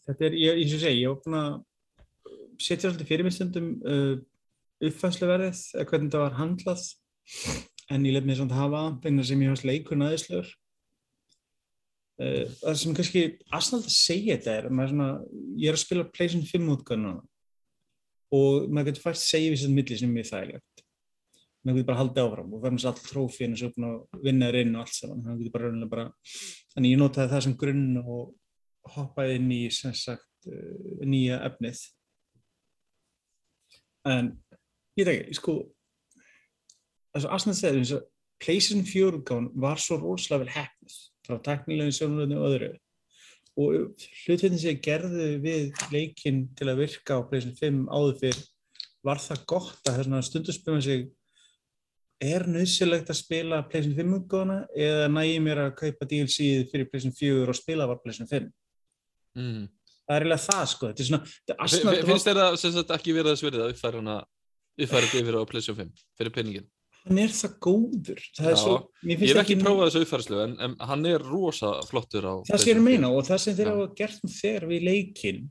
þetta 0.08 0.26
er, 0.26 0.38
ég, 0.38 0.62
ég 0.64 0.74
segi, 0.74 1.04
ég 1.04 1.12
var 1.12 1.22
búin 1.22 1.38
að 1.38 1.60
setja 2.62 2.88
svolítið 2.88 3.10
fyrir 3.12 3.26
mig 3.26 3.36
stundum 3.36 3.68
uh, 3.86 4.16
uppfæsluverðið, 4.82 5.62
hvernig 5.86 6.10
þetta 6.10 6.24
var 6.24 6.38
handlað. 6.40 6.88
En 7.92 8.06
ég 8.08 8.16
lef 8.16 8.26
mér 8.26 8.40
svona 8.40 8.58
hafa 8.58 8.82
það, 8.88 8.98
vegna 9.06 9.28
sem 9.28 9.42
ég 9.44 9.52
hans 9.52 9.64
leikur 9.68 9.98
næðislegur 10.00 10.50
uh, 10.50 10.61
það 12.60 12.78
sem 12.80 12.96
kannski 12.96 13.22
aðsnald 13.54 13.86
að 13.88 13.94
segja 13.94 14.36
þetta 14.36 14.56
er, 14.58 14.68
maður 14.70 14.92
svona, 14.92 15.10
ég 15.60 15.70
er 15.70 15.78
að 15.78 15.82
spila 15.82 16.08
PlayStation 16.10 16.48
5 16.48 16.72
útgöðuna 16.76 17.12
og 18.32 18.68
maður 18.68 18.90
getur 18.90 19.04
fært 19.06 19.20
segja 19.20 19.52
við 19.52 19.58
þessu 19.58 19.72
milli 19.76 19.98
sem 19.98 20.08
er 20.08 20.16
mjög 20.16 20.28
þægilegt. 20.30 20.84
Maður 21.62 21.78
getur 21.78 21.88
bara 21.90 22.00
haldið 22.00 22.22
áfram 22.26 22.52
og 22.52 22.62
verðum 22.62 22.80
þess 22.80 22.90
all 22.90 23.08
trófíinu 23.08 23.58
sem 23.58 23.70
er 23.70 23.74
búin 23.76 23.88
að 23.88 24.22
vinna 24.26 24.48
þér 24.50 24.60
inn 24.60 24.76
og 24.76 24.84
allt 24.84 24.96
saman, 24.98 25.24
þannig 25.26 25.42
getur 25.42 25.56
bara 25.56 25.68
raunilega 25.68 25.92
bara 25.92 26.06
þannig 26.74 26.94
ég 26.94 27.02
notaði 27.02 27.32
það 27.32 27.44
sem 27.46 27.58
grunn 27.62 28.00
og 28.02 28.94
hoppaði 28.96 29.36
inn 29.38 29.52
í 29.54 29.60
sem 29.74 29.94
sagt 29.96 30.50
uh, 30.50 31.04
nýja 31.06 31.38
efnið. 31.48 31.84
En 34.10 34.32
ég 34.98 35.06
veit 35.06 35.14
ekki, 35.20 35.38
sko 35.38 35.56
þess 37.12 37.28
að 37.28 37.72
eins 37.76 37.94
og 37.94 38.08
PlayStation 38.42 38.84
4 38.88 39.20
útgáfan 39.20 39.50
var 39.62 39.78
svo 39.78 40.00
rosalega 40.02 40.42
vel 40.42 40.54
hefnið 40.56 41.00
frá 41.32 41.42
teknilegum 41.48 41.96
sjónulöfni 41.96 42.38
og 42.38 42.48
öðru 42.50 42.72
og 43.60 44.04
hlutin 44.24 44.56
sem 44.56 44.72
ég 44.72 44.80
gerði 44.84 45.26
við 45.42 45.82
leikinn 45.92 46.46
til 46.56 46.70
að 46.72 46.84
virka 46.86 47.18
á 47.20 47.26
PlayStation 47.28 47.58
5 47.58 47.82
áður 47.92 48.14
fyrr 48.22 48.38
var 49.04 49.20
það 49.20 49.44
gott 49.50 49.90
að 49.90 49.98
þess 49.98 50.14
að 50.16 50.24
stundu 50.28 50.54
spyrja 50.56 50.84
sig 50.86 51.04
er 52.22 52.46
nöðsilegt 52.48 53.10
að 53.10 53.18
spila 53.18 53.60
PlayStation 53.66 53.98
5 53.98 54.16
útgáfana 54.20 54.58
eða 54.72 55.10
nægi 55.12 55.38
mér 55.44 55.64
að 55.66 55.76
kaupa 55.82 56.08
DLC-ið 56.08 56.68
fyrir 56.72 56.88
PlayStation 56.88 57.16
4 57.18 57.48
og 57.52 57.58
spila 57.58 57.88
var 57.90 58.00
PlayStation 58.00 58.30
5 58.30 58.46
mm. 59.36 59.64
það 60.06 60.16
er 60.16 60.26
eiginlega 60.26 60.46
það 60.46 60.68
sko 60.72 60.92
þetta 60.92 61.04
er 61.04 61.10
svona, 61.10 61.32
þetta 61.50 61.98
er 61.98 62.12
Finnst 62.12 62.30
þér 62.30 62.40
það 62.40 62.60
sem 62.62 62.76
sagt 62.78 62.94
ekki 62.96 63.16
verið 63.18 63.34
þess 63.34 63.48
verið 63.48 63.66
að 63.66 63.74
uppfæra 63.74 64.00
hana 64.00 64.16
uppfæra 64.78 65.10
þetta 65.10 65.24
yfir 65.26 65.36
á 65.36 65.42
PlayStation 65.50 65.80
5 65.82 66.06
fyrir 66.20 66.36
penningin? 66.38 66.70
Hann 67.06 67.18
er 67.22 67.32
það 67.34 67.54
góður. 67.66 68.20
Það 68.36 68.48
er 68.48 68.54
Já, 68.54 68.60
svo, 68.62 68.76
Ég 69.08 69.22
hef 69.22 69.40
ekki 69.42 69.56
prófað 69.60 69.88
þessu 69.88 70.04
uppfærslu 70.06 70.38
en, 70.44 70.54
en 70.66 70.76
hann 70.90 71.08
er 71.10 71.24
rosa 71.26 71.72
flottur 71.88 72.28
á 72.28 72.34
það 72.46 72.62
sem 72.62 72.70
ég 72.72 72.78
að 72.78 72.86
meina 72.86 73.10
og 73.10 73.26
það 73.26 73.42
sem 73.44 73.58
þeir 73.58 73.72
hafa 73.72 73.88
gert 73.98 74.22
nú 74.22 74.30
þegar 74.36 74.68
við 74.70 74.86
leikinn 74.88 75.42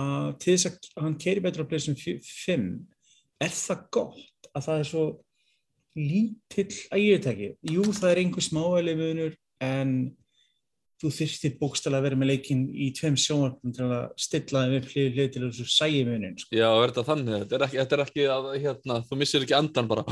uh, 0.00 0.30
til 0.40 0.54
þess 0.56 0.70
að 0.70 1.04
hann 1.04 1.18
keiri 1.20 1.44
betur 1.44 1.66
á 1.66 1.68
PlayStation 1.68 1.98
5 1.98 2.66
er 3.42 3.54
það 3.58 3.84
gott 3.98 4.50
að 4.52 4.66
það 4.68 4.80
er 4.80 4.90
svo 4.92 5.04
lítill 5.98 6.80
ægjutæki 6.96 7.52
jú 7.68 7.84
það 7.92 8.10
er 8.10 8.22
einhver 8.22 8.46
smáæli 8.46 8.96
munur 8.96 9.36
en 9.62 9.96
þú 11.02 11.10
þyrstir 11.16 11.54
bókstala 11.58 11.98
að 11.98 12.04
vera 12.06 12.18
með 12.20 12.30
leikinn 12.30 12.62
í 12.70 12.88
tveim 12.94 13.16
sjónvarpum 13.18 13.74
til 13.74 13.86
að 13.88 14.04
stilla 14.22 14.62
þeim 14.62 14.76
upp 14.78 14.90
hlið 14.92 15.16
hlið 15.16 15.30
til 15.34 15.42
þessu 15.44 15.66
sægi 15.72 16.02
munin 16.06 16.36
sko. 16.38 16.54
Já, 16.54 16.66
er 16.70 16.92
þetta 16.92 17.04
þannig? 17.08 17.38
Þetta 17.40 17.56
er 17.58 17.64
ekki, 17.66 17.78
þetta 17.80 17.96
er 17.96 18.04
ekki 18.04 18.26
að, 18.34 18.48
hérna, 18.62 18.98
þú 19.08 19.18
missir 19.20 19.46
ekki 19.46 19.56
andan 19.58 19.90
bara, 19.90 20.04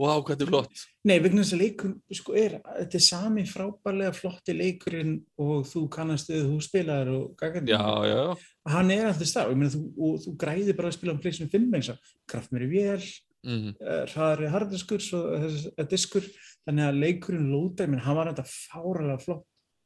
wow, 0.00 0.22
hvað 0.24 0.32
þetta 0.32 0.46
er 0.46 0.50
flott. 0.50 0.86
Nei, 1.04 1.16
vegna 1.22 1.44
þess 1.44 1.56
að 1.56 1.62
leikur 1.62 1.92
sko 2.20 2.38
er, 2.40 2.56
þetta 2.80 2.98
er 2.98 3.04
sami 3.06 3.44
frábærlega 3.48 4.16
flotti 4.16 4.56
leikurinn 4.56 5.14
og 5.44 5.68
þú 5.70 5.84
kannast 5.94 6.32
við 6.32 6.48
þú 6.48 6.58
spilaðar 6.64 7.12
og 7.14 7.28
gagandi. 7.38 7.76
Já, 7.76 7.84
já, 8.08 8.16
já. 8.18 8.50
Hann 8.74 8.90
er 8.94 9.10
alltaf 9.10 9.28
stað, 9.28 9.52
ég 9.52 9.60
meina 9.60 9.74
þú, 9.76 9.84
og 10.08 10.18
þú 10.24 10.34
græði 10.40 10.74
bara 10.74 10.90
að 10.90 10.98
spila 10.98 11.14
um 11.14 11.22
PlayStation 11.22 11.52
5 11.52 11.78
eins 11.78 11.92
og 11.92 12.12
kraftmeri 12.32 12.70
vél, 12.72 13.06
Mm 13.44 13.74
uh, 13.76 14.04
hraðari 14.08 14.48
harddiskur, 14.48 15.02
svo 15.04 15.18
þessi 15.36 15.72
uh, 15.76 15.86
diskur, 15.90 16.28
þannig 16.64 16.86
að 16.86 17.00
leikurinn 17.02 17.50
lóta, 17.52 17.84
ég 17.84 17.92
meina 17.92 18.04
hann 18.06 18.16
var 18.16 18.30
þetta 18.30 18.44
fáralega 18.48 19.20
flott 19.20 19.44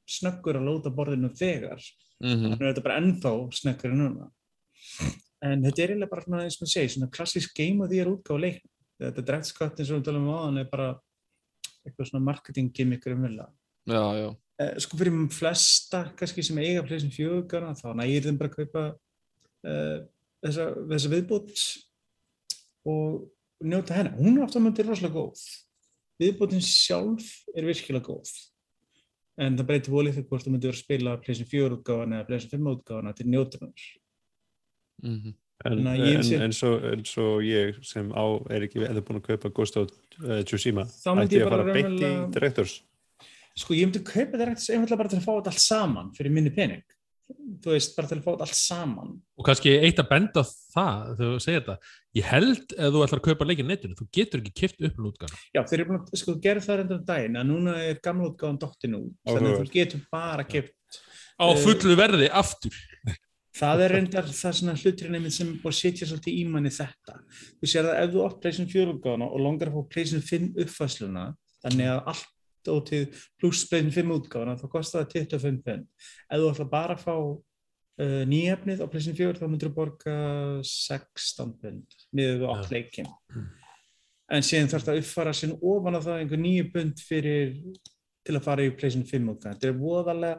snöggur 0.09 0.59
að 0.59 0.69
lóta 0.69 0.93
borðinu 0.95 1.31
þegar. 1.37 1.83
-hmm. 2.23 2.43
Þannig 2.43 2.63
er 2.63 2.73
þetta 2.73 2.87
bara 2.87 2.99
ennþá 3.03 3.33
snöggur 3.61 3.95
en 3.95 4.03
núna. 4.03 4.31
En 5.45 5.63
þetta 5.63 5.83
er 5.83 5.93
eiginlega 5.93 6.11
bara 6.11 6.25
svona, 6.25 6.43
eins 6.45 6.59
og 6.59 6.65
maður 6.65 6.75
segir, 6.75 6.93
svona 6.95 7.11
klassísk 7.15 7.55
game 7.55 7.85
of 7.85 7.91
the 7.91 8.01
year 8.01 8.11
útgáð 8.11 8.43
leiknum. 8.43 8.75
Þetta 8.99 9.23
direktskott 9.23 9.79
eins 9.79 9.91
og 9.93 10.01
við 10.01 10.09
talum 10.09 10.27
um 10.27 10.35
aðan 10.35 10.59
er 10.59 10.71
bara 10.73 10.89
eitthvað 11.87 12.11
svona 12.11 12.25
marketing 12.25 12.73
gimmick 12.75 13.07
um 13.07 13.23
vilja. 13.23 13.47
Já, 13.89 14.03
já. 14.19 14.29
Eh, 14.59 14.75
sko 14.83 14.99
fyrir 14.99 15.15
flesta 15.31 16.03
kannski 16.19 16.43
sem 16.43 16.59
eiga 16.59 16.83
pleysin 16.83 17.15
fjögana 17.15 17.77
þá 17.79 17.93
nægir 17.95 18.27
þeim 18.27 18.39
bara 18.41 18.51
að 18.51 18.57
kaupa 18.57 18.83
uh, 18.91 19.99
þessa, 20.43 20.67
þessa 20.91 21.13
viðbót 21.15 21.63
og 22.91 23.29
njóta 23.63 23.95
hennar. 23.95 24.19
Hún 24.19 24.41
er 24.41 24.49
að 24.49 24.65
myndi 24.65 24.87
rosalega 24.87 25.15
góð. 25.15 25.45
Viðbótin 26.19 26.65
sjálf 26.65 27.31
er 27.55 27.69
virkilega 27.69 28.11
góð. 28.11 28.33
En 29.39 29.57
það 29.59 29.67
breytir 29.71 29.93
volið 29.95 30.17
þegar 30.19 30.29
hvort 30.33 30.47
þú 30.47 30.53
myndir 30.55 30.73
að 30.75 30.81
spila 30.81 31.17
pleysin 31.23 31.47
fjögur 31.47 31.77
útgáfana 31.79 32.17
eða 32.21 32.27
pleysin 32.31 32.51
fimm 32.51 32.71
útgáfana 32.73 33.13
til 33.15 33.27
njótunar. 33.31 33.85
Mm 35.05 35.35
En, 35.67 35.73
að 35.83 35.95
en, 35.99 36.03
ég 36.07 36.21
sé- 36.23 36.37
en, 36.39 36.53
svo, 36.55 36.69
en 36.87 37.01
svo 37.03 37.25
ég 37.43 37.81
sem 37.83 38.13
á 38.15 38.23
er 38.55 38.63
ekki 38.69 38.79
eða 38.87 39.01
búin 39.03 39.19
að 39.19 39.25
kaupa 39.27 39.51
Ghost 39.51 39.75
of 39.81 39.89
uh, 40.23 40.37
Tsushima 40.47 40.85
ætti 40.87 41.35
ég 41.41 41.49
að 41.49 41.51
fara 41.51 41.65
beint 41.67 41.89
í 41.89 41.99
raunverulega- 41.99 42.29
Directors 42.37 42.75
Sko, 43.59 43.75
ég 43.75 43.89
myndi 43.89 44.05
kaupa 44.07 44.39
þetta 44.39 44.53
ekkert 44.53 44.69
einfallega 44.77 44.99
bara 45.01 45.11
til 45.11 45.19
að 45.19 45.25
fá 45.27 45.33
þetta 45.35 45.51
allt 45.51 45.65
saman 45.65 46.13
fyrir 46.15 46.31
minni 46.31 46.53
pening. 46.55 46.85
Þú 47.29 47.73
veist, 47.75 47.95
bara 47.97 48.09
til 48.09 48.17
að 48.19 48.25
fá 48.25 48.31
þetta 48.31 48.47
allt 48.47 48.57
saman. 48.57 49.11
og 49.37 49.47
kannski 49.49 49.75
eitt 49.85 50.01
að 50.01 50.09
benda 50.09 50.45
það 50.47 51.11
þegar 51.19 51.33
þú 51.35 51.43
segir 51.45 51.61
þetta, 51.61 51.93
ég 52.19 52.29
held 52.33 52.75
ef 52.79 52.95
þú 52.95 53.03
ætlar 53.05 53.21
að 53.21 53.27
kaupa 53.27 53.49
leikinn 53.49 53.69
netinu, 53.69 53.99
þú 53.99 54.07
getur 54.19 54.43
ekki 54.43 54.55
kipt 54.63 54.85
upp 54.89 55.01
útgána 55.11 55.41
Já, 55.53 55.61
þeir 55.61 55.79
eru 55.79 55.89
búin 55.91 56.01
að, 56.01 56.13
sko, 56.23 56.37
gera 56.45 56.65
það 56.65 56.81
reynda 56.81 56.99
um 56.99 57.07
daginn 57.11 57.41
að 57.41 57.49
núna 57.51 57.77
er 57.85 58.01
gamla 58.05 58.31
útgáðan 58.31 58.61
dottin 58.65 58.99
út, 59.01 59.15
þannig 59.29 59.51
að 59.51 59.59
þú 59.61 59.73
getur 59.77 60.05
bara 60.15 60.47
kipt. 60.49 61.01
á 61.37 61.47
fullu 61.65 61.99
verði 61.99 62.31
aftur 62.33 62.79
Það 63.59 63.81
er 63.83 63.95
reyndar 63.97 64.29
það 64.31 64.53
svona 64.55 64.79
hluturinn 64.79 65.19
einmitt 65.19 65.35
sem 65.35 65.49
búin 65.59 65.73
að 65.73 65.79
setja 65.81 66.07
svolítið 66.07 66.37
í 66.39 66.43
manni 66.47 66.71
þetta. 66.71 67.17
Þú 67.59 67.71
sér 67.73 67.89
það 67.89 68.03
ef 68.05 68.13
þú 68.13 68.21
átt 68.23 68.37
pleysin 68.45 68.69
fjörútgáðana 68.71 69.27
og 69.35 69.43
langar 69.43 69.73
að 69.73 69.79
fá 69.81 69.95
pleysin 69.95 70.23
5 70.23 70.61
uppfæsluna, 70.63 71.25
þannig 71.65 71.91
að 71.91 72.13
allt 72.13 72.29
ótið 72.67 73.27
pluss 73.39 73.67
pleysin 73.71 73.93
5 73.95 74.15
útgáðana, 74.17 74.57
þá 74.59 74.67
kostar 74.73 75.05
það 75.05 75.29
25 75.31 75.61
pund. 75.67 75.87
Ef 76.27 76.43
þú 76.43 76.49
ætla 76.53 76.67
bara 76.73 76.97
að 76.97 77.05
fá 77.05 77.15
uh, 77.19 78.25
nýjefnið 78.33 78.83
á 78.83 78.87
pleysin 78.91 79.19
4, 79.19 79.39
þá 79.39 79.47
myndir 79.47 79.71
þú 79.71 79.77
borga 79.77 80.17
16 80.67 81.55
pund 81.63 82.01
miður 82.17 82.43
þú 82.43 82.51
átt 82.55 82.67
Já. 82.67 82.75
leikin. 82.77 83.13
En 84.29 84.45
síðan 84.45 84.73
þarf 84.73 84.89
það 84.89 84.97
að 84.97 85.05
uppfara 85.05 85.37
sín 85.37 85.55
ofan 85.57 85.97
á 85.97 86.01
það 86.05 86.19
einhver 86.23 86.43
nýju 86.43 86.67
pund 86.75 87.05
fyrir 87.05 87.55
til 88.27 88.37
að 88.37 88.45
fara 88.45 88.67
í 88.67 88.75
pleysin 88.77 89.07
5 89.09 89.33
útgáðana. 89.35 89.57
Þetta 89.57 89.71
er 89.71 89.79
voðalega 89.79 90.37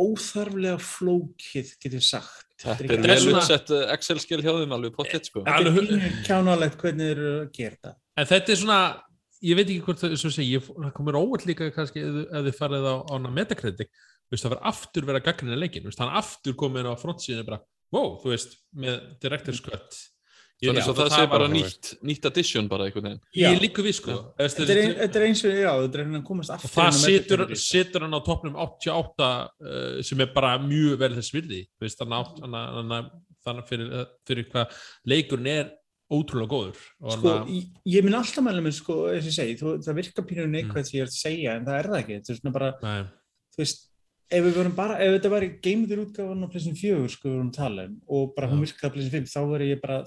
óþarflega 0.00 0.78
flókið, 0.82 1.74
getur 1.82 2.02
sagt. 2.02 2.46
Þetta 2.60 2.86
er 2.86 3.02
vel 3.04 3.34
útsett 3.34 3.72
uh, 3.74 3.84
Excel-skil 3.94 4.40
hjá 4.42 4.52
þeim 4.56 4.74
alveg 4.74 4.94
pottet 4.96 5.28
sko. 5.28 5.42
Þetta 5.46 5.98
er 5.98 6.16
kjánalegt 6.26 6.78
hvernig 6.80 7.10
þeir 7.10 7.20
eru 7.20 7.34
að 7.34 7.50
gera 7.54 7.76
þetta. 7.76 7.92
en 8.14 8.30
þetta 8.30 8.54
er 8.54 8.60
svona, 8.60 8.78
ég 9.44 9.58
veit 9.58 9.68
ekki 9.68 9.84
hvort 9.84 10.00
það, 10.02 10.16
svo 10.20 10.30
segi, 10.32 10.56
ég, 10.56 10.64
það 10.72 10.92
komur 10.96 11.18
óvall 11.20 11.44
líka 11.48 11.68
kannski 11.74 12.00
ef, 12.04 12.16
þið- 12.32 12.56
farið 12.58 12.88
á, 12.88 12.94
á 13.04 13.12
hana 13.14 13.30
Metacritic. 13.34 13.90
Þú 14.24 14.32
veist, 14.34 14.44
það 14.46 14.54
var 14.56 14.62
aftur 14.72 15.04
verið 15.10 15.20
að 15.20 15.28
gagnina 15.28 15.58
leikin 15.60 15.84
þú 15.84 15.90
veist, 15.92 16.00
hann 16.02 16.16
aftur 16.22 16.56
komið 16.56 16.80
inn 16.84 16.90
á 16.90 17.02
frontsíðinu 17.02 17.44
bara, 17.46 17.60
wow, 17.92 18.16
þú 18.22 18.32
veist, 18.32 18.56
með 18.74 18.98
Director's 19.20 19.60
Cut. 19.60 20.00
Ég- 20.62 20.70
Þannig 20.70 20.86
að 20.86 20.96
það 20.96 21.08
sé 21.12 21.18
var- 21.20 21.32
bara 21.34 21.48
nýtt, 21.50 21.88
nýtt 22.08 22.26
addition 22.30 22.68
bara 22.70 22.84
einhvern 22.86 23.04
veginn. 23.08 23.20
ég 23.36 23.52
Já. 23.52 23.60
líka 23.60 23.82
við 23.84 23.94
sko. 23.98 24.12
Þetta 24.38 24.64
er, 24.70 24.78
ein, 24.84 24.94
þetta 25.02 25.16
er 25.20 25.24
eins 25.26 25.42
og, 25.44 25.50
já, 25.58 25.72
þetta 25.82 25.98
er 25.98 26.04
að 26.14 26.24
komast 26.24 26.50
aftur. 26.54 26.70
það 26.70 27.56
situr 27.58 28.00
hann 28.06 28.14
á 28.16 28.20
toppnum 28.24 28.54
88 28.56 29.28
uh, 29.60 30.02
sem 30.02 30.20
er 30.24 30.30
bara 30.32 30.56
mjög 30.62 30.96
vel 31.02 31.10
þess 31.18 31.34
virði. 31.34 31.60
Þú 31.74 31.84
veist, 31.84 31.98
þannig 31.98 32.16
að- 32.22 32.38
þannig 32.40 32.60
að- 32.62 32.74
þannig 32.78 32.96
að- 32.96 33.10
þannig 33.44 33.60
að 33.64 33.68
fyrir, 33.68 34.06
fyrir 34.24 34.44
hvað 34.54 34.78
leikurinn 35.12 35.46
er 35.52 35.72
ótrúlega 36.12 36.50
góður 36.52 36.80
Sko, 37.14 37.28
að- 37.32 37.48
ég, 37.54 37.64
ég 37.86 38.04
minn 38.04 38.14
alltaf 38.18 38.44
mæla 38.44 38.60
með, 38.62 38.74
sko, 38.80 38.94
eins 39.12 39.24
og 39.24 39.30
ég 39.32 39.36
segi, 39.38 39.56
þú, 39.60 39.78
það 39.84 39.98
virkar 40.00 40.26
pínu 40.28 40.44
Mm. 40.46 40.52
neikvægt 40.52 40.88
því 40.90 40.98
ég 40.98 41.02
er 41.02 41.10
að 41.10 41.18
segja, 41.20 41.56
en 41.56 41.64
það 41.64 41.78
er 41.78 41.88
það 41.88 41.98
ekki. 42.02 42.14
Þetta 42.20 42.30
er 42.30 42.40
svona 42.40 42.52
bara, 42.52 42.70
nei, 42.82 43.02
þú 43.54 43.58
veist, 43.62 43.80
ef 44.30 44.44
við 44.44 44.54
vorum 44.58 44.74
bara, 44.76 44.94
ef 45.00 45.10
þetta 45.20 45.30
væri 45.34 45.48
geimður 45.64 46.02
útgáfan 46.04 46.44
á 46.44 46.48
plessin 46.52 46.76
fjögur, 46.76 47.10
sko, 47.10 47.28
við 47.28 47.36
vorum 47.38 47.50
að 47.50 47.56
tala 47.56 47.84
um, 47.88 48.00
og 48.08 48.34
bara 48.36 48.48
hún 48.48 48.60
Já. 48.60 48.64
virkaði 48.66 48.90
á 48.90 48.94
plessin 48.94 49.10
fimm, 49.14 49.28
þá 49.32 49.40
verður 49.48 49.72
ég 49.74 49.80
bara 49.82 50.04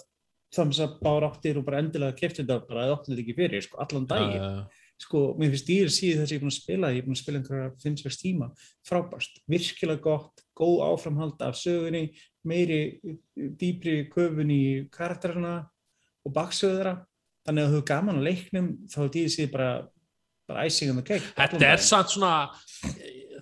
þams 0.54 0.80
að 0.80 1.00
bára 1.02 1.28
áttir 1.32 1.58
og 1.58 1.66
bara 1.66 1.82
endilega 1.82 2.16
kefti 2.16 2.44
þetta 2.46 2.68
bara 2.68 2.86
að 2.88 2.94
áttir 2.98 3.16
þetta 3.16 3.24
ekki 3.26 3.36
fyrir, 3.36 3.62
sko, 3.64 3.78
allan 3.84 4.06
daginn. 4.08 4.42
uh, 4.42 4.64
sko, 4.98 5.36
mér 5.38 5.52
finnst 5.54 5.68
dýr 5.68 5.90
síðan 5.94 6.24
þess 6.24 6.32
að 6.32 6.34
ég 6.34 6.38
er 6.38 6.44
búin 6.46 6.54
að 6.54 6.62
spila 6.62 6.88
ég 6.94 6.98
er 6.98 7.06
búin 7.06 7.18
að 7.18 7.22
spila 7.22 7.38
einhverja 7.38 7.72
5-6 7.84 8.18
tíma 8.22 8.48
frábært, 8.88 9.34
virkilega 9.48 10.02
gott 10.02 10.42
góð 10.58 10.80
áframhald 10.88 11.42
af 11.42 11.54
sögunni 11.60 12.16
meiri, 12.44 13.00
dýbri 13.38 14.10
köfun 14.10 14.50
í 14.50 14.90
karakterina 14.90 15.68
og 16.28 16.36
baksöðu 16.36 16.80
þeirra. 16.80 16.96
Þannig 17.48 17.64
að 17.64 17.70
þú 17.72 17.78
hefur 17.78 17.88
gaman 17.88 18.20
á 18.20 18.28
leiknum 18.28 18.72
þá 18.92 18.98
er 19.06 19.12
dýr 19.16 19.30
síðan 19.32 19.54
bara, 19.54 19.70
bara 20.52 20.66
icing 20.68 20.92
on 20.92 21.00
the 21.00 21.06
cake. 21.08 21.32
Þetta 21.38 21.70
er 21.72 21.84
samt 21.88 22.12
svona 22.12 22.34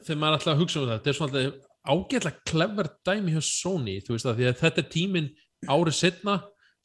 þegar 0.05 0.19
maður 0.21 0.35
er 0.35 0.39
alltaf 0.39 0.53
að 0.53 0.61
hugsa 0.61 0.81
um 0.81 0.89
það 0.89 0.99
þetta 0.99 1.11
er 1.11 1.17
svona 1.19 1.45
ágætlega 1.85 2.49
clever 2.49 2.91
dæmi 3.05 3.35
hjá 3.35 3.41
Sony, 3.45 3.95
þú 4.03 4.15
veist 4.15 4.27
það, 4.27 4.37
því 4.39 4.49
að 4.49 4.59
þetta 4.61 4.81
er 4.81 4.91
tíminn 4.95 5.31
árið 5.65 5.97
setna 5.99 6.35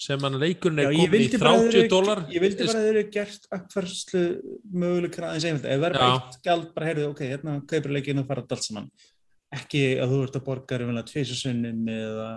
sem 0.01 0.23
hann 0.25 0.39
leikurinn 0.41 0.81
er 0.81 0.95
ég 0.95 1.01
komin 1.03 1.11
í 1.11 1.13
vildi 1.13 1.41
bara 1.41 1.53
að 1.53 1.65
30 1.67 1.75
þeir 1.77 1.91
dólar 1.93 2.21
ég 2.33 2.45
vildi 2.45 2.67
bara 2.69 2.81
að 2.81 2.87
þeir 2.87 2.99
eru 3.01 3.15
gert 3.17 3.49
akkværslu 3.57 4.23
möguleikana 4.83 5.31
aðeins 5.31 5.49
einmitt 5.51 5.67
ef 5.69 5.83
verður 5.83 6.05
eitt 6.07 6.39
gjald 6.47 6.71
bara 6.77 6.89
heyrðu, 6.89 7.09
ok, 7.13 7.21
hérna 7.35 7.57
kaupir 7.69 7.95
leikinu 7.97 8.25
og 8.25 8.31
fara 8.31 8.45
allt 8.47 8.65
saman 8.65 8.89
ekki 9.53 9.83
að 10.01 10.15
þú 10.15 10.23
ert 10.25 10.39
að 10.39 10.47
borga 10.47 11.05
tvisasunnin 11.11 11.93
eða 11.93 12.31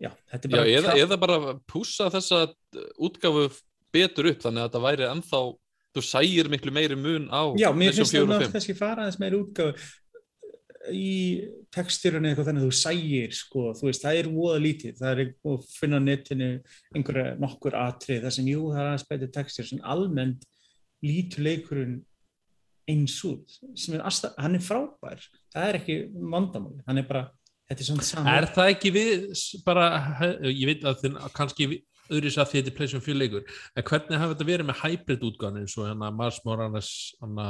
já, 0.00 0.10
þetta 0.32 0.48
er 0.48 0.50
Já, 0.50 0.56
bara 0.56 0.74
eða, 0.76 0.94
eða 1.04 1.20
bara 1.20 1.56
pússa 1.70 2.10
þessa 2.12 2.44
útgáfu 3.00 3.48
betur 3.94 4.30
upp 4.30 4.44
þannig 4.44 4.64
að 4.64 4.68
þetta 4.68 4.84
væri 4.86 5.08
ennþá 5.10 5.40
þú 5.90 6.04
sægir 6.06 6.50
miklu 6.52 6.74
meiri 6.74 6.98
mun 6.98 7.26
á 7.30 7.42
Já, 7.58 7.70
mér 7.74 7.96
finnst 7.96 8.14
4 8.14 8.20
það 8.20 8.26
og 8.26 8.32
nátt 8.34 8.46
5. 8.46 8.52
kannski 8.56 8.76
fara 8.78 9.06
aðeins 9.06 9.20
meira 9.22 9.40
útgáfu 9.40 9.88
í 10.96 11.08
textýrunni 11.74 12.30
eitthvað 12.30 12.46
þannig 12.48 12.62
að 12.64 12.70
þú 12.70 12.76
sægir 12.78 13.34
sko, 13.36 13.64
þú 13.76 13.88
veist, 13.90 14.04
það 14.04 14.20
er 14.20 14.28
voða 14.32 14.60
lítið 14.64 14.94
það 15.00 15.10
er 15.10 15.20
að 15.52 15.66
finna 15.74 15.98
netinu 16.00 16.48
einhverja 16.96 17.34
nokkur 17.42 17.76
atrið, 17.76 18.22
það 18.24 18.36
sem 18.38 18.48
jú, 18.48 18.62
það 18.70 18.80
er 18.80 18.88
aðeins 18.88 19.08
betur 19.10 19.32
textýr 19.34 19.68
sem 19.68 19.82
almennt 19.84 20.46
lítur 21.04 21.44
leikurinn 21.44 21.98
eins 22.90 23.18
út 23.28 23.58
sem 23.78 23.98
er 23.98 24.06
aðstæð, 24.08 24.38
hann 24.40 24.56
er 24.56 24.64
frábær 24.64 25.28
það 25.52 25.68
er 25.68 25.78
ekki 25.82 25.98
vandamáli, 26.32 26.80
hann 26.88 27.02
er 27.02 27.08
bara 27.10 27.26
þetta 27.70 27.84
er 27.84 27.88
svona 27.88 28.08
saman 28.08 28.34
Er 28.34 28.48
það 28.56 28.72
ekki 28.74 28.92
við 28.94 29.28
bara, 29.66 29.86
ég 30.50 30.66
veit 30.68 30.84
að 30.84 31.04
þinn 31.04 31.20
kannski 31.36 31.70
öðru 32.10 32.32
sér 32.32 32.44
að 32.44 32.54
þetta 32.54 32.72
er 32.72 32.76
PlayStation 32.78 33.04
4 33.06 33.20
leikur 33.20 33.44
en 33.46 33.86
hvernig 33.86 34.22
hafa 34.22 34.34
þetta 34.34 34.48
verið 34.48 34.70
með 34.70 34.80
hybrid 34.84 35.28
útgáðan 35.28 35.60
eins 35.62 35.76
og 35.78 35.86
hérna 35.86 36.10
Mars 36.14 36.40
Morales 36.46 36.90
hana, 37.20 37.46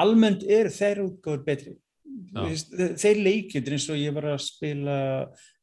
almennt 0.00 0.42
eru 0.46 0.72
þeir 0.74 1.04
útgáfur 1.04 1.44
betri. 1.46 1.76
Já. 2.34 2.42
Þeir 2.98 3.20
leikjöndir 3.22 3.76
eins 3.76 3.86
og 3.92 4.00
ég 4.00 4.14
var 4.16 4.32
að 4.32 4.42
spila 4.42 4.96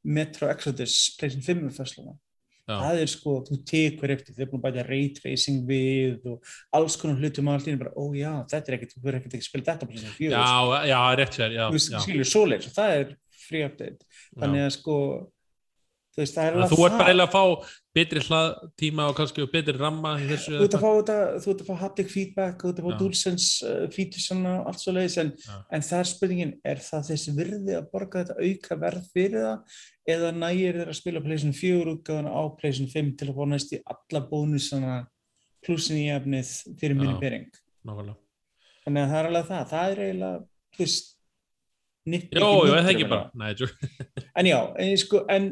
Metro 0.07 0.47
Exodus 0.47 0.95
PlayStation 1.19 1.43
5 1.43 1.75
fæsluna 1.75 2.15
Já. 2.67 2.75
það 2.81 3.01
er 3.01 3.09
sko, 3.11 3.33
þú 3.47 3.57
tekur 3.67 4.11
eftir 4.11 4.35
þeir 4.35 4.43
er 4.43 4.49
búin 4.51 4.59
að 4.59 4.65
bæta 4.65 4.83
ray 4.89 5.05
tracing 5.15 5.61
við 5.69 6.25
og 6.27 6.49
alls 6.75 6.97
konar 6.99 7.21
hlutum 7.21 7.47
allir 7.53 7.77
bara, 7.79 7.93
ó 7.95 8.03
já, 8.11 8.31
þetta 8.51 8.71
er 8.71 8.75
ekkert, 8.75 8.95
þú 8.95 9.03
verður 9.05 9.19
ekkert 9.21 9.37
ekki 9.37 9.45
að 9.45 9.47
spila 9.47 9.67
þetta 9.69 9.87
á 9.87 9.89
PlayStation 9.91 10.17
4 10.17 10.33
Já, 10.33 10.87
já, 10.89 10.99
rétt 11.19 11.37
sér 11.37 11.55
já, 11.55 11.63
þú 11.63 11.77
veist, 11.77 11.95
skilur 12.03 12.29
svoleiðis 12.31 12.67
og 12.67 12.75
það 12.75 12.95
er 12.97 13.13
free 13.47 13.65
update. 13.67 14.05
Þannig 14.37 14.67
að 14.67 14.71
sko 14.77 14.97
þú 16.17 16.23
veist, 16.23 16.33
það 16.33 16.47
er 16.47 16.55
alveg 16.55 16.71
Þú 16.71 16.85
ert 16.87 16.95
bara 16.97 17.11
eiginlega 17.11 17.27
að 17.27 17.35
fá 17.35 17.73
betri 17.97 18.21
hlaðtíma 18.25 19.05
og 19.09 19.17
kannski 19.17 19.45
betri 19.53 19.75
ramma 19.77 20.13
þessu 20.21 20.55
þú 20.55 20.65
ert 20.65 20.77
að 20.77 20.83
fá 20.83 20.89
þetta, 20.97 21.17
þú 21.43 21.51
ert 21.51 21.61
að 21.61 21.67
fá 21.67 21.81
haptic 21.83 22.09
feedback 22.09 22.63
þú 22.63 22.71
ert 22.71 22.81
að 22.81 22.87
fá. 22.87 22.97
DualSense 23.01 23.69
uh, 23.69 23.83
features 23.93 24.25
og 24.33 24.47
allt 24.71 24.81
svo 24.81 24.93
leiðis 24.95 25.17
en, 25.21 25.29
en 25.73 25.85
það 25.85 26.01
er 26.01 26.09
spurningin, 26.11 26.53
er 26.65 26.81
það 26.87 27.11
þessi 27.11 27.35
virði 27.37 27.75
að 27.77 27.89
borga 27.93 28.23
þetta 28.23 28.47
auka 28.47 28.79
verð 28.81 29.11
fyrir 29.13 29.45
það 29.45 29.77
eða 30.15 30.31
nægir 30.39 30.79
þeir 30.79 30.93
að 30.93 30.99
spila 31.01 31.23
PlayStation 31.25 31.57
4 31.59 31.93
útgáðan 31.93 32.31
á 32.33 32.41
PlayStation 32.57 32.91
5 32.95 33.13
til 33.19 33.29
að 33.29 33.37
fá 33.37 33.51
næst 33.53 33.75
í 33.77 33.81
alla 33.93 34.23
bónusana 34.31 34.97
plussin 35.65 36.01
í 36.01 36.07
efnið 36.15 36.53
fyrir 36.81 36.97
minni 36.97 37.17
bering 37.21 37.49
þannig 37.85 39.03
að 39.03 39.13
það 39.13 39.19
er 39.19 39.29
alveg 39.29 39.51
það, 39.51 39.69
það 39.73 39.93
er 39.93 40.03
eiginlega 40.07 40.45
Jó, 42.07 42.47
ég 42.67 42.71
veit 42.71 42.85
punktur 42.85 42.93
ekki 42.93 43.03
um 43.03 43.11
bara. 43.11 43.51
en 44.39 44.49
já, 44.49 44.59
en, 44.79 44.93
sko, 45.01 45.23
en 45.33 45.49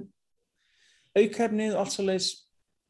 aukefnið 1.20 1.76
og 1.76 1.84
allt 1.84 1.96
svo 1.96 2.06
leiðis 2.08 2.30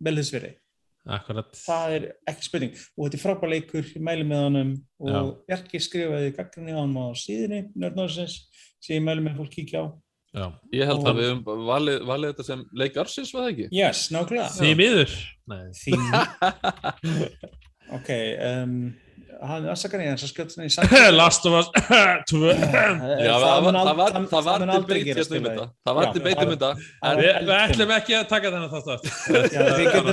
vel 0.06 0.16
þess 0.20 0.36
verið 0.36 0.62
Akkurat. 1.06 1.52
Það 1.54 1.92
er 1.94 2.06
ekki 2.32 2.46
spurning. 2.48 2.78
Og 2.98 3.06
þetta 3.06 3.18
er 3.20 3.22
frábær 3.22 3.52
leikur, 3.52 3.84
ég 3.94 4.02
mæli 4.02 4.24
með 4.26 4.40
honum. 4.42 4.72
Og 5.06 5.28
Bjarki 5.46 5.78
skrifaði 5.86 6.32
gaggrinni 6.34 6.74
á 6.74 6.82
hann 6.82 6.96
á 6.98 7.14
síðinni, 7.22 7.60
Nördnóðsins 7.78 8.40
sem 8.82 8.96
ég 8.98 9.04
mæli 9.06 9.22
með 9.22 9.36
að 9.36 9.44
fólk 9.44 9.52
kíkja 9.54 9.84
á. 9.86 9.88
Já. 10.36 10.48
Ég 10.74 10.90
held 10.90 11.04
Og- 11.04 11.12
að 11.12 11.20
við 11.22 11.30
höfum 11.30 11.62
valið, 11.70 12.00
valið 12.10 12.32
þetta 12.34 12.46
sem 12.50 12.64
leik 12.82 12.98
Arsins, 12.98 13.30
var 13.36 13.46
það 13.46 13.52
ekki? 13.54 13.68
yes, 13.78 14.02
nákvæmlega. 14.12 14.50
Því 14.58 14.72
miður. 14.82 15.14
Nei. 15.46 15.62
Þín 15.78 16.02
ok 18.00 18.10
um, 18.50 18.74
hann 19.50 19.66
afsakar 19.72 20.02
ég 20.04 20.14
þess 20.16 20.26
að 20.28 20.32
skjóta 20.32 20.54
svona 20.56 20.68
í 20.68 20.74
samfélag 20.76 21.16
Last 21.18 21.46
of 21.50 21.54
Us 21.60 21.68
2 22.32 22.40
Já, 23.26 23.34
það, 23.36 23.66
var, 23.66 23.78
debate 23.90 24.22
um 24.22 24.26
þetta. 25.46 25.66
Það 25.86 25.98
var 26.00 26.12
debate 26.16 26.46
um 26.46 26.54
þetta. 26.54 26.72
Við, 27.20 27.30
er 27.36 27.52
ætlum 27.66 27.94
ekki 27.98 28.18
að 28.20 28.26
taka 28.32 28.52
þennan 28.56 28.72
þátt 28.74 28.90
aftur. 28.96 29.12
Við 29.36 29.84
getum 29.86 30.10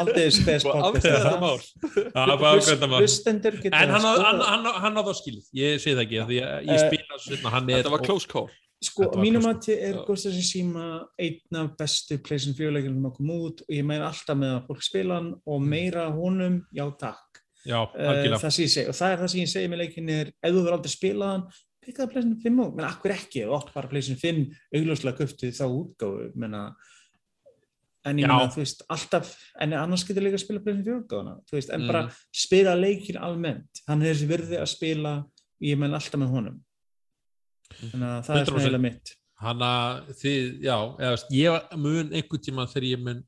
haldið 0.00 0.28
spes 0.38 0.66
Og 0.66 0.78
podcast. 0.80 1.06
Það. 1.06 2.34
var 2.40 2.58
ákveðna 2.58 2.90
mál. 2.94 3.00
Hlustendur 3.04 3.60
geta 3.62 3.80
En 3.84 3.94
hann 3.94 4.04
á- 4.04 4.12
skoðað- 4.14 4.26
hann- 4.28 4.44
hann 4.50 4.68
á- 4.70 4.78
hann 4.84 4.98
á 4.98 5.02
það 5.08 5.16
skilið. 5.22 5.46
Ég 5.60 5.80
sé 5.82 5.94
það 5.96 6.04
ekki 6.06 6.20
af 6.24 6.28
Því 6.34 6.38
að 6.44 6.68
ég 6.68 6.74
Eh, 6.74 6.84
spila 6.88 7.18
svo 7.18 7.34
setna 7.36 7.50
Hann 7.54 7.70
er 7.70 7.82
Þetta 7.82 7.90
var 7.94 8.04
close 8.06 8.26
call. 8.30 8.48
Sko, 8.84 9.06
mínum 9.16 9.46
að 9.48 9.68
er 9.80 9.94
Já. 9.94 10.00
Ghost 10.04 10.26
of 10.28 10.32
Tsushima 10.34 10.86
einn 11.18 11.56
af 11.56 11.70
bestu 11.78 12.18
PlayStation 12.20 12.52
4 12.58 12.72
leikjum 12.74 13.06
að 13.08 13.14
koma 13.16 13.36
út 13.46 13.62
og 13.64 13.70
ég 13.72 13.84
meina 13.88 14.10
alltaf 14.10 14.36
með 14.36 14.50
að 14.58 14.66
fólk 14.68 14.82
spila 14.84 15.14
hann 15.20 15.30
og 15.46 15.62
meira 15.64 16.10
honum, 16.12 16.58
já 16.74 16.84
takk 17.00 17.23
Já, 17.64 17.78
uh, 17.80 18.38
það 18.38 18.50
sem 18.52 18.64
ég 18.66 18.72
segi, 18.74 18.88
og 18.90 18.96
það 18.98 19.12
er 19.14 19.22
það 19.22 19.30
sem 19.32 19.40
ég 19.40 19.52
segi 19.54 19.68
með 19.72 19.80
leikin 19.84 20.10
er, 20.12 20.32
ef 20.44 20.50
þú 20.52 20.58
verður 20.64 20.76
aldrei 20.78 20.92
spilað 20.92 21.30
hann 21.34 21.44
pikkaði 21.84 22.10
PlayStation 22.12 22.40
5 22.44 22.60
og, 22.64 22.74
menn 22.76 22.88
akkur 22.88 23.12
ekki 23.14 23.44
þú 23.44 23.54
átt 23.58 23.70
bara 23.74 23.88
PlayStation 23.92 24.20
5 24.20 24.76
augljóslega 24.78 25.18
köftið 25.20 25.54
þá 25.56 25.64
útgáfu 25.68 26.28
menna, 26.44 26.60
en 28.04 28.20
ég 28.20 28.26
Já. 28.26 28.32
meina, 28.34 28.50
þú 28.52 28.60
veist, 28.62 28.84
alltaf 28.92 29.32
en 29.64 29.72
annars 29.80 30.04
getur 30.08 30.24
líka 30.26 30.36
að 30.40 30.44
spila 30.44 30.60
PlayStation 30.64 30.86
4 30.90 31.00
útgáfuna, 31.02 31.34
þú 31.48 31.56
veist, 31.58 31.72
en 31.72 31.80
Mm. 31.80 31.88
bara 31.88 32.02
spila 32.44 32.74
leikin 32.76 33.16
almennt, 33.20 33.82
hann 33.88 34.02
er 34.02 34.12
þessi 34.14 34.28
virði 34.28 34.60
að 34.60 34.68
spila, 34.76 35.14
ég 35.64 35.78
menn 35.80 35.94
alltaf 35.96 36.20
með 36.20 36.32
honum 36.36 36.60
þannig 37.74 38.08
að 38.08 38.24
það 38.26 38.34
er 38.36 38.44
100%. 38.44 38.50
svona 38.50 38.66
heila 38.68 38.78
mitt 38.88 39.14
Hanna 39.44 39.70
þið, 40.20 40.60
já, 40.62 40.76
eða, 41.00 41.16
ég 41.34 41.76
mun 41.76 42.12
einhvern 42.14 42.42
tíma 42.44 42.66
þegar 42.70 42.86
ég 42.92 43.00
mun 43.02 43.24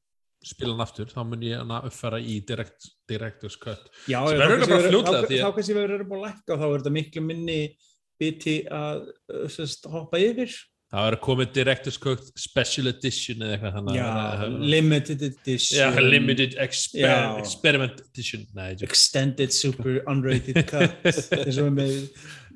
spila 0.47 0.75
hann 0.77 0.85
aftur, 0.87 1.11
þá 1.11 1.21
mun 1.27 1.43
ég 1.47 1.59
hana 1.61 1.81
uppfæra 1.89 2.21
í 2.23 2.39
direct, 2.47 2.89
Director's 3.11 3.59
Cut. 3.61 3.91
Já, 4.11 4.21
er 4.31 4.39
þá 4.39 4.55
kannski 4.55 4.73
að- 4.73 5.77
verður 5.81 5.99
þetta 5.99 6.09
búin 6.13 6.23
að 6.23 6.31
lækka 6.31 6.55
og 6.57 6.63
þá 6.63 6.67
er 6.71 6.79
þetta 6.81 6.95
miklu 7.01 7.25
minni 7.27 7.61
biti 8.21 8.57
að 8.73 9.05
uh, 9.35 9.45
sest, 9.53 9.85
hoppa 9.93 10.19
yfir 10.23 10.55
Það 10.87 11.03
verður 11.03 11.21
komið 11.27 11.49
Director's 11.57 11.97
Cut 11.99 12.29
Special 12.39 12.87
Edition 12.93 13.41
eða 13.43 13.57
eitthvað 13.57 13.73
þannig. 13.75 13.97
já, 13.99 14.05
að- 14.07 14.43
að- 14.45 14.61
limited 14.71 15.23
edition 15.27 15.81
Já, 15.81 16.01
Limited 16.15 16.55
exper 16.63 17.03
Já. 17.03 17.17
Experiment 17.43 18.01
Edition. 18.07 18.45
Nei, 18.55 18.69
extended 18.87 19.53
super 19.53 19.99
unrated 20.07 20.61
cut 20.71 21.03
eins 21.43 21.59
og 21.59 21.73
með. 21.75 21.99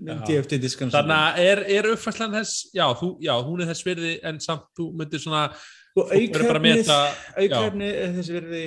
DFT 0.00 0.56
diskan 0.62 0.88
Þannig 0.94 1.12
að 1.18 1.40
er, 1.44 1.60
er 1.74 1.88
uppfærslan 1.90 2.32
þess, 2.38 2.70
já, 2.72 2.86
þú, 2.96 3.10
já, 3.20 3.34
hún 3.44 3.60
er 3.60 3.68
þess 3.74 3.84
virði 3.84 4.12
en 4.30 4.38
samt 4.40 4.62
þú 4.78 4.86
myndir 4.96 5.20
svona, 5.20 5.42
meta, 6.62 6.98
já, 7.10 7.42
aukaefni 7.42 7.88
er 7.90 8.12
þessi 8.18 8.34
verði 8.36 8.64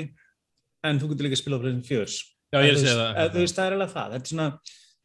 en 0.84 1.00
þú 1.00 1.10
getur 1.14 1.26
líka 1.28 1.38
að 1.38 1.42
spila 1.44 1.56
á 1.58 1.62
PlayStation 1.64 1.88
4 1.88 2.18
já, 2.54 2.58
ég 2.60 2.70
er 2.70 2.76
að 2.76 2.82
segja 2.84 2.98
það. 3.00 3.16
að- 3.24 3.32
þú 3.34 3.40
veist, 3.44 3.56
það 3.58 3.66
er 3.70 3.76
alveg 3.78 3.94
það. 3.94 4.12
Þetta 4.14 4.28
er 4.28 4.34
svona, 4.34 4.48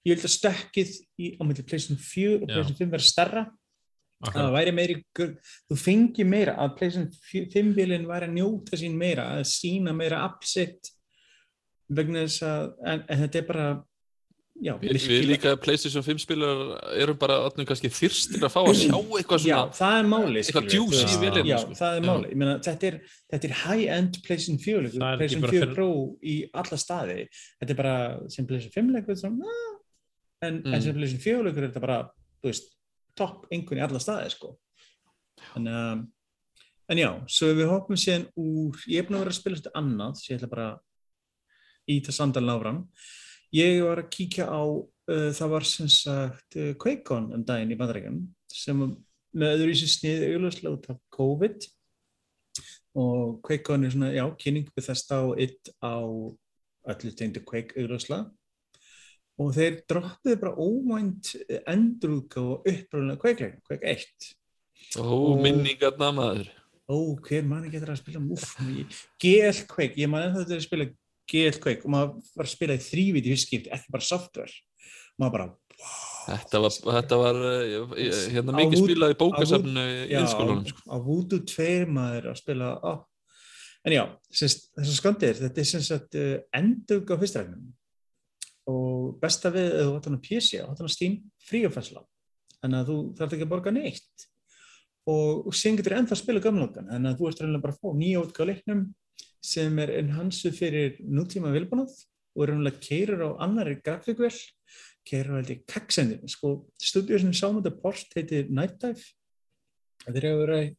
ég 0.08 0.12
held 0.16 0.26
að 0.28 0.34
stökkið 0.38 0.90
í, 1.18 1.26
á 1.38 1.42
myndi 1.46 1.64
PlayStation 1.68 1.98
4 2.02 2.34
og. 2.42 2.48
PlayStation 2.48 2.78
5 2.82 2.92
verður 2.96 3.08
starra 3.12 3.44
það 4.34 4.48
væri 4.56 4.72
meiri 4.74 4.94
þú 5.14 5.76
fengi 5.78 6.24
meira 6.26 6.56
að 6.58 6.72
PlayStation 6.78 7.10
5 7.54 7.74
bílinn 7.76 8.06
væri 8.10 8.26
að 8.26 8.34
njóta 8.34 8.74
sín 8.80 8.96
meira 8.98 9.28
að 9.38 9.44
sína 9.46 9.92
meira 9.94 10.24
upsitt 10.26 10.90
vegna 11.88 12.24
þess 12.26 12.42
að 12.42 12.64
en, 12.84 13.04
en 13.08 13.22
þetta 13.22 13.38
er 13.38 13.46
bara 13.46 13.68
já, 14.62 14.72
Við, 14.82 14.98
við 15.10 15.24
líka 15.28 15.52
PlayStation 15.62 16.02
5 16.02 16.22
spilar 16.24 16.62
erum 16.98 17.18
bara 17.20 17.36
kannski 17.68 17.90
þyrstir 17.94 18.42
að 18.42 18.52
fá 18.54 18.58
að 18.64 18.78
sjá 18.80 18.96
eitthvað 18.98 19.44
já, 19.46 19.58
svona 19.58 19.76
það 19.78 19.98
er 20.00 20.08
máli 20.12 20.42
eitthvað 20.42 20.68
þú 20.72 20.82
í 20.98 21.18
vélinni, 21.22 21.52
já, 21.52 21.58
sko. 21.62 21.76
það 21.78 21.96
er 21.98 22.02
Já. 22.02 22.08
máli, 22.10 22.30
ég 22.32 22.40
meina 22.42 22.56
þetta 22.66 22.88
er, 22.90 22.96
þetta 23.32 23.48
er 23.50 23.54
high-end 23.62 24.18
PlayStation 24.26 24.58
4 24.64 24.82
leikur, 24.86 24.98
Það 24.98 25.08
er 25.08 25.14
ekki 25.14 25.18
PlayStation 25.18 25.44
bara 25.46 25.52
4 25.52 25.66
fyrir- 25.66 25.74
Pro 25.74 25.90
í 26.22 26.36
alla 26.62 26.78
staði. 26.84 27.18
Þetta 27.60 27.70
er 27.74 27.80
bara 27.82 27.94
sem 28.34 28.46
PlayStation 28.46 28.74
5 28.78 28.94
leikur 28.96 29.24
en, 30.42 30.62
Mm. 30.62 30.74
en 30.74 30.82
sem 30.82 30.94
PlayStation 30.94 31.22
4 31.22 31.42
leikur 31.48 31.62
er 31.64 31.68
þetta 31.70 31.80
bara, 31.86 31.98
þú 32.42 32.50
veist 32.52 32.68
topp 33.18 33.46
einhvern 33.52 33.78
í 33.80 33.82
alla 33.88 33.98
staði 33.98 34.30
sko. 34.30 34.56
En, 35.56 35.66
um, 35.68 36.12
en 36.88 36.96
já, 36.98 37.10
svo 37.28 37.52
við 37.54 37.68
hoppum 37.70 37.96
síðan 37.96 38.26
úr 38.38 38.74
ég 38.88 38.98
er 39.02 39.06
búin 39.08 39.18
að 39.18 39.24
vera 39.26 39.30
að 39.34 39.38
spila 39.40 39.56
þetta 39.56 39.74
annað 39.78 40.16
svo 40.18 40.32
ég 40.34 40.38
ætla 40.40 40.50
bara 40.50 40.68
að 40.72 40.78
íta 41.94 42.12
sandalinn 42.12 42.54
áfram 42.54 42.88
ég 43.56 43.82
var 43.84 44.02
að 44.02 44.10
kíkja 44.14 44.48
á 44.48 44.62
uh, 44.64 45.30
það 45.36 45.52
var 45.54 45.68
sem 45.68 45.90
sagt 45.92 46.58
uh, 46.58 46.72
QuakeCon 46.74 47.30
um 47.36 47.44
daginn 47.48 47.74
í 47.74 47.78
bandarækjum 47.78 48.22
sem 48.52 48.84
með 49.38 49.54
öðru 49.56 49.74
í 49.74 49.78
sér 49.80 49.92
snið 49.94 50.26
auðvitað 50.32 50.74
út 50.74 50.90
af 50.92 51.00
COVID. 51.14 51.68
Og 52.98 53.38
QuakeCon 53.46 53.86
er 53.86 53.94
svona, 53.94 54.12
já, 54.16 54.24
kynning 54.40 54.68
við 54.74 54.88
þess 54.88 55.12
á 55.12 55.20
eitt 55.38 55.72
á 55.84 55.96
öllu 56.88 57.14
tegndu 57.16 57.44
Quake 57.46 57.76
auðvitað 57.76 58.28
og 59.38 59.52
þeir 59.54 59.82
droppiðu 59.90 60.38
bara 60.40 60.54
óvænt 60.58 61.32
endurúka 61.70 62.42
og 62.42 62.66
uppræðulega 62.66 63.20
Quake-leikin, 63.22 63.60
Quake 63.66 63.92
1 63.94 64.32
Ó, 64.98 65.36
minningarna 65.38 66.08
maður. 66.16 66.48
Ó, 66.88 66.96
hver 67.26 67.44
manni 67.46 67.70
getur 67.70 67.92
að 67.92 68.00
spila 68.00 68.22
múf 68.24 68.56
GL 69.20 69.62
Quake, 69.70 69.98
ég 70.00 70.10
man 70.10 70.26
ennþá 70.26 70.42
þetta 70.42 70.56
er 70.56 70.62
að 70.62 70.66
spila 70.66 70.88
Quake 71.28 71.84
og 71.84 71.92
maður 71.94 72.34
var 72.38 72.48
að 72.48 72.54
spila 72.54 72.76
í 72.78 72.84
þrýviti 72.84 73.34
fyrstskipt, 73.34 73.72
ekki 73.74 73.94
bara 73.94 74.08
software. 74.08 74.54
Maður 75.18 75.34
bara, 75.34 75.48
Þetta 76.28 76.60
var, 76.60 76.74
þetta 76.74 77.18
var 77.20 77.38
eh, 77.48 77.74
eh, 78.02 78.16
hérna 78.34 78.54
mikið 78.56 78.82
spilað 78.82 79.12
í 79.14 79.16
bókasafnu 79.20 79.84
í 79.84 80.10
já, 80.10 80.18
innskólanum 80.20 80.66
sko. 80.68 80.82
á 80.84 80.96
Voodoo 81.04 81.44
2 81.48 81.68
maður 81.94 82.26
að 82.32 82.40
spila 82.42 82.72
á. 82.84 82.92
en 83.86 83.94
já, 83.94 84.02
þess 84.40 84.58
að 84.76 84.96
skandir 84.98 85.38
þetta 85.38 85.62
er 85.62 85.68
sem 85.70 85.84
sagt 85.86 86.18
uh, 86.18 86.34
endug 86.58 87.08
á 87.08 87.16
fyrstræknum 87.22 87.70
og 88.68 89.14
besta 89.22 89.52
við 89.54 89.70
þú 89.78 89.94
átt 89.94 90.10
hann 90.10 90.18
að 90.18 90.26
PC, 90.26 90.60
átt 90.60 90.82
hann 90.82 90.90
að 90.90 90.96
Steam 90.98 91.14
fríufæsla, 91.48 92.04
þannig 92.58 92.82
að 92.82 92.90
þú 92.90 92.98
þarf 93.20 93.36
ekki 93.36 93.46
að 93.46 93.52
borga 93.54 93.72
neitt. 93.72 94.26
Og, 95.08 95.46
og 95.48 95.54
síðan 95.56 95.78
getur 95.78 95.94
ennþá 95.96 96.12
að 96.18 96.20
spila 96.20 96.42
gamlókan 96.44 96.90
þannig 96.90 97.14
að 97.14 97.20
þú 97.22 97.30
ert 97.30 97.38
reynilega 97.40 97.64
bara 97.64 97.76
að 97.78 97.80
fá 97.80 97.96
nýja 97.96 98.24
útgáð 98.26 98.50
leiknum 98.50 98.82
sem 99.44 99.78
er 99.82 99.94
enhansu 100.00 100.52
fyrir 100.54 100.98
nútíma 101.02 101.52
vilbúnað 101.54 101.92
og 102.36 102.44
er 102.44 102.52
reynilega 102.52 102.82
keirur 102.82 103.24
á 103.24 103.30
annari 103.46 103.78
grafíkvel 103.82 104.34
keirur 105.08 105.38
á 105.38 105.38
held 105.40 105.54
ég 105.54 105.64
kaksendin 105.70 106.28
sko, 106.30 106.68
stúdíu 106.80 107.20
sem 107.20 107.32
sáum 107.32 107.60
þetta 107.60 107.82
port 107.82 108.18
heitir 108.18 108.50
Night 108.50 108.78
Dive 108.82 109.04
þeir 110.06 110.24
eru 110.24 110.40
verið 110.42 110.62
að 110.62 110.74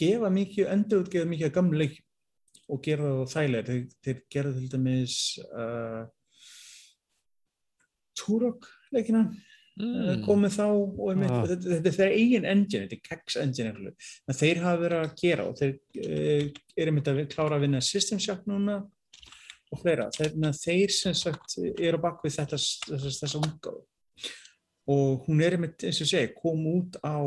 gefa 0.00 0.30
mikið 0.34 0.72
endur 0.74 1.04
útgefa 1.04 1.30
mikið 1.30 1.48
af 1.50 1.56
gamla 1.58 1.82
leik 1.84 2.00
og 2.72 2.80
gera 2.84 3.10
það 3.10 3.32
þægilega. 3.34 3.64
Þeir, 3.68 3.82
þeir 4.04 4.20
gera 4.32 4.52
til 4.54 4.68
dæmis 4.72 5.16
uh, 5.52 6.04
Turok 8.14 8.68
leikina 8.94 9.26
mm. 9.80 10.24
komið 10.26 10.56
þá 10.58 10.66
og 10.68 11.06
einmitt, 11.10 11.32
Ah. 11.34 11.46
þetta, 11.50 11.70
þetta 11.72 11.90
er 11.90 11.96
þeir 11.98 12.16
eigin 12.18 12.48
engine, 12.50 12.88
þetta 12.88 12.98
er 12.98 13.06
Kex 13.08 13.38
engine 13.42 13.94
en 13.94 14.38
þeir 14.40 14.62
hafa 14.62 14.82
verið 14.84 15.00
að 15.00 15.16
gera 15.22 15.48
og 15.48 15.56
þeir 15.60 15.74
uh, 16.04 16.60
eru 16.76 16.92
einmitt 16.92 17.10
að 17.10 17.22
klára 17.32 17.58
að 17.58 17.66
vinna 17.66 17.82
System 17.84 18.22
Shock 18.22 18.46
núna 18.50 18.80
og 19.74 19.82
fleira 19.82 20.08
þeir, 20.14 20.36
þeir 20.60 20.94
sem 20.94 21.16
sagt 21.18 21.58
eru 21.74 22.00
bakvið 22.02 22.38
þetta 22.38 22.60
þess, 22.60 23.20
þessa 23.20 23.40
umgáð 23.40 23.82
og 24.94 25.24
hún 25.26 25.40
er 25.42 25.56
einmitt 25.56 25.86
eins 25.88 26.02
og 26.04 26.10
segi, 26.10 26.34
kom 26.36 26.66
út 26.74 26.98
á 27.00 27.18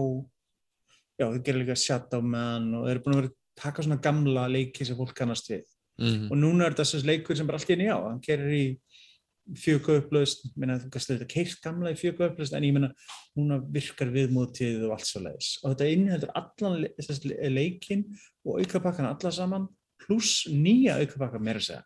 já, 1.18 1.26
þeir 1.26 1.44
gera 1.48 1.64
líka 1.64 1.80
Shadow 1.82 2.22
Man 2.22 2.70
og 2.78 2.86
þeir 2.86 2.94
eru 2.96 3.04
búin 3.06 3.18
að 3.18 3.22
vera 3.24 3.32
að 3.34 3.38
taka 3.58 3.84
svona 3.84 4.02
gamla 4.04 4.46
leiki 4.54 4.86
sem 4.86 4.98
fólk 4.98 5.16
kannast 5.18 5.50
við 5.50 5.66
mm. 6.00 6.28
og 6.30 6.38
núna 6.38 6.68
er 6.68 6.76
þetta 6.76 6.86
þessi 6.86 7.10
leikur 7.10 7.40
sem 7.40 7.50
bara 7.50 7.60
allt 7.60 7.72
í 7.72 7.76
henni 7.76 7.90
á 7.90 7.98
hann 7.98 8.22
gerir 8.24 8.54
í 8.54 8.66
fjögur 9.56 10.02
upplöst 10.02 10.46
minna 10.60 10.78
þú 10.82 10.92
kannski 10.94 11.16
þetta 11.16 11.30
keirt 11.32 11.60
gamla 11.64 11.94
í 11.94 12.00
fjögur 12.00 12.32
upplöst 12.32 12.56
en 12.58 12.66
ég 12.68 12.76
minna 12.76 12.90
núna 13.38 13.60
virkar 13.74 14.12
viðmótið 14.14 14.88
og 14.88 14.96
allt 14.98 15.10
svo 15.10 15.22
leiðis 15.24 15.52
og 15.62 15.74
þetta 15.74 15.92
inniheldur 15.94 16.34
allan 16.42 16.88
leikinn 17.54 18.04
og 18.44 18.60
aukapakkan 18.64 19.10
alla 19.10 19.34
saman 19.34 19.70
pluss 20.04 20.48
nýja 20.52 20.98
aukapakka 21.02 21.40
meira 21.42 21.62
segja. 21.64 21.84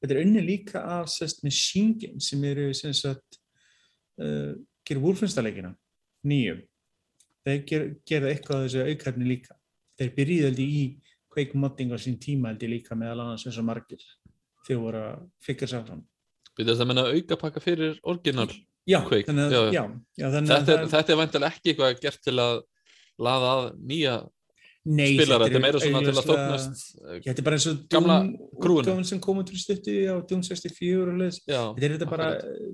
Þetta 0.00 0.16
er 0.16 0.22
unni 0.24 0.42
líka 0.44 0.82
af 0.96 1.10
sérst 1.12 1.44
með 1.44 1.56
Shingen 1.58 2.20
sem 2.24 2.42
eru 2.48 2.70
sem 2.76 2.92
sagt 2.96 3.40
uh, 4.20 4.56
gerir 4.86 5.02
Wolfenstaleikina 5.04 5.74
nýjum 6.26 6.64
þeir 7.44 7.62
ger, 7.68 7.86
gera 8.08 8.30
eitthvað 8.30 8.62
af 8.62 8.66
þessu 8.68 8.84
aukarni 8.88 9.28
líka. 9.28 9.56
Þeir 10.00 10.34
ég 10.34 10.60
í 10.64 10.82
Quake 11.30 11.54
modding 11.54 11.92
á 11.94 11.98
sín 12.00 12.16
tíma 12.18 12.50
held 12.50 12.64
ég 12.66 12.72
líka 12.72 12.96
meðal 12.98 13.22
annars 13.22 13.44
eins 13.46 13.58
og 13.60 13.66
margir. 13.68 14.02
Þegar 14.66 14.80
voru 14.82 15.02
að 15.04 15.20
fikka 15.46 15.68
sér 15.70 15.84
Við 16.58 16.66
þess 16.70 16.82
að 16.82 16.88
menna 16.90 17.04
aukapakka 17.14 17.60
fyrir 17.62 17.98
orginal 18.04 18.48
já, 18.88 18.98
Quake, 19.06 19.26
þannig 19.28 19.52
já, 19.54 19.60
já, 19.72 19.84
já. 20.18 20.26
þannig 20.34 20.50
þetta 20.50 20.72
er, 20.74 20.84
það- 20.84 20.90
þetta 20.96 21.12
er 21.14 21.18
væntalega 21.20 21.52
ekki 21.54 21.72
eitthvað 21.74 22.00
gert 22.02 22.20
til 22.26 22.36
að 22.42 22.60
laða 23.20 23.50
að 23.54 23.64
nýja 23.86 24.14
nei, 24.90 25.10
spilara, 25.14 25.44
þetta 25.46 25.58
er 25.60 25.64
meira 25.66 25.80
svona 25.84 26.00
til 26.06 26.14
að 26.16 26.28
þóknast 26.30 26.84
Já, 27.20 27.20
þetta 27.28 27.38
er 27.38 27.46
bara 27.48 27.56
eins 27.60 27.66
og 27.70 27.80
Gamla 27.92 28.16
útgáfan 28.56 29.04
sem 29.10 29.20
kom 29.20 29.38
út 29.42 29.50
fyrir 29.52 29.62
stuttu 29.64 29.96
á 30.08 30.16
Doom 30.26 30.42
64 30.42 31.02
og 31.12 31.18
leðis. 31.20 31.40
Þetta 31.46 31.84
er 31.86 31.94
þetta 31.98 32.08
bara 32.10 32.30
eh, 32.40 32.70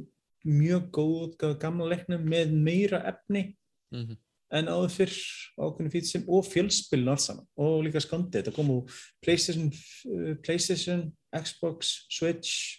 mjög 0.47 0.85
góð 0.95 1.37
gamla 1.59 1.89
leiknum 1.91 2.23
með 2.31 2.53
meira 2.55 3.03
efni 3.11 3.57
Mhm. 3.93 4.17
en 4.53 4.67
áður 4.71 4.91
fyrr 4.95 5.17
ákveðinu 5.59 5.91
fít 5.93 6.07
sem 6.07 6.25
og 6.29 6.45
fjölspilin 6.47 7.09
alls 7.11 7.27
saman 7.27 7.47
og 7.59 7.83
líka 7.85 8.01
skandi. 8.01 8.39
Þetta 8.39 8.55
kom 8.55 8.69
úr 8.71 8.91
PlayStation, 9.23 9.73
eh, 10.07 10.35
PlayStation, 10.47 11.13
Xbox, 11.35 12.07
Switch, 12.09 12.79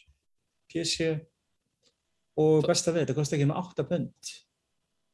PC 0.72 1.14
og 2.38 2.68
besta 2.68 2.94
við, 2.94 3.06
þetta 3.06 3.18
kosti 3.18 3.38
ekki 3.38 3.48
með 3.50 3.64
8 3.64 3.88
pund. 3.90 4.36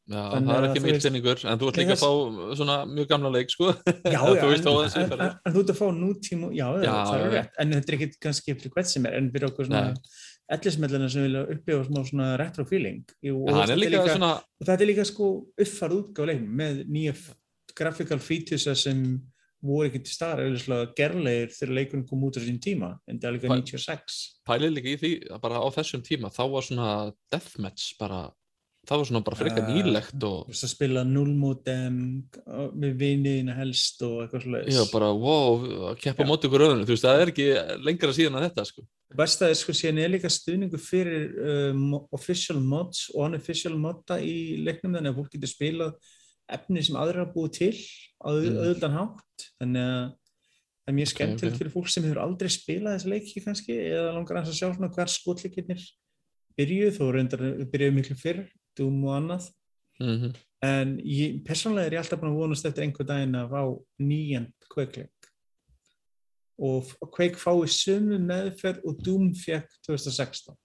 Já, 0.04 0.20
Þannig 0.34 0.50
það 0.50 0.58
er 0.58 0.66
að 0.66 0.74
ekki 0.74 1.02
penningur 1.06 1.44
en 1.48 1.60
þú 1.62 1.68
ert 1.70 1.78
líka 1.80 1.94
að 1.94 2.02
þess- 2.02 2.04
fá 2.04 2.58
svona 2.60 2.74
mjög 2.90 3.06
gamla 3.14 3.30
leik 3.32 3.54
sko. 3.54 3.70
Já, 3.72 4.18
já, 4.20 4.20
en, 4.20 4.66
að 4.68 4.98
en, 5.00 5.14
en, 5.14 5.22
en 5.32 5.54
þú 5.56 5.62
ert 5.62 5.72
að 5.72 5.78
fá 5.80 5.86
nútíma, 5.96 6.50
já, 6.52 6.66
já, 6.84 6.92
það 6.92 7.24
er 7.24 7.32
rétt, 7.38 7.54
en 7.64 7.72
þetta 7.78 7.94
er 7.94 7.98
ekki 8.00 8.10
kannski 8.26 8.56
fyrir 8.58 8.74
hvert 8.76 8.92
sem 8.92 9.08
er, 9.08 9.16
en 9.22 9.30
fyrir 9.32 9.48
okkur 9.48 9.70
svona 9.70 9.86
ellismellina 10.54 11.08
sem 11.10 11.24
vilja 11.24 11.46
upplifa 11.56 11.86
smá 11.88 12.02
svona 12.10 12.28
retro 12.42 12.66
feeling. 12.68 13.00
Jú, 13.24 13.38
og 13.46 13.56
þetta 13.62 13.78
er 13.78 13.82
líka 13.86 14.04
svona 14.10 14.34
og 14.44 14.68
þetta 14.68 14.84
er 14.84 14.92
líka 14.92 15.08
sko 15.08 15.30
uppfært 15.56 15.96
útgáð 16.02 16.30
leiknum 16.34 16.60
með 16.60 16.84
nýja 16.92 17.16
graphical 17.80 18.20
features 18.20 18.68
sem 18.84 19.06
voru 19.64 19.88
ekki 19.90 20.04
til 20.04 20.14
staðar, 20.14 20.44
eða 20.52 20.84
gerleir 20.98 21.52
þegar 21.56 21.76
leikunum 21.80 22.06
kom 22.10 22.24
út 22.28 22.38
á 22.38 22.42
sín 22.44 22.60
tíma, 22.64 22.94
en 23.08 23.20
það 23.20 23.30
er 23.30 23.36
líka 23.38 23.50
Hva- 23.52 23.60
96. 23.64 24.22
pælið 24.48 24.74
líka 24.78 24.92
í 24.94 25.00
því 25.02 25.12
að 25.32 25.42
bara 25.48 25.62
á 25.64 25.68
þessum 25.80 26.04
tíma 26.04 26.32
þá 26.36 26.42
var 26.52 26.66
svona 26.68 26.88
deathmatch 27.32 27.94
bara 28.00 28.22
það 28.84 29.00
var 29.00 29.08
svona 29.08 29.24
bara 29.24 29.38
frekar 29.40 29.64
Ah, 29.64 29.70
nýlegt 29.72 30.24
og 30.28 30.40
Þú 30.44 30.52
veist 30.52 30.66
að 30.68 30.72
spila 30.74 31.04
nullmótem 31.08 32.00
með 32.76 32.98
viniðina 33.00 33.56
helst 33.56 34.02
og 34.04 34.18
eitthvað 34.26 34.44
slúðis. 34.44 34.76
já, 34.76 34.84
bara, 34.92 35.12
wow, 35.16 35.96
keppa 35.96 36.26
móti 36.28 36.50
ykkur 36.50 36.66
öðrunum, 36.68 36.84
þú 36.90 36.96
veist, 36.98 37.06
það 37.08 37.22
er 37.24 37.32
ekki 37.32 37.48
lengra 37.88 38.12
síðan 38.18 38.36
að 38.42 38.46
þetta, 38.50 38.66
sko. 38.68 38.84
Er 39.14 39.54
sko 39.56 39.72
síðan 39.78 40.00
er 40.04 40.10
líka 40.10 40.30
stuðningu 40.34 40.80
fyrir 40.82 41.24
uh, 41.38 41.74
mo- 41.78 42.08
official 42.12 42.60
mods 42.60 43.06
og 43.14 43.28
unofficial 43.30 43.76
modda 43.78 44.18
í 44.20 44.58
leiknum 44.66 44.96
þannig 44.98 45.14
að 45.14 45.20
fólk 45.22 45.32
getur 45.38 45.52
spilað 45.54 45.94
efni 46.58 46.84
sem 46.86 46.98
aðrir 47.00 47.24
hafa 47.24 47.34
búið 47.36 47.52
til 47.60 47.74
á 48.24 48.28
Mm. 48.30 48.58
auðvöldan 48.58 48.98
hátt. 48.98 49.48
Þannig 49.62 49.90
að 49.90 50.06
það 50.84 50.92
er 50.92 50.98
mjög 51.00 51.12
skemmtilegt 51.14 51.56
ok. 51.56 51.60
fyrir 51.60 51.74
fólk 51.74 51.90
sem 51.90 52.04
hefur 52.04 52.22
aldrei 52.24 52.50
spilað 52.50 52.96
þessa 52.98 53.12
leiki 53.14 53.44
kannski 53.44 53.76
eða 53.90 54.16
langar 54.16 54.42
að 54.42 54.54
sjá 54.54 54.68
svona 54.70 54.92
hver 54.94 55.12
skotleikinnir 55.12 55.84
byrjuð 56.58 56.98
þó 56.98 57.06
reyndar 57.12 57.44
byrjuðu 57.72 57.94
miklu 57.98 58.16
fyrr, 58.20 58.48
Doom 58.78 59.04
og 59.06 59.16
annað. 59.20 59.52
Mm 60.00 60.34
en 60.64 60.98
ég, 61.04 61.42
persónlega 61.44 61.90
er 61.90 61.98
ég 61.98 62.04
alltaf 62.04 62.22
búin 62.22 62.32
að 62.32 62.40
vonast 62.40 62.68
eftir 62.70 62.86
einhver 62.86 63.08
daginn 63.08 63.36
að 63.36 63.52
fá 63.52 63.62
nýjan 64.00 64.48
Quake-leik. 64.72 65.30
Og 66.64 66.92
Quake 67.12 67.40
fái 67.42 67.68
sömu 67.68 68.20
meðferð 68.24 68.86
og 68.88 69.02
Doom 69.04 69.34
fekk 69.36 69.68
2016 69.84 70.56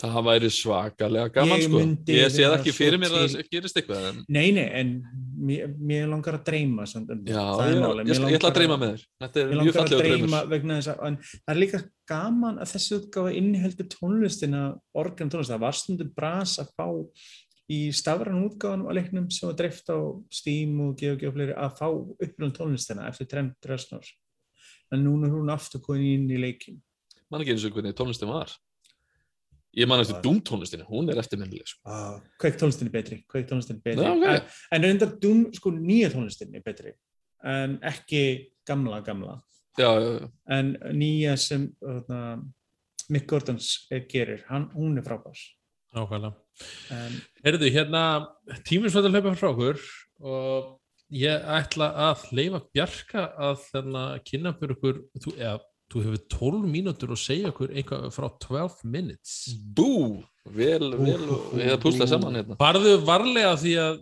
Það 0.00 0.20
væri 0.24 0.48
svakalega 0.54 1.32
gaman, 1.34 1.64
sko. 1.64 1.80
Ég 2.14 2.30
sé 2.32 2.46
það 2.46 2.54
ekki 2.56 2.72
fyrir 2.72 3.00
mér 3.02 3.16
að 3.18 3.26
það 3.34 3.50
gerist 3.52 3.80
eitthvað, 3.80 4.06
en 4.10 4.22
Nei, 4.32 4.46
nei, 4.56 4.64
en 4.80 4.94
mér, 5.36 5.74
mér 5.76 6.06
langar 6.08 6.38
að 6.38 6.46
dreyma 6.46 6.86
samt, 6.88 7.12
um 7.12 7.20
já, 7.28 7.42
ég, 7.66 7.76
ég, 8.08 8.22
ég, 8.22 8.38
ætla 8.38 8.52
að 8.52 8.56
dreyma 8.56 8.78
með 8.80 8.94
þér. 8.94 9.04
Þetta 9.24 9.42
er 9.42 9.52
mjög 9.60 9.76
fallega 9.76 10.96
en 11.10 11.20
það 11.26 11.52
er 11.54 11.60
líka 11.60 11.82
gaman 12.10 12.62
að 12.62 12.72
þessi 12.72 12.96
útgáfa 12.96 13.34
inniheldur 13.42 13.90
tónlistina, 13.92 14.64
organ 15.04 15.32
tónlist, 15.32 15.52
það 15.52 15.62
var 15.66 15.78
stundum 15.78 16.12
bras 16.16 16.56
að 16.62 16.72
fá 16.78 16.88
í 17.70 17.80
stafran 17.94 18.42
útgáfanum 18.48 18.88
á 18.90 18.92
leiknum 18.96 19.28
sem 19.30 19.46
var 19.50 19.58
dreift 19.60 19.90
á 19.92 19.98
Steam 20.32 20.80
og 20.82 20.96
GeoG 20.98 21.28
og 21.28 21.36
fleiri 21.36 21.54
að 21.54 21.76
fá 21.78 21.86
uppröðum 21.90 22.56
tónlistina 22.56 23.06
eftir 23.10 23.28
Trent 23.30 23.68
Reznor. 23.70 24.08
En 24.90 25.04
núna 25.06 25.28
er 25.28 25.36
hún 25.36 25.52
aftur 25.52 25.82
komin 25.84 26.16
inn 26.16 26.32
í 26.34 26.40
leikin. 26.40 26.80
Man 27.30 27.44
ekki 27.44 27.54
eins 27.54 27.66
og 27.68 27.76
hvernig 27.76 27.94
tónlistin 27.94 28.30
var. 28.30 28.56
Ég 29.78 29.86
man 29.86 30.00
eftir 30.02 30.16
Já. 30.16 30.22
Doom 30.24 30.40
tónlistin, 30.42 30.82
hún 30.88 31.10
er 31.12 31.20
eftirminnileg, 31.22 31.68
sko. 31.70 31.80
Ah, 31.86 32.16
Kveik 32.42 32.56
tónlistin 32.58 32.88
er 32.90 32.94
betri, 32.94 33.20
tónlistin 33.30 33.78
er 33.78 33.84
betri. 33.84 34.06
Já, 34.06 34.14
ok. 34.16 34.24
En, 34.26 34.56
en 34.74 34.86
reyndar 34.88 35.12
Doom, 35.22 35.44
sko, 35.54 35.70
nýja 35.76 36.10
tónlistin 36.10 36.56
er 36.58 36.64
betri, 36.66 36.94
en 37.46 37.76
ekki 37.92 38.24
gamla, 38.66 38.98
gamla. 39.06 39.36
Já, 39.78 39.92
já, 39.94 40.10
já. 40.18 40.32
En 40.58 40.74
nýja 40.98 41.36
sem 41.38 41.68
þarna, 41.78 42.42
Mick 43.10 43.30
Gordons 43.30 43.70
er, 43.90 44.04
gerir, 44.10 44.42
hann, 44.50 44.68
hún 44.74 44.98
er 44.98 45.06
frábær. 45.06 45.38
Nákvæmlega. 45.94 46.34
En, 46.94 47.16
Herðu, 47.46 47.70
hérna, 47.74 48.02
tíminsvægt 48.66 49.06
að 49.06 49.16
hlaupa 49.16 49.38
frá 49.38 49.48
okkur 49.54 49.80
og 50.20 50.76
ég 51.14 51.46
ætla 51.56 51.88
að 52.10 52.26
leifa 52.38 52.60
Bjarka 52.74 53.24
að 53.38 53.64
hérna, 53.70 54.04
kynna 54.26 54.52
fyrir 54.58 54.76
okkur, 54.76 55.00
þú, 55.22 55.34
eða, 55.38 55.58
þú 55.90 56.02
hefur 56.06 56.20
12 56.36 56.68
mínútur 56.70 57.14
og 57.14 57.18
segja 57.20 57.50
okkur 57.50 57.72
eitthvað 57.74 58.10
frá 58.14 58.28
12 58.46 58.84
minutes. 58.86 59.32
Bú, 59.74 60.20
vel, 60.54 60.92
vel, 60.94 61.16
við 61.56 61.66
hefum 61.66 61.82
púslað 61.82 62.12
saman 62.14 62.38
hérna. 62.38 62.58
Farðu 62.60 62.92
varlega 63.08 63.56
því 63.58 63.72
að, 63.82 63.98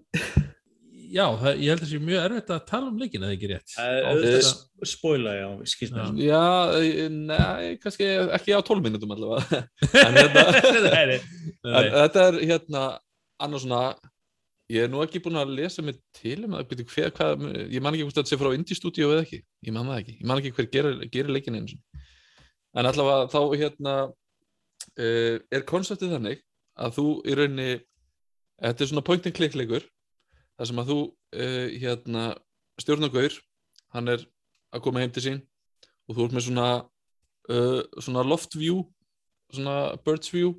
já, 1.08 1.24
það, 1.40 1.62
ég 1.64 1.70
held 1.72 1.78
að 1.78 1.84
það 1.86 1.92
sé 1.94 2.00
mjög 2.04 2.24
erfitt 2.26 2.52
að 2.54 2.60
tala 2.68 2.90
um 2.92 3.00
leikina, 3.00 3.30
eða 3.30 3.38
ekki 3.38 3.50
rétt? 3.54 3.76
uh, 3.80 4.10
Ofta- 4.12 4.90
spoila 4.92 5.32
já, 5.34 5.46
skýst 5.72 5.96
Já. 5.96 6.04
mér. 6.12 6.20
Já, 6.28 6.42
eh, 6.78 7.08
nei, 7.10 7.78
kannski 7.82 8.06
ekki 8.36 8.54
á 8.54 8.60
12 8.62 8.84
minútum 8.84 9.16
allavega. 9.16 9.64
en 10.04 10.20
hérna, 10.20 10.44
þetta 11.64 12.28
er 12.28 12.38
hérna, 12.52 12.84
annars 13.42 13.64
svona, 13.64 13.82
ég 14.68 14.84
er 14.84 14.90
nú 14.92 15.00
ekki 15.00 15.20
búin 15.24 15.38
að 15.40 15.54
lesa 15.56 15.82
mig 15.84 15.96
til 16.16 16.42
um 16.44 16.56
að, 16.58 16.66
byrju, 16.68 16.86
hver, 16.92 17.12
hvað, 17.16 17.44
ég 17.72 17.82
man 17.84 17.94
ekki 17.96 18.04
hvort 18.04 18.18
þetta 18.18 18.32
sé 18.32 18.38
frá 18.40 18.50
Indie 18.52 18.76
Studio 18.76 19.10
eða 19.14 19.24
ekki, 19.24 19.40
ég 19.64 19.74
man 19.74 19.88
það 19.88 20.00
ekki, 20.02 20.16
ég 20.18 20.28
man 20.28 20.42
ekki 20.42 20.52
hver 20.56 20.68
gerir, 20.74 20.98
gerir 21.14 21.32
leikin 21.32 21.56
eins 21.56 21.72
og. 21.76 22.02
En 22.76 22.88
allavega 22.88 23.30
þá 23.32 23.38
hérna, 23.62 23.94
uh, 25.00 25.36
er 25.56 25.64
konseptið 25.68 26.12
þannig 26.16 26.42
að 26.78 26.98
þú 26.98 27.06
í 27.24 27.38
rauninni, 27.38 27.78
þetta 28.60 28.84
er 28.84 28.90
svona 28.92 29.04
point 29.08 29.30
and 29.30 29.38
click 29.38 29.56
leikur, 29.56 29.86
þar 30.58 30.70
sem 30.70 30.82
að 30.82 30.92
þú 30.92 30.98
uh, 31.06 31.64
hérna, 31.80 32.26
stjórnargaur, 32.84 33.40
hann 33.96 34.12
er 34.12 34.26
að 34.76 34.84
koma 34.84 35.00
heim 35.00 35.14
til 35.16 35.24
sín 35.24 35.40
og 36.08 36.18
þú 36.18 36.28
ert 36.28 36.36
með 36.36 36.48
svona, 36.50 36.68
uh, 37.48 37.80
svona 37.96 38.26
loft 38.26 38.52
view, 38.60 38.84
svona 39.48 39.96
birds 40.04 40.28
view 40.28 40.52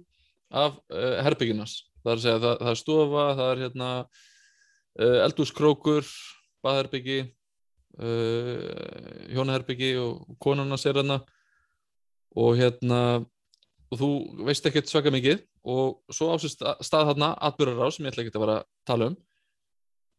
af 0.49 0.79
herbygginas. 1.21 1.75
Það 2.03 2.11
er 2.11 2.17
að 2.17 2.23
segja, 2.25 2.41
það, 2.43 2.55
það 2.61 2.71
er 2.71 2.79
stofa, 2.81 3.25
það 3.39 3.51
er 3.53 3.63
hérna 3.65 3.89
uh, 4.03 5.17
eldúskrókur, 5.25 6.13
baðherbyggi, 6.65 7.19
uh, 7.99 9.27
hjónaherbyggi 9.33 9.91
og 10.03 10.39
konarna 10.41 10.79
sér 10.79 11.01
hérna. 11.01 11.19
Og 12.39 12.55
hérna 12.59 13.01
og 13.89 13.97
þú 13.97 14.09
veist 14.45 14.65
ekkert 14.69 14.89
svaka 14.89 15.11
mikið 15.13 15.41
og 15.69 16.13
svo 16.13 16.29
ásist 16.35 16.61
stað 16.85 17.11
þarna 17.11 17.31
atbyrðará 17.49 17.89
sem 17.91 18.05
ég 18.05 18.13
ætla 18.13 18.25
ekki 18.25 18.35
að 18.37 18.43
vera 18.43 18.57
að 18.59 18.67
tala 18.87 19.07
um. 19.09 19.15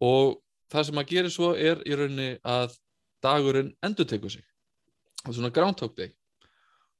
Og 0.02 0.38
það 0.72 0.86
sem 0.88 1.02
að 1.02 1.10
gera 1.12 1.32
svo 1.32 1.50
er 1.54 1.82
í 1.86 1.98
rauninni 1.98 2.30
að 2.46 2.74
dagurinn 3.24 3.74
endur 3.86 4.08
tekur 4.10 4.32
sig. 4.32 4.44
Það 5.22 5.32
er 5.32 5.38
svona 5.38 5.52
groundhog 5.54 5.94
day. 5.96 6.10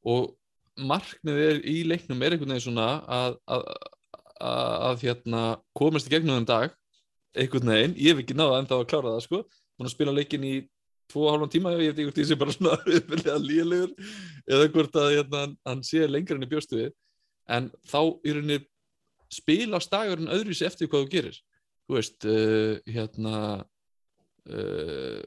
Og 0.07 0.35
markmið 0.81 1.41
er 1.47 1.61
í 1.69 1.81
leiknum 1.89 2.23
er 2.23 2.37
einhvern 2.37 2.55
veginn 2.55 2.67
svona 2.69 2.89
að, 3.11 3.39
að, 3.51 3.67
að, 4.41 5.03
hérna, 5.05 5.43
komast 5.77 6.09
í 6.09 6.13
gegnum 6.15 6.41
þeim 6.41 6.49
dag 6.49 6.77
einhvern 7.39 7.71
veginn, 7.73 7.97
ég 8.01 8.15
hef 8.15 8.23
ekki 8.25 8.37
náða 8.39 8.61
enda 8.63 8.79
að 8.81 8.89
klára 8.91 9.15
það 9.15 9.25
sko, 9.27 9.43
búin 9.79 9.89
að 9.89 9.95
spila 9.95 10.15
leikin 10.17 10.47
í 10.47 10.55
tvo 11.11 11.27
og 11.27 11.35
hálfan 11.35 11.53
tíma, 11.53 11.75
ég 11.79 11.93
ekki 11.93 12.07
hvort 12.09 12.21
ég 12.23 12.29
sé 12.29 12.39
bara 12.39 12.55
svona 12.57 12.79
uppfylgja 12.81 13.37
lílegur 13.43 13.93
eða 14.51 14.69
hvort 14.75 14.99
að 15.03 15.15
hérna, 15.17 15.45
hann- 15.67 15.85
sé 15.87 16.07
lengur 16.09 16.39
enn 16.39 16.47
í 16.47 16.51
bjóstu 16.51 16.79
við. 16.79 16.93
En 17.51 17.71
þá 17.91 18.01
í 18.27 18.35
rauninni 18.35 18.61
spila 19.31 19.81
stagurinn 19.83 20.31
öðruvísi 20.31 20.67
eftir 20.67 20.91
hvað 20.91 21.07
þú 21.07 21.13
gerir. 21.15 21.39
Þú 21.87 21.97
veist, 21.97 22.27
uh, 22.27 22.79
hérna 22.87 23.35
uh, 24.51 25.21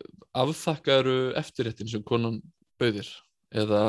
afþakkaru 0.44 1.18
eftirréttin 1.40 1.92
sem 1.92 2.04
konan 2.08 2.40
bauðir 2.80 3.10
eða 3.54 3.84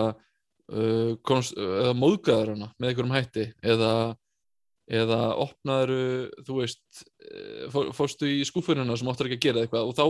uh, 0.74 1.14
eða 1.14 1.94
móðgæður 1.98 2.54
hana 2.54 2.70
með 2.78 2.90
einhverjum 2.90 3.14
hætti 3.14 3.46
eða 3.62 3.92
eða 4.90 5.18
opnaður, 5.40 6.28
þú 6.44 6.58
veist 6.60 7.04
eh, 7.24 7.64
fó- 7.72 7.88
fórstu 7.96 8.28
í 8.28 8.42
skúfunina 8.44 8.96
sem 9.00 9.08
áttur 9.08 9.30
ekki 9.30 9.38
að 9.40 9.44
gera 9.46 9.62
eitthvað 9.64 9.88
og 9.88 9.94
þá 9.96 10.04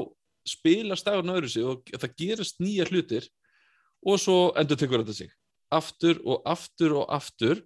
spila 0.54 0.96
stagurinn 0.98 1.34
öðru 1.36 1.48
sig 1.52 1.64
og 1.68 1.86
það 1.94 2.16
gerist 2.20 2.58
nýja 2.60 2.88
hlutir 2.90 3.28
og 4.04 4.18
svo 4.20 4.38
endur 4.60 4.76
tekur 4.80 5.04
þetta 5.04 5.14
sig 5.20 5.30
aftur 5.74 6.18
og 6.26 6.42
aftur 6.50 6.96
og 7.00 7.06
aftur 7.14 7.62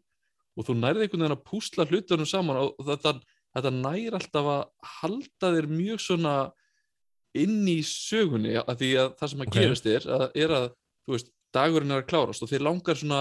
og 0.58 0.66
þú 0.68 0.76
nærði 0.78 1.06
einhvern 1.06 1.24
veginn 1.24 1.36
að 1.38 1.46
púsla 1.48 1.86
hlutunum 1.88 2.28
saman 2.28 2.60
og 2.60 2.78
þetta, 2.86 3.16
þetta 3.56 3.72
nær 3.74 4.18
alltaf 4.20 4.50
að 4.52 4.62
halda 5.00 5.50
þér 5.56 5.68
mjög 5.72 6.04
svona 6.04 6.36
inn 7.38 7.60
í 7.70 7.78
sögunni 7.86 8.54
að 8.60 8.76
því 8.82 8.92
að 9.02 9.10
það 9.20 9.32
sem 9.32 9.42
að 9.44 9.48
Ok. 9.50 9.58
gerist 9.58 9.88
er 9.96 10.06
að, 10.18 10.24
er 10.44 10.54
að 10.60 10.68
veist, 11.08 11.32
dagurinn 11.56 11.94
er 11.96 12.02
að 12.04 12.08
klárast 12.12 12.44
og 12.44 12.50
þeir 12.52 12.64
langar 12.68 12.98
svona 13.00 13.20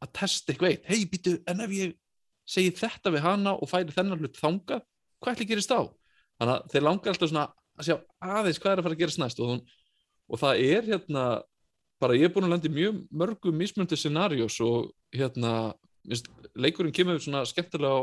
að 0.00 0.12
testa 0.16 0.52
eitthvað 0.54 0.74
eitt 0.74 0.86
hei, 0.90 1.00
býtu, 1.12 1.36
en 1.50 1.60
ef 1.66 1.72
ég 1.76 1.96
segi 2.50 2.72
þetta 2.76 3.12
við 3.14 3.24
hana 3.26 3.54
og 3.56 3.70
færi 3.70 3.94
þennan 3.94 4.20
hlut 4.20 4.40
þangað 4.40 4.84
hvað 5.20 5.36
ætli 5.36 5.48
gerist 5.50 5.74
á? 5.74 5.80
Þannig 6.40 6.54
að 6.54 6.72
þeir 6.72 6.86
langar 6.86 7.12
alltaf 7.12 7.30
svona 7.30 7.46
að 7.80 7.86
sjá 7.88 7.96
aðeins 8.38 8.60
hvað 8.60 8.72
er 8.72 8.80
að 8.80 8.86
fara 8.86 8.96
að 8.96 9.02
gerast 9.02 9.20
næst 9.20 9.42
og, 9.44 9.62
og 10.30 10.40
það 10.40 10.62
er 10.66 10.88
hérna 10.88 11.24
bara 12.00 12.16
ég 12.16 12.28
er 12.28 12.34
búin 12.34 12.48
að 12.48 12.54
landa 12.54 12.70
í 12.70 12.74
mjög 12.74 13.00
mörgum 13.22 13.58
mismöndi 13.60 13.98
scenarios 13.98 14.56
og 14.64 14.90
hérna 15.14 15.74
minnst, 16.08 16.30
leikurinn 16.56 16.94
kemur 16.96 17.20
svona 17.20 17.44
skemmtilega 17.48 18.00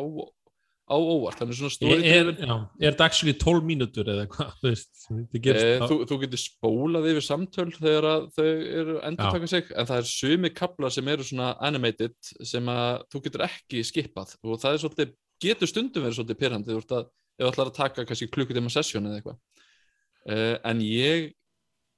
á, 0.87 0.95
óvart, 0.95 1.35
þannig 1.41 1.57
svona 1.59 1.67
Er, 1.67 1.75
story 1.75 1.95
er, 2.07 2.29
já, 2.39 2.55
er 2.79 2.93
þetta 2.93 3.05
actually 3.09 3.33
12 3.43 3.65
mínútur 3.67 4.07
eða 4.13 4.25
hvað, 4.31 4.53
á- 5.83 5.89
þú, 5.91 5.97
þú 6.07 6.17
getur 6.23 6.41
spólað 6.41 7.07
yfir 7.11 7.25
samtöl 7.27 7.67
þegar 7.75 8.07
þau 8.37 8.45
eru 8.47 8.95
endur 9.09 9.33
taka 9.35 9.49
sig 9.51 9.71
en 9.75 9.89
það 9.89 9.99
er 10.01 10.09
sumi 10.11 10.51
kapla 10.55 10.91
sem 10.93 11.11
eru 11.11 11.27
svona 11.27 11.49
animated 11.67 12.15
sem 12.47 12.71
að 12.71 13.03
þú 13.11 13.23
getur 13.27 13.45
ekki 13.49 13.83
skipað 13.89 14.35
og 14.43 14.61
það 14.63 14.77
er 14.77 14.83
svolítið, 14.85 15.15
getur 15.47 15.71
stundum 15.73 16.07
verið 16.07 16.19
svolítið 16.21 16.41
pyrrandi 16.45 16.77
ef 16.77 16.87
þú 16.87 17.51
ætlar 17.51 17.69
að 17.69 17.75
taka 17.77 18.07
kannski 18.07 18.31
klukkutíma 18.33 18.71
sesjón 18.73 19.11
eða 19.11 19.19
eitthvað 19.19 19.37
uh, 20.31 20.55
en 20.71 20.81
ég 20.87 21.27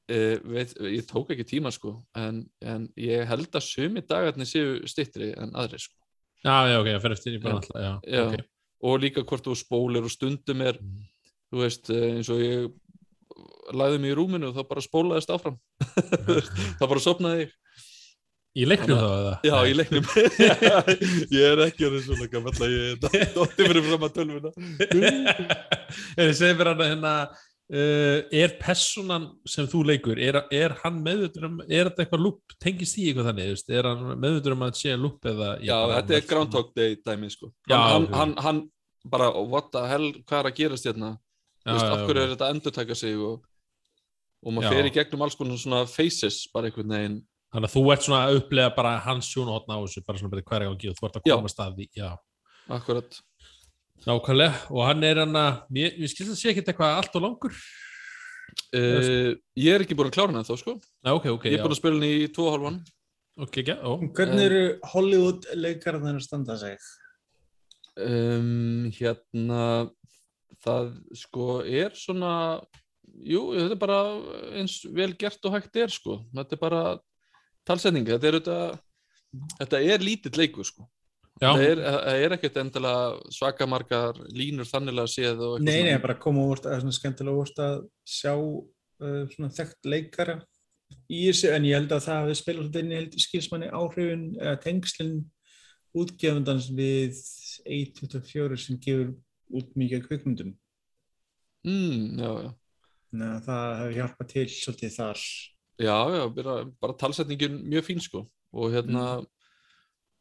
uh, 0.10 0.36
veit, 0.50 0.74
ég 0.98 1.06
tók 1.08 1.30
ekki 1.36 1.46
tíma 1.56 1.72
sko 1.72 2.00
en, 2.18 2.42
en 2.66 2.90
ég 3.00 3.24
held 3.30 3.54
að 3.54 3.70
sumi 3.70 4.02
dagarnir 4.02 4.50
séu 4.50 4.80
stittri 4.90 5.30
en 5.38 5.54
aðri 5.54 5.80
sko 5.86 5.96
Já, 6.40 6.72
já, 6.72 6.78
ok, 6.80 6.88
það 6.88 7.02
fer 7.04 7.14
eftir 7.18 7.34
í 7.36 7.40
Já. 7.40 7.50
alltaf, 7.52 7.80
já, 7.84 7.92
Já. 8.08 8.22
ok. 8.28 8.50
Og 8.84 9.00
líka 9.04 9.24
hvort 9.28 9.46
þú 9.48 9.56
spólir 9.60 10.06
og 10.06 10.14
stundum 10.14 10.62
er 10.66 10.80
Mm. 10.80 11.08
þú 11.52 11.64
veist, 11.64 11.90
eh, 11.90 12.16
eins 12.16 12.30
og 12.30 12.40
ég 12.40 12.70
lagði 13.74 14.00
mig 14.02 14.12
í 14.14 14.18
rúminu 14.18 14.50
og 14.50 14.56
þá 14.56 14.68
bara 14.70 14.82
spólaðist 14.86 15.32
áfram 15.34 15.58
þá 16.80 16.84
bara 16.88 17.00
sopnaði 17.04 17.46
ég 17.48 17.56
Í 18.58 18.66
leiknum 18.66 18.98
þá 18.98 19.10
eða? 19.14 19.34
Já, 19.46 19.56
í 19.70 19.74
leiknum. 19.78 20.08
ég 21.38 21.44
er 21.52 21.60
ekki 21.68 21.86
orðið 21.86 22.08
svona 22.08 22.26
gammal 22.34 22.70
ég 22.74 22.98
dótti 23.04 23.60
fyrir 23.62 23.86
fram 23.86 24.06
að 24.08 24.16
tölvuna. 24.16 24.52
Þegar 24.58 26.26
þið 26.26 26.34
segir 26.40 26.58
mér 26.58 26.72
hann 26.72 26.82
að 26.82 26.90
hérna, 26.90 27.12
uh, 27.74 28.18
er 28.42 28.56
personan 28.62 29.28
sem 29.48 29.68
þú 29.70 29.84
leikur, 29.92 30.20
er, 30.22 30.42
er 30.56 30.76
hann 30.84 31.00
meðvöldur 31.06 31.48
um, 31.50 31.62
er 31.68 31.90
þetta 31.90 32.06
eitthvað 32.06 32.26
lúp, 32.26 32.58
tengist 32.62 32.98
því 32.98 33.08
eitthvað 33.12 33.30
þannig, 33.32 33.52
veist? 33.54 33.72
er 33.74 33.90
hann 33.90 34.06
meðvöldur 34.16 34.56
um 34.56 34.66
að 34.66 34.72
þetta 34.72 34.82
sé 34.84 34.98
lúp 34.98 35.30
eða? 35.32 35.52
Já, 35.66 35.78
þetta 35.94 36.18
er 36.18 36.28
Groundhog 36.34 36.74
Day 36.78 37.00
dæmi, 37.06 37.32
sko. 37.34 37.52
Já, 37.70 37.78
hann, 37.78 38.08
ok. 38.10 38.18
hann, 38.20 38.36
hann 38.46 38.62
bara, 39.10 39.32
what 39.40 39.72
the 39.76 39.86
hell, 39.90 40.12
hvað 40.26 40.42
er 40.42 40.52
að 40.52 40.60
gerast 40.60 40.90
hérna? 40.90 41.16
Af 41.70 42.06
hverju 42.08 42.24
er 42.24 42.34
þetta 42.34 42.48
að 42.48 42.56
endurtaka 42.56 42.96
sig 42.98 43.18
og, 43.20 43.44
og 44.42 44.56
maður 44.56 44.70
Já. 44.70 44.78
fer 44.78 44.88
í 44.90 44.94
gegnum 44.96 45.26
alls 45.26 45.38
konar 45.38 45.60
svona 45.62 45.84
faces, 45.90 46.46
bara 46.54 46.70
einhvern 46.70 46.96
veginn. 46.96 47.20
Þannig 47.50 47.70
að 47.70 47.76
þú 47.76 47.84
ert 47.94 48.06
svona 48.06 48.20
að 48.28 48.40
upplega 48.40 48.72
bara 48.76 48.92
hans 49.04 49.30
sjónahotna 49.30 49.78
á 49.78 49.82
þessu, 49.84 50.04
bara 50.06 50.22
svona 50.22 50.34
bara 50.34 50.46
hver 50.46 50.64
er 50.64 50.70
gangi 50.70 50.92
og 50.92 50.98
þú 50.98 51.08
ert 51.08 51.20
að 51.20 51.30
Já. 51.30 51.36
koma 51.36 51.52
staði, 51.52 51.88
já. 51.98 52.10
Akkurat. 52.70 53.20
Nákvæmlega, 54.08 54.56
og 54.72 54.86
hann 54.88 55.04
er 55.04 55.20
hann 55.26 55.36
að, 55.36 55.62
mér 55.76 56.08
skilst 56.08 56.32
að 56.32 56.40
sé 56.40 56.52
ekkert 56.54 56.72
eitthvað 56.72 57.00
allt 57.02 57.18
og 57.20 57.26
langur. 57.26 57.56
Uh, 58.70 59.36
ég 59.60 59.76
er 59.76 59.84
ekki 59.84 59.98
búin 59.98 60.10
að 60.10 60.16
klára 60.16 60.32
hann 60.32 60.48
þá, 60.48 60.56
sko. 60.62 60.76
Já, 60.80 61.12
ok, 61.12 61.28
ok, 61.34 61.48
Ég 61.50 61.58
er 61.58 61.66
búin 61.66 61.76
að 61.76 61.82
spila 61.82 61.98
hann 61.98 62.08
í 62.08 62.30
tvo 62.34 62.48
og 62.48 62.56
hálfan. 62.56 62.80
Ok, 63.40 63.60
ekki, 63.62 63.76
ó. 63.84 63.92
Hvernig 64.18 64.46
eru 64.46 64.64
Hollywood 64.94 65.48
leikarðan 65.58 66.20
að 66.20 66.26
standa 66.26 66.56
sig? 66.60 66.78
Um, 68.00 68.88
hérna, 68.96 69.64
það 70.64 70.94
sko 71.20 71.60
er 71.68 71.96
svona, 72.00 72.34
jú, 73.20 73.50
þetta 73.58 73.76
er 73.76 73.82
bara 73.82 74.00
eins 74.60 74.80
vel 74.96 75.12
gert 75.20 75.44
og 75.50 75.58
hægt 75.58 75.82
er, 75.82 75.92
sko. 75.92 76.22
Þetta 76.36 76.56
er 76.56 76.64
bara 76.64 76.84
talsetninga, 77.68 78.16
þetta 78.16 78.32
er, 78.32 78.40
þetta, 78.40 79.52
þetta 79.60 79.84
er 79.92 80.08
lítill 80.08 80.40
leikur, 80.40 80.68
sko. 80.68 80.88
Það 81.40 81.62
er, 81.64 81.82
er 82.20 82.36
ekkert 82.36 82.58
endilega 82.60 83.32
svaka 83.32 83.68
margar 83.70 84.18
línur 84.36 84.68
þannilega 84.68 85.08
séð 85.08 85.40
og 85.40 85.54
eitthvað 85.56 85.68
Nei, 85.70 85.86
nei, 85.88 86.02
bara 86.04 86.18
koma 86.20 86.44
úr, 86.44 86.60
það 86.60 86.76
er 86.76 86.82
svona 86.84 86.98
skemmtilega 86.98 87.44
úr 87.44 87.52
að 87.64 87.78
sjá 88.04 88.34
uh, 88.36 89.22
svona 89.32 89.52
þekkt 89.56 89.90
leikara 89.94 90.36
í 91.08 91.22
þessu, 91.30 91.52
en 91.54 91.68
ég 91.70 91.80
held 91.80 91.94
að 91.96 92.06
það 92.08 92.20
hafi 92.24 92.38
spilað 92.40 92.66
svolítið 92.66 92.84
inn 92.84 92.92
í 92.92 92.98
heldur 93.00 93.24
skilsmanni 93.24 93.72
áhrifin 93.80 94.26
eða 94.40 94.56
tengslinn 94.66 95.16
útgefandans 96.00 96.70
við 96.76 97.22
A24 97.66 98.60
sem 98.60 98.82
gefur 98.84 99.14
út 99.60 99.72
mikið 99.80 100.02
af 100.02 100.10
kvikmyndum. 100.10 100.52
Mm, 101.66 102.20
já, 102.20 102.32
já. 102.44 102.52
Þannig 103.10 103.32
að 103.32 103.48
það 103.48 103.80
hefur 103.80 103.98
hjálpað 103.98 104.32
til 104.34 104.46
svolítið 104.54 104.96
þar. 105.00 105.26
Já, 105.80 105.98
já, 106.14 106.24
bara, 106.36 106.56
bara 106.84 107.00
talsetningin 107.00 107.62
mjög 107.72 107.88
fín 107.88 108.04
sko 108.04 108.26
og 108.28 108.74
hérna 108.74 109.06
og, 109.22 109.28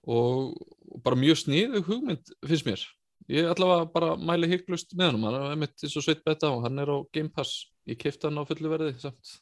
og 0.09 1.03
bara 1.05 1.19
mjög 1.21 1.43
sniðug 1.45 1.89
hugmynd 1.91 2.33
finnst 2.49 2.67
mér. 2.69 2.85
Ég 3.29 3.45
allavega 3.53 3.91
bara 3.93 4.15
mæli 4.17 4.49
hygglust 4.49 4.95
með 4.97 5.11
hann, 5.13 5.27
hann 5.27 5.37
er 5.37 5.51
einmitt 5.53 5.85
eins 5.85 5.99
og 6.01 6.05
sveit 6.07 6.23
betta 6.25 6.49
og 6.55 6.63
hann 6.65 6.81
er 6.81 6.89
á 6.89 6.97
Game 7.13 7.29
Pass. 7.35 7.67
Ég 7.89 7.99
kefti 8.01 8.29
hann 8.29 8.41
á 8.41 8.45
fullu 8.49 8.71
verði 8.73 8.95
samt. 9.03 9.35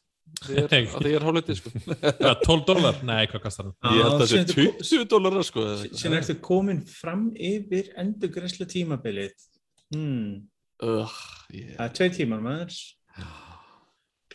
Er, 0.51 0.65
að 0.67 0.97
því 0.99 1.11
ég 1.13 1.15
er 1.21 1.23
hálfleitið 1.23 1.59
sko. 1.61 1.71
Já, 2.25 2.31
12 2.43 2.65
dólar? 2.67 2.97
Nei, 3.07 3.21
hvað 3.31 3.45
kastar 3.45 3.69
hann? 3.69 3.77
Ég 3.95 4.03
held 4.03 4.17
að 4.17 4.25
það 4.25 4.41
ertu- 4.41 4.89
20 4.89 5.07
dólarar 5.13 5.47
sko. 5.47 5.63
Síðan 5.87 6.17
ertu 6.19 6.35
komin 6.43 6.81
fram 6.91 7.29
yfir 7.39 7.93
endurgræslu 8.03 8.67
tímabilið. 8.67 9.47
Hmm. 9.95 10.43
Ugh, 10.83 11.15
ég... 11.55 11.71
Það 11.77 11.85
er 11.87 11.95
tvei 12.01 12.09
tímar 12.19 12.43
maður. 12.43 12.81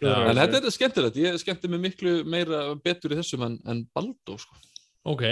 Já, 0.03 0.15
En 0.33 0.41
þetta 0.41 0.65
er 0.65 0.75
skemmtilegt, 0.75 1.19
ég 1.21 1.37
skemmti 1.39 1.69
mig 1.71 1.83
miklu 1.85 2.15
meira 2.27 2.65
betur 2.83 3.13
í 3.15 3.19
þessum 3.21 3.45
en, 3.47 3.59
en 3.71 3.85
Baldo 3.95 4.35
sko. 4.41 4.57
Ok. 5.13 5.23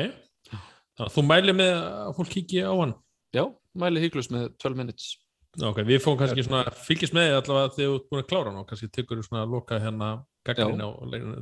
Þannig 1.00 1.16
þú 1.16 1.26
mæli 1.26 1.56
með 1.56 1.74
að 1.80 2.12
fólk 2.18 2.30
kíkja 2.34 2.70
á 2.70 2.74
hann? 2.76 2.94
Já, 3.36 3.44
mæli 3.80 4.04
hygglust 4.04 4.32
með 4.34 4.48
12 4.60 4.80
minutes. 4.80 5.10
Ok, 5.66 5.80
við 5.82 6.02
fóum 6.04 6.18
kannski 6.18 6.44
svona 6.46 6.70
fylgjast 6.86 7.14
með 7.16 7.32
allavega 7.40 7.72
þegar 7.74 7.88
þú 7.88 7.94
ert 7.96 8.10
búin 8.10 8.22
að 8.22 8.28
klára 8.30 8.50
hann 8.52 8.60
og 8.60 8.66
kannski 8.70 8.88
tekur 8.94 9.18
þú 9.18 9.26
svona 9.26 9.42
að 9.42 9.54
loka 9.56 9.80
hérna 9.82 10.10
gaggrinn 10.46 10.84
á 10.84 10.88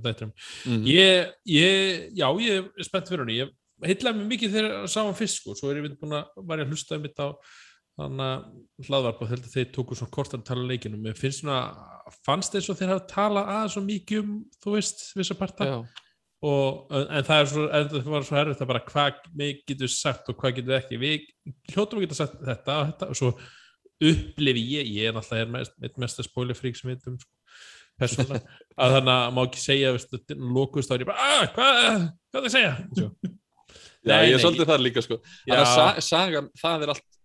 þættinum. 0.05 0.33
Mm 0.65 0.87
Ég, 0.89 1.33
ég, 1.53 2.07
já, 2.17 2.29
ég 2.41 2.71
er 2.71 2.89
spennt 2.89 3.11
fyrir 3.11 3.27
henni. 3.27 3.41
Ég 3.43 3.53
heitlaði 3.85 4.23
mig 4.23 4.31
mikið 4.33 4.55
þegar 4.57 4.71
ég 4.71 4.93
sá 4.95 5.01
hann 5.03 5.19
fyrst 5.19 5.43
sko, 5.43 5.57
svo 5.59 5.71
er 5.71 5.83
ég 5.83 5.99
búin 6.01 6.17
að, 6.17 6.31
var 6.41 6.63
ég 6.63 6.69
að 6.69 6.73
hlusta 6.73 7.01
mitt 7.03 7.21
á 7.21 7.29
þannig 7.99 8.25
að 8.25 8.89
hlaðvarp 8.89 9.23
og 9.23 9.31
þegar 9.33 9.53
þeir 9.53 9.71
tóku 9.75 9.99
svona 9.99 10.15
kort 10.15 10.35
að 10.35 10.45
tala 10.49 10.65
um 10.65 10.71
leikinu. 10.71 11.01
Mér 11.03 11.19
finnst 11.19 11.43
svona, 11.43 11.61
fannst 12.27 12.55
þeir 12.55 12.65
svo 12.65 12.77
þeir 12.79 12.93
hafa 12.95 13.07
talað 13.11 13.51
aðeins 13.55 13.75
svo 13.75 13.83
mikið 13.87 14.21
um, 14.23 14.37
þú 14.63 14.75
veist, 14.77 15.03
vissa 15.19 15.37
parta. 15.39 15.67
Já, 15.69 15.79
og, 16.39 16.93
en 16.95 17.25
það 17.27 17.41
er 17.41 17.49
svo, 17.51 17.65
það 17.69 18.11
var 18.13 18.27
svo 18.27 18.37
herrið 18.39 18.61
það 18.61 18.71
bara 18.71 18.85
hvað 18.87 19.25
mig 19.39 19.63
getur 19.67 19.91
sagt 19.91 20.29
og 20.31 20.39
hvað 20.39 20.61
getur 20.61 20.77
ekki. 20.77 21.01
Við 21.03 21.25
hljóttum 21.73 21.99
að 21.99 22.05
geta 22.07 22.19
sagt 22.21 22.37
þetta 22.47 22.77
og 22.77 22.93
þetta 22.93 23.09
og 23.09 23.19
svo 23.19 23.33
upplifi 23.99 24.63
ég, 24.77 24.93
ég 24.95 25.11
er 25.11 25.17
náttúrulega 25.17 25.47
er 25.47 25.53
mest, 25.57 25.75
eitt 25.83 25.99
mesta 25.99 26.23
spoilerfrík 26.23 26.79
sem 26.79 26.91
við 26.91 26.99
veitum 26.99 27.19
sko, 27.19 27.33
persónulega, 27.99 28.57
að 28.85 28.95
þannig 28.97 29.15
að 29.15 29.35
má 29.35 29.41
ekki 29.43 29.63
segja 29.63 29.93
lókust 30.39 30.91
þá 30.91 30.95
er 30.95 31.03
ég 31.03 31.11
bara 31.11 31.27
ah, 31.27 31.45
hvað, 31.57 32.05
hvað 32.31 32.47
það 32.47 32.55
segja? 32.55 32.75
Já. 32.95 33.09
Nei, 34.09 34.21
ég 34.29 34.37
er 34.37 34.43
svolítið 34.45 34.71
þar 34.71 34.85
líka 34.85 35.05
sko. 35.05 35.19
að 35.51 35.65
sa 35.73 35.89
sagan, 36.05 36.53
það 36.61 36.85
er 36.87 36.93
allt 36.95 37.19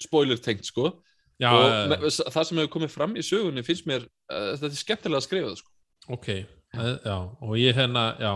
spoiler 0.00 0.38
tengt 0.40 0.70
sko. 0.70 0.92
já, 1.40 1.50
og 1.50 1.66
eh, 1.66 1.82
með, 1.90 2.06
það 2.20 2.46
sem 2.46 2.62
hefur 2.62 2.72
komið 2.76 2.94
fram 2.94 3.18
í 3.18 3.26
sögunni 3.26 3.66
finnst 3.66 3.90
mér, 3.90 4.06
uh, 4.30 4.52
þetta 4.54 4.70
er 4.70 4.80
skemmtilega 4.84 5.20
að 5.20 5.26
skrifa 5.26 5.50
það 5.50 5.60
sko. 5.64 5.74
ok. 6.14 6.30
Eh, 6.30 6.94
já, 7.02 7.16
og 7.18 7.58
ég 7.58 7.74
hérna, 7.74 8.06
já 8.22 8.32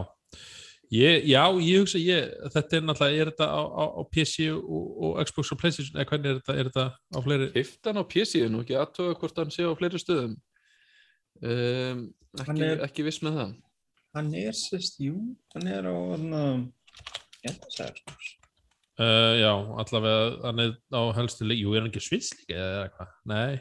Ég, 0.95 1.25
já, 1.27 1.41
ég 1.65 1.81
hugsa 1.83 1.99
ég, 1.99 2.29
þetta 2.55 2.77
er 2.79 2.83
náttúrulega, 2.87 3.23
er 3.25 3.31
þetta 3.33 3.47
á, 3.51 3.63
á, 3.67 3.85
á 3.99 4.03
PC 4.15 4.45
og, 4.55 4.85
og 5.09 5.17
Xbox 5.27 5.51
og 5.55 5.59
Playstation, 5.59 5.97
eða 5.99 6.07
hvernig 6.13 6.31
er 6.31 6.37
þetta, 6.39 6.55
er 6.61 6.69
þetta 6.71 6.85
á 6.95 7.19
fleiri? 7.25 7.49
Hiftan 7.57 7.99
á 7.99 8.03
PC-inu, 8.15 8.61
ekki 8.63 8.77
aðtöga 8.79 9.17
hvort 9.19 9.41
hann 9.41 9.51
sé 9.55 9.67
á 9.67 9.73
fleiri 9.81 9.99
stöðum 10.03 10.37
um, 11.43 12.05
ekki, 12.45 12.67
er- 12.69 12.85
ekki 12.87 13.07
viss 13.09 13.23
með 13.27 13.41
það 13.41 13.55
Hann 14.15 14.29
er 14.39 14.55
sérst, 14.55 15.01
jú, 15.03 15.17
hann 15.57 15.67
er 15.75 15.89
á 15.91 15.95
ég 17.43 17.49
held 17.49 17.65
að 17.67 17.73
segja 17.75 17.95
sko. 17.99 18.13
Uh, 18.95 19.33
já, 19.41 19.51
allavega 19.83 20.19
hann 20.45 20.63
er 20.63 20.77
á 20.95 21.03
helstu 21.17 21.49
leik, 21.49 21.59
jú, 21.65 21.73
er 21.75 21.83
hann 21.83 21.91
ekki 21.91 22.03
svits 22.07 22.31
líka 22.39 22.55
eða 22.55 22.85
eitthvað? 22.85 23.17
Nei. 23.33 23.57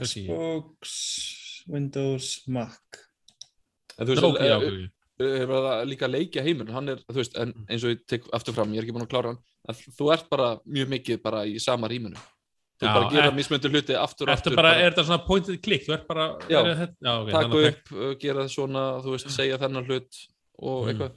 Xbox, 0.00 0.94
Windows, 1.68 2.30
Mac 2.48 3.02
en 3.98 4.06
þú 4.08 4.14
veist, 4.14 4.24
ok, 4.30 4.40
eh, 4.40 4.54
ok, 4.56 4.64
er 5.20 5.46
bara 5.50 5.84
líka 5.84 6.06
að 6.06 6.14
leikja 6.14 6.42
heiminn 6.46 6.70
hann 6.72 6.88
er, 6.88 6.98
þú 7.08 7.18
veist, 7.18 7.36
en 7.38 7.52
eins 7.68 7.84
og 7.84 7.90
ég 7.94 8.02
tek 8.06 8.26
aftur 8.32 8.54
fram 8.54 8.72
ég 8.74 8.78
er 8.78 8.86
ekki 8.86 8.94
búin 8.96 9.06
að 9.06 9.12
klára 9.12 9.32
hann, 9.32 9.38
að 9.68 9.80
þú 9.98 10.10
ert 10.14 10.28
bara 10.30 10.48
mjög 10.66 10.88
mikið 10.94 11.22
bara 11.22 11.44
í 11.46 11.58
sama 11.60 11.88
rýminu. 11.90 12.16
Þú 12.78 12.86
Já, 12.86 12.92
bara 12.94 13.10
gera 13.10 13.26
er- 13.26 13.34
mismöndu 13.34 13.68
hluti 13.72 13.94
aftur 13.98 14.28
og 14.28 14.36
aftur 14.36 14.54
bara, 14.54 14.74
er 14.78 14.92
þetta 14.92 15.04
svona 15.08 15.26
pointed 15.26 15.62
click, 15.62 15.82
þú 15.88 15.94
ert 15.96 16.06
bara 16.06 16.26
Já. 16.48 16.60
þetta- 16.62 16.94
já 17.02 17.12
ok, 17.22 17.30
taka 17.32 17.62
upp, 17.72 17.92
uh, 17.92 18.14
gera 18.14 18.44
svona 18.48 18.84
þú 19.02 19.10
veist, 19.16 19.30
segja 19.34 19.58
þennan 19.58 19.86
hlut 19.88 20.20
og 20.62 20.84
Mm. 20.84 20.88
eitthvað. 20.92 21.12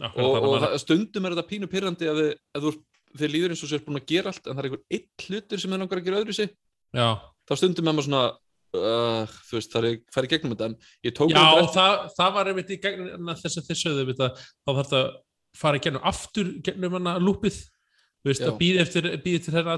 Það- 0.00 0.16
og, 0.18 0.42
og 0.42 0.56
að- 0.56 0.66
það, 0.66 0.78
stundum 0.80 1.24
er 1.26 1.30
þetta 1.30 1.48
pínu 1.48 1.66
pyrrandi 1.70 2.06
að 2.10 2.18
þið, 2.56 2.82
þið 3.16 3.30
líður 3.32 3.50
eins 3.54 3.62
og 3.62 3.70
sér 3.70 3.84
búin 3.86 4.00
að 4.00 4.06
gera 4.06 4.28
allt 4.28 4.46
en 4.46 4.56
það 4.56 4.58
er 4.58 4.66
einhver 4.66 4.84
eitt 4.90 5.26
hlutur 5.28 5.58
sem 5.60 5.72
er 5.72 5.78
langar 5.78 5.98
að 6.00 6.04
gera 6.04 6.20
öðru 6.24 6.34
sig 6.34 6.50
já, 6.92 7.20
þá 7.48 7.52
stundum 7.56 7.88
er 7.88 7.92
maður 7.94 8.08
svona 8.10 8.36
uh, 8.80 9.36
þú 9.48 9.56
veist, 9.58 9.72
það 9.72 9.86
er 9.90 9.96
færi 10.14 10.30
gegnum 10.32 10.52
þetta 10.56 10.68
en 10.70 10.76
ég 11.06 11.14
tók 11.16 11.30
já 11.32 11.40
eftir- 11.44 11.72
það, 11.76 11.94
það 12.18 12.34
var 12.38 12.50
einmitt 12.52 12.70
í 12.74 12.80
gegnum 12.82 13.32
þess 13.36 13.60
að 13.62 13.70
þið 13.70 13.80
sögðu 13.84 14.04
við 14.10 14.20
það, 14.24 14.44
þá 14.66 14.70
þarf 14.80 14.92
það 14.92 15.00
að 15.06 15.16
fara 15.56 15.78
í 15.80 15.82
gegnum 15.86 16.06
aftur 16.12 16.52
gegnum 16.68 16.96
hana 16.98 17.16
lúpið 17.22 17.56
þú 18.26 18.30
veist, 18.32 18.42
Já. 18.42 18.48
að 18.50 18.56
býða 18.58 18.80
eftir, 18.82 19.04
býða 19.22 19.40
til 19.44 19.52
þeirra 19.54 19.74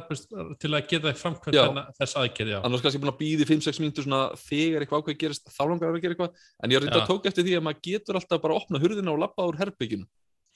til 0.63 0.71
að 0.73 0.87
geta 0.89 1.11
framkvæmt 1.21 1.57
þennan- 1.59 1.91
þess 1.99 2.15
aðgerð, 2.17 2.53
já 2.55 2.59
annars 2.65 2.81
kannski 2.85 3.01
búin 3.03 3.13
að 3.13 3.19
býði 3.21 3.47
5-6 3.51 3.81
mínútur 3.83 4.07
svona 4.07 4.21
þegar 4.41 4.85
eitthvað 4.87 5.03
ákveð 5.03 5.19
gerist 5.21 5.51
þá 5.53 5.61
langar 5.69 5.91
að 5.93 6.01
gera 6.01 6.15
eitthvað 6.17 6.39
en 6.65 6.73
ég 6.73 6.81
reynda 6.81 7.03
að 7.03 7.11
tók 7.11 7.27
eftir 7.29 7.45
því 7.45 7.59
að 7.59 7.67
maður 7.67 7.83
getur 7.91 8.17
alltaf 8.23 8.41
bara 8.41 8.55
að 8.57 8.63
opna 8.63 8.81
hurðina 8.81 9.13
og 9.13 9.21
lappa 9.21 9.45
úr 9.51 9.59
herbygginu 9.61 10.07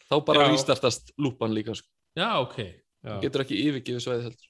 þá 0.08 0.16
bara 0.24 0.46
Já. 0.46 0.52
rístartast 0.54 1.12
lúpan 1.20 1.52
líka 1.52 1.76
sko. 1.76 1.88
já, 2.16 2.30
ok 2.40 2.56
já. 3.04 3.20
getur 3.26 3.44
ekki 3.44 3.60
yfirgefið 3.60 4.00
svæði 4.06 4.24
heldur 4.30 4.48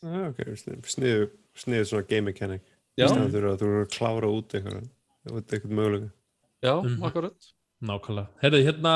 Já, 0.00 0.32
ok, 0.32 0.40
sniðu, 0.88 1.30
sniðu 1.60 1.84
svona 1.90 2.06
game 2.08 2.24
mechanic 2.32 2.62
þú 3.08 3.38
eru 3.40 3.52
að 3.54 3.88
klára 3.94 4.28
út 4.30 4.48
eitthvað 4.54 4.88
út 5.30 5.46
eitthvað 5.52 5.76
mögulega 5.78 6.10
já, 6.62 6.74
Mhm. 6.82 7.02
akkurat. 7.04 7.52
Nákvæmlega. 7.80 8.28
Herðu, 8.42 8.58
hérna, 8.66 8.92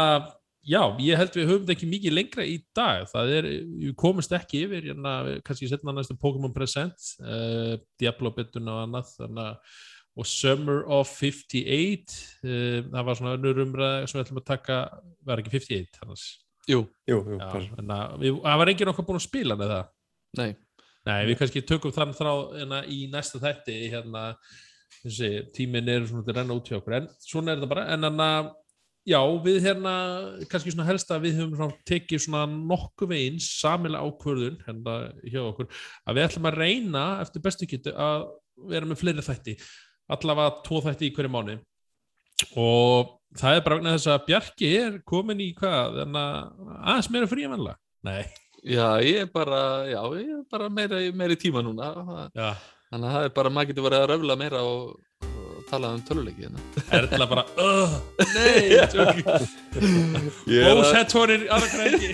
já, 0.69 0.83
ég 1.01 1.17
held 1.17 1.31
við 1.33 1.47
höfum 1.49 1.65
þetta 1.65 1.73
ekki 1.73 1.89
mikið 1.89 2.13
lengra 2.13 2.45
í 2.45 2.59
dag. 2.77 3.07
Það 3.09 3.31
er, 3.39 3.43
við 3.81 3.95
komumst 3.97 4.31
ekki 4.37 4.67
yfir, 4.67 4.83
hérna, 4.93 5.41
kannski 5.43 5.69
setna 5.71 5.93
næstu 5.97 6.19
Pokémon 6.21 6.53
Present, 6.53 6.93
uh, 7.25 7.79
Diablo 7.99 8.31
bitun 8.31 8.69
og 8.69 8.83
annað, 8.85 9.09
þannig 9.17 9.39
að 9.49 9.57
og 10.17 10.27
Summer 10.27 10.85
of 10.87 11.09
58 11.09 12.39
uh, 12.45 12.83
það 12.93 13.05
var 13.05 13.15
svona 13.19 13.33
önnur 13.39 13.63
umræð 13.65 14.07
sem 14.07 14.21
við 14.21 14.27
ætlum 14.29 14.39
að 14.43 14.45
taka, 14.47 14.77
var 15.27 15.39
ekki 15.43 15.51
58 15.51 15.99
annars, 16.05 16.27
jú, 16.69 16.85
Jú, 17.09 17.19
jú, 17.25 17.39
já, 17.41 17.49
bara 17.51 17.79
en 17.79 17.89
að 17.89 18.19
við, 18.21 18.37
það 18.45 18.59
var 18.61 18.69
enginn 18.69 18.89
okkar 18.93 19.07
búin 19.09 19.19
að 19.19 19.27
spila 19.27 19.57
með 19.57 19.73
það. 19.75 19.89
Nei 20.37 20.57
Nei, 21.05 21.21
við 21.29 21.39
kannski 21.41 21.65
tökum 21.69 21.93
þann 21.93 22.15
þrá 22.17 22.33
hérna, 22.55 22.83
í 22.89 23.05
næsta 23.13 23.41
þætti 23.43 23.79
hérna, 23.93 24.27
þessi, 25.03 25.33
tíminn 25.57 25.91
er 25.93 26.07
svona 26.09 26.25
til 26.25 26.33
að 26.33 26.39
renna 26.41 26.57
út 26.57 26.71
hjá 26.71 26.79
okkur. 26.79 26.99
En 27.01 27.09
svona 27.21 27.53
er 27.53 27.61
þetta 27.61 27.73
bara. 27.75 27.89
En, 27.93 28.09
en, 28.09 28.53
já, 29.09 29.19
við 29.45 29.59
hérna 29.65 29.95
kannski 30.51 30.73
svona 30.73 30.87
helst 30.89 31.11
að 31.13 31.27
við 31.27 31.41
höfum 31.41 31.59
svona 31.59 31.83
tekið 31.89 32.23
svona 32.25 32.45
nokkuð 32.55 33.11
veginn 33.13 33.43
samilega 33.43 34.09
ákvörðun 34.09 34.63
hérna 34.65 34.95
hjá 35.29 35.43
okkur 35.43 35.69
að 35.69 36.17
við 36.17 36.27
ætlum 36.29 36.49
að 36.49 36.59
reyna 36.63 37.05
eftir 37.25 37.45
bestu 37.45 37.69
getu 37.69 37.93
að 37.93 38.25
vera 38.71 38.89
með 38.89 39.03
fleiri 39.03 39.27
þætti 39.27 39.57
allavega 40.15 40.63
tvo 40.65 40.81
þætti 40.85 41.11
í 41.11 41.15
hverju 41.17 41.33
mánu 41.35 41.59
og 42.61 43.13
það 43.39 43.59
er 43.59 43.67
bara 43.67 43.79
vegna 43.81 43.95
þess 43.97 44.13
að 44.15 44.25
Bjarki 44.31 44.73
er 44.79 44.97
komin 45.07 45.43
í 45.43 45.51
hvað? 45.59 46.01
Þannig 46.01 46.25
að 46.25 46.73
aðeins 46.81 47.13
meira 47.13 47.31
fríamanlega 47.31 47.79
nei 48.09 48.44
Já, 48.65 48.87
ég 49.05 49.21
er 49.21 49.27
bara, 49.29 49.85
já, 49.85 50.01
ég 50.17 50.31
er 50.39 50.45
bara 50.49 50.71
meira, 50.73 51.01
meira 51.13 51.37
í 51.37 51.41
tíma 51.41 51.61
núna. 51.65 51.91
Já. 52.33 52.55
Þannig 52.89 53.09
að 53.11 53.17
það 53.17 53.27
er 53.27 53.35
bara, 53.37 53.51
maður 53.53 53.71
getur 53.71 53.85
verið 53.89 54.05
að 54.05 54.11
röfla 54.13 54.37
meira 54.41 54.63
og, 54.65 54.95
og 55.65 55.71
tala 55.71 55.91
um 55.97 56.03
töluleiki 56.05 56.45
hérna. 56.45 56.63
Er 56.95 57.09
þetta 57.11 57.29
bara, 57.31 57.45
öh, 57.65 57.95
nei, 58.35 58.79
tjóki. 58.93 59.23
Bósettórir, 60.47 61.47
aðra 61.55 61.69
græði. 61.73 62.09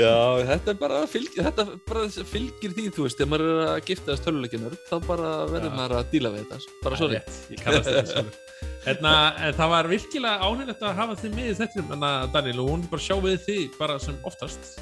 Já, 0.00 0.14
þetta 0.50 0.72
er 0.74 0.78
bara, 0.80 1.02
fylg, 1.10 1.36
þetta 1.38 1.66
bara 1.88 2.06
fylgir 2.32 2.74
því, 2.74 2.88
þú 2.94 3.06
veist, 3.06 3.20
þegar 3.20 3.30
maður 3.32 3.52
er 3.52 3.62
að 3.68 3.84
gifta 3.90 4.10
þess 4.12 4.26
töluleikinur, 4.26 4.78
þá 4.90 4.96
bara 5.06 5.34
verður 5.52 5.76
maður 5.78 6.00
að 6.00 6.10
díla 6.14 6.34
við 6.34 6.48
þetta. 6.48 6.78
Bara 6.84 7.00
svo 7.00 7.10
rétt. 7.12 7.38
Ég 7.54 7.62
kannast 7.62 7.90
þetta 7.92 8.10
sjálfur. 8.12 8.40
Hérna, 8.84 9.12
það 9.56 9.70
var 9.72 9.86
virkilega 9.88 10.44
ánægilegt 10.44 10.82
að 10.84 10.98
hafa 10.98 11.14
þið 11.22 11.38
með 11.38 11.46
í 11.46 11.54
þetta 11.60 11.84
en 11.96 12.08
að 12.10 12.26
Daniel 12.34 12.58
og 12.64 12.72
hún 12.74 12.88
bara 12.90 13.06
sjá 13.06 13.14
við 13.24 13.38
þið 13.46 13.78
bara 13.78 14.00
sem 14.02 14.18
oftast 14.28 14.74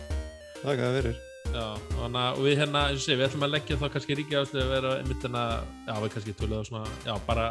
er 0.63 0.75
hvað 0.75 0.83
það 0.83 0.97
verir 0.99 1.21
Já, 1.53 1.67
og 2.01 2.43
við 2.43 2.59
hérna, 2.63 2.87
eins 2.89 3.03
og 3.03 3.05
sé, 3.05 3.17
við 3.19 3.27
ætlum 3.29 3.47
að 3.47 3.55
leggja 3.57 3.79
þá 3.81 3.87
kannski 3.93 4.19
ríkja 4.19 4.43
áslu 4.43 4.63
að 4.63 4.71
vera 4.73 4.93
einmitt 5.01 5.27
en 5.29 5.37
að, 5.37 5.55
já, 5.89 5.95
við 6.01 6.15
kannski 6.15 6.37
tölum 6.39 6.59
það 6.59 6.69
svona, 6.71 6.95
já, 7.05 7.13
bara 7.27 7.47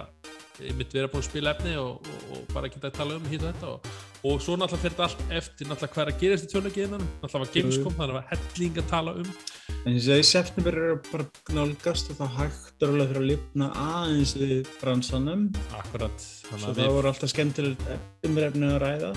einmitt 0.62 0.94
vera 0.94 1.10
búin 1.10 1.24
að 1.24 1.28
spila 1.30 1.54
efni 1.56 1.76
og, 1.82 2.10
og, 2.12 2.24
og 2.36 2.52
bara 2.54 2.70
geta 2.70 2.90
að 2.90 2.98
tala 2.98 3.18
um 3.18 3.30
hitt 3.32 3.46
og 3.46 3.54
þetta 3.54 3.70
og, 3.72 3.90
og 4.30 4.44
svo 4.44 4.58
náttúrulega 4.58 4.84
fyrir 4.84 5.06
allt 5.08 5.24
eftir 5.40 5.70
náttúrulega 5.70 5.96
hvað 5.96 6.04
er 6.04 6.12
að 6.12 6.22
gerast 6.22 6.46
í 6.46 6.52
tölunargeðinanum, 6.52 7.10
náttúrulega 7.22 7.46
var 7.46 7.54
Gamescom, 7.56 7.98
þannig 7.98 8.04
að 8.04 8.12
það 8.12 8.20
var 8.20 8.30
helling 8.34 8.82
að 8.82 8.92
tala 8.92 9.16
um 9.22 9.34
En 9.82 9.96
ég 9.96 10.04
segi, 10.06 10.26
september 10.30 10.76
er 10.78 10.98
bara 11.08 11.26
nálgast 11.56 12.12
og 12.14 12.20
það 12.20 12.36
hægt 12.36 12.84
er 12.84 12.92
alveg 12.92 13.08
fyrir 13.10 13.22
að 13.22 13.30
lifna 13.32 13.70
aðeins 13.82 14.34
við 14.38 14.70
bransanum. 14.78 15.48
Akkurat. 15.74 16.26
Svo 16.52 16.60
það 16.78 16.92
voru 16.98 17.10
alltaf 17.10 17.32
skemmtilegt 17.34 18.28
umrefni 18.28 18.70
að 18.70 18.78
ræða. 18.84 19.14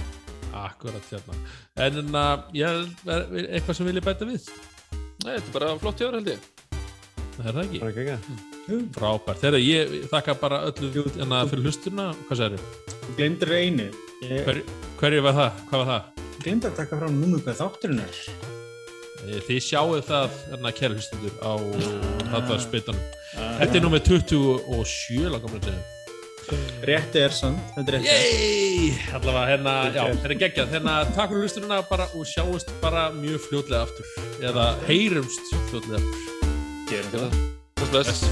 Akkurat, 0.64 1.10
hérna. 1.10 1.36
En 1.84 2.00
en 2.00 2.16
að, 2.16 2.46
ég, 2.56 2.80
eitthvað 3.10 3.76
sem 3.76 3.90
vil 3.90 3.98
ég 4.00 4.06
bæta 4.06 4.30
við? 4.30 4.48
Nei, 5.22 5.36
þetta 5.36 5.46
er 5.46 5.54
bara 5.54 5.70
flott 5.80 6.00
hjá 6.02 6.08
held 6.10 6.30
ég. 6.32 6.48
Það 7.34 7.46
er 7.46 7.54
það 7.56 7.62
ekki. 7.64 7.78
Það 7.80 7.86
er 7.86 8.00
ekki 8.02 8.14
ekki. 8.14 8.78
Frábært. 8.94 9.40
Þegar 9.42 9.62
ég 9.62 9.94
þakka 10.10 10.34
bara 10.40 10.58
öllu 10.70 11.04
hérna 11.04 11.40
fyrir 11.50 11.68
hlusturna. 11.68 12.08
Hvað 12.28 12.40
sér 12.40 12.56
þið? 12.56 12.92
Þú 13.04 13.16
glemdir 13.20 13.54
einu. 13.58 13.88
Ég... 14.24 14.44
Hver, 14.46 14.60
hverju 15.00 15.24
var 15.26 15.38
það? 15.38 15.62
Hvað 15.70 15.82
var 15.82 15.90
það? 15.92 16.22
Þú 16.34 16.44
glemdir 16.46 16.70
að 16.70 16.78
taka 16.82 17.00
fram 17.02 17.18
númur 17.22 17.44
hvað 17.46 17.60
þátturinn 17.62 18.04
er. 18.04 18.22
Þið 19.48 19.60
sjáu 19.64 19.98
það 20.04 20.38
hérna 20.50 20.74
kæra 20.76 20.98
hlustundur 20.98 21.36
á 21.40 21.52
þetta 22.34 22.62
spytunum. 22.66 23.10
Þetta 23.34 23.78
er 23.78 23.84
nummið 23.86 24.08
27 24.10 25.30
lagamlega 25.32 25.70
segja. 25.70 25.93
Rétti 26.84 27.22
er 27.24 27.34
sann, 27.34 27.58
þetta 27.74 27.94
er 27.94 27.98
rétti. 27.98 28.88
Allavega 29.16 29.44
hérna, 29.52 29.74
já, 29.94 30.00
þetta 30.12 30.30
er 30.30 30.36
geggjað. 30.44 30.72
Hérna, 30.76 30.96
takk 31.16 31.32
fyrir 31.32 31.46
hlusturina 31.46 31.82
bara 31.90 32.08
og 32.12 32.26
sjáumst 32.28 32.72
bara 32.84 33.06
mjög 33.16 33.46
fljóðlega 33.48 33.84
aftur. 33.86 34.16
Eða 34.44 34.70
heyrumst 34.88 35.54
fljóðlega 35.70 36.02
aftur. 36.02 36.50
Gerum 36.90 37.14
það. 37.14 37.38
Bless. 37.90 38.26